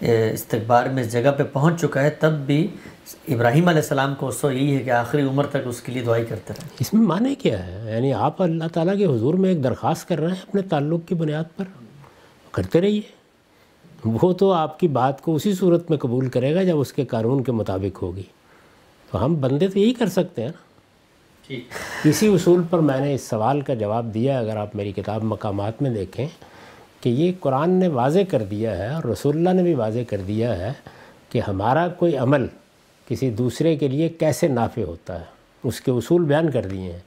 استقبار 0.00 0.84
میں 0.84 1.02
اس 1.02 1.12
جگہ 1.12 1.30
پہ 1.38 1.42
پہنچ 1.42 1.80
چکا 1.80 2.02
ہے 2.02 2.10
تب 2.10 2.32
بھی 2.32 2.66
ابراہیم 3.28 3.68
علیہ 3.68 3.80
السلام 3.80 4.14
کو 4.14 4.28
اس 4.28 4.44
یہی 4.44 4.74
ہے 4.74 4.82
کہ 4.82 4.90
آخری 4.90 5.22
عمر 5.22 5.46
تک 5.46 5.56
اس 5.64 5.80
کے 5.80 5.92
لیے 5.92 6.02
دعائی 6.02 6.24
کرتے 6.24 6.54
رہے۔ 6.58 6.68
اس 6.80 6.94
میں 6.94 7.06
معنی 7.06 7.34
کیا 7.34 7.66
ہے؟ 7.66 7.92
یعنی 7.94 8.12
آپ 8.12 8.42
اللہ 8.42 8.64
تعالیٰ 8.72 8.98
کے 8.98 9.06
حضور 9.06 9.34
میں 9.34 9.48
ایک 9.48 9.64
درخواست 9.64 10.08
کر 10.08 10.18
رہے 10.18 10.28
ہیں 10.28 10.42
اپنے 10.48 10.62
تعلق 10.62 11.00
کی 11.08 11.14
بنیاد 11.14 11.44
پر؟ 11.56 11.64
کرتے 12.52 12.80
رہیے۔ 12.80 13.00
وہ 14.04 14.32
تو 14.32 14.52
آپ 14.52 14.80
کی 14.80 14.88
بات 14.88 15.22
کو 15.22 15.34
اسی 15.34 15.54
صورت 15.54 15.90
میں 15.90 15.98
قبول 15.98 16.28
کرے 16.28 16.54
گا 16.54 16.62
جب 16.62 16.80
اس 16.80 16.92
کے 16.92 17.04
قانون 17.04 17.42
کے 17.42 17.52
مطابق 17.52 18.02
ہوگی۔ 18.02 18.22
تو 19.10 19.24
ہم 19.24 19.40
بندے 19.40 19.68
تو 19.68 19.78
یہی 19.78 19.94
کر 19.94 20.08
سکتے 20.08 20.42
ہیں 20.42 20.48
نا۔ 20.48 20.68
اسی 22.04 22.34
اصول 22.34 22.62
پر 22.70 22.78
میں 22.78 23.00
نے 23.00 23.14
اس 23.14 23.22
سوال 23.22 23.60
کا 23.60 23.74
جواب 23.74 24.14
دیا 24.14 24.38
اگر 24.38 24.56
آپ 24.56 24.76
میری 24.76 24.92
کتاب 24.92 25.24
مقامات 25.24 25.82
میں 25.82 25.90
دیکھیں۔ 25.90 26.26
کہ 27.00 27.08
یہ 27.08 27.32
قرآن 27.40 27.70
نے 27.70 27.88
واضح 27.88 28.18
کر 28.28 28.42
دیا 28.42 28.78
ہے 28.78 28.88
اور 28.88 29.04
رسول 29.04 29.36
اللہ 29.36 29.50
نے 29.50 29.62
بھی 29.62 29.74
واضح 29.74 29.98
کر 30.08 30.16
دیا 30.28 30.58
ہے 30.58 30.72
کہ 31.28 31.40
ہمارا 31.48 31.88
کوئی 31.88 32.16
عمل 32.16 32.46
کسی 33.08 33.30
دوسرے 33.30 33.76
کے 33.76 33.88
لیے 33.88 34.08
کیسے 34.08 34.48
نافع 34.48 34.82
ہوتا 34.82 35.20
ہے؟ 35.20 35.24
اس 35.64 35.80
کے 35.80 35.90
اصول 35.90 36.24
بیان 36.24 36.50
کر 36.50 36.66
دیے 36.66 36.92
ہیں۔ 36.92 36.98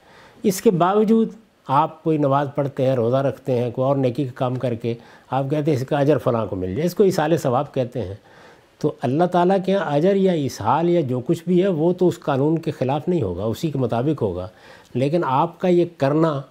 اس 0.42 0.62
کے 0.62 0.70
باوجود 0.70 1.28
آپ 1.66 2.02
کوئی 2.02 2.18
نماز 2.18 2.48
پڑھتے 2.54 2.86
ہیں، 2.86 2.96
روزہ 2.96 3.16
رکھتے 3.16 3.58
ہیں، 3.58 3.70
کوئی 3.70 3.86
اور 3.88 3.96
نیکی 3.96 4.24
کا 4.24 4.30
کام 4.34 4.54
کر 4.54 4.74
کے 4.74 4.94
آپ 5.30 5.44
کہتے 5.50 5.70
ہیں 5.70 5.78
اس 5.78 5.86
کا 5.86 5.98
اجر 5.98 6.18
فلاں 6.18 6.46
کو 6.46 6.56
مل 6.56 6.74
جائے، 6.74 6.86
اس 6.86 6.94
کو 6.94 7.04
اصال 7.04 7.36
ثواب 7.36 7.74
کہتے 7.74 8.02
ہیں۔ 8.02 8.14
تو 8.78 8.92
اللہ 9.02 9.24
تعالیٰ 9.24 9.56
کے 9.66 9.72
یہاں 9.72 9.94
اجر 9.94 10.16
یا 10.16 10.32
اصحال 10.32 10.90
یا 10.90 11.00
جو 11.00 11.20
کچھ 11.20 11.44
بھی 11.46 11.62
ہے، 11.62 11.68
وہ 11.68 11.92
تو 11.92 12.08
اس 12.08 12.20
قانون 12.20 12.58
کے 12.58 12.70
خلاف 12.70 13.08
نہیں 13.08 13.22
ہوگا، 13.22 13.44
اسی 13.44 13.70
کے 13.70 13.78
مطابق 13.78 14.22
ہوگا۔ 14.22 14.48
لیکن 14.94 15.20
آپ 15.24 15.60
کا 15.60 15.68
یہ 15.68 15.84
کرنا 15.96 16.42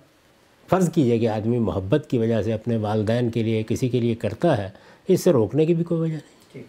فرض 0.72 0.91
کیجیے 0.91 1.19
کہ 1.19 1.27
آدمی 1.30 1.60
محبت 1.60 2.06
کی 2.10 2.18
وجہ 2.18 2.41
سے 2.41 2.53
اپنے 2.53 2.77
والدین 2.77 3.30
کے 3.30 3.43
لیے 3.43 3.64
کسی 3.68 3.89
کے 3.89 3.99
لیے 3.99 4.15
کرتا 4.15 4.57
ہے 4.57 4.69
اس 5.07 5.23
سے 5.23 5.31
روکنے 5.31 5.65
کی 5.65 5.73
بھی 5.73 5.84
کوئی 5.84 6.02
وجہ 6.02 6.14
نہیں۔ 6.14 6.64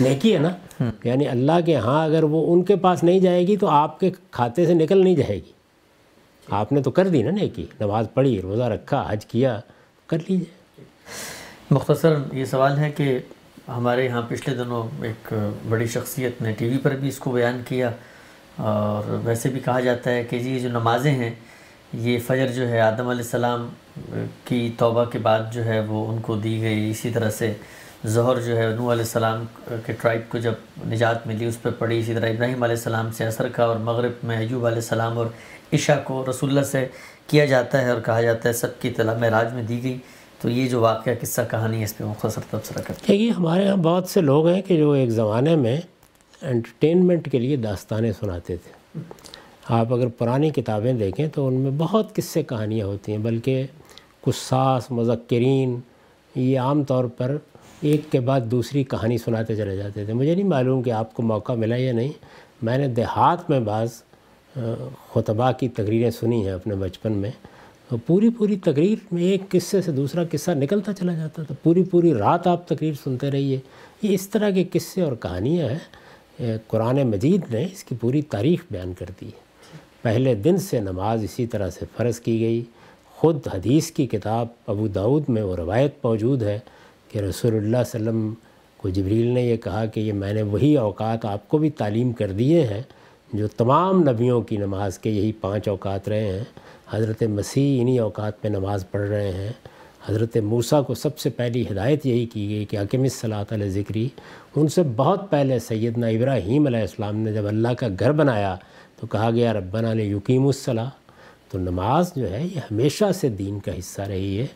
نیکی 0.00 0.34
ہے 0.34 0.38
نا؟ 0.38 0.50
یعنی 1.04 1.28
اللہ 1.28 1.60
کے 1.66 1.76
ہاں 1.76 2.04
اگر 2.04 2.22
وہ 2.22 2.52
ان 2.52 2.62
کے 2.62 2.76
پاس 2.76 3.02
نہیں 3.02 3.20
جائے 3.20 3.46
گی 3.46 3.56
تو 3.56 3.68
آپ 3.68 4.00
کے 4.00 4.10
کھاتے 4.30 4.66
سے 4.66 4.74
نکل 4.74 5.04
نہیں 5.04 5.16
جائے 5.16 5.36
گی۔ 5.36 5.52
آپ 6.48 6.72
نے 6.72 6.82
تو 6.82 6.90
کر 6.90 7.08
دی 7.08 7.22
نا 7.22 7.30
نیکی 7.30 7.66
نماز 7.80 8.06
پڑھی 8.14 8.40
روزہ 8.42 8.62
رکھا 8.62 9.04
حج 9.08 9.26
کیا 9.26 9.60
کر 10.06 10.18
لیجیے 10.28 10.82
مختصر 11.70 12.16
یہ 12.32 12.44
سوال 12.44 12.78
ہے 12.78 12.90
کہ 12.90 13.18
ہمارے 13.68 14.04
یہاں 14.04 14.22
پچھلے 14.28 14.54
دنوں 14.54 15.04
ایک 15.04 15.32
بڑی 15.68 15.86
شخصیت 15.86 16.42
نے 16.42 16.52
ٹی 16.52 16.68
وی 16.68 16.78
پر 16.78 16.96
بھی 16.96 17.08
اس 17.08 17.18
کو 17.18 17.30
بیان 17.30 17.60
کیا 17.68 17.90
اور 18.56 19.20
ویسے 19.24 19.48
بھی 19.48 19.60
کہا 19.60 19.80
جاتا 19.80 20.10
ہے 20.10 20.24
کہ 20.24 20.38
جی 20.38 20.60
جو 20.60 20.68
نمازیں 20.68 21.12
ہیں 21.12 21.30
یہ 21.92 22.18
فجر 22.26 22.46
جو 22.46 22.68
ہے، 22.68 22.80
آدم 22.80 23.08
علیہ 23.08 23.22
السلام 23.22 23.68
کی 24.44 24.72
توبہ 24.78 25.04
کے 25.04 25.18
بعد 25.18 25.40
جو 25.52 25.64
ہے 25.64 25.80
وہ 25.80 26.06
ان 26.06 26.20
کو 26.20 26.36
دی 26.36 26.62
گئی۔ 26.62 26.90
اسی 26.90 27.10
طرح 27.10 27.30
سے 27.30 27.52
ظہر 28.06 28.40
جو 28.40 28.56
ہے 28.56 28.66
نو 28.66 28.92
علیہ 28.92 29.02
السلام 29.02 29.44
کے 29.86 29.92
ٹرائب 29.92 30.20
کو 30.28 30.38
جب 30.38 30.52
نجات 30.86 31.26
ملی، 31.26 31.44
اس 31.44 31.62
پہ 31.62 31.68
پڑھی 31.78 31.98
اسی 31.98 32.14
طرح 32.14 32.28
ابراہیم 32.28 32.62
علیہ 32.62 32.76
السلام 32.76 33.12
سے 33.12 33.24
اثر 33.24 33.48
کا 33.48 33.64
اور 33.64 33.76
مغرب 33.76 34.12
میں 34.22 34.36
ایوب 34.36 34.66
علیہ 34.66 34.76
السلام 34.76 35.18
اور 35.18 35.26
عشاء 35.72 35.98
کو 36.04 36.24
رسول 36.30 36.50
اللہ 36.50 36.62
سے 36.62 36.86
کیا 37.26 37.44
جاتا 37.44 37.80
ہے 37.82 37.90
اور 37.90 38.00
کہا 38.00 38.22
جاتا 38.22 38.48
ہے، 38.48 38.54
سب 38.54 38.80
کی 38.80 38.88
اطلاع 38.88 39.18
معراج 39.18 39.54
میں 39.54 39.62
دی 39.62 39.82
گئی۔ 39.82 39.98
تو 40.40 40.48
یہ 40.48 40.68
جو 40.68 40.80
واقعہ، 40.80 41.12
قصہ، 41.20 41.40
کہانی 41.50 41.78
ہے، 41.78 41.84
اس 41.84 41.96
پہ 41.96 42.04
مختصر 42.04 42.40
تبصرہ 42.50 42.82
کرتے 42.82 43.12
ہیں۔ 43.12 43.20
یہ 43.20 43.30
ہمارے 43.30 43.68
ہاں 43.68 43.76
بہت 43.76 44.08
سے 44.08 44.20
لوگ 44.20 44.48
ہیں 44.48 44.62
کہ 44.62 44.76
جو 44.76 44.90
ایک 44.90 45.10
زمانے 45.10 45.56
میں 45.56 45.80
انٹرٹینمنٹ 46.42 47.30
کے 47.30 47.38
لیے 47.38 47.56
داستانیں 47.56 48.12
سناتے 48.12 48.56
تھے۔ 48.56 49.00
آپ 49.68 49.92
اگر 49.92 50.08
پرانی 50.08 50.50
کتابیں 50.50 50.92
دیکھیں 50.92 51.28
تو 51.34 51.46
ان 51.46 51.54
میں 51.54 51.70
بہت 51.78 52.14
قصے 52.14 52.42
کہانیاں 52.42 52.86
ہوتی 52.86 53.12
ہیں، 53.12 53.18
بلکہ 53.18 53.66
قصاص، 54.20 54.90
مذکرین، 54.90 55.80
یہ 56.34 56.60
عام 56.60 56.84
طور 56.84 57.04
پر 57.04 57.36
ایک 57.80 58.12
کے 58.12 58.20
بعد 58.20 58.40
دوسری 58.40 58.84
کہانی 58.84 59.18
سناتے 59.18 59.56
چلے 59.56 59.76
جاتے 59.76 60.04
تھے۔ 60.04 60.12
مجھے 60.12 60.34
نہیں 60.34 60.46
معلوم 60.46 60.82
کہ 60.82 60.90
آپ 60.90 61.14
کو 61.14 61.22
موقع 61.22 61.52
ملا 61.52 61.76
یا 61.76 61.92
نہیں۔ 61.92 62.12
میں 62.62 62.78
نے 62.78 62.88
دیہات 62.88 63.50
میں 63.50 63.60
بعض 63.60 63.88
خطبہ 65.12 65.52
کی 65.52 65.68
تقریریں 65.68 66.10
سنی 66.10 66.44
ہیں 66.44 66.52
اپنے 66.52 66.74
بچپن 66.74 67.12
میں۔ 67.12 67.30
تو 67.88 67.96
پوری 68.06 68.30
پوری 68.30 68.56
تقریر 68.56 68.98
میں 69.12 69.22
ایک 69.22 69.48
قصے 69.48 69.82
سے 69.82 69.92
دوسرا 69.92 70.22
قصہ 70.30 70.50
نکلتا 70.50 70.92
چلا 70.92 71.12
جاتا 71.12 71.42
تھا۔ 71.42 71.54
پوری 71.62 71.84
پوری 71.84 72.14
رات 72.14 72.46
آپ 72.46 72.68
تقریر 72.68 72.92
سنتے 73.04 73.30
رہیے۔ 73.30 73.58
یہ 74.02 74.14
اس 74.14 74.28
طرح 74.28 74.50
کے 74.50 74.64
قصے 74.72 75.02
اور 75.02 75.12
کہانیاں 75.12 75.68
ہیں 75.68 76.58
قرآن 76.66 77.02
مجید 77.02 77.54
نے 77.54 77.68
اس 77.72 77.84
کی 77.84 77.94
پوری 78.00 78.22
تاریخ 78.22 78.64
بیان 78.70 78.92
کر 78.98 79.06
دی 79.20 79.26
ہے۔ 79.26 79.51
پہلے 80.02 80.34
دن 80.34 80.56
سے 80.56 80.80
نماز 80.80 81.24
اسی 81.24 81.46
طرح 81.46 81.70
سے 81.70 81.84
فرض 81.96 82.20
کی 82.20 82.40
گئی۔ 82.40 82.62
خود 83.14 83.48
حدیث 83.52 83.90
کی 83.90 84.06
کتاب 84.06 84.46
ابو 84.66 84.88
داود 84.88 85.24
میں 85.28 85.42
وہ 85.42 85.56
روایت 85.56 85.94
موجود 86.04 86.42
ہے 86.42 86.58
کہ 87.08 87.18
رسول 87.18 87.54
اللہ 87.54 87.60
صلی 87.60 87.68
اللہ 87.68 88.10
علیہ 88.10 88.10
وسلم 88.10 88.34
کو 88.76 88.88
جبریل 88.88 89.26
نے 89.26 89.42
یہ 89.42 89.56
کہا 89.56 89.84
کہ 89.86 90.00
یہ 90.00 90.12
میں 90.12 90.32
نے 90.32 90.42
وہی 90.42 90.76
اوقات 90.76 91.24
آپ 91.24 91.48
کو 91.48 91.58
بھی 91.58 91.70
تعلیم 91.70 92.12
کر 92.12 92.32
دیے 92.32 92.66
ہیں 92.66 92.82
جو 93.32 93.48
تمام 93.48 94.02
نبیوں 94.10 94.40
کی 94.40 94.56
نماز 94.56 94.98
کے 94.98 95.10
یہی 95.10 95.32
پانچ 95.32 95.68
اوقات 95.68 96.08
رہے 96.08 96.24
ہیں۔ 96.24 96.44
حضرت 96.90 97.22
مسیح 97.22 97.80
انہی 97.80 97.98
اوقات 97.98 98.32
میں 98.42 98.50
نماز 98.50 98.84
پڑھ 98.90 99.08
رہے 99.08 99.32
ہیں۔ 99.32 99.52
حضرت 100.08 100.36
موسیٰ 100.36 100.86
کو 100.86 100.94
سب 100.94 101.18
سے 101.18 101.30
پہلی 101.30 101.64
ہدایت 101.70 102.06
یہی 102.06 102.26
کی 102.26 102.48
گئی 102.48 102.64
کہ 102.64 102.78
حکم 102.78 103.08
صلاۃ 103.08 103.44
علیہ 103.50 103.68
ذکری۔ 103.68 104.08
ان 104.56 104.68
سے 104.68 104.82
بہت 104.96 105.30
پہلے 105.30 105.58
سیدنا 105.58 106.06
ابراہیم 106.06 106.66
علیہ 106.66 106.80
السلام 106.80 107.16
نے 107.16 107.32
جب 107.32 107.46
اللہ 107.46 107.68
کا 107.68 107.86
گھر 107.98 108.12
بنایا 108.12 108.56
تو 109.02 109.06
کہا 109.06 109.30
گیا 109.30 109.52
ربنا 109.52 109.92
نے 109.94 110.02
یقیم 110.02 110.46
الصلاح 110.46 110.88
تو 111.50 111.58
نماز 111.58 112.12
جو 112.16 112.30
ہے 112.32 112.42
یہ 112.44 112.58
ہمیشہ 112.70 113.04
سے 113.12 113.28
دین 113.28 113.58
کا 113.60 113.78
حصہ 113.78 114.02
رہی 114.02 114.38
ہے 114.40 114.46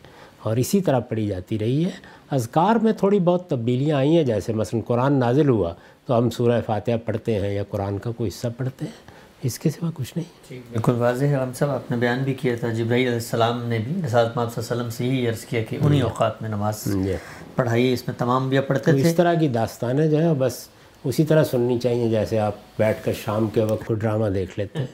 اور 0.43 0.57
اسی 0.57 0.79
طرح 0.81 0.99
پڑھی 0.99 1.27
جاتی 1.27 1.59
رہی 1.59 1.83
ہے۔ 1.85 1.89
اذکار 2.31 2.75
میں 2.75 2.93
تھوڑی 2.93 3.19
بہت 3.19 3.49
تبدیلیاں 3.49 3.97
آئی 3.97 4.15
ہیں 4.17 4.23
جیسے 4.23 4.53
مثلا 4.53 4.79
قرآن 4.87 5.13
نازل 5.13 5.49
ہوا 5.49 5.73
تو 6.05 6.17
ہم 6.17 6.29
سورہ 6.29 6.61
فاتحہ 6.65 6.97
پڑھتے 7.05 7.39
ہیں 7.39 7.53
یا 7.53 7.63
قرآن 7.69 7.97
کا 7.97 8.11
کوئی 8.11 8.27
حصہ 8.27 8.47
پڑھتے 8.57 8.85
ہیں 8.85 9.15
اس 9.43 9.59
کے 9.59 9.69
سوا 9.69 9.89
کچھ 9.93 10.13
نہیں۔ 10.17 10.59
بالکل 10.71 10.95
واضح 10.97 11.25
ہے۔ 11.25 11.35
ہم 11.35 11.51
صاحب 11.53 11.71
آپ 11.71 11.91
نے 11.91 11.97
بیان 11.97 12.23
بھی 12.23 12.33
کیا 12.33 12.55
تھا 12.59 12.69
جبرائیل 12.69 13.07
علیہ 13.07 13.17
السلام 13.17 13.63
نے 13.63 13.79
بھی 13.79 14.01
رسالت 14.05 14.37
ماب 14.37 14.53
صلی 14.53 14.61
اللہ 14.61 14.73
علیہ 14.73 14.81
وسلم 14.81 14.89
سے 14.89 15.05
یہی 15.05 15.27
عرض 15.29 15.45
کیا 15.45 15.61
کہ 15.69 15.77
انہی 15.81 16.01
اوقات 16.01 16.41
میں 16.41 16.49
نماز 16.49 16.83
جی۔ 17.03 17.15
پڑھائیے 17.55 17.93
اس 17.93 18.07
میں 18.07 18.15
تمام 18.17 18.49
بھی 18.49 18.59
پڑھتے 18.67 18.91
تھے 18.91 19.01
اس 19.01 19.15
طرح 19.15 19.33
کی 19.33 19.47
داستانیں 19.53 20.07
جو 20.07 20.17
ہیں 20.17 20.33
بس 20.37 20.67
اسی 21.07 21.23
طرح 21.25 21.43
سننی 21.43 21.79
چاہیے 21.79 22.09
جیسے 22.09 22.39
آپ 22.39 22.55
بیٹھ 22.77 23.03
کر 23.03 23.13
شام 23.25 23.47
کے 23.47 23.61
وقت 23.61 23.85
کوئی 23.85 23.99
ڈرامہ 23.99 24.27
دیکھ 24.27 24.59
لیتے 24.59 24.79
ہیں۔ 24.79 24.85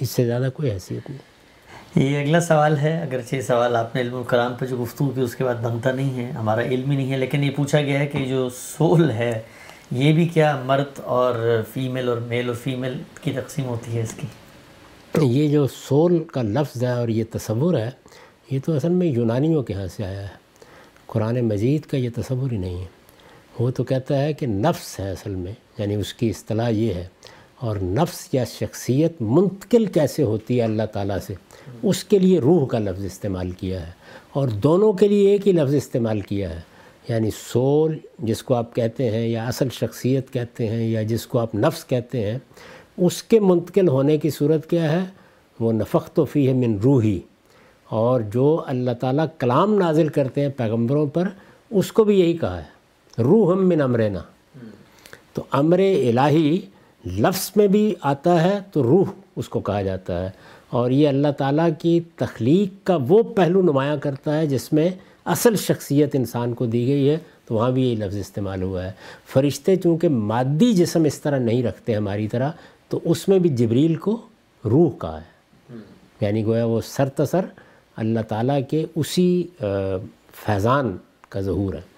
اس 0.00 0.10
سے 0.10 0.26
زیادہ 0.26 0.48
کوئی 0.54 0.70
حیثیت 0.70 1.10
نہیں۔ 1.10 1.18
یہ 1.96 2.20
اگلا 2.20 2.40
سوال 2.40 2.76
ہے۔ 2.76 3.02
اگرچہ 3.02 3.36
یہ 3.36 3.40
سوال 3.40 3.76
آپ 3.76 3.94
نے 3.94 4.00
علم 4.00 4.16
الکلام 4.16 4.54
پہ 4.54 4.66
جو 4.66 4.82
گفتگو 4.82 5.10
کی 5.10 5.20
اس 5.20 5.36
کے 5.36 5.44
بعد 5.44 5.54
بنتا 5.54 5.92
نہیں 5.92 6.26
ہے 6.26 6.30
ہمارا 6.30 6.62
علم 6.62 6.90
ہی 6.90 6.96
نہیں 6.96 7.12
ہے 7.12 7.18
لیکن 7.18 7.44
یہ 7.44 7.50
پوچھا 7.50 7.80
گیا 7.80 7.98
ہے 7.98 8.06
کہ 8.06 8.24
جو 8.24 8.48
سول 8.48 9.10
ہے 9.10 9.42
یہ 9.90 10.12
بھی 10.12 10.28
کیا 10.28 10.62
مرد 10.66 11.00
اور 11.04 11.62
فیمیل 11.72 12.08
اور 12.08 12.16
میل 12.16 12.48
اور 12.48 12.56
فیمیل 12.56 13.02
کی 13.22 13.32
تقسیم 13.32 13.64
ہوتی 13.64 13.96
ہے 13.96 14.02
اس 14.02 14.14
کی؟ 14.14 14.26
یہ 15.22 15.48
جو 15.48 15.66
سول 15.66 16.24
کا 16.24 16.42
لفظ 16.42 16.82
ہے 16.82 16.92
اور 16.92 17.08
یہ 17.08 17.24
تصور 17.30 17.74
ہے 17.74 17.90
یہ 18.50 18.58
تو 18.64 18.76
اصل 18.76 18.88
میں 18.88 19.06
یونانیوں 19.06 19.62
کے 19.62 19.74
ہاں 19.74 19.86
سے 19.86 20.04
آیا 20.04 20.22
ہے۔ 20.22 20.42
قرآن 21.06 21.40
مجید 21.40 21.82
کا 21.82 21.96
یہ 21.96 22.10
تصور 22.16 22.50
ہی 22.50 22.56
نہیں 22.56 22.80
ہے۔ 22.80 22.86
وہ 23.58 23.70
تو 23.70 23.84
کہتا 23.84 24.22
ہے 24.22 24.32
کہ 24.32 24.46
نفس 24.46 25.00
ہے 25.00 25.10
اصل 25.10 25.34
میں۔ 25.34 25.52
یعنی 25.78 25.94
اس 25.94 26.14
کی 26.14 26.30
اصطلاح 26.30 26.68
یہ 26.68 26.94
ہے۔ 26.94 27.06
اور 27.58 27.76
نفس 27.76 28.28
یا 28.32 28.44
شخصیت 28.44 29.12
منتقل 29.20 29.86
کیسے 29.86 30.22
ہوتی 30.22 30.58
ہے 30.58 30.62
اللہ 30.62 30.82
تعالیٰ 30.92 31.18
سے؟ 31.18 31.34
اس 31.82 32.04
کے 32.04 32.18
لیے 32.18 32.40
روح 32.40 32.66
کا 32.66 32.78
لفظ 32.78 33.04
استعمال 33.04 33.50
کیا 33.50 33.86
ہے۔ 33.86 33.92
اور 34.32 34.48
دونوں 34.48 34.92
کے 34.92 35.08
لیے 35.08 35.30
ایک 35.30 35.46
ہی 35.46 35.52
لفظ 35.52 35.74
استعمال 35.74 36.20
کیا 36.20 36.50
ہے۔ 36.50 36.60
یعنی 37.08 37.30
سول، 37.52 37.98
جس 38.18 38.42
کو 38.42 38.54
آپ 38.54 38.74
کہتے 38.74 39.10
ہیں، 39.10 39.28
یا 39.28 39.44
اصل 39.44 39.68
شخصیت 39.72 40.32
کہتے 40.32 40.66
ہیں، 40.66 40.88
یا 40.88 41.02
جس 41.02 41.26
کو 41.26 41.38
آپ 41.38 41.54
نفس 41.54 41.84
کہتے 41.84 42.30
ہیں، 42.30 42.38
اس 42.96 43.22
کے 43.22 43.40
منتقل 43.40 43.88
ہونے 43.88 44.18
کی 44.18 44.30
صورت 44.30 44.70
کیا 44.70 44.92
ہے؟ 44.92 45.06
وہ 45.60 45.72
نفق 45.72 46.18
و 46.18 46.24
فی 46.24 46.48
ہے 46.48 46.52
من 46.52 46.78
روحی۔ 46.78 47.20
اور 47.88 48.20
جو 48.20 48.62
اللہ 48.66 48.90
تعالیٰ 48.90 49.26
کلام 49.38 49.74
نازل 49.74 50.08
کرتے 50.08 50.40
ہیں 50.40 50.48
پیغمبروں 50.48 51.06
پر، 51.06 51.28
اس 51.70 51.92
کو 51.92 52.04
بھی 52.04 52.20
یہی 52.20 52.36
کہا 52.36 52.62
ہے۔ 52.62 52.82
روح 53.22 53.54
من 53.54 53.80
امرنا۔ 53.80 54.22
تو 55.32 55.42
امر 55.50 55.78
الہی 55.78 56.60
لفظ 57.06 57.52
میں 57.56 57.66
بھی 57.66 57.94
آتا 58.00 58.44
ہے 58.44 58.58
تو 58.72 58.82
روح 58.82 59.04
اس 59.36 59.48
کو 59.48 59.60
کہا 59.60 59.82
جاتا 59.82 60.24
ہے 60.24 60.30
اور 60.70 60.90
یہ 60.90 61.08
اللہ 61.08 61.28
تعالیٰ 61.38 61.68
کی 61.78 62.00
تخلیق 62.16 62.86
کا 62.86 62.98
وہ 63.08 63.22
پہلو 63.22 63.62
نمایاں 63.62 63.96
کرتا 63.96 64.38
ہے 64.38 64.46
جس 64.46 64.72
میں 64.72 64.90
اصل 65.24 65.56
شخصیت 65.56 66.10
انسان 66.14 66.54
کو 66.54 66.66
دی 66.66 66.86
گئی 66.86 67.10
ہے، 67.10 67.18
تو 67.46 67.54
وہاں 67.54 67.70
بھی 67.70 67.86
یہی 67.86 67.96
لفظ 67.96 68.16
استعمال 68.16 68.62
ہوا 68.62 68.84
ہے۔ 68.84 68.92
فرشتے 69.26 69.76
چونکہ 69.76 70.08
مادی 70.08 70.72
جسم 70.72 71.04
اس 71.04 71.20
طرح 71.20 71.38
نہیں 71.38 71.62
رکھتے 71.62 71.94
ہماری 71.94 72.28
طرح، 72.28 72.50
تو 72.88 73.00
اس 73.04 73.28
میں 73.28 73.38
بھی 73.38 73.50
جبریل 73.50 73.94
کو 73.94 74.20
روح 74.64 74.90
کہا 75.00 75.20
ہے۔ 75.20 75.32
یعنی 76.20 76.44
گویا 76.44 76.64
وہ 76.64 76.80
سر 76.84 77.08
تسر 77.08 77.40
اللہ 77.96 78.20
تعالیٰ 78.28 78.60
کے 78.70 78.86
اسی 78.96 79.46
فیضان 80.34 80.96
کا 81.28 81.40
ظہور 81.40 81.74
ہے۔ 81.74 81.91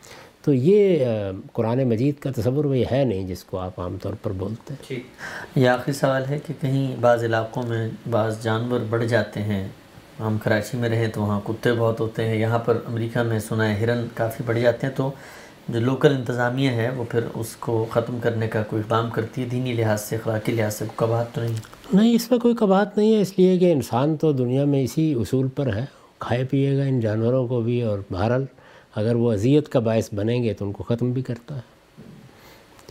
تو 0.45 0.55
یہ 0.55 1.05
قرآن 1.53 1.85
مجید 1.85 2.15
کا 2.19 2.31
تصور 2.37 2.65
وہ 2.65 2.79
یہ 2.79 2.85
ہے 2.93 3.05
نہیں 3.05 3.27
جس 3.27 3.45
کو 3.45 3.59
آپ 3.59 3.81
عام 3.81 3.97
طور 4.03 4.15
پر 4.23 4.33
بولتے 4.33 4.75
ہیں۔ 4.75 5.01
یہ 5.57 5.69
آخری 5.69 5.93
سوال 5.93 6.23
ہے 6.31 6.39
کہ 6.47 6.55
کہیں 6.61 6.97
بعض 7.01 7.25
علاقوں 7.25 7.63
میں 7.63 7.89
بعض 8.11 8.43
جانور 8.43 8.81
بڑھ 8.91 9.05
جاتے 9.05 9.43
ہیں 9.43 9.69
ہم 10.21 10.37
کراچی 10.45 10.77
میں 10.77 10.89
رہیں 10.89 11.09
تو 11.09 11.21
وہاں 11.21 11.41
کتے 11.45 11.73
بہت 11.73 12.01
ہوتے 12.01 12.29
ہیں 12.29 12.37
یہاں 12.37 12.59
پر 12.59 12.79
امریکہ 12.87 13.23
میں 13.23 13.39
سنا 13.39 13.69
ہے 13.69 13.81
ہرن 13.81 14.07
کافی 14.15 14.43
بڑھ 14.47 14.59
جاتے 14.59 14.87
ہیں 14.87 14.95
تو 14.95 15.11
جو 15.69 15.81
لوکل 15.81 16.15
انتظامیہ 16.17 16.71
ہے 16.71 16.91
وہ 16.97 17.05
پھر 17.11 17.21
اس 17.35 17.57
کو 17.57 17.87
ختم 17.91 18.19
کرنے 18.23 18.49
کا 18.49 18.63
کوئی 18.63 18.83
اقدام 18.85 19.11
کرتی 19.11 19.43
ہے 19.43 19.47
دینی 19.47 19.73
لحاظ 19.73 20.01
سے 20.01 20.17
اخلاقی 20.17 20.53
لحاظ 20.53 20.75
سے 20.75 20.85
کباہت 20.97 21.35
تو 21.35 21.41
نہیں؟ 21.41 21.55
نہیں 21.93 22.15
اس 22.15 22.31
میں 22.31 22.39
کوئی 22.39 22.55
کباہت 22.55 22.99
نہیں 22.99 23.15
ہے 23.15 23.21
اس 23.21 23.39
لیے 23.39 23.59
کہ 23.59 23.73
انسان 23.73 24.17
تو 24.17 24.33
دنیا 24.33 24.65
میں 24.65 24.83
اسی 24.85 25.13
اصول 25.13 25.49
پر 25.49 25.75
ہے 25.75 25.85
کھائے 26.19 26.45
پیے 26.45 26.79
گا 26.79 26.83
ان 26.83 27.01
جانوروں 27.01 27.49
کو 27.49 27.61
بھی 27.61 27.83
اور 27.83 27.99
بہرحال 28.11 28.45
اگر 28.95 29.15
وہ 29.15 29.33
اذیت 29.33 29.69
کا 29.69 29.79
باعث 29.81 30.15
بنیں 30.15 30.43
گے 30.43 30.55
تو 30.55 30.65
ان 30.65 30.73
کو 30.73 30.83
ختم 30.83 31.13
بھی 31.13 31.23
کرتا 31.23 31.57
ہے۔ 31.57 31.61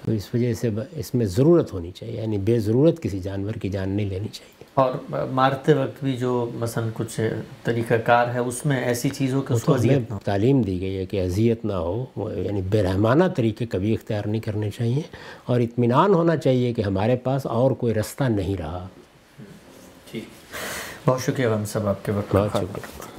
تو 0.06 0.12
اس 0.12 0.28
وجہ 0.34 0.54
سے 0.54 0.70
اس 0.92 1.14
میں 1.16 1.26
ضرورت 1.26 1.74
ہونی 1.74 1.92
چاہیے 1.92 2.22
یعنی 2.22 2.38
بے 2.38 2.60
ضرورت 2.60 3.02
کسی 3.02 3.20
جانور 3.20 3.52
کی 3.52 3.70
جان 3.70 3.90
نہیں 3.90 4.06
لینی 4.06 4.28
چاہیے۔ 4.28 4.52
اور 4.74 4.94
مارتے 5.32 5.74
وقت 5.74 6.04
بھی 6.04 6.18
جو 6.18 6.50
مثلا 6.54 6.88
کچھ 6.94 7.20
طریقہ 7.64 7.94
کار 8.06 8.28
ہے 8.34 8.40
اس 8.40 8.66
میں 8.66 8.84
ایسی 8.84 9.10
چیز 9.10 9.34
ہو 9.34 9.42
کہ 9.42 9.54
اس 9.54 9.64
کو 9.64 9.74
اذیت 9.74 10.12
نہ 10.12 10.16
تعلیم 10.24 10.62
دی 10.62 10.82
گئی 10.82 10.98
ہے 10.98 11.06
کہ 11.06 11.22
اذیت 11.22 11.66
نہ 11.66 11.74
ہو 11.74 12.06
یعنی 12.18 12.62
بے 12.62 12.84
رحمانہ 12.84 13.24
طریقے 13.36 13.66
کبھی 13.66 13.94
اختیار 13.94 14.28
نہیں 14.28 14.42
کرنے 14.42 14.70
چاہیے 14.70 15.02
اور 15.46 15.60
اطمینان 15.60 16.14
ہونا 16.14 16.38
چاہیے 16.38 16.74
کہ 16.74 16.82
ہمارے 16.82 17.16
پاس 17.16 17.46
اور 17.46 17.72
کوئی 17.72 17.94
رستہ 17.94 18.24
نہیں 18.24 18.56
رہا۔ 18.58 18.88
ٹھیک 20.12 20.24
بہت 21.06 21.22
شکریہ 21.22 21.48
ہم 21.48 21.66
سب 21.66 21.88
آپ 21.88 22.06
کے 22.06 22.12
وقت 22.12 22.36
بہت 22.36 22.50
شکریہ۔ 22.54 23.13